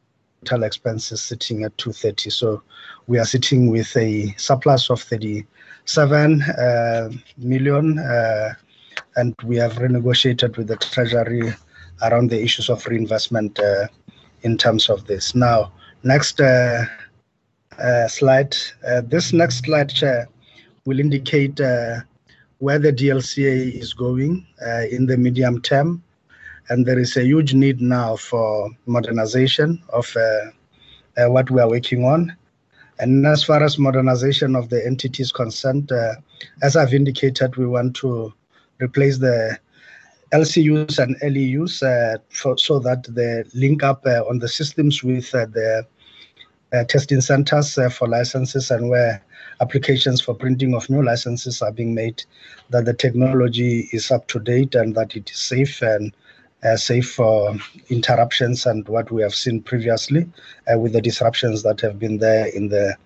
total 0.45 0.65
expenses 0.65 1.21
sitting 1.21 1.65
at 1.65 1.77
230. 1.79 2.31
So 2.31 2.63
we 3.07 3.19
are 3.19 3.25
sitting 3.25 3.71
with 3.71 3.97
a 3.97 4.35
surplus 4.37 4.91
of 4.91 5.01
37 5.03 6.43
uh, 6.43 7.11
million, 7.39 7.99
uh, 7.99 8.55
and 9.17 9.35
we 9.45 9.57
have 9.57 9.75
renegotiated 9.75 10.57
with 10.57 10.69
the 10.69 10.77
Treasury 10.77 11.53
around 12.03 12.31
the 12.31 12.43
issues 12.43 12.71
of 12.71 12.87
reinvestment 12.87 13.59
uh, 13.59 13.87
in 14.43 14.57
terms 14.57 14.89
of 14.89 15.07
this. 15.07 15.35
Now, 15.35 15.73
next 16.03 16.41
uh, 16.41 16.85
uh, 17.79 18.09
slide. 18.09 18.57
Uh, 18.87 19.03
this 19.03 19.33
next 19.33 19.65
slide, 19.65 19.91
Chair, 19.91 20.29
will 20.85 21.01
indicate 21.01 21.59
where 22.59 22.79
the 22.79 22.93
DLCA 22.93 23.73
is 23.75 23.95
going 23.95 24.47
in 24.91 25.07
the 25.07 25.17
medium 25.17 25.63
term 25.63 26.03
and 26.71 26.87
there 26.87 26.99
is 26.99 27.17
a 27.17 27.25
huge 27.25 27.53
need 27.53 27.81
now 27.81 28.15
for 28.17 28.71
modernization 28.87 29.83
of 29.93 30.17
uh, 30.17 31.21
uh, 31.21 31.29
what 31.29 31.51
we 31.51 31.61
are 31.61 31.69
working 31.69 32.05
on. 32.05 32.35
And 33.01 33.27
as 33.27 33.43
far 33.43 33.63
as 33.63 33.77
modernization 33.77 34.55
of 34.55 34.69
the 34.69 34.85
entity 34.87 35.23
is 35.23 35.33
concerned, 35.33 35.91
uh, 35.91 36.15
as 36.63 36.77
I've 36.77 36.95
indicated, 36.95 37.57
we 37.57 37.67
want 37.67 37.97
to 37.97 38.33
replace 38.81 39.19
the 39.19 39.59
LCUs 40.33 40.99
and 41.01 41.17
LEUs 41.23 41.83
uh, 41.83 42.19
for, 42.29 42.57
so 42.57 42.79
that 42.79 43.05
they 43.09 43.43
link 43.53 43.83
up 43.83 44.07
uh, 44.07 44.23
on 44.29 44.39
the 44.39 44.49
systems 44.49 45.03
with 45.03 45.35
uh, 45.35 45.47
the 45.47 45.85
testing 46.87 47.21
centers 47.21 47.77
for 47.93 48.07
licenses 48.07 48.71
and 48.71 48.89
where 48.89 49.21
applications 49.61 50.21
for 50.21 50.35
printing 50.35 50.73
of 50.73 50.89
new 50.89 51.03
licenses 51.03 51.61
are 51.63 51.73
being 51.73 51.95
made, 51.95 52.23
that 52.69 52.85
the 52.85 52.95
technology 52.95 53.89
is 53.93 54.13
up 54.13 54.29
to 54.29 54.39
date 54.39 54.77
and 54.77 54.95
that 54.95 55.17
it 55.17 55.29
is 55.29 55.37
safe 55.37 55.83
and 55.83 56.15
uh, 56.63 56.77
safe 56.77 57.13
for 57.13 57.57
interruptions 57.89 58.67
and 58.67 58.87
what 58.89 59.11
we 59.11 59.23
have 59.23 59.35
seen 59.35 59.63
previously 59.63 60.29
uh, 60.73 60.79
with 60.79 60.93
the 60.93 61.01
disruptions 61.01 61.63
that 61.63 61.81
have 61.81 61.99
been 61.99 62.19
there 62.19 62.47
in 62.47 62.69
the 62.69 62.97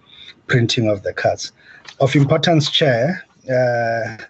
printing 0.46 0.88
of 0.88 1.02
the 1.02 1.12
cards. 1.12 1.52
Of 2.00 2.16
importance, 2.16 2.70
Chair, 2.70 3.24
uh, 3.50 4.24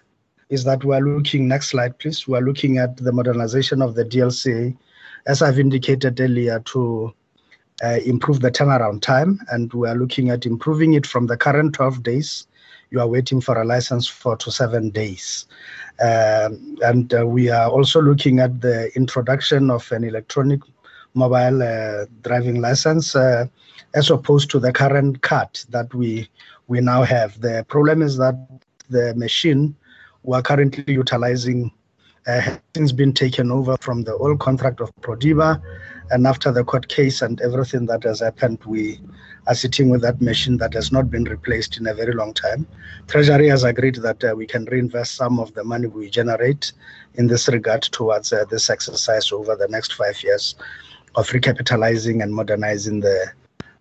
is 0.49 0.63
that 0.65 0.83
we're 0.83 0.99
looking, 0.99 1.47
next 1.47 1.69
slide 1.69 1.97
please, 1.99 2.27
we're 2.27 2.41
looking 2.41 2.77
at 2.77 2.97
the 2.97 3.11
modernization 3.11 3.81
of 3.81 3.95
the 3.95 4.05
DLC, 4.05 4.77
as 5.25 5.41
I've 5.41 5.59
indicated 5.59 6.19
earlier, 6.19 6.59
to 6.59 7.13
uh, 7.83 7.99
improve 8.05 8.41
the 8.41 8.51
turnaround 8.51 9.01
time, 9.01 9.39
and 9.49 9.73
we 9.73 9.87
are 9.87 9.95
looking 9.95 10.29
at 10.29 10.45
improving 10.45 10.93
it 10.93 11.05
from 11.05 11.27
the 11.27 11.37
current 11.37 11.73
12 11.73 12.03
days. 12.03 12.47
You 12.95 13.01
are 13.01 13.07
waiting 13.09 13.41
for 13.41 13.61
a 13.61 13.65
license 13.65 14.07
for 14.07 14.37
to 14.37 14.49
seven 14.49 14.89
days. 14.89 15.47
Um, 16.01 16.77
and 16.81 17.13
uh, 17.13 17.27
we 17.27 17.49
are 17.49 17.69
also 17.69 18.01
looking 18.01 18.39
at 18.39 18.61
the 18.61 18.89
introduction 18.95 19.69
of 19.69 19.91
an 19.91 20.05
electronic 20.05 20.61
mobile 21.13 21.61
uh, 21.61 22.05
driving 22.21 22.61
license 22.61 23.13
uh, 23.13 23.47
as 23.95 24.09
opposed 24.09 24.49
to 24.51 24.59
the 24.59 24.71
current 24.71 25.23
card 25.23 25.49
that 25.71 25.93
we 25.93 26.29
we 26.67 26.79
now 26.79 27.03
have. 27.03 27.41
The 27.41 27.65
problem 27.67 28.01
is 28.01 28.15
that 28.15 28.37
the 28.89 29.13
machine 29.15 29.75
we're 30.23 30.41
currently 30.41 30.93
utilizing 30.93 31.73
uh, 32.27 32.57
has 32.75 32.91
been 32.91 33.13
taken 33.13 33.51
over 33.51 33.77
from 33.81 34.03
the 34.03 34.15
old 34.15 34.39
contract 34.39 34.79
of 34.81 34.91
Prodiba. 35.01 35.61
And 36.11 36.27
after 36.27 36.51
the 36.51 36.63
court 36.63 36.87
case 36.87 37.21
and 37.21 37.41
everything 37.41 37.85
that 37.87 38.03
has 38.03 38.19
happened, 38.19 38.59
we 38.65 38.99
are 39.47 39.55
sitting 39.55 39.89
with 39.89 40.01
that 40.01 40.21
machine 40.21 40.57
that 40.57 40.73
has 40.73 40.91
not 40.91 41.09
been 41.09 41.23
replaced 41.23 41.77
in 41.77 41.87
a 41.87 41.93
very 41.93 42.13
long 42.13 42.33
time. 42.33 42.67
Treasury 43.07 43.47
has 43.49 43.63
agreed 43.63 43.95
that 43.95 44.23
uh, 44.23 44.33
we 44.35 44.45
can 44.45 44.65
reinvest 44.65 45.15
some 45.15 45.39
of 45.39 45.53
the 45.53 45.63
money 45.63 45.87
we 45.87 46.09
generate 46.09 46.71
in 47.15 47.27
this 47.27 47.47
regard 47.47 47.83
towards 47.83 48.33
uh, 48.33 48.45
this 48.49 48.69
exercise 48.69 49.31
over 49.31 49.55
the 49.55 49.67
next 49.67 49.93
five 49.93 50.21
years 50.23 50.55
of 51.15 51.27
recapitalizing 51.29 52.21
and 52.21 52.33
modernizing 52.33 52.99
the 52.99 53.31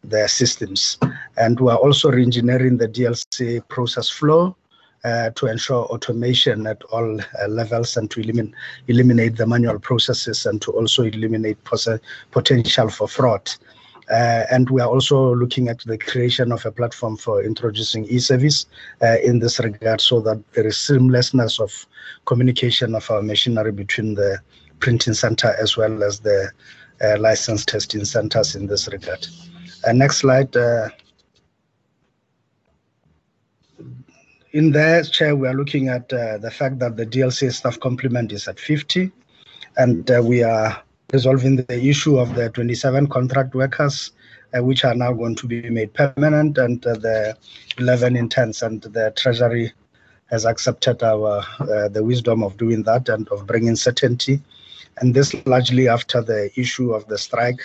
the 0.04 0.28
systems. 0.28 0.98
And 1.38 1.58
we 1.58 1.70
are 1.70 1.78
also 1.78 2.10
reengineering 2.10 2.78
the 2.78 2.88
DLC 2.88 3.66
process 3.68 4.10
flow 4.10 4.54
uh, 5.04 5.30
to 5.30 5.46
ensure 5.46 5.84
automation 5.84 6.66
at 6.66 6.82
all 6.84 7.20
uh, 7.20 7.48
levels 7.48 7.96
and 7.96 8.10
to 8.10 8.20
eliminate, 8.20 8.54
eliminate 8.88 9.36
the 9.36 9.46
manual 9.46 9.78
processes 9.78 10.46
and 10.46 10.62
to 10.62 10.70
also 10.72 11.02
eliminate 11.02 11.58
potential 12.30 12.88
for 12.88 13.06
fraud. 13.06 13.50
Uh, 14.10 14.44
and 14.50 14.68
we 14.68 14.80
are 14.80 14.88
also 14.88 15.34
looking 15.34 15.68
at 15.68 15.78
the 15.80 15.96
creation 15.96 16.52
of 16.52 16.64
a 16.66 16.72
platform 16.72 17.16
for 17.16 17.42
introducing 17.42 18.04
e-service 18.06 18.66
uh, 19.02 19.16
in 19.22 19.38
this 19.38 19.58
regard 19.60 20.00
so 20.00 20.20
that 20.20 20.42
there 20.52 20.66
is 20.66 20.76
seamlessness 20.76 21.58
of 21.58 21.86
communication 22.26 22.94
of 22.94 23.10
our 23.10 23.22
machinery 23.22 23.72
between 23.72 24.14
the 24.14 24.38
printing 24.80 25.14
center 25.14 25.54
as 25.58 25.76
well 25.76 26.02
as 26.02 26.20
the 26.20 26.50
uh, 27.02 27.18
license 27.18 27.64
testing 27.64 28.04
centers 28.04 28.54
in 28.54 28.66
this 28.66 28.88
regard. 28.88 29.26
next 29.92 30.18
slide. 30.18 30.54
In 34.54 34.70
there, 34.70 35.02
Chair, 35.02 35.34
we 35.34 35.48
are 35.48 35.52
looking 35.52 35.88
at 35.88 36.12
uh, 36.12 36.38
the 36.38 36.48
fact 36.48 36.78
that 36.78 36.96
the 36.96 37.04
DLC 37.04 37.52
staff 37.52 37.80
complement 37.80 38.30
is 38.30 38.46
at 38.46 38.60
50, 38.60 39.10
and 39.76 40.08
uh, 40.08 40.22
we 40.24 40.44
are 40.44 40.80
resolving 41.12 41.56
the 41.56 41.84
issue 41.84 42.18
of 42.18 42.36
the 42.36 42.50
27 42.50 43.08
contract 43.08 43.56
workers, 43.56 44.12
uh, 44.56 44.62
which 44.62 44.84
are 44.84 44.94
now 44.94 45.12
going 45.12 45.34
to 45.34 45.48
be 45.48 45.68
made 45.68 45.92
permanent, 45.92 46.56
and 46.56 46.86
uh, 46.86 46.94
the 46.94 47.36
11 47.78 48.14
interns, 48.14 48.62
and 48.62 48.82
the 48.82 49.12
Treasury 49.16 49.72
has 50.26 50.44
accepted 50.44 51.02
our 51.02 51.42
uh, 51.58 51.88
the 51.88 52.04
wisdom 52.04 52.44
of 52.44 52.56
doing 52.56 52.84
that 52.84 53.08
and 53.08 53.28
of 53.30 53.48
bringing 53.48 53.74
certainty, 53.74 54.40
and 54.98 55.14
this 55.14 55.34
largely 55.46 55.88
after 55.88 56.22
the 56.22 56.48
issue 56.54 56.92
of 56.92 57.04
the 57.08 57.18
strike 57.18 57.60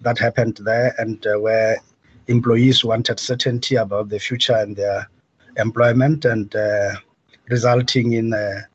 that 0.00 0.16
happened 0.16 0.60
there, 0.62 0.94
and 0.96 1.26
uh, 1.26 1.40
where 1.40 1.78
employees 2.28 2.84
wanted 2.84 3.18
certainty 3.18 3.74
about 3.74 4.10
the 4.10 4.20
future 4.20 4.54
and 4.54 4.76
their 4.76 5.08
employment 5.56 6.24
and 6.24 6.54
uh, 6.54 6.92
resulting 7.48 8.12
in 8.12 8.32
a, 8.32 8.66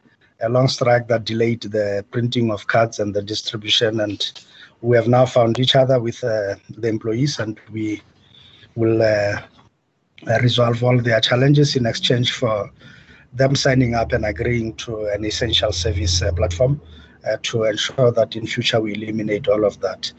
a, 0.42 0.50
long 0.50 0.68
strike 0.68 1.08
that 1.08 1.26
delayed 1.26 1.62
the 1.62 2.06
printing 2.12 2.52
of 2.52 2.68
cards 2.68 3.00
and 3.00 3.14
the 3.14 3.22
distribution. 3.22 4.00
And 4.02 4.32
we 4.82 4.96
have 4.98 5.08
now 5.08 5.26
found 5.26 5.60
each 5.60 5.76
other 5.76 6.00
with 6.00 6.24
uh, 6.24 6.56
the 6.70 6.88
employees 6.88 7.40
and 7.40 7.60
we 7.72 8.02
will 8.76 9.02
uh, 9.02 9.42
resolve 10.42 10.84
all 10.84 11.00
their 11.00 11.22
challenges 11.22 11.76
in 11.76 11.86
exchange 11.86 12.34
for 12.34 12.70
them 13.34 13.56
signing 13.56 13.96
up 13.96 14.12
and 14.14 14.26
agreeing 14.26 14.74
to 14.76 15.06
an 15.08 15.26
essential 15.26 15.72
service 15.72 16.22
uh, 16.22 16.32
platform 16.34 16.82
uh, 17.28 17.38
to 17.44 17.64
ensure 17.64 18.12
that 18.12 18.36
in 18.36 18.48
future 18.48 18.80
we 18.80 18.94
eliminate 18.94 19.48
all 19.48 19.66
of 19.66 19.80
that. 19.82 20.12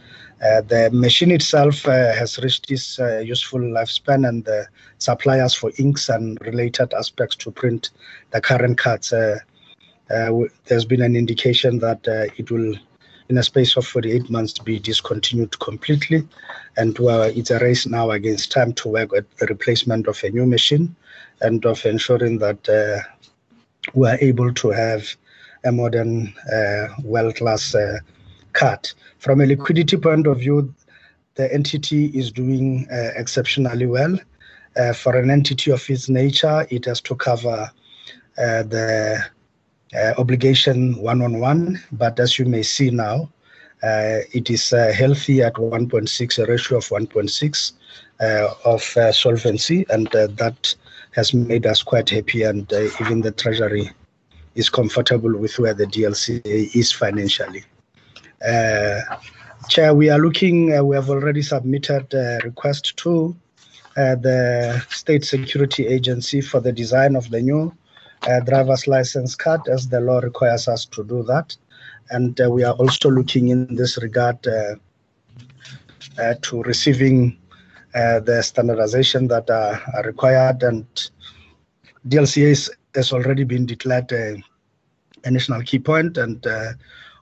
Uh, 0.43 0.61
the 0.63 0.91
machine 0.93 1.31
itself 1.31 1.87
uh, 1.89 2.13
has 2.13 2.39
reached 2.39 2.71
its 2.71 2.99
uh, 2.99 3.19
useful 3.19 3.59
lifespan 3.59 4.29
and 4.29 4.45
the 4.45 4.67
suppliers 4.99 5.55
for 5.55 5.73
inks 5.79 6.11
and 6.11 6.39
related 6.43 6.93
aspects 6.93 7.37
to 7.37 7.51
print 7.51 7.91
the 8.33 8.41
current 8.41 8.77
cards. 8.77 9.13
Uh, 9.15 9.39
uh, 10.11 10.31
there's 10.67 10.85
been 10.85 11.01
an 11.01 11.17
indication 11.17 11.79
that 11.79 12.07
it 12.37 12.51
will, 12.51 12.75
in 13.29 13.39
a 13.39 13.43
space 13.43 13.77
of 13.77 13.87
48 13.87 14.29
months, 14.29 14.59
be 14.59 14.79
discontinued 14.79 15.59
completely. 15.59 16.29
And 16.77 16.97
it's 17.01 17.51
a 17.51 17.59
race 17.59 17.87
now 17.87 18.11
against 18.11 18.53
time 18.53 18.75
to 18.75 18.89
work 18.89 19.17
at 19.17 19.25
the 19.39 19.47
replacement 19.47 20.07
of 20.07 20.23
a 20.23 20.31
new 20.31 20.47
machine 20.47 20.95
and 21.41 21.65
of 21.65 21.85
ensuring 21.87 22.39
that 22.39 23.05
we 23.95 24.09
are 24.09 24.19
able 24.21 24.53
to 24.53 24.71
have 24.71 25.09
a 25.65 25.73
modern, 25.73 26.35
world-class 27.03 27.75
cut. 28.57 28.93
From 29.19 29.41
a 29.41 29.47
liquidity 29.47 29.97
point 29.97 30.27
of 30.27 30.41
view, 30.41 30.75
the 31.37 31.53
entity 31.53 32.07
is 32.07 32.33
doing 32.33 32.89
uh, 32.91 33.11
exceptionally 33.15 33.87
well. 33.87 34.19
Uh, 34.77 34.93
for 34.93 35.17
an 35.17 35.31
entity 35.31 35.71
of 35.71 35.89
its 35.89 36.09
nature, 36.09 36.67
it 36.71 36.87
has 36.87 37.01
to 37.03 37.15
cover 37.15 37.71
uh, 38.39 38.63
the 38.65 39.19
uh, 39.95 40.13
obligation 40.19 40.97
one 40.97 41.23
on 41.23 41.39
one, 41.39 41.81
but 41.93 42.19
as 42.19 42.39
you 42.39 42.45
may 42.45 42.63
see 42.63 42.91
now, 42.91 43.31
uh, 43.83 44.21
it 44.33 44.51
is 44.51 44.73
uh, 44.73 44.93
healthy 44.93 45.43
at 45.43 45.55
1.6, 45.55 46.43
a 46.43 46.47
ratio 46.47 46.79
of 46.79 46.89
1.6 46.89 47.73
of 48.65 49.15
solvency, 49.15 49.87
and 49.91 50.09
that 50.13 50.75
has 51.13 51.33
made 51.33 51.67
us 51.67 51.83
quite 51.83 52.09
happy, 52.11 52.43
and 52.43 52.71
even 53.01 53.21
the 53.21 53.33
Treasury 53.33 53.91
is 54.55 54.69
comfortable 54.69 55.37
with 55.37 55.59
where 55.59 55.75
the 55.75 55.87
DLC 55.87 56.41
is 56.75 56.91
financially. 56.93 57.65
Chair, 59.69 59.95
we 59.95 60.11
are 60.11 60.19
looking, 60.19 60.67
we 60.87 60.95
have 60.95 61.11
already 61.11 61.43
submitted 61.43 62.15
a 62.15 62.39
request 62.45 62.97
to 62.99 63.35
uh, 63.97 64.15
the 64.15 64.85
State 64.91 65.25
Security 65.25 65.87
Agency 65.87 66.41
for 66.41 66.61
the 66.61 66.71
design 66.71 67.17
of 67.17 67.29
the 67.31 67.41
new 67.41 67.75
uh, 68.29 68.41
driver's 68.41 68.87
license 68.87 69.35
card, 69.35 69.63
as 69.69 69.89
the 69.89 70.01
law 70.01 70.19
requires 70.19 70.69
us 70.69 70.85
to 70.85 71.03
do 71.03 71.25
that. 71.25 71.57
And 72.11 72.41
uh, 72.41 72.51
we 72.51 72.63
are 72.63 72.75
also 72.75 73.11
looking 73.11 73.49
in 73.49 73.75
this 73.75 74.01
regard 74.01 74.41
to 74.43 74.79
receiving 76.63 77.37
the 77.93 78.43
standardization 78.45 79.27
that 79.29 79.51
are, 79.51 79.83
required. 80.05 80.63
And 80.63 80.87
DLCA 82.07 82.71
has 82.95 83.13
already 83.13 83.43
been 83.43 83.67
declared 83.67 84.13
a, 84.13 84.41
a 85.25 85.31
national 85.31 85.63
key 85.63 85.81
point, 85.81 86.17
and 86.19 86.47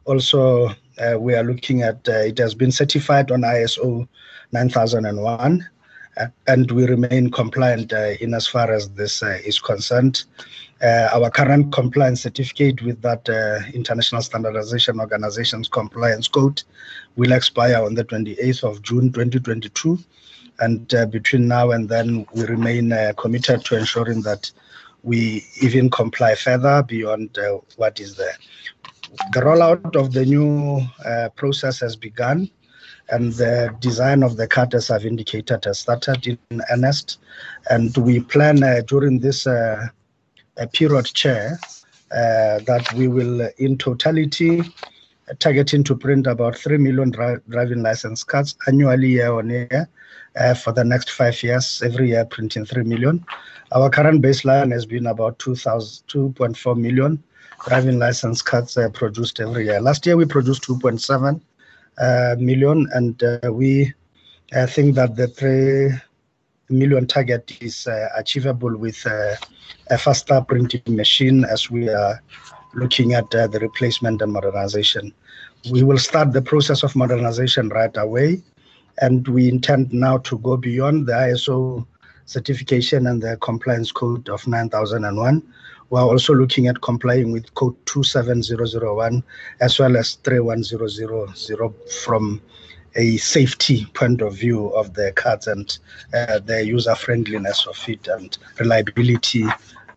also 0.05 0.75
uh, 0.99 1.19
we 1.19 1.35
are 1.35 1.45
looking 1.45 1.83
at 1.83 2.09
uh, 2.09 2.13
it 2.13 2.39
has 2.39 2.55
been 2.55 2.73
certified 2.73 3.31
on 3.31 3.43
ISO 3.43 4.07
9001 4.53 5.67
and 6.47 6.71
we 6.71 6.87
remain 6.87 7.31
compliant 7.31 7.93
uh, 7.93 8.13
in 8.21 8.35
as 8.35 8.47
far 8.47 8.71
as 8.71 8.89
this 8.91 9.23
uh, 9.23 9.39
is 9.45 9.59
concerned. 9.59 10.25
Uh, 10.83 11.09
our 11.13 11.31
current 11.31 11.73
compliance 11.73 12.23
certificate 12.23 12.83
with 12.83 13.01
that 13.03 13.27
International 13.73 14.23
Standardization 14.23 15.01
Organization's 15.01 15.69
compliance 15.69 16.29
code 16.29 16.63
will 17.17 17.33
expire 17.33 17.83
on 17.83 17.95
the 17.95 18.05
28th 18.05 18.63
of 18.63 18.83
June 18.83 19.13
2022. 19.13 19.99
And 20.61 20.87
between 21.11 21.49
now 21.49 21.73
and 21.73 21.89
then, 21.89 22.27
we 22.35 22.45
remain 22.45 22.93
committed 23.17 23.65
to 23.65 23.79
ensuring 23.79 24.23
that 24.23 24.53
we 25.03 25.45
even 25.61 25.91
comply 25.91 26.35
further 26.35 26.83
beyond 26.83 27.37
what 27.77 27.99
is 27.99 28.17
there. 28.17 28.37
The 29.33 29.41
rollout 29.41 29.97
of 29.97 30.13
the 30.13 30.25
new 30.25 30.83
process 31.37 31.81
has 31.81 31.97
begun 31.97 32.51
and 33.11 33.33
the 33.35 33.75
design 33.81 34.23
of 34.23 34.37
the 34.37 34.49
as 34.75 34.91
I've 34.91 35.05
indicated, 35.05 35.65
has 35.65 35.81
started 35.81 36.27
in 36.27 36.63
earnest. 36.71 37.19
And 37.71 37.97
we 37.97 38.21
plan 38.21 38.63
uh, 38.63 38.81
during 38.87 39.19
this 39.19 39.47
uh, 39.47 39.89
period, 40.73 41.07
Chair, 41.07 41.59
uh, 42.11 42.61
that 42.61 42.91
we 42.97 43.09
will, 43.09 43.49
in 43.59 43.77
totality, 43.77 44.63
targeting 45.39 45.85
to 45.85 45.97
print 45.97 46.27
about 46.27 46.57
3 46.57 46.79
million 46.79 47.11
dri 47.11 47.37
driving 47.49 47.83
license 47.83 48.25
cards 48.25 48.57
annually, 48.67 49.09
year 49.09 49.33
on 49.33 49.51
year, 49.51 49.89
uh, 50.37 50.55
for 50.55 50.73
the 50.73 50.85
next 50.85 51.11
five 51.11 51.43
years, 51.43 51.83
every 51.85 52.09
year 52.09 52.25
printing 52.25 52.65
3 52.65 52.85
million. 52.85 53.25
Our 53.73 53.91
current 53.91 54.23
baseline 54.23 54.73
has 54.73 54.87
been 54.87 55.07
about 55.07 55.39
2.4 55.39 56.77
million 56.77 57.23
driving 57.67 57.99
license 57.99 58.43
cards 58.43 58.77
uh, 58.77 58.89
produced 58.91 59.41
every 59.41 59.65
year. 59.67 59.81
Last 59.81 60.05
year, 60.05 60.17
we 60.17 60.27
produced 60.27 60.65
2.7 60.65 61.41
uh, 61.99 62.37
million, 62.39 62.87
and 62.93 63.23
uh, 63.23 63.53
we 63.53 63.93
uh, 64.55 64.67
think 64.67 64.95
that 64.97 65.17
the 65.17 65.29
three 65.29 65.91
million 66.69 67.07
target 67.07 67.57
is 67.61 67.87
achievable 68.17 68.77
with 68.77 69.05
a 69.07 69.99
faster 69.99 70.41
printing 70.41 70.83
machine 70.89 71.45
as 71.45 71.71
we 71.71 71.89
are 71.89 72.23
looking 72.75 73.13
at 73.13 73.31
the 73.31 73.59
replacement 73.61 74.23
and 74.23 74.33
modernization. 74.33 75.13
We 75.71 75.83
will 75.83 75.99
start 75.99 76.33
the 76.33 76.43
process 76.43 76.83
of 76.83 76.97
modernization 76.97 77.69
right 77.69 77.95
away, 77.97 78.43
and 78.99 79.27
we 79.29 79.49
intend 79.49 79.93
now 79.93 80.19
to 80.19 80.39
go 80.39 80.57
beyond 80.57 81.07
the 81.07 81.13
ISO 81.13 81.87
certification 82.27 83.07
and 83.07 83.23
the 83.23 83.37
compliance 83.39 83.93
code 83.93 84.29
of 84.29 84.47
9001 84.47 85.43
we're 85.91 86.03
also 86.03 86.35
looking 86.35 86.67
at 86.67 86.81
complying 86.81 87.33
with 87.33 87.53
code 87.55 87.77
27001 87.87 89.23
as 89.61 89.79
well 89.79 89.97
as 89.97 90.15
31000 90.15 91.75
from 92.03 92.41
a 92.97 93.17
safety 93.17 93.87
point 93.95 94.21
of 94.21 94.35
view 94.37 94.69
of 94.69 94.95
the 94.95 95.13
cards 95.13 95.47
and 95.47 95.79
uh, 96.15 96.39
the 96.39 96.65
user 96.65 96.95
friendliness 96.95 97.67
of 97.67 97.77
it 97.89 98.07
and 98.09 98.39
reliability 98.59 99.45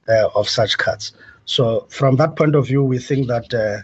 uh, 0.10 0.30
of 0.36 0.50
such 0.50 0.78
cards. 0.78 1.14
So 1.46 1.86
from 1.90 2.16
that 2.18 2.36
point 2.36 2.56
of 2.56 2.68
view, 2.68 2.84
we 2.84 2.98
think 3.00 3.28
that 3.28 3.54
uh, 3.54 3.82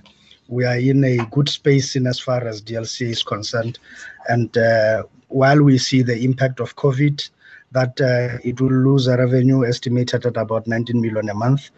we 0.47 0.65
are 0.65 0.77
in 0.77 1.03
a 1.03 1.17
good 1.31 1.47
space 1.47 1.95
in 1.95 2.07
as 2.07 2.19
far 2.19 2.45
as 2.45 2.61
DLC 2.61 3.09
is 3.09 3.23
concerned. 3.23 3.79
And 4.27 4.55
uh, 4.57 5.03
while 5.29 5.61
we 5.61 5.77
see 5.77 6.01
the 6.01 6.23
impact 6.23 6.59
of 6.59 6.75
COVID, 6.75 7.29
that 7.73 7.99
uh, 7.99 8.37
it 8.43 8.61
will 8.61 8.71
lose 8.71 9.07
a 9.07 9.17
revenue 9.17 9.65
estimated 9.65 10.25
at 10.25 10.37
about 10.37 10.67
19 10.67 11.01
million 11.01 11.29
a 11.29 11.33
month. 11.33 11.71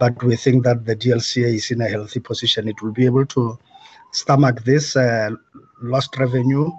But 0.00 0.22
we 0.22 0.36
think 0.36 0.64
that 0.64 0.84
the 0.84 0.96
DLCA 0.96 1.54
is 1.54 1.70
in 1.70 1.80
a 1.82 1.88
healthy 1.88 2.20
position. 2.20 2.68
It 2.68 2.82
will 2.82 2.92
be 2.92 3.04
able 3.04 3.26
to 3.26 3.58
stomach 4.12 4.64
this 4.64 4.96
uh, 4.96 5.30
lost 5.82 6.16
revenue 6.18 6.70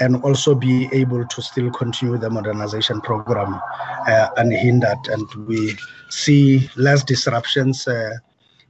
and 0.00 0.22
also 0.22 0.54
be 0.54 0.88
able 0.92 1.26
to 1.26 1.42
still 1.42 1.70
continue 1.70 2.16
the 2.16 2.30
modernization 2.30 3.00
program 3.00 3.60
uh, 4.06 4.28
unhindered. 4.36 4.98
And 5.08 5.46
we 5.46 5.76
see 6.08 6.70
less 6.76 7.04
disruptions 7.04 7.86
uh, 7.86 8.14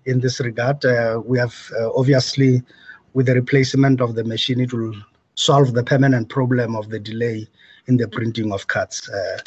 in 0.06 0.20
this 0.20 0.40
regard. 0.40 0.85
Uh, 0.85 1.20
we 1.24 1.39
have 1.39 1.55
uh, 1.78 1.90
obviously, 1.94 2.62
with 3.12 3.27
the 3.27 3.35
replacement 3.35 4.01
of 4.01 4.15
the 4.15 4.24
machine, 4.24 4.60
it 4.60 4.73
will 4.73 4.94
solve 5.35 5.74
the 5.74 5.85
permanent 5.85 6.28
problem 6.28 6.74
of 6.74 6.89
the 6.89 6.98
delay 6.98 7.47
in 7.89 7.97
the 7.97 8.06
printing 8.06 8.52
of 8.52 8.66
cards, 8.69 9.09
uh, 9.09 9.39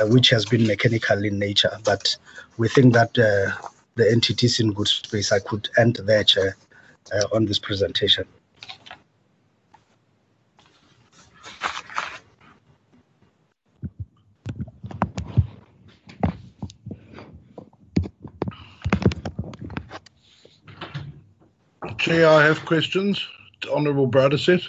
uh, 0.00 0.06
which 0.06 0.30
has 0.30 0.46
been 0.46 0.66
mechanical 0.66 1.24
in 1.24 1.38
nature. 1.38 1.76
But 1.84 2.16
we 2.56 2.68
think 2.68 2.94
that 2.94 3.18
uh, 3.18 3.68
the 3.96 4.10
entities 4.10 4.60
in 4.60 4.72
good 4.72 4.88
space. 4.88 5.32
I 5.32 5.40
could 5.40 5.68
end 5.76 5.98
there, 6.04 6.24
Chair, 6.24 6.56
on 7.32 7.44
this 7.44 7.58
presentation. 7.58 8.24
Chair, 21.98 22.28
I 22.28 22.44
have 22.44 22.64
questions. 22.64 23.26
Honourable 23.68 24.08
Bradeset. 24.08 24.62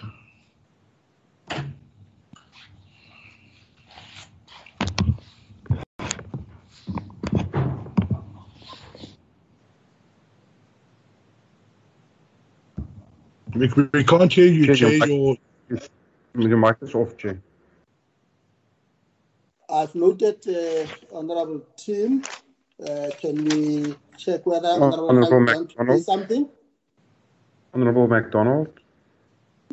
We, 13.56 13.68
we 13.94 14.04
can't 14.04 14.32
hear 14.32 14.48
you, 14.48 14.76
Chair. 14.76 15.08
Your, 15.08 15.38
your 16.36 16.58
mic 16.58 16.78
is 16.82 16.94
off, 16.94 17.18
Chair. 17.18 17.42
I've 19.70 19.94
noted, 19.96 20.48
uh, 20.48 20.88
Honorable 21.16 21.62
Tim. 21.78 22.24
Uh, 22.82 23.10
can 23.20 23.44
we 23.46 23.96
check 24.18 24.46
whether 24.46 24.70
oh, 24.70 24.84
Honorable, 24.84 25.10
Honorable 25.10 25.40
McDonald 25.42 25.98
say 26.00 26.04
something? 26.04 26.50
Honorable 27.74 28.08
McDonald. 28.08 28.70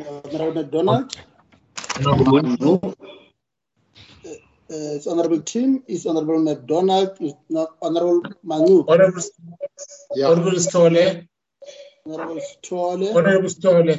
Honorable 0.00 0.54
McDonald. 0.54 1.16
Honorable 2.04 2.94
uh, 4.68 4.96
it's 4.96 5.06
Honorable 5.06 5.40
Tim, 5.42 5.82
is 5.86 6.06
Honorable 6.06 6.42
McDonald, 6.42 7.16
is 7.20 7.34
not 7.48 7.76
Honorable 7.80 8.22
Manu. 8.42 8.84
Honorable, 8.88 9.22
yeah. 10.14 10.26
Honorable 10.26 10.58
Stole. 10.58 11.22
Honorable 12.06 13.48
Stole. 13.50 13.96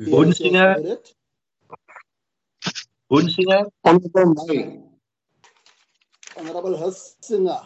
Hunsinger. 0.00 0.98
Hunsinger. 3.10 3.62
Honorable 3.84 4.34
May. 4.46 4.80
Honorable 6.36 6.76
Hussinger. 6.76 7.62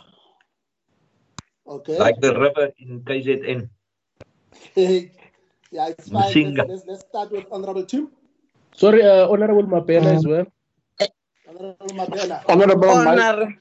Okay. 1.67 1.99
Like 1.99 2.21
the 2.21 2.39
river 2.39 2.73
in 2.79 3.01
KZN. 3.01 3.69
yeah, 5.71 5.89
it's 5.89 6.09
fine. 6.11 6.55
Let's, 6.55 6.69
let's, 6.69 6.85
let's, 6.87 7.05
start 7.09 7.33
with 7.33 7.47
Honorable 7.51 7.85
Tim. 7.85 8.11
Sorry, 8.75 9.03
uh, 9.03 9.29
Honorable 9.29 9.65
Mapela 9.65 10.17
as 10.17 10.27
well. 10.27 10.47
Honorable 11.49 11.89
Mapela. 11.97 12.45
Honorable 12.49 12.91
Honor. 12.91 13.57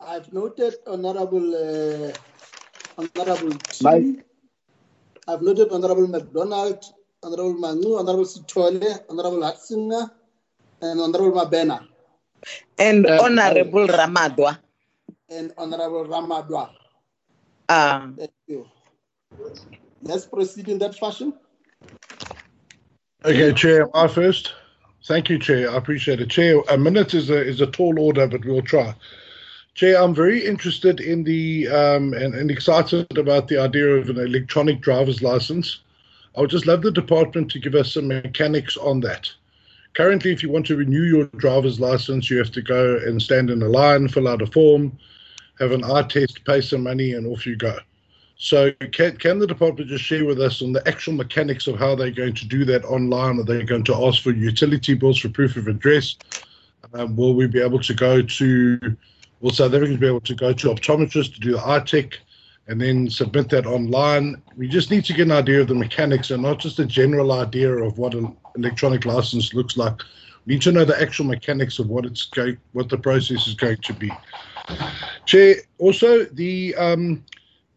I've 0.00 0.32
noted 0.32 0.74
Honorable 0.86 1.54
uh, 1.54 2.12
Honorable 2.98 3.58
Tim. 3.70 4.22
I've 5.26 5.42
noted 5.42 5.68
Honorable 5.70 6.06
McDonald, 6.06 6.84
Honorable 7.22 7.54
Manu, 7.54 7.96
Honorable 7.96 8.24
Sitole, 8.24 8.98
Honorable 9.08 9.40
Hatsinger, 9.40 10.10
and 10.82 11.00
Honorable 11.00 11.32
Mabena. 11.40 11.86
And 12.78 13.06
Uh, 13.06 13.22
Honorable 13.22 13.86
Ramadwa. 13.88 14.58
And 15.30 15.52
Honorable 15.56 16.04
Ramadwa. 16.04 16.70
Uh, 17.68 18.08
Thank 18.18 18.30
you. 18.46 18.66
Let's 20.02 20.26
proceed 20.26 20.68
in 20.68 20.78
that 20.80 20.94
fashion. 20.98 21.32
Okay, 23.24 23.52
Chair, 23.54 23.88
I 23.96 24.06
first. 24.06 24.52
Thank 25.06 25.30
you, 25.30 25.38
Chair. 25.38 25.70
I 25.70 25.76
appreciate 25.76 26.20
it. 26.20 26.28
Chair, 26.28 26.60
a 26.68 26.76
minute 26.76 27.14
is 27.14 27.30
a 27.30 27.40
is 27.40 27.62
a 27.62 27.66
tall 27.66 27.98
order, 27.98 28.26
but 28.26 28.44
we'll 28.44 28.60
try. 28.62 28.94
Chair, 29.74 30.00
I'm 30.00 30.14
very 30.14 30.44
interested 30.46 31.00
in 31.00 31.24
the 31.24 31.66
um, 31.68 32.12
and, 32.12 32.32
and 32.34 32.48
excited 32.48 33.18
about 33.18 33.48
the 33.48 33.58
idea 33.58 33.96
of 33.96 34.08
an 34.08 34.18
electronic 34.18 34.80
driver's 34.80 35.20
license. 35.20 35.80
I 36.36 36.42
would 36.42 36.50
just 36.50 36.66
love 36.66 36.82
the 36.82 36.92
department 36.92 37.50
to 37.50 37.58
give 37.58 37.74
us 37.74 37.94
some 37.94 38.06
mechanics 38.06 38.76
on 38.76 39.00
that. 39.00 39.32
Currently, 39.94 40.32
if 40.32 40.44
you 40.44 40.50
want 40.50 40.66
to 40.66 40.76
renew 40.76 41.02
your 41.02 41.26
driver's 41.36 41.80
license, 41.80 42.30
you 42.30 42.38
have 42.38 42.52
to 42.52 42.62
go 42.62 42.98
and 43.04 43.20
stand 43.20 43.50
in 43.50 43.62
a 43.62 43.68
line, 43.68 44.06
fill 44.06 44.28
out 44.28 44.42
a 44.42 44.46
form, 44.46 44.96
have 45.58 45.72
an 45.72 45.84
eye 45.84 46.02
test, 46.02 46.44
pay 46.44 46.60
some 46.60 46.84
money, 46.84 47.12
and 47.12 47.26
off 47.26 47.44
you 47.44 47.56
go. 47.56 47.76
So, 48.36 48.72
can, 48.92 49.16
can 49.16 49.38
the 49.40 49.46
department 49.46 49.88
just 49.88 50.04
share 50.04 50.24
with 50.24 50.40
us 50.40 50.62
on 50.62 50.72
the 50.72 50.86
actual 50.88 51.14
mechanics 51.14 51.66
of 51.66 51.78
how 51.78 51.96
they're 51.96 52.10
going 52.10 52.34
to 52.34 52.46
do 52.46 52.64
that 52.66 52.84
online? 52.84 53.40
Are 53.40 53.44
they 53.44 53.62
going 53.64 53.84
to 53.84 54.06
ask 54.06 54.22
for 54.22 54.30
utility 54.30 54.94
bills 54.94 55.18
for 55.18 55.28
proof 55.28 55.56
of 55.56 55.66
address? 55.66 56.16
Um, 56.92 57.16
will 57.16 57.34
we 57.34 57.46
be 57.48 57.60
able 57.60 57.80
to 57.80 57.94
go 57.94 58.22
to, 58.22 58.96
will 59.44 59.50
South 59.50 59.74
Africans 59.74 60.00
be 60.00 60.06
able 60.06 60.22
to 60.22 60.34
go 60.34 60.54
to 60.54 60.68
optometrists 60.68 61.34
to 61.34 61.40
do 61.40 61.52
the 61.52 61.68
eye 61.68 61.80
tech 61.80 62.18
and 62.66 62.80
then 62.80 63.10
submit 63.10 63.50
that 63.50 63.66
online? 63.66 64.40
We 64.56 64.66
just 64.66 64.90
need 64.90 65.04
to 65.04 65.12
get 65.12 65.26
an 65.26 65.32
idea 65.32 65.60
of 65.60 65.68
the 65.68 65.74
mechanics 65.74 66.30
and 66.30 66.42
not 66.42 66.58
just 66.58 66.78
a 66.78 66.86
general 66.86 67.30
idea 67.30 67.70
of 67.70 67.98
what 67.98 68.14
an 68.14 68.34
electronic 68.56 69.04
license 69.04 69.52
looks 69.52 69.76
like. 69.76 70.00
We 70.46 70.54
need 70.54 70.62
to 70.62 70.72
know 70.72 70.86
the 70.86 70.98
actual 70.98 71.26
mechanics 71.26 71.78
of 71.78 71.90
what 71.90 72.06
it's 72.06 72.24
going, 72.24 72.56
what 72.72 72.88
the 72.88 72.96
process 72.96 73.46
is 73.46 73.52
going 73.52 73.76
to 73.76 73.92
be. 73.92 74.10
Chair, 75.26 75.56
also 75.76 76.24
the 76.24 76.74
um, 76.76 77.22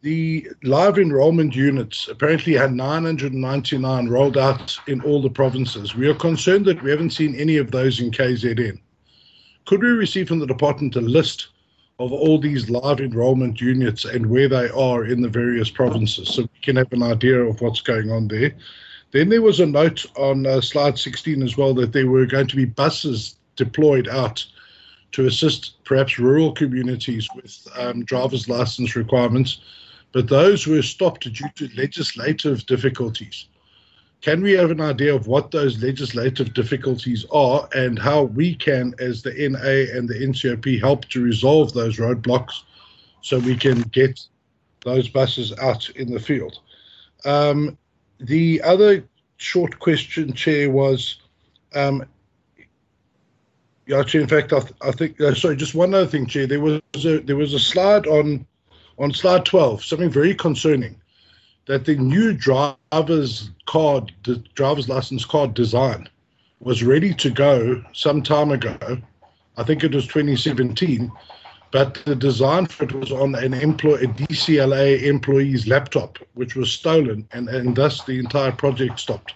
the 0.03 0.47
live 0.63 0.97
enrollment 0.97 1.53
units 1.53 2.07
apparently 2.07 2.53
had 2.53 2.71
999 2.71 4.07
rolled 4.07 4.37
out 4.37 4.77
in 4.87 5.01
all 5.01 5.21
the 5.21 5.29
provinces. 5.29 5.95
We 5.95 6.07
are 6.07 6.13
concerned 6.13 6.63
that 6.65 6.81
we 6.81 6.91
haven't 6.91 7.09
seen 7.09 7.35
any 7.35 7.57
of 7.57 7.71
those 7.71 7.99
in 7.99 8.11
KZN. 8.11 8.79
Could 9.65 9.81
we 9.81 9.89
receive 9.89 10.29
from 10.29 10.39
the 10.39 10.47
department 10.47 10.95
a 10.95 11.01
list 11.01 11.49
of 11.99 12.13
all 12.13 12.39
these 12.39 12.69
live 12.69 12.99
enrollment 12.99 13.59
units 13.59 14.05
and 14.05 14.29
where 14.29 14.47
they 14.47 14.69
are 14.69 15.05
in 15.05 15.21
the 15.21 15.29
various 15.29 15.69
provinces 15.69 16.29
so 16.29 16.43
we 16.43 16.59
can 16.61 16.75
have 16.75 16.91
an 16.93 17.01
idea 17.01 17.39
of 17.39 17.59
what's 17.61 17.81
going 17.81 18.11
on 18.11 18.27
there? 18.27 18.53
Then 19.11 19.29
there 19.29 19.41
was 19.41 19.59
a 19.59 19.65
note 19.65 20.05
on 20.15 20.45
uh, 20.45 20.61
slide 20.61 20.99
16 20.99 21.41
as 21.41 21.57
well 21.57 21.73
that 21.75 21.93
there 21.93 22.07
were 22.07 22.27
going 22.27 22.47
to 22.47 22.55
be 22.55 22.65
buses 22.65 23.37
deployed 23.55 24.07
out 24.07 24.45
to 25.13 25.25
assist 25.25 25.83
perhaps 25.85 26.19
rural 26.19 26.51
communities 26.51 27.27
with 27.35 27.67
um, 27.75 28.05
driver's 28.05 28.47
license 28.47 28.95
requirements, 28.95 29.61
but 30.11 30.27
those 30.27 30.67
were 30.67 30.83
stopped 30.83 31.23
due 31.33 31.49
to 31.55 31.69
legislative 31.75 32.65
difficulties. 32.67 33.47
Can 34.21 34.41
we 34.41 34.53
have 34.53 34.71
an 34.71 34.81
idea 34.81 35.13
of 35.13 35.27
what 35.27 35.51
those 35.51 35.81
legislative 35.81 36.53
difficulties 36.53 37.25
are 37.31 37.69
and 37.73 37.99
how 37.99 38.23
we 38.23 38.55
can, 38.55 38.93
as 38.99 39.21
the 39.21 39.31
NA 39.31 39.95
and 39.95 40.09
the 40.09 40.15
NCOP, 40.15 40.79
help 40.79 41.05
to 41.05 41.21
resolve 41.21 41.73
those 41.73 41.97
roadblocks 41.97 42.63
so 43.21 43.39
we 43.39 43.55
can 43.55 43.81
get 43.81 44.19
those 44.83 45.07
buses 45.07 45.53
out 45.59 45.89
in 45.91 46.11
the 46.11 46.19
field? 46.19 46.59
Um, 47.25 47.77
the 48.19 48.61
other 48.63 49.07
short 49.37 49.79
question, 49.79 50.33
Chair, 50.33 50.71
was 50.71 51.21
um, 51.75 52.03
yeah, 53.87 54.03
Chair. 54.03 54.21
In 54.21 54.27
fact, 54.27 54.51
I, 54.51 54.59
th- 54.59 54.73
I 54.81 54.91
think. 54.91 55.19
Uh, 55.19 55.33
sorry, 55.33 55.55
just 55.55 55.75
one 55.75 55.93
other 55.93 56.05
thing, 56.05 56.25
Chair. 56.25 56.45
There 56.45 56.59
was 56.59 56.81
a 57.05 57.19
there 57.19 57.35
was 57.35 57.53
a 57.53 57.59
slide 57.59 58.05
on 58.07 58.45
on 58.99 59.13
slide 59.13 59.45
twelve, 59.45 59.83
something 59.83 60.09
very 60.09 60.35
concerning, 60.35 60.99
that 61.67 61.85
the 61.85 61.95
new 61.95 62.33
driver's 62.33 63.51
card, 63.65 64.11
the 64.23 64.37
driver's 64.55 64.89
license 64.89 65.25
card 65.25 65.53
design, 65.53 66.09
was 66.59 66.81
ready 66.81 67.13
to 67.13 67.29
go 67.29 67.83
some 67.93 68.23
time 68.23 68.51
ago. 68.51 68.77
I 69.57 69.63
think 69.63 69.83
it 69.83 69.93
was 69.93 70.07
2017, 70.07 71.11
but 71.71 72.01
the 72.05 72.15
design 72.15 72.65
for 72.65 72.85
it 72.85 72.93
was 72.93 73.11
on 73.11 73.35
an 73.35 73.53
employee, 73.53 74.05
a 74.05 74.07
DCLA 74.07 75.03
employee's 75.03 75.67
laptop, 75.67 76.17
which 76.33 76.55
was 76.55 76.71
stolen, 76.71 77.27
and, 77.31 77.49
and 77.49 77.75
thus 77.75 78.03
the 78.05 78.17
entire 78.17 78.51
project 78.51 78.99
stopped. 78.99 79.33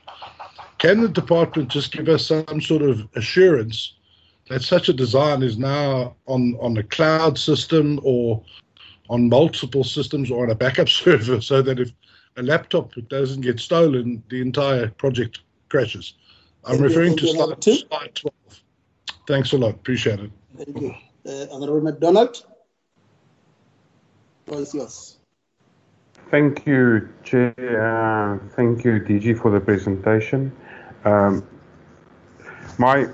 Can 0.77 1.01
the 1.01 1.09
department 1.09 1.69
just 1.69 1.91
give 1.91 2.07
us 2.07 2.27
some 2.27 2.61
sort 2.61 2.81
of 2.81 3.07
assurance 3.15 3.93
that 4.49 4.63
such 4.63 4.89
a 4.89 4.93
design 4.93 5.43
is 5.43 5.57
now 5.57 6.15
on, 6.27 6.57
on 6.59 6.75
a 6.77 6.83
cloud 6.83 7.37
system 7.37 7.99
or 8.03 8.41
on 9.09 9.29
multiple 9.29 9.83
systems 9.83 10.31
or 10.31 10.45
on 10.45 10.51
a 10.51 10.55
backup 10.55 10.89
server 10.89 11.41
so 11.41 11.61
that 11.61 11.79
if 11.79 11.91
a 12.37 12.43
laptop 12.43 12.93
that 12.95 13.09
doesn't 13.09 13.41
get 13.41 13.59
stolen, 13.59 14.23
the 14.29 14.41
entire 14.41 14.89
project 14.89 15.41
crashes? 15.69 16.13
I'm 16.63 16.77
Thank 16.77 16.89
referring 16.89 17.17
to 17.17 17.27
slide, 17.27 17.63
slide 17.63 18.15
12. 18.15 18.63
Thanks 19.27 19.53
a 19.53 19.57
lot. 19.57 19.71
Appreciate 19.71 20.19
it. 20.19 20.31
Thank 20.57 20.81
you. 20.81 20.95
Uh, 21.25 21.45
Honorable 21.51 21.81
McDonald. 21.81 22.45
Floor 24.45 24.61
is 24.61 24.73
yours. 24.73 25.17
Thank 26.29 26.65
you, 26.65 27.09
Chair. 27.23 27.53
Uh, 27.57 28.39
thank 28.55 28.85
you, 28.85 28.99
DG, 28.99 29.39
for 29.41 29.51
the 29.51 29.59
presentation. 29.59 30.51
Um, 31.03 31.45
my, 32.77 33.07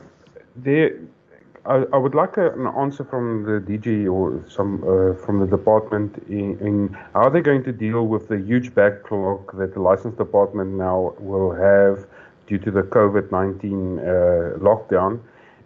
there, 0.56 1.00
I, 1.68 1.84
I 1.92 1.98
would 1.98 2.16
like 2.16 2.38
a, 2.38 2.52
an 2.54 2.68
answer 2.68 3.04
from 3.04 3.44
the 3.44 3.60
DG 3.60 4.12
or 4.12 4.44
some 4.50 4.84
uh, 4.84 5.26
from 5.26 5.40
the 5.40 5.48
department 5.48 6.18
in, 6.30 6.58
in 6.60 6.98
how 7.14 7.30
they're 7.30 7.42
going 7.42 7.64
to 7.66 7.74
deal 7.74 8.08
with 8.08 8.30
the 8.30 8.38
huge 8.38 8.74
backlog 8.74 9.58
that 9.58 9.74
the 9.74 9.82
license 9.82 10.16
department 10.18 10.72
now 10.72 11.14
will 11.20 11.52
have 11.52 12.08
due 12.48 12.58
to 12.58 12.72
the 12.72 12.84
COVID-19 12.84 14.00
uh, 14.00 14.58
lockdown, 14.60 15.20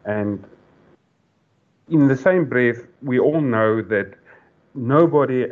and 0.05 0.43
in 1.89 2.07
the 2.07 2.17
same 2.17 2.45
breath, 2.45 2.87
we 3.03 3.19
all 3.19 3.41
know 3.41 3.81
that 3.81 4.15
nobody 4.73 5.45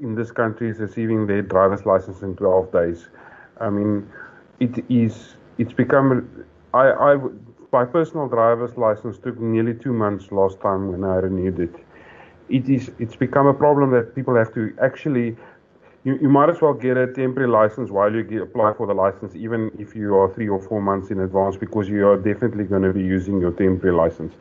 in 0.00 0.14
this 0.14 0.30
country 0.30 0.68
is 0.68 0.78
receiving 0.78 1.26
their 1.26 1.42
driver's 1.42 1.86
license 1.86 2.20
in 2.22 2.36
12 2.36 2.72
days. 2.72 3.08
I 3.60 3.70
mean, 3.70 4.06
it 4.60 4.84
is, 4.90 5.36
it's 5.58 5.72
become, 5.72 6.44
I, 6.74 6.90
I, 6.90 7.16
my 7.78 7.84
personal 7.84 8.26
driver's 8.36 8.74
license 8.86 9.16
took 9.24 9.36
nearly 9.54 9.74
two 9.84 9.94
months 10.04 10.24
last 10.40 10.56
time 10.66 10.82
when 10.92 11.02
I 11.04 11.16
renewed 11.26 11.58
it. 11.66 11.74
It 12.48 12.64
is, 12.76 12.84
it's 13.02 13.16
become 13.26 13.46
a 13.54 13.56
problem 13.64 13.90
that 13.96 14.14
people 14.18 14.34
have 14.42 14.52
to 14.54 14.62
actually, 14.88 15.36
you, 16.04 16.12
you 16.22 16.30
might 16.36 16.48
as 16.54 16.58
well 16.62 16.76
get 16.86 16.96
a 16.96 17.06
temporary 17.20 17.50
license 17.60 17.88
while 17.96 18.10
you 18.16 18.22
get, 18.22 18.40
apply 18.48 18.70
for 18.78 18.86
the 18.86 18.94
license, 19.04 19.34
even 19.46 19.60
if 19.84 19.88
you 20.00 20.16
are 20.20 20.28
three 20.36 20.48
or 20.48 20.60
four 20.68 20.80
months 20.80 21.10
in 21.10 21.18
advance, 21.28 21.56
because 21.66 21.86
you 21.88 22.02
are 22.10 22.16
definitely 22.30 22.64
going 22.64 22.86
to 22.90 22.92
be 23.00 23.04
using 23.16 23.40
your 23.40 23.52
temporary 23.64 23.96
license. 24.04 24.32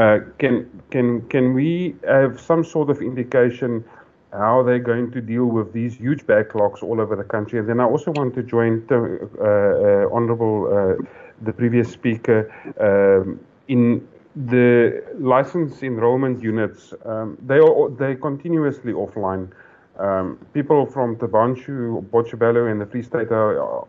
Uh, 0.00 0.18
can 0.38 0.54
can 0.94 1.06
can 1.34 1.46
we 1.60 1.96
have 2.06 2.38
some 2.50 2.62
sort 2.74 2.88
of 2.90 2.96
indication 3.10 3.84
how 4.32 4.62
they're 4.62 4.78
going 4.78 5.10
to 5.12 5.20
deal 5.20 5.46
with 5.46 5.72
these 5.72 5.94
huge 5.96 6.26
backlogs 6.26 6.82
all 6.82 7.00
over 7.00 7.16
the 7.16 7.24
country? 7.24 7.58
And 7.58 7.68
then 7.68 7.80
I 7.80 7.84
also 7.84 8.12
want 8.12 8.34
to 8.34 8.42
join 8.42 8.86
uh, 8.90 8.94
uh, 8.94 10.14
Honourable 10.14 10.66
uh, 10.66 11.04
the 11.42 11.52
previous 11.52 11.90
speaker 11.90 12.50
um, 12.80 13.40
in 13.68 14.06
the 14.36 15.02
license 15.18 15.82
enrollment 15.82 16.42
units. 16.42 16.94
Um, 17.04 17.36
they 17.44 17.58
are 17.58 17.90
they 17.90 18.14
continuously 18.14 18.92
offline. 18.92 19.50
Um, 19.98 20.38
people 20.54 20.86
from 20.86 21.16
Thaba 21.16 21.54
Nchu, 21.54 22.02
Botshabelo, 22.08 22.70
and 22.70 22.80
the 22.80 22.86
Free 22.86 23.02
State 23.02 23.30
are, 23.32 23.84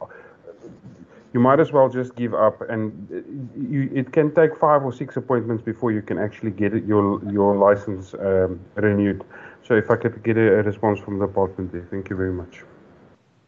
you 1.34 1.40
might 1.40 1.60
as 1.60 1.72
well 1.72 1.88
just 1.88 2.16
give 2.16 2.34
up 2.34 2.62
and 2.70 3.08
you, 3.56 3.90
it 3.94 4.12
can 4.12 4.34
take 4.36 4.58
five 4.58 4.84
or 4.84 4.92
six 4.92 5.16
appointments 5.16 5.64
before 5.64 5.92
you 5.92 6.02
can 6.02 6.18
actually 6.18 6.52
get 6.52 6.74
your 6.86 7.22
your 7.32 7.56
license 7.56 8.14
um, 8.16 8.60
renewed 8.76 9.24
so 9.72 9.78
if 9.78 9.90
i 9.90 9.96
could 9.96 10.22
get 10.22 10.36
a, 10.36 10.60
a, 10.60 10.64
response 10.64 11.00
from 11.00 11.18
the 11.18 11.26
department 11.26 11.72
there 11.72 11.88
thank 11.90 12.10
you 12.10 12.18
very 12.18 12.34
much 12.34 12.64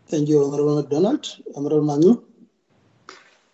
Thank 0.08 0.28
you, 0.30 0.44
Honorable 0.44 0.76
McDonald. 0.76 1.26
Honorable 1.56 1.82
Manu. 1.82 2.24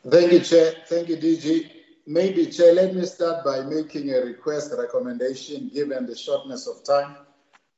Thank 0.10 0.32
you, 0.32 0.40
Chair. 0.40 0.74
Thank 0.88 1.08
you, 1.10 1.18
DG. 1.18 1.72
Maybe, 2.08 2.48
Chair, 2.48 2.74
let 2.74 2.96
me 2.96 3.06
start 3.06 3.46
by 3.46 3.62
making 3.62 4.10
a 4.10 4.20
request, 4.22 4.74
a 4.74 4.76
recommendation, 4.76 5.70
given 5.74 6.06
the 6.06 6.18
shortness 6.18 6.68
of 6.68 6.84
time. 6.84 7.16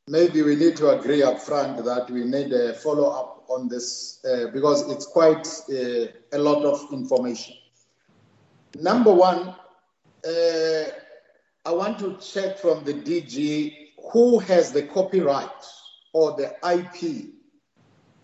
Maybe 0.07 0.41
we 0.41 0.55
need 0.55 0.77
to 0.77 0.89
agree 0.97 1.21
up 1.21 1.39
front 1.39 1.83
that 1.83 2.09
we 2.09 2.23
need 2.23 2.53
a 2.53 2.73
follow 2.73 3.09
up 3.09 3.45
on 3.49 3.67
this 3.67 4.23
uh, 4.25 4.47
because 4.51 4.89
it's 4.89 5.05
quite 5.05 5.45
uh, 5.69 6.07
a 6.31 6.39
lot 6.39 6.63
of 6.63 6.91
information. 6.93 7.55
Number 8.79 9.13
one, 9.13 9.53
uh, 10.25 10.83
I 11.65 11.71
want 11.71 11.99
to 11.99 12.17
check 12.17 12.57
from 12.57 12.83
the 12.83 12.93
DG 12.93 13.80
who 14.11 14.39
has 14.39 14.71
the 14.71 14.83
copyright 14.83 15.49
or 16.13 16.35
the 16.35 16.53
IP 16.69 17.29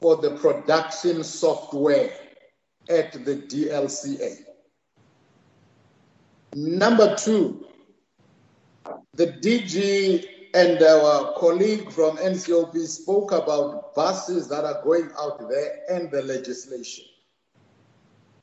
for 0.01 0.17
the 0.17 0.31
production 0.37 1.23
software 1.23 2.11
at 2.89 3.13
the 3.25 3.35
DLCA. 3.35 4.43
Number 6.55 7.15
two, 7.15 7.65
the 9.13 9.27
DG 9.27 10.25
and 10.53 10.81
our 10.81 11.33
colleague 11.37 11.91
from 11.91 12.17
NCOP 12.17 12.77
spoke 12.87 13.31
about 13.31 13.95
buses 13.95 14.47
that 14.49 14.65
are 14.65 14.81
going 14.83 15.09
out 15.19 15.49
there 15.49 15.79
and 15.89 16.09
the 16.11 16.21
legislation. 16.21 17.05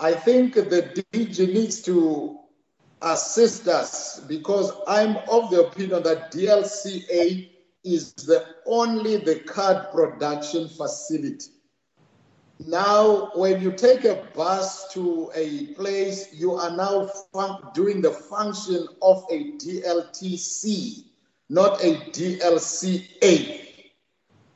I 0.00 0.12
think 0.12 0.54
the 0.54 1.04
DG 1.12 1.52
needs 1.52 1.82
to 1.82 2.38
assist 3.04 3.68
us 3.68 4.20
because 4.20 4.72
I'm 4.88 5.16
of 5.30 5.50
the 5.50 5.66
opinion 5.66 6.02
that 6.04 6.32
DLCA 6.32 7.50
is 7.84 8.14
the 8.14 8.46
only 8.66 9.18
the 9.18 9.40
card 9.40 9.90
production 9.92 10.68
facility. 10.68 11.50
Now, 12.66 13.30
when 13.34 13.60
you 13.60 13.72
take 13.72 14.04
a 14.04 14.26
bus 14.34 14.92
to 14.94 15.30
a 15.34 15.66
place, 15.74 16.28
you 16.32 16.54
are 16.54 16.74
now 16.74 17.06
fun- 17.32 17.62
doing 17.74 18.00
the 18.00 18.12
function 18.12 18.86
of 19.02 19.24
a 19.30 19.52
DLTC, 19.58 21.04
not 21.50 21.82
a 21.84 21.96
DLCA. 22.12 23.60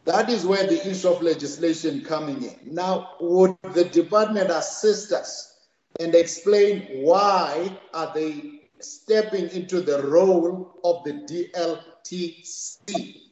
That 0.04 0.30
is 0.30 0.46
where 0.46 0.66
the 0.66 0.88
issue 0.90 1.08
of 1.08 1.20
legislation 1.22 2.02
coming 2.02 2.42
in. 2.42 2.58
Now, 2.74 3.16
would 3.20 3.56
the 3.74 3.84
department 3.84 4.50
assist 4.50 5.12
us 5.12 5.57
and 6.00 6.14
explain 6.14 7.02
why 7.02 7.76
are 7.94 8.12
they 8.14 8.60
stepping 8.80 9.48
into 9.50 9.80
the 9.80 10.02
role 10.06 10.78
of 10.84 11.04
the 11.04 11.12
DLTC? 11.54 13.22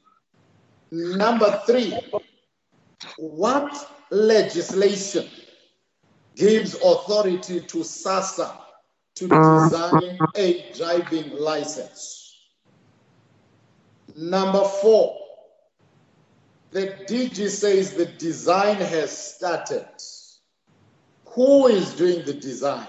Number 0.91 1.61
three, 1.67 1.99
what 3.19 3.91
legislation 4.11 5.29
gives 6.35 6.75
authority 6.75 7.61
to 7.61 7.79
SASA 7.85 8.59
to 9.17 9.29
uh. 9.35 9.65
design 9.65 10.19
a 10.37 10.73
driving 10.77 11.31
license? 11.31 12.23
Number 14.17 14.65
four, 14.65 15.19
the 16.71 16.89
DG 17.09 17.49
says 17.49 17.95
the 17.95 18.07
design 18.07 18.77
has 18.77 19.35
started. 19.35 19.87
Who 21.37 21.67
is 21.67 21.93
doing 21.93 22.25
the 22.25 22.33
design? 22.33 22.87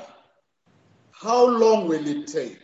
How 1.11 1.45
long 1.45 1.85
will 1.85 2.07
it 2.07 2.27
take? 2.27 2.61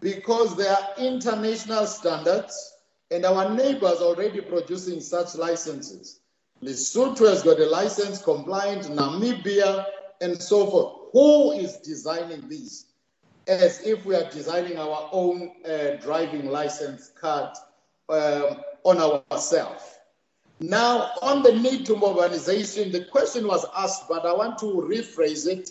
Because 0.00 0.56
there 0.56 0.72
are 0.72 0.88
international 0.98 1.84
standards, 1.84 2.72
and 3.10 3.26
our 3.26 3.54
neighbors 3.54 3.98
already 4.00 4.40
producing 4.40 5.02
such 5.02 5.34
licenses. 5.34 6.20
Lesotho 6.62 7.28
has 7.28 7.42
got 7.42 7.60
a 7.60 7.66
license 7.66 8.22
compliant, 8.22 8.84
Namibia, 8.84 9.84
and 10.22 10.42
so 10.42 10.70
forth. 10.70 11.10
Who 11.12 11.52
is 11.52 11.76
designing 11.76 12.48
these? 12.48 12.86
As 13.46 13.82
if 13.82 14.06
we 14.06 14.14
are 14.14 14.30
designing 14.30 14.78
our 14.78 15.10
own 15.12 15.52
uh, 15.68 15.96
driving 16.00 16.46
license 16.46 17.12
card 17.20 17.54
um, 18.08 18.56
on 18.84 19.22
ourselves. 19.30 19.93
Now, 20.60 21.10
on 21.20 21.42
the 21.42 21.52
need 21.52 21.84
to 21.86 21.96
mobilization, 21.96 22.92
the 22.92 23.04
question 23.06 23.46
was 23.46 23.66
asked, 23.76 24.08
but 24.08 24.24
I 24.24 24.32
want 24.32 24.58
to 24.58 24.66
rephrase 24.66 25.46
it. 25.48 25.70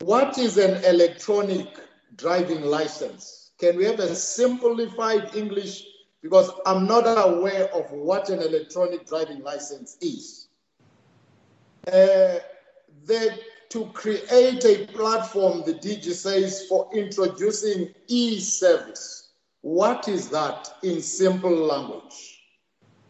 What 0.00 0.38
is 0.38 0.56
an 0.56 0.82
electronic 0.84 1.68
driving 2.16 2.62
license? 2.62 3.50
Can 3.58 3.76
we 3.76 3.84
have 3.84 4.00
a 4.00 4.14
simplified 4.14 5.34
English? 5.34 5.84
Because 6.22 6.50
I'm 6.64 6.86
not 6.86 7.04
aware 7.06 7.72
of 7.74 7.90
what 7.92 8.30
an 8.30 8.40
electronic 8.40 9.06
driving 9.06 9.42
license 9.42 9.96
is. 10.00 10.48
Uh, 11.86 12.40
the, 13.04 13.38
to 13.68 13.86
create 13.94 14.64
a 14.64 14.86
platform, 14.86 15.62
the 15.64 15.74
DG 15.74 16.12
says, 16.12 16.66
for 16.68 16.88
introducing 16.94 17.94
e 18.08 18.40
service. 18.40 19.30
What 19.60 20.08
is 20.08 20.28
that 20.30 20.68
in 20.82 21.00
simple 21.00 21.54
language? 21.54 22.35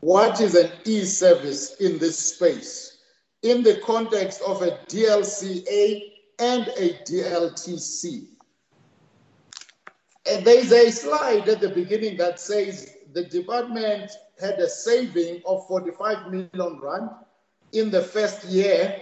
What 0.01 0.41
is 0.41 0.55
an 0.55 0.71
e 0.85 1.05
service 1.05 1.77
in 1.77 1.99
this 1.99 2.19
space 2.19 2.99
in 3.43 3.63
the 3.63 3.81
context 3.85 4.41
of 4.43 4.63
a 4.63 4.79
DLCA 4.89 6.13
and 6.39 6.69
a 6.77 6.99
DLTC? 7.05 8.29
And 10.31 10.45
there's 10.45 10.73
a 10.73 10.91
slide 10.91 11.49
at 11.49 11.61
the 11.61 11.69
beginning 11.69 12.17
that 12.19 12.41
says 12.41 12.97
the 13.13 13.25
department 13.25 14.11
had 14.41 14.59
a 14.59 14.69
saving 14.69 15.43
of 15.47 15.67
45 15.67 16.31
million 16.31 16.81
rand 16.83 17.11
in 17.73 17.91
the 17.91 18.03
first 18.03 18.45
year 18.45 19.01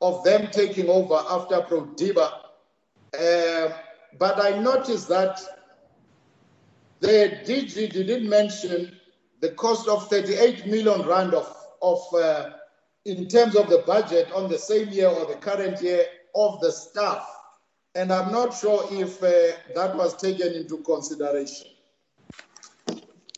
of 0.00 0.24
them 0.24 0.48
taking 0.50 0.88
over 0.88 1.22
after 1.30 1.60
Prodiba. 1.60 2.32
Uh, 3.18 3.68
but 4.18 4.42
I 4.42 4.58
noticed 4.58 5.08
that 5.08 5.40
the 7.00 7.40
DG 7.44 7.92
didn't 7.92 8.28
mention 8.28 8.98
the 9.42 9.50
cost 9.50 9.88
of 9.88 10.08
38 10.08 10.66
million 10.66 11.02
rand 11.06 11.34
of, 11.34 11.54
of 11.82 12.00
uh, 12.14 12.50
in 13.04 13.28
terms 13.28 13.56
of 13.56 13.68
the 13.68 13.82
budget 13.86 14.30
on 14.32 14.48
the 14.48 14.58
same 14.58 14.88
year 14.90 15.08
or 15.08 15.26
the 15.26 15.34
current 15.34 15.82
year 15.82 16.06
of 16.34 16.60
the 16.60 16.72
staff. 16.72 17.28
And 17.94 18.12
I'm 18.12 18.32
not 18.32 18.54
sure 18.54 18.86
if 18.92 19.22
uh, 19.22 19.28
that 19.74 19.96
was 19.96 20.16
taken 20.16 20.54
into 20.54 20.78
consideration. 20.78 21.68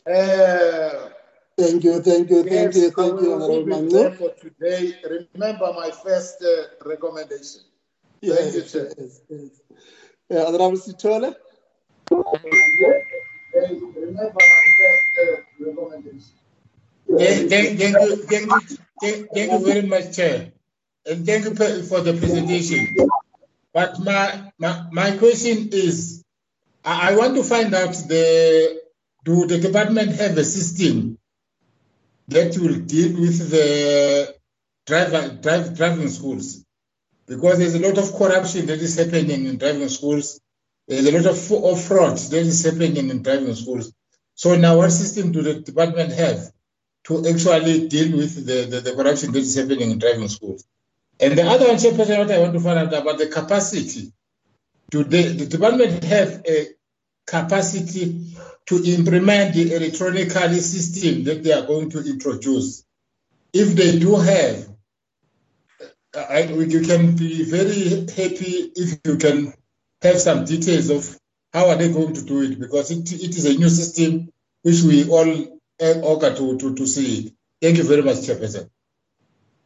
Uh, 0.07 1.09
Thank 1.57 1.83
you, 1.85 2.01
thank 2.01 2.29
you, 2.29 2.43
thank 2.43 2.75
yes, 2.75 2.75
you, 2.75 2.91
thank 2.91 3.21
you, 3.21 3.33
Honorable 3.33 3.63
leave 3.63 3.67
it 3.69 3.89
Mangu. 3.89 3.91
there 3.91 4.11
for 4.11 4.31
today. 4.35 4.95
Remember 5.35 5.73
my 5.73 5.91
first 5.91 6.43
uh, 6.43 6.87
recommendation. 6.87 7.61
Thank 8.27 8.53
you, 8.55 8.61
Yes, 8.61 8.71
Chair. 8.71 8.93
yes, 8.97 9.21
yes. 9.29 9.61
Honorable 10.31 10.77
Sitole. 10.77 11.35
Remember 13.95 14.33
my 14.33 14.63
first 14.79 15.19
uh. 15.23 15.41
Thank, 17.17 17.49
thank, 17.49 17.79
thank 17.79 17.95
you, 17.95 18.15
thank 18.25 18.45
you, 18.51 18.77
thank, 19.01 19.29
thank 19.33 19.51
you 19.51 19.59
very 19.65 19.81
much, 19.83 20.15
Chair, 20.15 20.51
and 21.05 21.25
thank 21.25 21.45
you 21.45 21.53
for 21.83 22.01
the 22.01 22.13
presentation. 22.13 22.95
But 23.73 23.99
my 23.99 24.51
my, 24.57 24.87
my 24.91 25.17
question 25.17 25.69
is, 25.71 26.23
I, 26.83 27.15
want 27.15 27.35
to 27.35 27.43
find 27.43 27.73
out 27.73 27.93
the 27.93 28.81
do 29.23 29.45
the 29.45 29.59
department 29.59 30.15
have 30.15 30.37
a 30.37 30.43
system 30.43 31.17
that 32.27 32.57
will 32.57 32.79
deal 32.79 33.19
with 33.19 33.49
the 33.51 34.35
driver 34.87 35.37
drive, 35.41 35.77
driving 35.77 36.09
schools? 36.09 36.65
Because 37.27 37.59
there's 37.59 37.75
a 37.75 37.79
lot 37.79 37.97
of 37.97 38.15
corruption 38.15 38.65
that 38.67 38.79
is 38.79 38.97
happening 38.97 39.45
in 39.45 39.57
driving 39.57 39.89
schools. 39.89 40.39
There's 40.87 41.05
a 41.07 41.11
lot 41.11 41.25
of, 41.25 41.51
of 41.51 41.83
fraud 41.83 42.17
that 42.17 42.45
is 42.45 42.63
happening 42.63 43.09
in 43.09 43.21
driving 43.23 43.55
schools. 43.55 43.91
So 44.35 44.55
now, 44.55 44.77
what 44.77 44.91
system 44.91 45.31
do 45.31 45.41
the 45.41 45.55
department 45.55 46.11
have 46.11 46.51
to 47.05 47.25
actually 47.27 47.87
deal 47.87 48.17
with 48.17 48.45
the, 48.45 48.65
the, 48.65 48.81
the 48.81 48.93
corruption 48.93 49.31
that 49.31 49.39
is 49.39 49.55
happening 49.55 49.91
in 49.91 49.99
driving 49.99 50.27
schools? 50.27 50.65
And 51.19 51.37
the 51.37 51.43
other 51.43 51.67
one, 51.67 51.77
Chairperson, 51.77 52.17
what 52.17 52.31
I 52.31 52.39
want 52.39 52.53
to 52.53 52.59
find 52.59 52.77
out 52.77 52.93
about 52.93 53.17
the 53.17 53.27
capacity. 53.27 54.11
Do 54.89 55.03
the, 55.05 55.29
the 55.29 55.45
department 55.45 56.03
have 56.03 56.43
a 56.45 56.67
capacity 57.25 58.25
to 58.65 58.83
implement 58.83 59.55
the 59.55 59.73
electronic 59.73 60.31
system 60.31 61.23
that 61.23 61.41
they 61.41 61.53
are 61.53 61.65
going 61.65 61.89
to 61.91 61.99
introduce? 61.99 62.83
If 63.53 63.73
they 63.75 63.97
do 63.97 64.17
have, 64.17 64.67
I, 66.13 66.43
you 66.43 66.81
can 66.81 67.15
be 67.15 67.45
very 67.45 68.01
happy 68.01 68.71
if 68.75 68.99
you 69.05 69.17
can 69.17 69.53
have 70.01 70.19
some 70.19 70.43
details 70.43 70.89
of 70.89 71.19
how 71.55 71.69
are 71.69 71.77
they 71.77 71.91
going 71.91 72.13
to 72.13 72.21
do 72.21 72.41
it 72.43 72.59
because 72.59 72.91
it, 72.91 73.09
it 73.13 73.33
is 73.37 73.45
a 73.45 73.57
new 73.57 73.69
system 73.69 74.29
which 74.63 74.81
we 74.81 75.07
all 75.09 75.29
uh, 75.81 75.99
augur 76.03 76.35
to, 76.35 76.57
to, 76.57 76.75
to 76.75 76.85
see. 76.85 77.33
Thank 77.61 77.77
you 77.77 77.85
very 77.85 78.01
much, 78.01 78.17
Chairperson. 78.17 78.69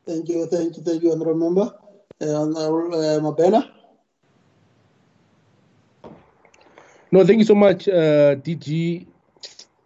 Thank 0.05 0.29
you, 0.29 0.45
thank 0.45 0.77
you, 0.77 0.83
thank 0.83 1.01
you, 1.01 1.11
Honorable 1.11 1.49
Member. 1.49 1.73
Uh, 2.21 2.41
Honorable 2.41 2.93
uh, 2.93 3.19
Mabena. 3.19 3.71
No, 7.11 7.25
thank 7.25 7.39
you 7.39 7.45
so 7.45 7.55
much, 7.55 7.87
uh, 7.87 8.35
DG. 8.35 9.07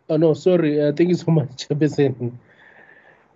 Oh, 0.10 0.18
no, 0.18 0.34
sorry. 0.34 0.82
Uh, 0.82 0.92
thank 0.92 1.08
you 1.08 1.16
so 1.16 1.32
much, 1.40 1.68
Chairperson. 1.68 2.34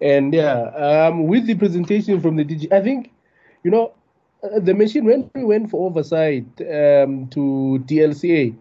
And 0.01 0.33
yeah, 0.33 1.07
um, 1.07 1.27
with 1.27 1.47
the 1.47 1.55
presentation 1.55 2.19
from 2.19 2.35
the 2.35 2.43
DG, 2.43 2.73
I 2.73 2.81
think, 2.81 3.13
you 3.63 3.71
know, 3.71 3.93
uh, 3.95 3.96
the 4.41 4.73
machine, 4.73 5.05
when 5.05 5.29
we 5.33 5.43
went 5.43 5.69
for 5.69 5.87
oversight 5.87 6.45
um, 6.61 7.27
to 7.29 7.83
DLCA, 7.85 8.55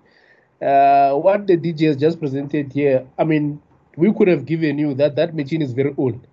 uh, 0.63 1.15
what 1.17 1.47
the 1.47 1.57
DG 1.57 1.87
has 1.87 1.97
just 1.97 2.19
presented 2.19 2.73
here, 2.73 3.07
I 3.19 3.25
mean, 3.25 3.61
we 3.97 4.13
could 4.13 4.29
have 4.29 4.47
given 4.47 4.79
you 4.79 4.95
that 4.95 5.17
that 5.17 5.35
machine 5.35 5.63
is 5.63 5.73
very 5.73 5.95
old. 5.97 6.27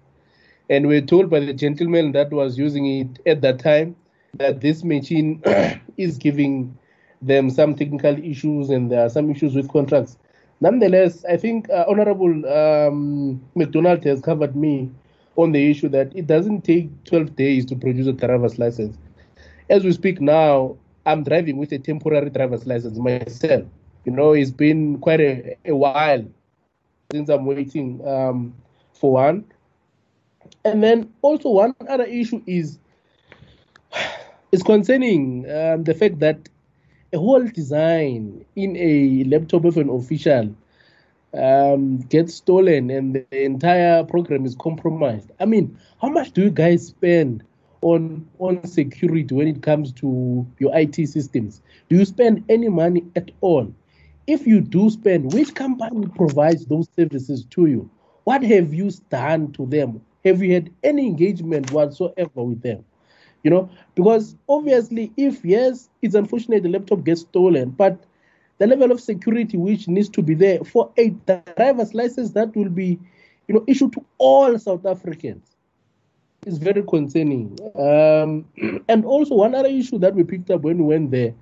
And 0.69 0.87
we're 0.87 1.01
told 1.01 1.29
by 1.29 1.41
the 1.41 1.53
gentleman 1.53 2.13
that 2.13 2.31
was 2.31 2.57
using 2.57 2.85
it 2.99 3.19
at 3.27 3.41
that 3.41 3.59
time 3.59 3.95
that 4.35 4.61
this 4.61 4.83
machine 4.83 5.41
is 5.97 6.17
giving 6.17 6.77
them 7.21 7.49
some 7.49 7.75
technical 7.75 8.17
issues 8.23 8.69
and 8.69 8.91
there 8.91 9.05
are 9.05 9.09
some 9.09 9.29
issues 9.29 9.55
with 9.55 9.69
contracts. 9.69 10.17
Nonetheless, 10.61 11.25
I 11.25 11.35
think 11.37 11.69
uh, 11.69 11.85
Honorable 11.87 12.45
um, 12.47 13.41
McDonald 13.55 14.03
has 14.05 14.21
covered 14.21 14.55
me 14.55 14.89
on 15.35 15.51
the 15.51 15.69
issue 15.69 15.89
that 15.89 16.15
it 16.15 16.27
doesn't 16.27 16.61
take 16.61 16.89
12 17.05 17.35
days 17.35 17.65
to 17.65 17.75
produce 17.75 18.07
a 18.07 18.13
driver's 18.13 18.57
license. 18.57 18.97
As 19.69 19.83
we 19.83 19.91
speak 19.93 20.21
now, 20.21 20.77
I'm 21.05 21.23
driving 21.23 21.57
with 21.57 21.71
a 21.71 21.79
temporary 21.79 22.29
driver's 22.29 22.65
license 22.65 22.97
myself. 22.97 23.65
You 24.05 24.11
know, 24.11 24.33
it's 24.33 24.51
been 24.51 24.99
quite 24.99 25.21
a, 25.21 25.57
a 25.65 25.75
while 25.75 26.25
since 27.11 27.29
I'm 27.29 27.45
waiting 27.45 28.05
um, 28.07 28.53
for 28.93 29.13
one. 29.13 29.45
And 30.65 30.83
then 30.83 31.13
also 31.21 31.49
one 31.49 31.75
other 31.87 32.03
issue 32.03 32.41
is 32.45 32.79
is 34.51 34.61
concerning 34.63 35.49
um, 35.49 35.83
the 35.83 35.93
fact 35.93 36.19
that 36.19 36.49
a 37.11 37.17
whole 37.17 37.47
design 37.47 38.45
in 38.55 38.75
a 38.77 39.23
laptop 39.25 39.65
of 39.65 39.77
an 39.77 39.89
official 39.89 40.55
um, 41.33 41.97
gets 42.09 42.35
stolen 42.35 42.89
and 42.89 43.15
the 43.15 43.43
entire 43.43 44.03
program 44.03 44.45
is 44.45 44.55
compromised. 44.55 45.31
I 45.39 45.45
mean, 45.45 45.77
how 46.01 46.09
much 46.09 46.31
do 46.31 46.41
you 46.43 46.51
guys 46.51 46.87
spend 46.87 47.43
on 47.83 48.27
on 48.39 48.65
security 48.65 49.33
when 49.35 49.47
it 49.47 49.61
comes 49.61 49.91
to 49.93 50.47
your 50.59 50.75
IT 50.75 50.95
systems? 51.07 51.61
Do 51.89 51.97
you 51.97 52.05
spend 52.05 52.43
any 52.49 52.69
money 52.69 53.03
at 53.15 53.31
all? 53.41 53.73
If 54.25 54.47
you 54.47 54.61
do 54.61 54.89
spend, 54.89 55.33
which 55.33 55.53
company 55.53 56.07
provides 56.15 56.65
those 56.65 56.87
services 56.95 57.45
to 57.51 57.65
you? 57.65 57.89
What 58.23 58.41
have 58.43 58.73
you 58.73 58.89
done 59.09 59.51
to 59.53 59.65
them? 59.65 60.01
Have 60.23 60.41
you 60.41 60.53
had 60.53 60.71
any 60.83 61.05
engagement 61.05 61.71
whatsoever 61.71 62.41
with 62.41 62.61
them? 62.61 62.85
You 63.43 63.51
know, 63.51 63.69
because 63.95 64.37
obviously, 64.47 65.11
if 65.17 65.43
yes, 65.43 65.89
it's 66.01 66.15
unfortunate 66.15 66.63
the 66.63 66.69
laptop 66.69 67.03
gets 67.03 67.21
stolen, 67.21 67.71
but 67.71 68.05
the 68.59 68.67
level 68.67 68.91
of 68.91 69.01
security 69.01 69.57
which 69.57 69.89
needs 69.89 70.07
to 70.09 70.21
be 70.21 70.35
there 70.35 70.63
for 70.63 70.89
a 70.97 71.09
driver's 71.57 71.93
license 71.93 72.31
that 72.31 72.55
will 72.55 72.69
be, 72.69 72.97
you 73.49 73.55
know, 73.55 73.63
issued 73.67 73.91
to 73.93 74.05
all 74.19 74.57
South 74.57 74.85
Africans 74.85 75.52
is 76.45 76.57
very 76.57 76.83
concerning. 76.83 77.57
Um, 77.75 78.45
and 78.87 79.05
also 79.05 79.35
one 79.35 79.55
other 79.55 79.69
issue 79.69 79.99
that 79.99 80.15
we 80.15 80.23
picked 80.23 80.49
up 80.49 80.61
when 80.61 80.77
we 80.77 80.95
went 80.95 81.11
there, 81.11 81.33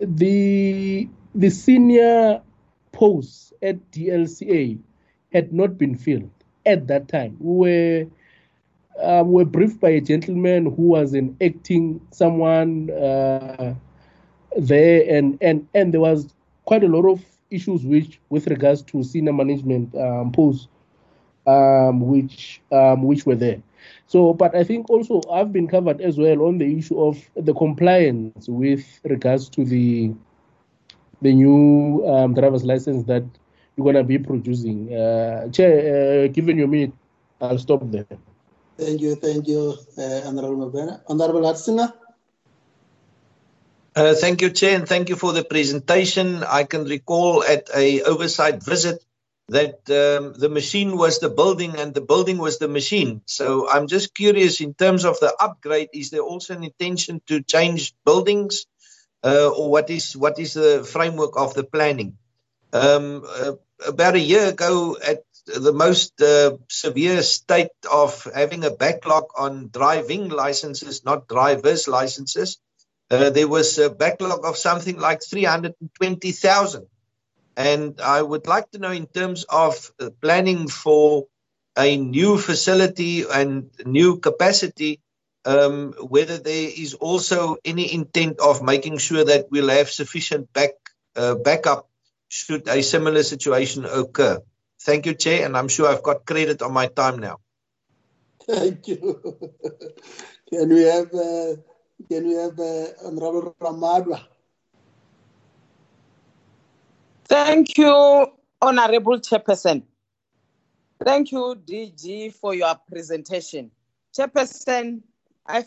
the 0.00 1.08
the 1.34 1.50
senior 1.50 2.40
posts 2.92 3.52
at 3.62 3.90
DLCA 3.90 4.78
had 5.32 5.52
not 5.52 5.76
been 5.78 5.96
filled 5.96 6.30
at 6.64 6.86
that 6.86 7.08
time. 7.08 7.36
We 7.40 7.56
were 7.56 8.06
um, 9.02 9.32
were 9.32 9.44
briefed 9.44 9.80
by 9.80 9.90
a 9.90 10.00
gentleman 10.00 10.66
who 10.66 10.82
was 10.82 11.14
an 11.14 11.36
acting 11.40 12.00
someone 12.10 12.90
uh, 12.90 13.74
there, 14.56 15.16
and 15.16 15.38
and 15.40 15.66
and 15.74 15.92
there 15.92 16.00
was 16.00 16.32
quite 16.64 16.84
a 16.84 16.88
lot 16.88 17.10
of 17.10 17.24
issues 17.50 17.84
which 17.84 18.20
with 18.30 18.46
regards 18.46 18.82
to 18.82 19.02
senior 19.02 19.32
management 19.32 19.94
um, 19.96 20.32
posts 20.32 20.68
um, 21.46 22.00
which 22.00 22.60
um, 22.72 23.02
which 23.02 23.26
were 23.26 23.34
there. 23.36 23.62
So, 24.06 24.32
but 24.32 24.54
I 24.54 24.64
think 24.64 24.90
also 24.90 25.20
I've 25.30 25.52
been 25.52 25.68
covered 25.68 26.00
as 26.00 26.18
well 26.18 26.42
on 26.42 26.58
the 26.58 26.78
issue 26.78 27.00
of 27.00 27.18
the 27.36 27.54
compliance 27.54 28.48
with 28.48 28.84
regards 29.04 29.48
to 29.50 29.64
the 29.64 30.12
the 31.22 31.32
new 31.32 32.06
um, 32.06 32.34
driver's 32.34 32.64
license 32.64 33.04
that 33.04 33.24
you're 33.76 33.84
going 33.84 33.96
to 33.96 34.04
be 34.04 34.18
producing. 34.18 34.92
Uh, 34.94 35.48
Chair, 35.50 36.24
uh, 36.24 36.28
given 36.28 36.58
your 36.58 36.68
minute, 36.68 36.92
I'll 37.40 37.58
stop 37.58 37.82
there. 37.90 38.06
Thank 38.78 39.00
you, 39.00 39.14
thank 39.16 39.46
you, 39.48 39.76
uh, 39.98 40.20
Honorable 40.26 40.70
Mabena. 40.70 41.00
Honorable 41.08 41.42
Hunsinger. 41.42 41.92
Uh, 43.96 44.14
thank 44.14 44.42
you, 44.42 44.50
Chair, 44.50 44.76
and 44.76 44.88
thank 44.88 45.08
you 45.08 45.16
for 45.16 45.32
the 45.32 45.44
presentation. 45.44 46.42
I 46.42 46.64
can 46.64 46.84
recall 46.84 47.44
at 47.44 47.68
a 47.74 48.02
oversight 48.02 48.62
visit 48.62 49.04
that 49.48 49.78
um, 49.90 50.32
the 50.38 50.48
machine 50.48 50.96
was 50.96 51.18
the 51.18 51.28
building 51.28 51.76
and 51.76 51.92
the 51.94 52.00
building 52.00 52.38
was 52.38 52.58
the 52.58 52.68
machine. 52.68 53.20
So 53.26 53.68
I'm 53.68 53.86
just 53.86 54.14
curious 54.14 54.60
in 54.60 54.74
terms 54.74 55.04
of 55.04 55.20
the 55.20 55.34
upgrade, 55.38 55.90
is 55.92 56.10
there 56.10 56.22
also 56.22 56.54
an 56.54 56.64
intention 56.64 57.20
to 57.26 57.42
change 57.42 57.94
buildings 58.04 58.66
uh, 59.22 59.50
or 59.50 59.70
what 59.70 59.90
is 59.90 60.16
what 60.16 60.38
is 60.38 60.54
the 60.54 60.86
framework 60.90 61.36
of 61.36 61.54
the 61.54 61.64
planning? 61.64 62.16
Um, 62.72 63.24
uh, 63.26 63.52
about 63.86 64.14
a 64.14 64.20
year 64.20 64.48
ago, 64.48 64.96
at 65.06 65.22
the 65.46 65.72
most 65.72 66.20
uh, 66.20 66.56
severe 66.68 67.22
state 67.22 67.68
of 67.90 68.26
having 68.34 68.64
a 68.64 68.70
backlog 68.70 69.24
on 69.36 69.68
driving 69.70 70.28
licenses, 70.28 71.04
not 71.04 71.28
drivers' 71.28 71.86
licenses, 71.86 72.58
uh, 73.10 73.30
there 73.30 73.48
was 73.48 73.78
a 73.78 73.90
backlog 73.90 74.44
of 74.44 74.56
something 74.56 74.98
like 74.98 75.22
320,000. 75.22 76.86
And 77.56 78.00
I 78.00 78.20
would 78.20 78.46
like 78.46 78.70
to 78.72 78.78
know, 78.78 78.90
in 78.90 79.06
terms 79.06 79.44
of 79.44 79.92
uh, 80.00 80.10
planning 80.20 80.68
for 80.68 81.26
a 81.76 81.96
new 81.96 82.38
facility 82.38 83.22
and 83.22 83.70
new 83.84 84.18
capacity, 84.18 85.00
um, 85.44 85.92
whether 86.00 86.38
there 86.38 86.70
is 86.74 86.94
also 86.94 87.56
any 87.64 87.92
intent 87.92 88.40
of 88.40 88.62
making 88.62 88.98
sure 88.98 89.24
that 89.24 89.46
we'll 89.50 89.68
have 89.68 89.90
sufficient 89.90 90.52
back 90.52 90.70
uh, 91.16 91.34
backup 91.34 91.88
should 92.28 92.66
a 92.68 92.82
similar 92.82 93.22
situation 93.22 93.84
occur. 93.84 94.40
Thank 94.80 95.06
you, 95.06 95.14
Chair, 95.14 95.46
and 95.46 95.56
I'm 95.56 95.68
sure 95.68 95.88
I've 95.88 96.02
got 96.02 96.26
credit 96.26 96.62
on 96.62 96.72
my 96.72 96.88
time 96.88 97.18
now. 97.18 97.38
Thank 98.46 98.88
you. 98.88 98.98
can 100.50 100.68
we 100.68 100.82
have 100.82 101.14
uh, 101.14 101.56
can 102.10 102.28
we 102.28 102.34
have 102.34 102.58
uh, 102.58 102.86
Honorable 103.04 103.54
Ramadwa? 103.60 104.20
Thank 107.26 107.78
you, 107.78 108.26
Honorable 108.60 109.18
Chairperson. 109.18 109.82
Thank 111.02 111.32
you, 111.32 111.56
DG, 111.66 112.34
for 112.34 112.54
your 112.54 112.74
presentation. 112.88 113.70
Chairperson, 114.16 115.02
I 115.46 115.64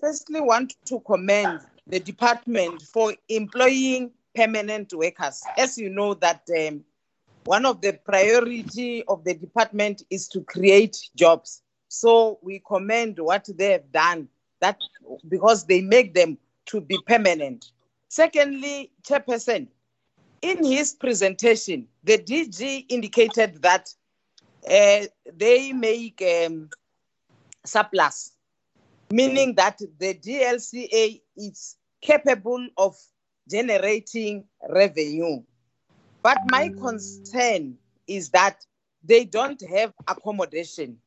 firstly 0.00 0.40
want 0.40 0.74
to 0.86 1.00
commend 1.00 1.60
the 1.86 2.00
department 2.00 2.82
for 2.82 3.14
employing 3.28 4.10
permanent 4.34 4.92
workers. 4.92 5.42
As 5.56 5.78
you 5.78 5.88
know 5.88 6.14
that 6.14 6.42
um, 6.56 6.84
one 7.44 7.64
of 7.64 7.80
the 7.80 7.92
priority 8.04 9.04
of 9.04 9.24
the 9.24 9.34
department 9.34 10.02
is 10.10 10.26
to 10.28 10.42
create 10.42 10.96
jobs. 11.16 11.62
So 11.86 12.38
we 12.42 12.60
commend 12.66 13.18
what 13.20 13.48
they 13.56 13.72
have 13.72 13.90
done 13.92 14.28
that 14.60 14.80
because 15.28 15.64
they 15.64 15.80
make 15.80 16.12
them 16.12 16.38
to 16.66 16.80
be 16.80 16.98
permanent. 17.06 17.70
Secondly, 18.08 18.90
Chairperson, 19.02 19.68
in 20.42 20.64
his 20.64 20.94
presentation, 20.94 21.88
the 22.04 22.18
DG 22.18 22.86
indicated 22.88 23.62
that 23.62 23.92
uh, 24.70 25.06
they 25.34 25.72
make 25.72 26.22
um, 26.22 26.68
surplus, 27.64 28.32
meaning 29.10 29.54
that 29.54 29.78
the 29.98 30.14
DLCA 30.14 31.20
is 31.36 31.76
capable 32.00 32.66
of 32.76 32.96
generating 33.50 34.44
revenue. 34.68 35.42
But 36.22 36.38
my 36.50 36.68
concern 36.78 37.76
is 38.06 38.30
that 38.30 38.64
they 39.02 39.24
don't 39.24 39.62
have 39.70 39.92
accommodation. 40.06 40.98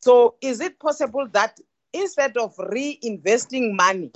So, 0.00 0.36
is 0.40 0.60
it 0.60 0.78
possible 0.78 1.28
that 1.32 1.60
instead 1.92 2.36
of 2.36 2.56
reinvesting 2.56 3.74
money 3.74 4.10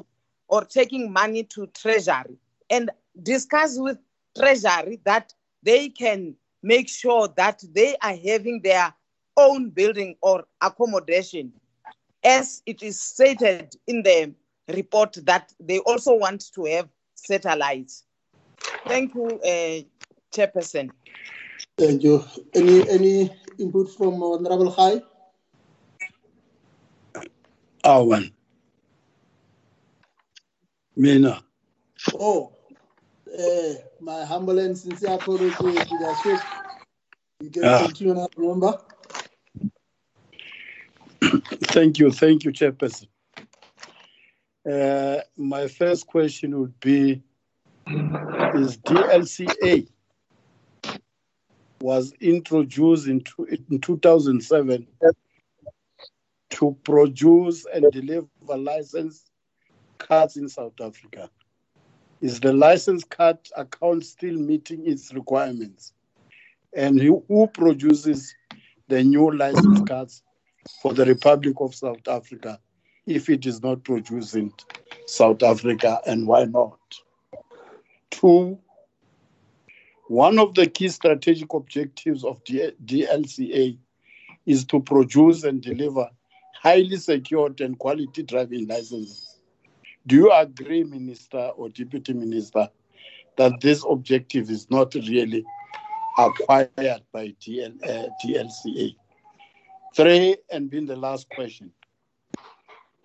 or 0.48 0.64
taking 0.64 1.12
money 1.12 1.44
to 1.44 1.66
Treasury 1.68 2.38
and 2.70 2.90
discuss 3.22 3.78
with 3.78 3.98
Treasury 4.36 5.00
that 5.04 5.32
they 5.62 5.88
can 5.88 6.34
make 6.62 6.88
sure 6.88 7.28
that 7.36 7.62
they 7.72 7.96
are 8.02 8.16
having 8.16 8.60
their 8.62 8.92
own 9.36 9.70
building 9.70 10.16
or 10.20 10.44
accommodation, 10.60 11.52
as 12.24 12.62
it 12.66 12.82
is 12.82 13.00
stated 13.00 13.74
in 13.86 14.02
the 14.02 14.32
report 14.68 15.16
that 15.24 15.52
they 15.60 15.78
also 15.80 16.14
want 16.14 16.52
to 16.54 16.64
have 16.64 16.88
satellites. 17.14 18.04
Thank 18.86 19.14
you, 19.14 19.40
uh, 19.40 19.82
Chairperson. 20.34 20.90
Thank 21.76 22.02
you. 22.02 22.24
Any 22.54 22.88
any 22.88 23.30
input 23.58 23.90
from 23.90 24.22
Honorable 24.22 24.70
High? 24.70 25.02
Awan. 27.84 28.32
Mina. 30.96 31.42
Oh, 32.14 32.53
uh, 33.38 33.74
my 34.00 34.24
humble 34.24 34.58
and 34.58 34.76
sincere 34.78 35.14
apologies 35.14 35.56
to 35.56 35.98
the 35.98 36.14
Swiss. 36.22 36.42
You 37.40 37.50
can 37.50 37.62
Ah. 37.64 37.86
continue 37.86 38.14
now, 38.14 38.28
remember? 38.36 38.80
Thank 41.64 41.98
you, 41.98 42.10
thank 42.12 42.44
you, 42.44 42.52
Chairperson. 42.52 43.08
Uh, 44.70 45.20
my 45.36 45.68
first 45.68 46.06
question 46.06 46.58
would 46.60 46.78
be 46.80 47.22
Is 48.52 48.78
DLCA 48.78 49.88
was 51.80 52.12
introduced 52.20 53.08
in, 53.08 53.20
two, 53.22 53.44
in 53.70 53.80
2007 53.80 54.88
to 56.50 56.76
produce 56.84 57.66
and 57.72 57.90
deliver 57.92 58.28
license 58.56 59.24
cards 59.98 60.36
in 60.36 60.48
South 60.48 60.80
Africa? 60.80 61.30
Is 62.24 62.40
the 62.40 62.54
license 62.54 63.04
card 63.04 63.36
account 63.54 64.02
still 64.02 64.38
meeting 64.38 64.86
its 64.86 65.12
requirements? 65.12 65.92
And 66.74 66.98
who, 66.98 67.50
produces 67.52 68.34
the 68.88 69.04
new 69.04 69.30
license 69.30 69.82
cards 69.86 70.22
for 70.80 70.94
the 70.94 71.04
Republic 71.04 71.56
of 71.60 71.74
South 71.74 72.08
Africa 72.08 72.58
if 73.06 73.28
it 73.28 73.44
is 73.44 73.62
not 73.62 73.84
produced 73.84 74.36
in 74.36 74.50
South 75.06 75.42
Africa, 75.42 76.00
and 76.06 76.26
why 76.26 76.44
not? 76.46 76.78
Two, 78.10 78.58
one 80.08 80.38
of 80.38 80.54
the 80.54 80.66
key 80.66 80.88
strategic 80.88 81.52
objectives 81.52 82.24
of 82.24 82.42
D- 82.44 82.72
DLCA 82.86 83.76
is 84.46 84.64
to 84.64 84.80
produce 84.80 85.44
and 85.44 85.60
deliver 85.60 86.08
highly 86.54 86.96
secured 86.96 87.60
and 87.60 87.78
quality 87.78 88.22
driving 88.22 88.66
licenses. 88.66 89.33
Do 90.06 90.16
you 90.16 90.32
agree, 90.32 90.84
Minister 90.84 91.50
or 91.56 91.70
Deputy 91.70 92.12
Minister, 92.12 92.68
that 93.36 93.60
this 93.60 93.84
objective 93.88 94.50
is 94.50 94.70
not 94.70 94.94
really 94.94 95.44
acquired 96.18 97.02
by 97.12 97.34
DL, 97.40 97.82
uh, 97.82 98.08
DLCA? 98.22 98.94
Three, 99.96 100.36
and 100.50 100.68
being 100.68 100.86
the 100.86 100.96
last 100.96 101.28
question. 101.30 101.72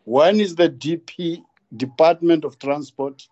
When 0.04 0.40
is 0.42 0.56
the 0.56 0.70
DP, 0.70 1.44
Department 1.78 2.44
of 2.44 2.60
Transport, 2.60 3.28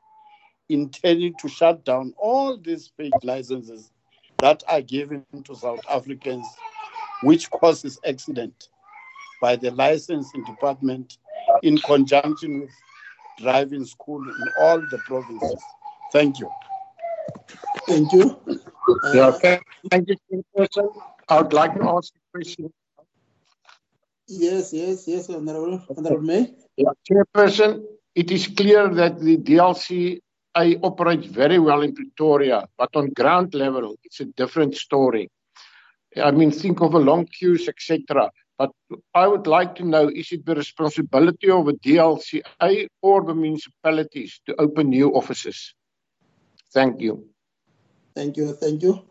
intending 0.70 1.34
to 1.40 1.50
shut 1.50 1.84
down 1.84 2.14
all 2.18 2.58
these 2.58 2.92
fake 2.96 3.14
licenses 3.24 3.92
that 4.40 4.64
are 4.68 4.82
given 4.82 5.26
to 5.44 5.56
South 5.56 5.82
Africans, 5.90 6.46
which 7.24 7.50
causes 7.50 8.00
accident 8.06 8.70
by 9.42 9.56
the 9.56 9.72
licensing 9.72 10.44
department 10.46 11.18
in 11.64 11.78
conjunction 11.80 12.62
with 12.62 12.70
driving 13.38 13.86
school 13.86 14.22
in 14.22 14.48
all 14.62 14.80
the 14.80 14.98
provinces? 15.06 15.62
Thank 16.12 16.40
you. 16.40 16.50
Thank 17.88 18.12
you. 18.12 18.38
Yeah, 19.14 19.32
thank 19.32 19.64
thank 19.92 20.10
you, 20.10 20.16
Chairperson. 20.32 20.90
I 21.30 21.42
would 21.42 21.54
like 21.54 21.74
to 21.76 21.84
ask 21.90 22.14
a 22.16 22.38
question. 22.38 22.72
Yes, 24.28 24.74
yes, 24.74 25.08
yes, 25.08 25.30
Honorable, 25.30 25.82
Honorable 25.96 26.22
May. 26.22 26.54
Yeah, 26.76 26.92
Chairperson, 27.10 27.84
it 28.16 28.32
is 28.32 28.48
clear 28.48 28.90
that 28.90 29.20
the 29.20 29.38
DLCA 29.38 30.20
operates 30.84 31.28
very 31.28 31.60
well 31.60 31.82
in 31.82 31.94
Pretoria, 31.94 32.68
but 32.78 32.90
on 32.96 33.10
ground 33.14 33.54
level, 33.54 33.96
it's 34.04 34.20
a 34.20 34.26
different 34.26 34.76
story. 34.76 35.30
I 36.22 36.32
mean, 36.32 36.52
think 36.52 36.82
of 36.82 36.94
a 36.94 37.00
long 37.00 37.26
queues, 37.26 37.68
etc. 37.68 38.32
But 38.58 38.72
I 39.14 39.28
would 39.28 39.46
like 39.46 39.76
to 39.76 39.86
know, 39.86 40.10
is 40.10 40.32
it 40.32 40.46
the 40.46 40.56
responsibility 40.56 41.50
of 41.50 41.68
a 41.68 41.74
DLCA 41.74 42.88
or 43.02 43.24
the 43.24 43.36
municipalities 43.36 44.42
to 44.48 44.56
open 44.60 44.90
new 44.90 45.12
offices? 45.12 45.76
Thank 46.74 47.00
you. 47.00 47.30
Thank 48.16 48.36
you, 48.36 48.54
thank 48.54 48.82
you, 48.82 49.04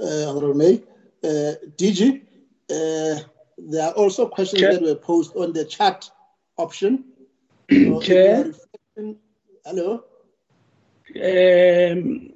uh, 0.00 0.30
Honorable 0.30 0.54
May. 0.54 0.82
Uh, 1.22 1.54
DG, 1.76 2.22
uh, 2.70 3.20
there 3.58 3.88
are 3.88 3.92
also 3.92 4.26
questions 4.26 4.62
Chair. 4.62 4.72
that 4.72 4.82
were 4.82 4.94
posed 4.94 5.36
on 5.36 5.52
the 5.52 5.64
chat 5.64 6.10
option. 6.56 7.04
So 7.70 8.00
Chair. 8.00 8.52
Hello? 9.64 10.04
Um, 11.14 12.32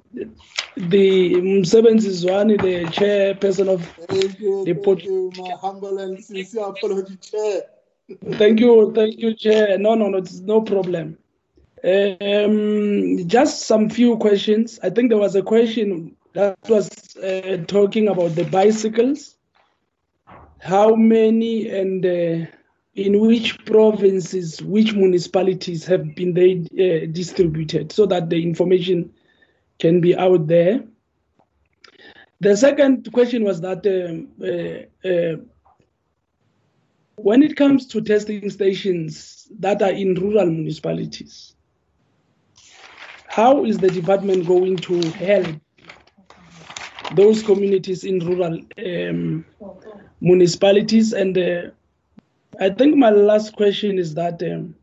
the 0.77 1.33
Mosebenzi 1.35 2.11
Zwane, 2.11 2.61
the 2.61 2.85
chairperson 2.91 3.67
of 3.67 3.85
Thank 4.07 4.39
you, 4.39 4.63
the 4.65 4.73
thank 4.73 4.85
Port- 4.85 5.03
you, 5.03 5.31
my 5.37 5.51
humble 5.59 5.97
and 5.99 6.23
sincere 6.23 6.65
apology, 6.65 7.15
Chair. 7.17 7.63
Thank 8.33 8.59
you, 8.59 8.93
thank 8.93 9.17
you, 9.19 9.33
Chair. 9.35 9.77
No, 9.77 9.95
no, 9.95 10.09
no, 10.09 10.17
it's 10.19 10.39
no 10.39 10.61
problem. 10.61 11.17
Um, 11.83 13.27
just 13.27 13.65
some 13.65 13.89
few 13.89 14.17
questions. 14.17 14.79
I 14.83 14.89
think 14.89 15.09
there 15.09 15.17
was 15.19 15.35
a 15.35 15.43
question 15.43 16.15
that 16.33 16.57
was 16.69 16.89
uh, 17.17 17.57
talking 17.67 18.07
about 18.07 18.35
the 18.35 18.45
bicycles. 18.45 19.35
How 20.59 20.95
many 20.95 21.69
and 21.69 22.05
uh, 22.05 22.51
in 22.97 23.19
which 23.19 23.63
provinces, 23.65 24.59
which 24.63 24.93
municipalities 24.93 25.85
have 25.85 26.15
been 26.15 26.33
they 26.33 26.61
uh, 26.73 27.05
distributed, 27.11 27.91
so 27.91 28.07
that 28.07 28.27
the 28.29 28.41
information 28.41 29.13
can 29.77 30.01
be 30.01 30.17
out 30.17 30.47
there. 30.47 30.83
The 32.39 32.57
second 32.57 33.11
question 33.13 33.43
was 33.43 33.61
that 33.61 33.85
um, 33.85 34.29
uh, 34.41 35.07
uh, 35.07 35.37
when 37.17 37.43
it 37.43 37.55
comes 37.55 37.85
to 37.87 38.01
testing 38.01 38.49
stations 38.49 39.47
that 39.59 39.83
are 39.83 39.91
in 39.91 40.15
rural 40.15 40.47
municipalities, 40.47 41.55
how 43.27 43.63
is 43.63 43.77
the 43.77 43.91
department 43.91 44.47
going 44.47 44.75
to 44.77 45.01
help 45.11 45.55
those 47.13 47.43
communities 47.43 48.03
in 48.03 48.19
rural 48.19 48.59
um, 48.83 49.45
municipalities? 50.19 51.13
And 51.13 51.37
uh, 51.37 51.61
I 52.59 52.69
think 52.69 52.95
my 52.95 53.09
last 53.09 53.55
question 53.55 53.99
is 53.99 54.13
that 54.15 54.41
um, 54.41 54.75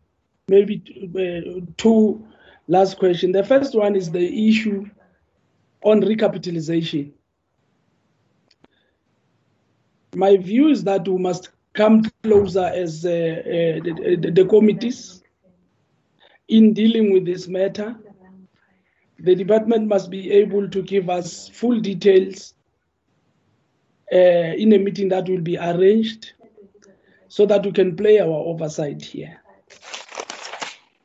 maybe 0.48 0.82
uh, 1.14 1.60
two 1.76 2.24
last 2.68 2.98
question. 2.98 3.32
The 3.32 3.44
first 3.44 3.74
one 3.74 3.96
is 3.96 4.10
the 4.10 4.48
issue 4.48 4.88
on 5.82 6.00
recapitalization. 6.00 7.12
My 10.14 10.36
view 10.36 10.68
is 10.68 10.84
that 10.84 11.08
we 11.08 11.18
must 11.18 11.50
come 11.72 12.04
closer 12.22 12.66
as 12.66 13.04
uh, 13.04 13.08
uh, 13.08 13.82
the, 13.82 14.18
the, 14.20 14.30
the 14.30 14.44
committees 14.44 15.24
in 16.48 16.72
dealing 16.72 17.12
with 17.12 17.24
this 17.26 17.48
matter. 17.48 17.96
The 19.18 19.34
department 19.34 19.88
must 19.88 20.10
be 20.10 20.30
able 20.30 20.68
to 20.68 20.82
give 20.82 21.10
us 21.10 21.48
full 21.48 21.80
details 21.80 22.54
uh, 24.12 24.16
in 24.16 24.72
a 24.72 24.78
meeting 24.78 25.08
that 25.08 25.28
will 25.28 25.40
be 25.40 25.58
arranged 25.58 26.34
so 27.34 27.44
that 27.44 27.64
we 27.64 27.72
can 27.72 27.96
play 27.96 28.20
our 28.20 28.28
oversight 28.28 29.02
here. 29.02 29.42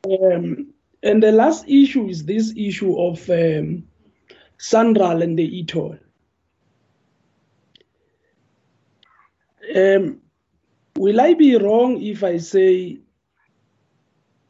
Um, 0.06 0.72
and 1.01 1.23
the 1.23 1.31
last 1.31 1.68
issue 1.68 2.07
is 2.07 2.23
this 2.23 2.53
issue 2.56 2.95
of 2.99 3.27
um, 3.31 3.84
Sanral 4.60 5.23
and 5.23 5.39
the 5.39 5.57
e-toll. 5.57 5.97
Um, 9.76 10.22
will 10.97 11.19
I 11.19 11.34
be 11.34 11.56
wrong 11.56 11.99
if 11.99 12.23
I 12.23 12.38
say 12.38 12.99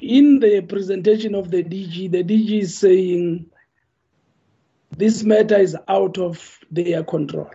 in 0.02 0.40
the 0.42 0.60
presentation 0.60 1.34
of 1.34 1.50
the 1.50 1.64
DG, 1.64 2.12
the 2.12 2.26
DG 2.26 2.60
is 2.60 2.78
saying 2.78 3.46
this 4.98 5.24
matter 5.24 5.56
is 5.58 5.78
out 5.88 6.18
of 6.18 6.60
their 6.70 7.06
control? 7.06 7.50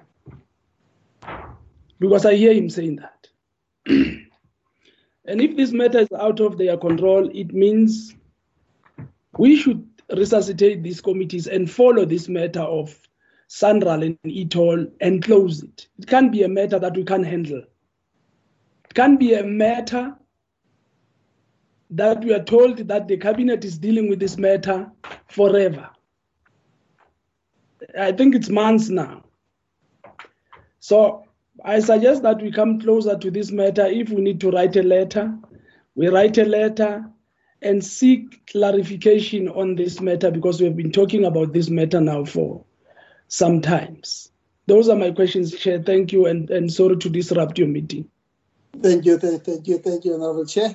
Because 1.98 2.24
I 2.24 2.36
hear 2.36 2.54
him 2.54 2.70
saying 2.70 2.96
that. 2.96 3.28
and 3.86 5.40
if 5.40 5.56
this 5.56 5.72
matter 5.72 6.00
is 6.00 6.08
out 6.18 6.40
of 6.40 6.58
their 6.58 6.76
control, 6.76 7.28
it 7.34 7.52
means 7.52 8.14
we 9.38 9.56
should 9.56 9.86
resuscitate 10.14 10.82
these 10.82 11.00
committees 11.00 11.46
and 11.46 11.70
follow 11.70 12.04
this 12.04 12.28
matter 12.28 12.60
of 12.60 12.96
Sanral 13.48 14.04
and 14.04 14.18
e-toll 14.24 14.86
and 15.00 15.22
close 15.22 15.62
it. 15.62 15.88
It 15.98 16.06
can't 16.06 16.32
be 16.32 16.42
a 16.42 16.48
matter 16.48 16.78
that 16.78 16.96
we 16.96 17.04
can't 17.04 17.26
handle. 17.26 17.62
It 18.84 18.94
can't 18.94 19.18
be 19.18 19.34
a 19.34 19.44
matter 19.44 20.16
that 21.90 22.24
we 22.24 22.32
are 22.32 22.42
told 22.42 22.78
that 22.88 23.06
the 23.06 23.16
cabinet 23.16 23.64
is 23.64 23.78
dealing 23.78 24.08
with 24.08 24.18
this 24.18 24.36
matter 24.36 24.90
forever. 25.28 25.90
I 27.98 28.12
think 28.12 28.34
it's 28.34 28.48
months 28.48 28.88
now. 28.88 29.24
So 30.80 31.23
I 31.62 31.80
suggest 31.80 32.22
that 32.22 32.42
we 32.42 32.50
come 32.50 32.80
closer 32.80 33.16
to 33.16 33.30
this 33.30 33.50
matter. 33.50 33.86
If 33.86 34.10
we 34.10 34.20
need 34.20 34.40
to 34.40 34.50
write 34.50 34.76
a 34.76 34.82
letter, 34.82 35.36
we 35.94 36.08
write 36.08 36.38
a 36.38 36.44
letter 36.44 37.04
and 37.62 37.84
seek 37.84 38.46
clarification 38.46 39.48
on 39.48 39.74
this 39.74 40.00
matter 40.00 40.30
because 40.30 40.60
we 40.60 40.66
have 40.66 40.76
been 40.76 40.92
talking 40.92 41.24
about 41.24 41.52
this 41.52 41.70
matter 41.70 42.00
now 42.00 42.24
for 42.24 42.64
some 43.28 43.60
times. 43.60 44.30
Those 44.66 44.88
are 44.88 44.96
my 44.96 45.10
questions, 45.10 45.54
Chair. 45.54 45.82
Thank 45.82 46.12
you, 46.12 46.26
and, 46.26 46.50
and 46.50 46.72
sorry 46.72 46.96
to 46.96 47.08
disrupt 47.08 47.58
your 47.58 47.68
meeting. 47.68 48.08
Thank 48.82 49.04
you, 49.04 49.18
thank, 49.18 49.44
thank 49.44 49.68
you, 49.68 49.78
thank 49.78 50.04
you, 50.04 50.14
Honorable 50.14 50.46
Chair. 50.46 50.74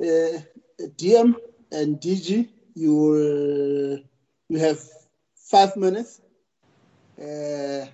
Uh, 0.00 0.40
DM 0.78 1.34
and 1.72 2.00
DG, 2.00 2.48
you 2.74 2.94
will, 2.94 3.98
you 4.48 4.58
have 4.58 4.80
five 5.34 5.76
minutes 5.76 6.20
uh, 7.20 7.86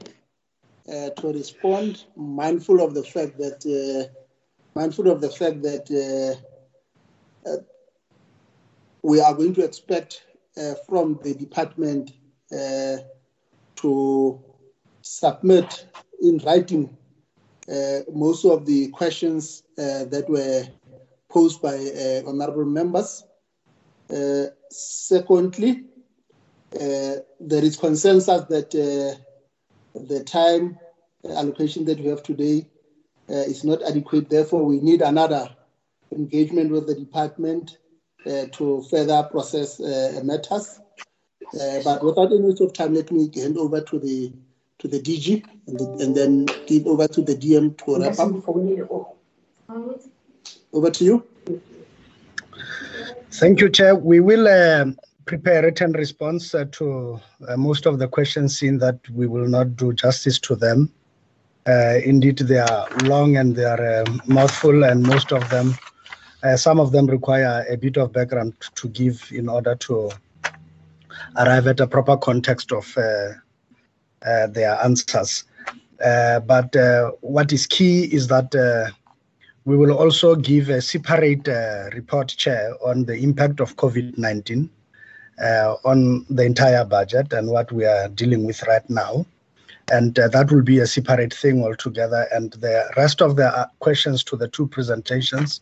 uh, 0.91 1.11
to 1.11 1.33
respond, 1.33 2.05
mindful 2.17 2.83
of 2.83 2.95
the 2.95 3.03
fact 3.03 3.39
that 3.39 3.65
uh, 3.65 4.13
mindful 4.75 5.11
of 5.11 5.21
the 5.21 5.31
fact 5.31 5.63
that 5.63 5.87
uh, 7.47 7.51
uh, 7.51 7.57
we 9.03 9.21
are 9.21 9.35
going 9.35 9.55
to 9.55 9.65
expect 9.65 10.25
from 10.87 11.19
the 11.23 11.35
department 11.35 12.13
to 13.77 14.39
submit 15.01 15.87
in 16.21 16.39
writing 16.45 16.95
most 18.13 18.45
of 18.45 18.67
the 18.67 18.89
questions 18.89 19.63
that 19.77 20.27
were 20.29 20.67
posed 21.31 21.63
by 21.63 21.77
honorable 22.27 22.67
members. 22.67 23.25
Uh, 24.11 24.47
secondly, 24.71 25.85
uh, 26.75 27.17
there 27.41 27.65
is 27.65 27.77
consensus 27.77 28.43
that 28.49 28.75
uh, 28.75 29.15
the 29.95 30.25
time 30.25 30.79
allocation 31.29 31.85
that 31.85 31.99
we 31.99 32.07
have 32.07 32.23
today 32.23 32.67
is 33.29 33.65
not 33.65 33.83
adequate. 33.83 34.29
Therefore, 34.29 34.65
we 34.65 34.81
need 34.81 35.03
another 35.03 35.49
engagement 36.13 36.71
with 36.71 36.87
the 36.87 36.95
department 36.95 37.79
uh, 38.27 38.47
to 38.53 38.83
further 38.91 39.23
process 39.31 39.81
uh, 39.81 40.21
matters. 40.25 40.81
Uh, 41.59 41.81
but 41.83 42.05
without 42.05 42.33
any 42.33 42.43
waste 42.43 42.61
of 42.61 42.73
time, 42.73 42.95
let 42.95 43.11
me 43.11 43.31
hand 43.35 43.57
over 43.57 43.81
to 43.81 43.99
the 43.99 44.33
to 44.79 44.89
the 44.89 45.01
DG 45.01 45.45
and, 45.67 45.79
the, 45.79 46.05
and 46.05 46.17
then 46.17 46.47
give 46.67 46.87
over 46.87 47.07
to 47.07 47.21
the 47.21 47.35
DM 47.35 47.77
to 47.85 47.99
wrap 48.01 48.19
up. 48.19 49.17
Over 50.73 50.91
to 50.91 51.05
you. 51.05 51.25
Thank 53.33 53.61
you, 53.61 53.69
Chair. 53.69 53.95
We 53.95 54.21
will 54.21 54.49
uh, 54.49 54.87
prepare 55.27 55.61
a 55.61 55.63
written 55.65 55.93
response 55.93 56.55
uh, 56.55 56.65
to 56.73 57.21
uh, 57.47 57.57
most 57.57 57.87
of 57.87 57.99
the 57.99 58.09
questions 58.09 58.63
in 58.63 58.79
that 58.79 58.99
we 59.11 59.27
will 59.27 59.47
not 59.47 59.77
do 59.77 59.93
justice 59.93 60.39
to 60.41 60.57
them. 60.57 60.91
Indeed, 61.67 62.39
they 62.39 62.59
are 62.59 62.89
long 63.05 63.37
and 63.37 63.55
they 63.55 63.65
are 63.65 64.05
mouthful, 64.27 64.85
and 64.85 65.03
most 65.03 65.33
of 65.33 65.49
them 65.51 65.75
uh, 66.43 66.57
some 66.57 66.81
of 66.81 66.93
them 66.93 67.07
require 67.07 67.67
a 67.69 67.77
bit 67.77 67.97
of 67.97 68.13
background 68.13 68.55
to 68.75 68.89
give 68.89 69.31
in 69.31 69.49
order 69.49 69.75
to 69.75 70.11
arrive 71.37 71.67
at 71.67 71.81
a 71.81 71.87
proper 71.87 72.17
context 72.17 72.73
of 72.73 72.97
uh, 72.97 73.33
uh, 74.27 74.47
their 74.49 74.79
answers. 74.83 75.45
Uh, 76.03 76.41
but 76.41 76.75
uh, 76.77 77.11
what 77.21 77.53
is 77.53 77.67
key 77.67 78.05
is 78.05 78.29
that 78.29 78.55
uh, 78.55 78.91
we 79.67 79.77
will 79.77 79.93
also 79.93 80.35
give 80.35 80.71
a 80.71 80.81
separate 80.81 81.47
report, 81.95 82.29
Chair, 82.29 82.75
on 82.83 83.05
the 83.05 83.15
impact 83.15 83.61
of 83.61 83.77
COVID 83.77 84.17
19 84.17 84.71
on 85.85 86.27
the 86.29 86.45
entire 86.45 86.85
budget 86.85 87.33
and 87.33 87.49
what 87.49 87.71
we 87.71 87.85
are 87.85 88.09
dealing 88.09 88.45
with 88.45 88.63
right 88.67 88.89
now. 88.89 89.25
And 89.91 90.15
that 90.15 90.51
will 90.53 90.63
be 90.63 90.79
a 90.79 90.87
separate 90.87 91.35
thing 91.35 91.63
altogether. 91.65 92.27
And 92.33 92.53
the 92.53 92.91
rest 92.97 93.21
of 93.21 93.37
the 93.37 93.69
questions 93.81 94.23
to 94.25 94.37
the 94.37 94.49
two 94.49 94.69
presentations 94.69 95.61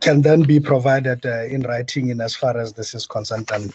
can 0.00 0.22
then 0.22 0.42
be 0.42 0.60
provided 0.60 1.26
uh, 1.26 1.44
in 1.44 1.62
writing 1.62 2.10
in 2.10 2.20
as 2.20 2.34
far 2.36 2.56
as 2.56 2.72
this 2.72 2.94
is 2.94 3.06
concerned 3.06 3.50
and 3.52 3.72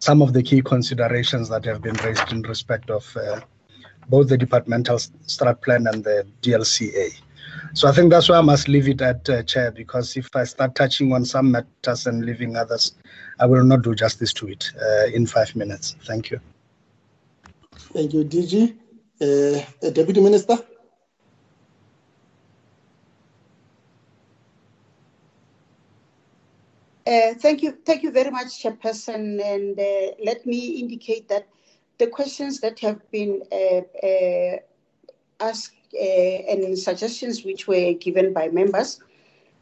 some 0.00 0.22
of 0.22 0.32
the 0.32 0.42
key 0.42 0.62
considerations 0.62 1.48
that 1.50 1.64
have 1.64 1.82
been 1.82 1.94
raised 1.96 2.32
in 2.32 2.42
respect 2.42 2.90
of 2.90 3.16
uh, 3.16 3.40
both 4.08 4.28
the 4.28 4.36
departmental 4.36 4.96
strat 4.96 5.60
plan 5.62 5.86
and 5.86 6.02
the 6.04 6.26
DLCA. 6.42 7.10
So 7.74 7.88
I 7.88 7.92
think 7.92 8.10
that's 8.10 8.28
why 8.28 8.38
I 8.38 8.42
must 8.42 8.66
leave 8.66 8.88
it 8.88 9.00
at 9.00 9.28
uh, 9.28 9.42
chair 9.42 9.70
because 9.70 10.16
if 10.16 10.34
I 10.34 10.44
start 10.44 10.74
touching 10.74 11.12
on 11.12 11.24
some 11.24 11.52
matters 11.52 12.06
and 12.06 12.24
leaving 12.24 12.56
others, 12.56 12.92
I 13.38 13.46
will 13.46 13.64
not 13.64 13.82
do 13.82 13.94
justice 13.94 14.32
to 14.34 14.48
it 14.48 14.70
uh, 14.82 15.06
in 15.06 15.26
five 15.26 15.54
minutes. 15.54 15.96
Thank 16.04 16.30
you. 16.30 16.40
Thank 17.92 18.12
you, 18.14 18.24
DG. 18.24 18.76
Uh, 19.20 19.90
Deputy 19.90 20.20
Minister. 20.20 20.58
Uh, 27.06 27.34
thank 27.34 27.62
you, 27.62 27.76
thank 27.84 28.02
you 28.02 28.12
very 28.12 28.30
much, 28.30 28.62
Chairperson. 28.62 29.42
And 29.44 29.78
uh, 29.78 30.14
let 30.24 30.46
me 30.46 30.78
indicate 30.80 31.28
that 31.28 31.48
the 31.98 32.06
questions 32.06 32.60
that 32.60 32.78
have 32.78 32.98
been 33.10 33.42
uh, 33.50 34.06
uh 34.06 34.56
asked 35.40 35.74
uh, 35.94 36.52
and 36.52 36.78
suggestions 36.78 37.44
which 37.44 37.66
were 37.66 37.92
given 37.94 38.32
by 38.32 38.48
members, 38.48 39.00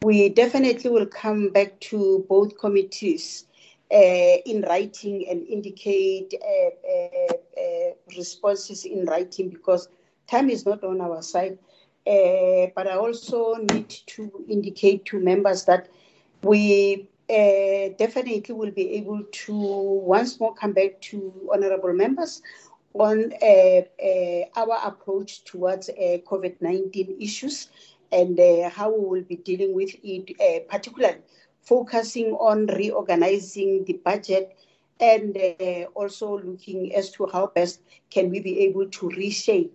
we 0.02 0.28
definitely 0.28 0.90
will 0.90 1.06
come 1.06 1.48
back 1.48 1.80
to 1.80 2.24
both 2.28 2.58
committees 2.58 3.47
Eh, 3.90 4.42
in 4.44 4.60
writing 4.68 5.26
and 5.30 5.46
indicate 5.46 6.34
eh, 6.34 7.30
eh, 7.56 7.92
responses 8.18 8.84
in 8.84 9.06
writing 9.06 9.48
because 9.48 9.88
time 10.26 10.50
is 10.50 10.66
not 10.66 10.84
on 10.84 11.00
our 11.00 11.22
side. 11.22 11.58
but 12.04 12.86
I 12.86 12.96
also 12.96 13.54
need 13.54 13.88
to 13.88 14.44
indicate 14.46 15.06
to 15.06 15.18
members 15.18 15.64
that 15.64 15.88
we 16.42 17.08
uh, 17.30 17.96
definitely 17.96 18.42
will 18.52 18.72
be 18.72 18.90
able 18.92 19.22
to 19.46 19.56
once 19.56 20.38
more 20.38 20.54
come 20.54 20.72
back 20.74 21.00
to 21.08 21.32
honorable 21.50 21.94
members 21.94 22.42
on 22.92 23.32
uh, 23.40 23.80
uh, 24.04 24.44
our 24.54 24.78
approach 24.84 25.44
towards 25.44 25.88
COVID 25.88 26.60
19 26.60 27.16
issues 27.18 27.68
and 28.12 28.38
how 28.70 28.90
we 28.90 29.04
will 29.06 29.24
be 29.24 29.36
dealing 29.36 29.72
with 29.72 29.94
it, 30.02 30.68
particularly 30.68 31.20
focusing 31.62 32.32
on 32.32 32.66
reorganizing 32.66 33.84
the 33.84 33.94
budget 34.04 34.56
and 35.00 35.36
also 35.94 36.38
looking 36.40 36.94
as 36.94 37.10
to 37.12 37.26
how 37.26 37.46
best 37.46 37.80
can 38.10 38.30
we 38.30 38.40
be 38.40 38.60
able 38.60 38.86
to 38.86 39.08
reshape 39.10 39.72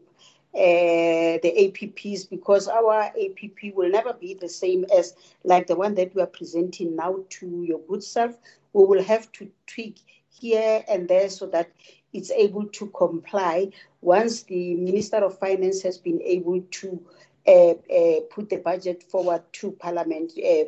uh, 0.56 1.40
the 1.42 1.52
APPs 1.58 2.30
because 2.30 2.68
our 2.68 3.04
APP 3.04 3.74
will 3.74 3.90
never 3.90 4.14
be 4.14 4.36
the 4.36 4.48
same 4.48 4.86
as 4.96 5.16
like 5.44 5.66
the 5.66 5.76
one 5.76 5.96
that 5.96 6.14
we 6.14 6.22
are 6.22 6.28
presenting 6.28 6.96
now 6.96 7.18
to 7.30 7.64
your 7.64 7.80
good 7.88 8.04
self. 8.04 8.38
We 8.74 8.86
will 8.86 9.04
have 9.04 9.32
to 9.34 9.50
tweak 9.66 9.98
here 10.30 10.84
and 10.88 11.08
there 11.08 11.30
so 11.30 11.48
that 11.48 11.72
it's 12.12 12.30
able 12.30 12.66
to 12.68 12.88
comply 12.88 13.72
once 14.02 14.44
the 14.44 14.76
Minister 14.76 15.18
of 15.18 15.40
Finance 15.40 15.82
has 15.82 15.98
been 15.98 16.22
able 16.22 16.62
to 16.62 17.02
uh, 17.02 17.24
uh, 17.24 17.33
put 17.46 18.50
the 18.50 18.62
budget 18.64 19.04
forward 19.04 19.44
to 19.54 19.72
Parliament 19.72 20.32
uh 20.38 20.64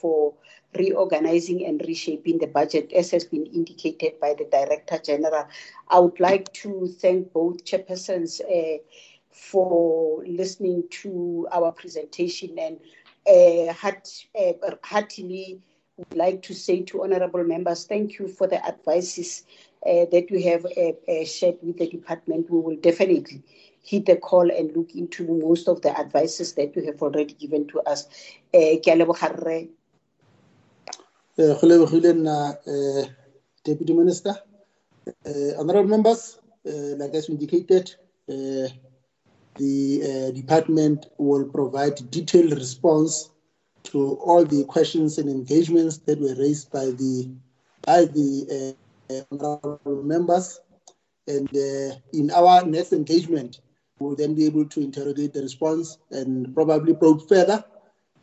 for 0.00 0.34
reorganizing 0.76 1.64
and 1.64 1.80
reshaping 1.86 2.38
the 2.38 2.46
budget, 2.46 2.92
as 2.92 3.10
has 3.12 3.24
been 3.24 3.46
indicated 3.46 4.18
by 4.20 4.34
the 4.34 4.44
Director 4.44 4.98
General. 4.98 5.46
I 5.88 6.00
would 6.00 6.18
like 6.18 6.52
to 6.54 6.88
thank 6.88 7.32
both 7.32 7.64
chairpersons 7.64 8.40
for 9.30 10.24
listening 10.26 10.84
to 10.90 11.46
our 11.52 11.72
presentation 11.72 12.56
and 12.58 12.78
uh, 13.26 13.72
heart, 13.72 14.08
uh, 14.38 14.52
heartily 14.82 15.60
would 15.96 16.16
like 16.16 16.42
to 16.42 16.54
say 16.54 16.82
to 16.82 17.02
honorable 17.04 17.44
members, 17.44 17.84
thank 17.84 18.18
you 18.18 18.28
for 18.28 18.46
the 18.46 18.64
advices 18.66 19.44
uh, 19.86 20.04
that 20.10 20.26
you 20.30 20.42
have 20.50 20.66
shared 21.26 21.56
with 21.62 21.78
the 21.78 21.88
department. 21.88 22.50
We 22.50 22.58
will 22.58 22.76
definitely 22.76 23.42
hit 23.84 24.06
the 24.06 24.16
call 24.16 24.50
and 24.50 24.74
look 24.76 24.94
into 24.94 25.24
most 25.38 25.68
of 25.68 25.82
the 25.82 25.96
advices 25.98 26.54
that 26.54 26.74
you 26.74 26.84
have 26.86 27.02
already 27.02 27.34
given 27.34 27.66
to 27.68 27.80
us. 27.82 28.08
Uh, 32.66 33.04
Deputy 33.64 33.92
Minister, 33.92 34.34
honorable 35.58 35.88
members, 35.88 36.38
like 36.64 37.14
as 37.14 37.28
indicated, 37.28 37.94
the 39.56 40.02
uh, 40.02 40.30
department 40.32 41.06
will 41.18 41.44
provide 41.44 42.10
detailed 42.10 42.52
response 42.52 43.30
to 43.84 44.14
all 44.24 44.44
the 44.44 44.64
questions 44.64 45.18
and 45.18 45.28
engagements 45.28 45.98
that 45.98 46.20
were 46.20 46.34
raised 46.34 46.70
by 46.72 46.86
the 46.86 47.30
by 47.82 48.04
the 48.06 48.76
uh, 49.10 49.92
members. 50.02 50.60
And 51.26 51.48
uh, 51.48 51.96
in 52.12 52.30
our 52.30 52.64
next 52.64 52.92
engagement, 52.92 53.60
we'll 53.98 54.16
then 54.16 54.34
be 54.34 54.46
able 54.46 54.64
to 54.66 54.80
interrogate 54.80 55.32
the 55.32 55.42
response 55.42 55.98
and 56.10 56.54
probably 56.54 56.94
probe 56.94 57.26
further 57.28 57.64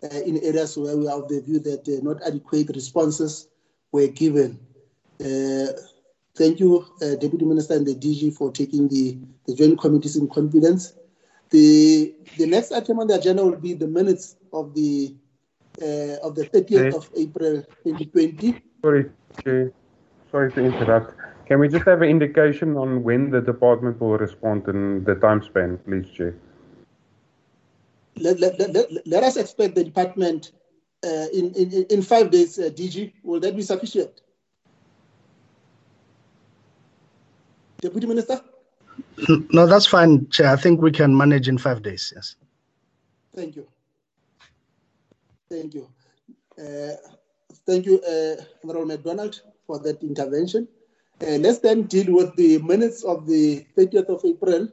uh, 0.03 0.21
in 0.25 0.37
areas 0.43 0.77
where 0.77 0.97
we 0.97 1.05
have 1.05 1.27
the 1.27 1.41
view 1.41 1.59
that 1.59 1.87
uh, 1.87 2.03
not 2.03 2.21
adequate 2.25 2.69
responses 2.75 3.47
were 3.91 4.07
given. 4.07 4.59
Uh, 5.19 5.67
thank 6.35 6.59
you, 6.59 6.85
Deputy 6.99 7.45
Minister 7.45 7.75
and 7.75 7.85
the 7.85 7.95
DG, 7.95 8.35
for 8.35 8.51
taking 8.51 8.87
the, 8.87 9.17
the 9.45 9.55
joint 9.55 9.79
committees 9.79 10.15
in 10.15 10.27
confidence 10.27 10.93
the 11.51 12.15
the 12.37 12.47
next 12.47 12.71
item 12.71 12.99
on 12.99 13.07
the 13.07 13.15
agenda 13.15 13.43
will 13.43 13.57
be 13.57 13.73
the 13.73 13.87
minutes 13.87 14.37
of 14.51 14.73
the 14.73 15.13
uh, 15.81 16.15
of 16.23 16.35
the 16.35 16.47
30th 16.47 16.87
okay. 16.87 16.97
of 16.97 17.09
April 17.15 17.61
2020. 17.83 18.61
Sorry. 18.81 19.11
Sorry 20.31 20.51
to 20.53 20.65
interrupt. 20.65 21.13
Can 21.51 21.59
we 21.59 21.67
just 21.67 21.83
have 21.83 22.01
an 22.01 22.07
indication 22.07 22.77
on 22.77 23.03
when 23.03 23.29
the 23.29 23.41
department 23.41 23.99
will 23.99 24.17
respond 24.17 24.65
and 24.69 25.05
the 25.05 25.15
time 25.15 25.43
span, 25.43 25.77
please, 25.79 26.09
Chair? 26.09 26.33
Let, 28.15 28.39
let, 28.39 28.57
let, 28.57 29.05
let 29.05 29.23
us 29.23 29.35
expect 29.35 29.75
the 29.75 29.83
department 29.83 30.53
uh, 31.05 31.25
in, 31.33 31.53
in, 31.55 31.85
in 31.89 32.01
five 32.03 32.31
days, 32.31 32.57
uh, 32.57 32.69
DG. 32.69 33.11
Will 33.25 33.41
that 33.41 33.53
be 33.53 33.63
sufficient? 33.63 34.21
Deputy 37.81 38.07
Minister? 38.07 38.39
No, 39.51 39.67
that's 39.67 39.87
fine, 39.87 40.29
Chair. 40.29 40.51
I 40.51 40.55
think 40.55 40.81
we 40.81 40.89
can 40.89 41.17
manage 41.17 41.49
in 41.49 41.57
five 41.57 41.83
days. 41.83 42.13
Yes. 42.15 42.37
Thank 43.35 43.57
you. 43.57 43.67
Thank 45.49 45.73
you. 45.73 45.89
Uh, 46.57 46.95
thank 47.67 47.85
you, 47.85 47.99
uh, 48.03 48.41
Honorable 48.63 48.85
McDonald, 48.85 49.41
for 49.67 49.79
that 49.79 50.01
intervention. 50.01 50.69
Uh, 51.21 51.37
let's 51.37 51.59
then 51.59 51.83
deal 51.83 52.15
with 52.15 52.35
the 52.35 52.57
minutes 52.59 53.03
of 53.03 53.27
the 53.27 53.63
30th 53.77 54.09
of 54.09 54.25
April. 54.25 54.67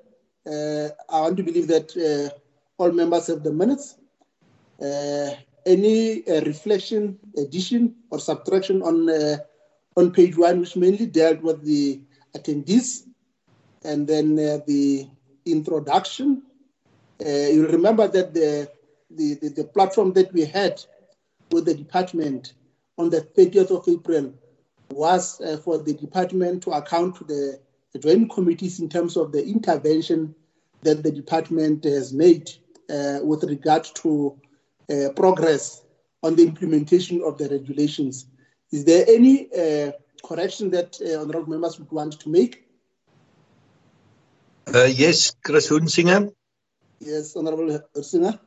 Uh, 0.46 0.88
I 1.10 1.20
want 1.20 1.36
to 1.36 1.42
believe 1.42 1.68
that 1.68 1.94
uh, 1.94 2.34
all 2.82 2.90
members 2.90 3.26
have 3.26 3.42
the 3.42 3.52
minutes. 3.52 3.96
Uh, 4.80 5.34
any 5.66 6.26
uh, 6.26 6.40
reflection, 6.46 7.18
addition, 7.36 7.96
or 8.10 8.18
subtraction 8.18 8.82
on 8.82 9.10
on 9.96 10.12
page 10.12 10.38
one, 10.38 10.60
which 10.60 10.76
mainly 10.76 11.06
dealt 11.06 11.42
with 11.42 11.62
the 11.64 12.00
attendees 12.34 13.02
and 13.84 14.06
then 14.06 14.36
the 14.36 15.08
introduction 15.44 16.42
you 17.20 17.66
remember 17.66 18.06
that 18.06 18.32
the, 18.32 18.70
the, 19.10 19.34
the, 19.34 19.48
the 19.48 19.64
platform 19.64 20.12
that 20.12 20.32
we 20.32 20.44
had 20.44 20.80
with 21.50 21.64
the 21.64 21.74
department 21.74 22.52
on 22.96 23.10
the 23.10 23.22
30th 23.22 23.70
of 23.76 23.88
April 23.88 24.32
was 24.90 25.40
uh, 25.40 25.56
for 25.58 25.78
the 25.78 25.94
department 25.94 26.62
to 26.64 26.70
account 26.70 27.16
to 27.16 27.24
the, 27.24 27.60
joint 27.98 28.30
committees 28.30 28.78
in 28.78 28.88
terms 28.88 29.16
of 29.16 29.32
the 29.32 29.44
intervention 29.44 30.32
that 30.82 31.02
the 31.02 31.10
department 31.10 31.82
has 31.82 32.12
made 32.12 32.48
uh, 32.90 33.18
with 33.22 33.42
regard 33.42 33.82
to 33.82 34.38
uh, 34.88 35.08
progress 35.16 35.82
on 36.22 36.36
the 36.36 36.44
implementation 36.44 37.20
of 37.24 37.38
the 37.38 37.48
regulations. 37.48 38.26
Is 38.70 38.84
there 38.84 39.04
any 39.08 39.48
uh, 39.52 39.92
correction 40.24 40.70
that 40.70 41.00
uh, 41.00 41.20
honorable 41.20 41.50
members 41.50 41.78
would 41.80 41.90
want 41.90 42.20
to 42.20 42.28
make? 42.28 42.68
Uh, 44.72 44.84
yes, 44.84 45.34
Chris 45.42 45.68
Hunsinger. 45.68 46.32
Yes, 47.00 47.34
honorable 47.34 47.80
Hunsinger. 47.96 48.38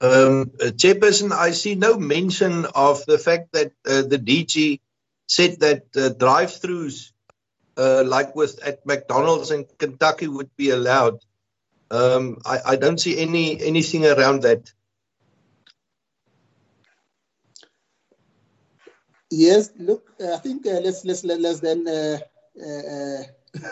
Um, 0.00 0.52
uh, 0.60 0.66
Chairperson, 0.66 1.32
I 1.32 1.50
see 1.52 1.74
no 1.74 1.98
mention 1.98 2.66
of 2.74 3.04
the 3.06 3.18
fact 3.18 3.52
that 3.52 3.72
uh, 3.86 4.02
the 4.02 4.18
DG 4.18 4.80
said 5.28 5.60
that 5.60 5.84
uh, 5.96 6.08
drive-throughs, 6.10 7.12
uh, 7.76 8.02
like 8.06 8.34
with 8.34 8.60
at 8.64 8.84
McDonald's 8.84 9.50
in 9.50 9.66
Kentucky, 9.78 10.26
would 10.26 10.50
be 10.56 10.70
allowed. 10.70 11.20
Um, 11.90 12.38
I, 12.44 12.58
I 12.66 12.76
don't 12.76 12.98
see 12.98 13.18
any 13.18 13.60
anything 13.62 14.04
around 14.06 14.42
that. 14.42 14.72
Yes, 19.30 19.70
look, 19.78 20.10
uh, 20.20 20.34
I 20.34 20.38
think 20.38 20.66
uh, 20.66 20.80
let's 20.80 21.04
let's 21.04 21.24
let, 21.24 21.40
let's 21.40 21.60
then. 21.60 21.86
Uh, 21.86 22.18
uh, 22.58 23.22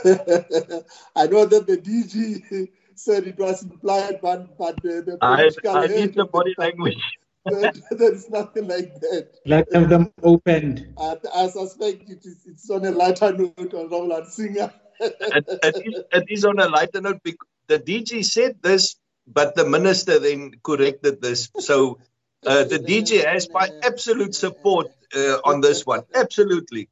I 1.16 1.26
know 1.26 1.44
that 1.46 1.66
the 1.66 1.76
DG 1.76 2.68
said 2.94 3.26
it 3.26 3.38
was 3.38 3.62
implied, 3.62 4.20
but 4.22 4.56
but 4.58 4.76
uh, 4.84 5.00
the 5.04 5.18
I, 5.20 5.50
I 5.72 5.86
need 5.88 6.14
the 6.14 6.26
body 6.26 6.54
language. 6.58 7.02
Said 7.48 7.82
there 7.98 8.12
is 8.12 8.30
nothing 8.30 8.68
like 8.68 8.94
that. 9.00 9.28
Let 9.44 9.72
have 9.72 9.88
them 9.88 10.12
opened. 10.22 10.86
I, 10.98 11.16
I 11.34 11.48
suspect 11.48 12.08
it 12.08 12.24
is 12.24 12.46
it's 12.46 12.70
on 12.70 12.84
a 12.84 12.90
lighter 12.90 13.32
note 13.32 13.74
on 13.74 13.88
Roland 13.90 14.26
Singer. 14.28 14.72
it, 15.00 15.44
it, 15.48 15.76
is, 15.86 16.04
it 16.12 16.24
is 16.28 16.44
on 16.44 16.58
a 16.58 16.68
lighter 16.68 17.00
note. 17.00 17.20
because 17.22 17.48
The 17.68 17.78
DG 17.78 18.24
said 18.24 18.56
this, 18.62 18.96
but 19.26 19.54
the 19.54 19.66
minister 19.66 20.18
then 20.18 20.52
corrected 20.62 21.20
this. 21.20 21.50
So 21.58 21.98
uh, 22.46 22.64
the 22.64 22.78
DG 22.78 23.24
has 23.24 23.48
my 23.52 23.70
absolute 23.82 24.34
support 24.34 24.88
uh, 25.14 25.38
on 25.44 25.60
this 25.60 25.84
one. 25.84 26.02
Absolutely. 26.14 26.88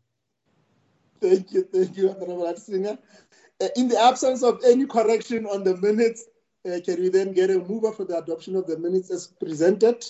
Thank 1.21 1.53
you, 1.53 1.63
thank 1.63 1.97
you, 1.97 2.11
Honorable 2.11 2.57
Singer. 2.57 2.99
Uh, 3.61 3.69
in 3.77 3.89
the 3.89 3.99
absence 3.99 4.43
of 4.43 4.61
any 4.67 4.85
correction 4.85 5.47
on 5.47 5.65
the 5.65 5.77
minutes, 5.77 6.25
uh, 6.67 6.81
can 6.85 7.01
we 7.01 7.09
then 7.09 7.33
get 7.33 7.51
a 7.51 7.59
mover 7.59 7.93
for 7.93 8.05
the 8.05 8.19
adoption 8.19 8.57
of 8.57 8.67
the 8.67 8.77
minutes 8.79 9.11
as 9.11 9.27
presented? 9.27 10.05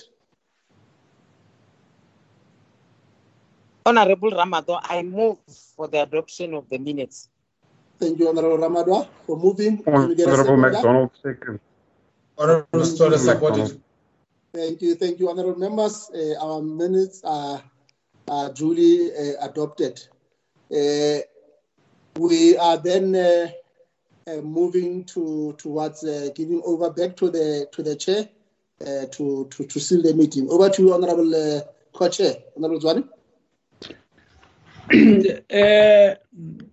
Honorable 3.86 4.30
Ramadan, 4.30 4.80
I 4.82 5.02
move 5.02 5.36
for 5.76 5.88
the 5.88 6.02
adoption 6.02 6.54
of 6.54 6.68
the 6.70 6.78
minutes. 6.78 7.28
Thank 8.00 8.18
you, 8.18 8.28
Honorable 8.28 8.56
Ramadwa, 8.56 9.06
for 9.26 9.36
moving. 9.36 9.82
Can 9.82 10.08
we 10.08 10.14
get 10.14 10.28
Honorable 10.28 10.56
McDonald, 10.56 11.10
second. 11.22 11.60
Honorable 12.38 12.84
Stoller, 12.84 13.18
supported. 13.18 13.80
Thank 14.54 14.80
you, 14.82 14.94
thank 14.94 15.18
you, 15.20 15.28
honorable 15.28 15.58
members. 15.58 16.10
Uh, 16.14 16.34
our 16.40 16.62
minutes 16.62 17.22
are, 17.24 17.62
are 18.28 18.52
duly 18.52 19.10
uh, 19.12 19.46
adopted. 19.46 20.00
Uh, 20.72 21.18
we 22.18 22.56
are 22.56 22.78
then 22.78 23.14
uh, 23.14 23.48
uh, 24.26 24.40
moving 24.40 25.04
to 25.04 25.54
towards 25.58 26.04
uh, 26.04 26.30
giving 26.34 26.62
over 26.64 26.90
back 26.90 27.16
to 27.16 27.28
the 27.30 27.68
to 27.72 27.82
the 27.82 27.94
chair 27.96 28.28
uh, 28.80 29.06
to, 29.12 29.46
to 29.50 29.66
to 29.66 29.78
seal 29.78 30.02
the 30.02 30.14
meeting. 30.14 30.48
Over 30.48 30.70
to 30.70 30.82
you, 30.82 30.94
honorable 30.94 31.34
uh, 31.34 31.60
co-chair, 31.92 32.36
honorable 32.56 32.80
Zwane. 32.80 33.08
uh, 34.92 36.14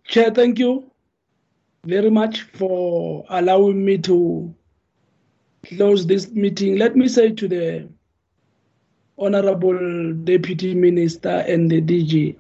Chair, 0.04 0.32
thank 0.34 0.60
you 0.60 0.92
very 1.86 2.10
much 2.10 2.42
for 2.42 3.26
allowing 3.30 3.86
me 3.86 3.98
to 4.00 4.54
close 5.64 6.06
this 6.06 6.30
meeting. 6.32 6.78
Let 6.78 6.96
me 6.98 7.08
say 7.08 7.32
to 7.32 7.48
the 7.48 7.90
Honorable 9.18 10.14
Deputy 10.26 10.76
Minister 10.76 11.30
and 11.48 11.72
the 11.72 11.82
DG, 11.82 12.36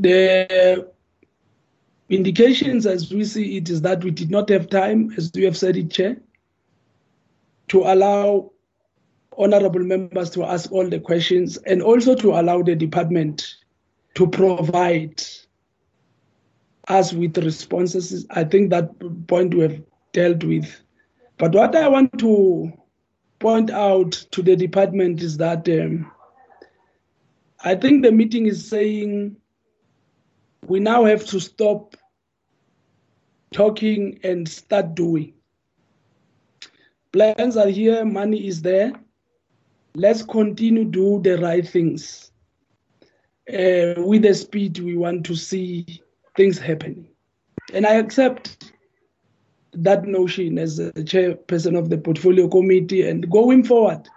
the 0.00 0.88
indications 2.08 2.86
as 2.86 3.12
we 3.12 3.24
see 3.24 3.56
it 3.56 3.70
is 3.70 3.82
that 3.82 4.02
we 4.02 4.10
did 4.10 4.30
not 4.30 4.48
have 4.48 4.68
time, 4.68 5.12
as 5.16 5.30
you 5.34 5.44
have 5.44 5.56
said 5.56 5.76
it, 5.76 5.90
Chair, 5.90 6.16
to 7.68 7.82
allow 7.84 8.50
honorable 9.38 9.80
members 9.80 10.30
to 10.30 10.44
ask 10.44 10.70
all 10.72 10.88
the 10.88 11.00
questions 11.00 11.56
and 11.58 11.82
also 11.82 12.14
to 12.14 12.32
allow 12.32 12.62
the 12.62 12.74
department 12.74 13.56
to 14.14 14.26
provide 14.26 15.22
us 16.88 17.12
with 17.12 17.38
responses. 17.38 18.26
I 18.30 18.44
think 18.44 18.70
that 18.70 18.90
point 19.26 19.54
we 19.54 19.60
have 19.60 19.82
dealt 20.12 20.44
with. 20.44 20.80
But 21.38 21.52
what 21.52 21.74
I 21.74 21.88
want 21.88 22.18
to 22.18 22.72
point 23.38 23.70
out 23.70 24.12
to 24.32 24.42
the 24.42 24.54
department 24.54 25.22
is 25.22 25.36
that 25.38 25.68
um, 25.68 26.10
I 27.64 27.74
think 27.74 28.02
the 28.02 28.12
meeting 28.12 28.46
is 28.46 28.68
saying 28.68 29.36
we 30.66 30.80
now 30.80 31.04
have 31.04 31.24
to 31.26 31.40
stop 31.40 31.96
talking 33.52 34.18
and 34.22 34.48
start 34.48 34.94
doing. 34.94 35.34
Plans 37.12 37.56
are 37.56 37.68
here, 37.68 38.04
money 38.04 38.46
is 38.46 38.62
there. 38.62 38.92
Let's 39.94 40.22
continue 40.22 40.84
do 40.84 41.20
the 41.22 41.38
right 41.38 41.68
things 41.68 42.30
uh, 43.48 43.94
with 43.98 44.22
the 44.22 44.34
speed 44.34 44.78
we 44.78 44.96
want 44.96 45.26
to 45.26 45.36
see 45.36 46.02
things 46.36 46.58
happening. 46.58 47.08
And 47.74 47.86
I 47.86 47.94
accept 47.94 48.72
that 49.74 50.04
notion 50.04 50.58
as 50.58 50.78
a 50.78 50.92
chairperson 50.92 51.78
of 51.78 51.90
the 51.90 51.98
portfolio 51.98 52.48
committee. 52.48 53.08
And 53.08 53.30
going 53.30 53.64
forward, 53.64 54.08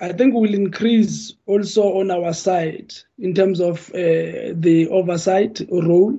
I 0.00 0.12
think 0.12 0.34
we'll 0.34 0.54
increase 0.54 1.34
also 1.46 1.98
on 2.00 2.10
our 2.10 2.32
side 2.32 2.92
in 3.18 3.34
terms 3.34 3.60
of 3.60 3.90
uh, 3.90 4.54
the 4.54 4.88
oversight 4.90 5.60
role, 5.70 6.18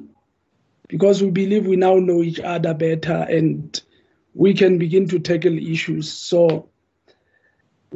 because 0.88 1.22
we 1.22 1.30
believe 1.30 1.68
we 1.68 1.76
now 1.76 1.96
know 1.96 2.22
each 2.22 2.40
other 2.40 2.74
better 2.74 3.26
and 3.30 3.82
we 4.34 4.54
can 4.54 4.78
begin 4.78 5.08
to 5.10 5.20
tackle 5.20 5.58
issues. 5.58 6.12
So 6.12 6.70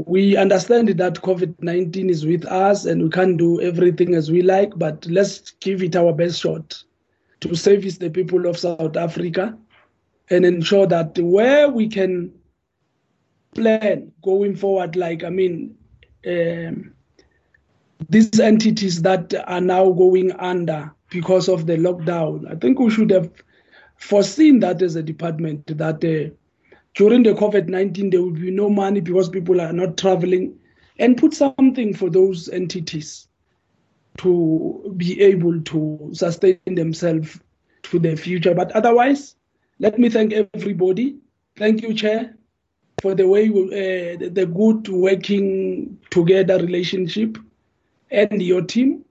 we 0.05 0.37
understand 0.37 0.89
that 0.89 1.15
COVID 1.15 1.55
19 1.59 2.09
is 2.09 2.25
with 2.25 2.45
us 2.45 2.85
and 2.85 3.01
we 3.01 3.09
can't 3.09 3.37
do 3.37 3.59
everything 3.61 4.13
as 4.13 4.29
we 4.29 4.41
like, 4.41 4.71
but 4.77 5.05
let's 5.07 5.51
give 5.59 5.81
it 5.81 5.95
our 5.95 6.13
best 6.13 6.39
shot 6.41 6.83
to 7.41 7.55
service 7.55 7.97
the 7.97 8.09
people 8.09 8.45
of 8.45 8.59
South 8.59 8.95
Africa 8.95 9.57
and 10.29 10.45
ensure 10.45 10.85
that 10.87 11.17
where 11.17 11.69
we 11.69 11.87
can 11.87 12.31
plan 13.55 14.11
going 14.23 14.55
forward, 14.55 14.95
like, 14.95 15.23
I 15.23 15.29
mean, 15.29 15.75
um, 16.27 16.93
these 18.09 18.39
entities 18.39 19.01
that 19.01 19.33
are 19.47 19.61
now 19.61 19.91
going 19.91 20.31
under 20.33 20.91
because 21.09 21.49
of 21.49 21.65
the 21.65 21.77
lockdown, 21.77 22.51
I 22.51 22.55
think 22.55 22.79
we 22.79 22.91
should 22.91 23.09
have 23.09 23.31
foreseen 23.97 24.59
that 24.59 24.81
as 24.83 24.95
a 24.95 25.01
department 25.01 25.65
that. 25.77 26.03
Uh, 26.03 26.35
during 26.97 27.21
the 27.21 27.33
COVID 27.33 27.67
19, 27.67 28.09
there 28.09 28.21
will 28.23 28.31
be 28.31 28.49
no 28.49 28.71
money 28.71 29.01
because 29.01 29.29
people 29.29 29.61
are 29.61 29.71
not 29.71 29.97
traveling, 29.97 30.57
and 30.97 31.15
put 31.15 31.31
something 31.31 31.93
for 31.93 32.09
those 32.09 32.49
entities 32.49 33.27
to 34.17 34.95
be 34.97 35.21
able 35.21 35.61
to 35.61 36.09
sustain 36.11 36.57
themselves 36.65 37.39
to 37.83 37.99
the 37.99 38.15
future. 38.15 38.55
But 38.55 38.71
otherwise, 38.71 39.35
let 39.77 39.99
me 39.99 40.09
thank 40.09 40.33
everybody. 40.33 41.17
Thank 41.55 41.83
you, 41.83 41.93
Chair, 41.93 42.35
for 42.97 43.13
the 43.13 43.27
way 43.27 43.47
uh, 43.47 44.17
the, 44.17 44.51
good 44.51 44.89
working 44.89 45.99
together 46.09 46.57
relationship 46.57 47.37
and 48.09 48.41
your 48.41 48.63
team. 48.63 49.05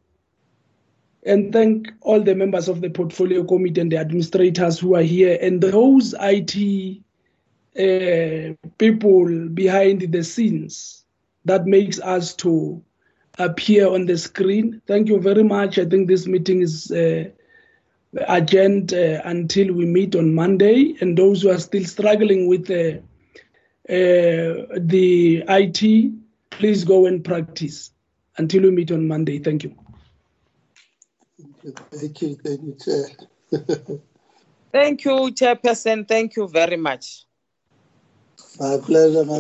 And 1.24 1.52
thank 1.52 1.92
all 2.00 2.20
the 2.20 2.34
members 2.34 2.68
of 2.68 2.80
the 2.80 2.90
portfolio 2.90 3.44
committee 3.44 3.80
and 3.80 3.92
the 3.92 3.98
administrators 3.98 4.80
who 4.80 4.96
are 4.96 5.02
here 5.02 5.38
and 5.40 5.60
those 5.60 6.16
IT 6.18 7.04
uh, 7.78 8.54
people 8.78 9.48
behind 9.48 10.12
the 10.12 10.22
scenes 10.22 11.04
that 11.44 11.66
makes 11.66 12.00
us 12.00 12.34
to 12.34 12.82
appear 13.38 13.88
on 13.88 14.06
the 14.06 14.16
screen. 14.16 14.80
Thank 14.86 15.08
you 15.08 15.20
very 15.20 15.44
much. 15.44 15.78
I 15.78 15.84
think 15.84 16.08
this 16.08 16.26
meeting 16.26 16.62
is 16.62 16.90
uh, 16.90 17.24
adjourned 18.28 18.94
uh, 18.94 19.20
until 19.24 19.74
we 19.74 19.84
meet 19.84 20.16
on 20.16 20.34
Monday. 20.34 20.96
And 21.00 21.16
those 21.16 21.42
who 21.42 21.50
are 21.50 21.58
still 21.58 21.84
struggling 21.84 22.48
with 22.48 22.66
the 22.66 23.02
uh, 23.88 24.66
the 24.78 25.44
IT, 25.48 26.12
please 26.50 26.82
go 26.82 27.06
and 27.06 27.24
practice 27.24 27.92
until 28.38 28.62
we 28.62 28.70
meet 28.70 28.90
on 28.90 29.06
Monday. 29.06 29.38
Thank 29.38 29.62
you. 29.62 29.76
Thank 31.92 32.22
you, 32.22 32.34
thank 32.36 32.62
you, 32.62 32.76
Chair. 32.82 33.06
Thank 34.72 35.04
you, 35.04 35.12
Chairperson. 35.32 36.06
Thank 36.06 36.36
you 36.36 36.48
very 36.48 36.76
much. 36.76 37.25
My 38.58 38.78
pleasure. 38.78 39.24
my 39.24 39.34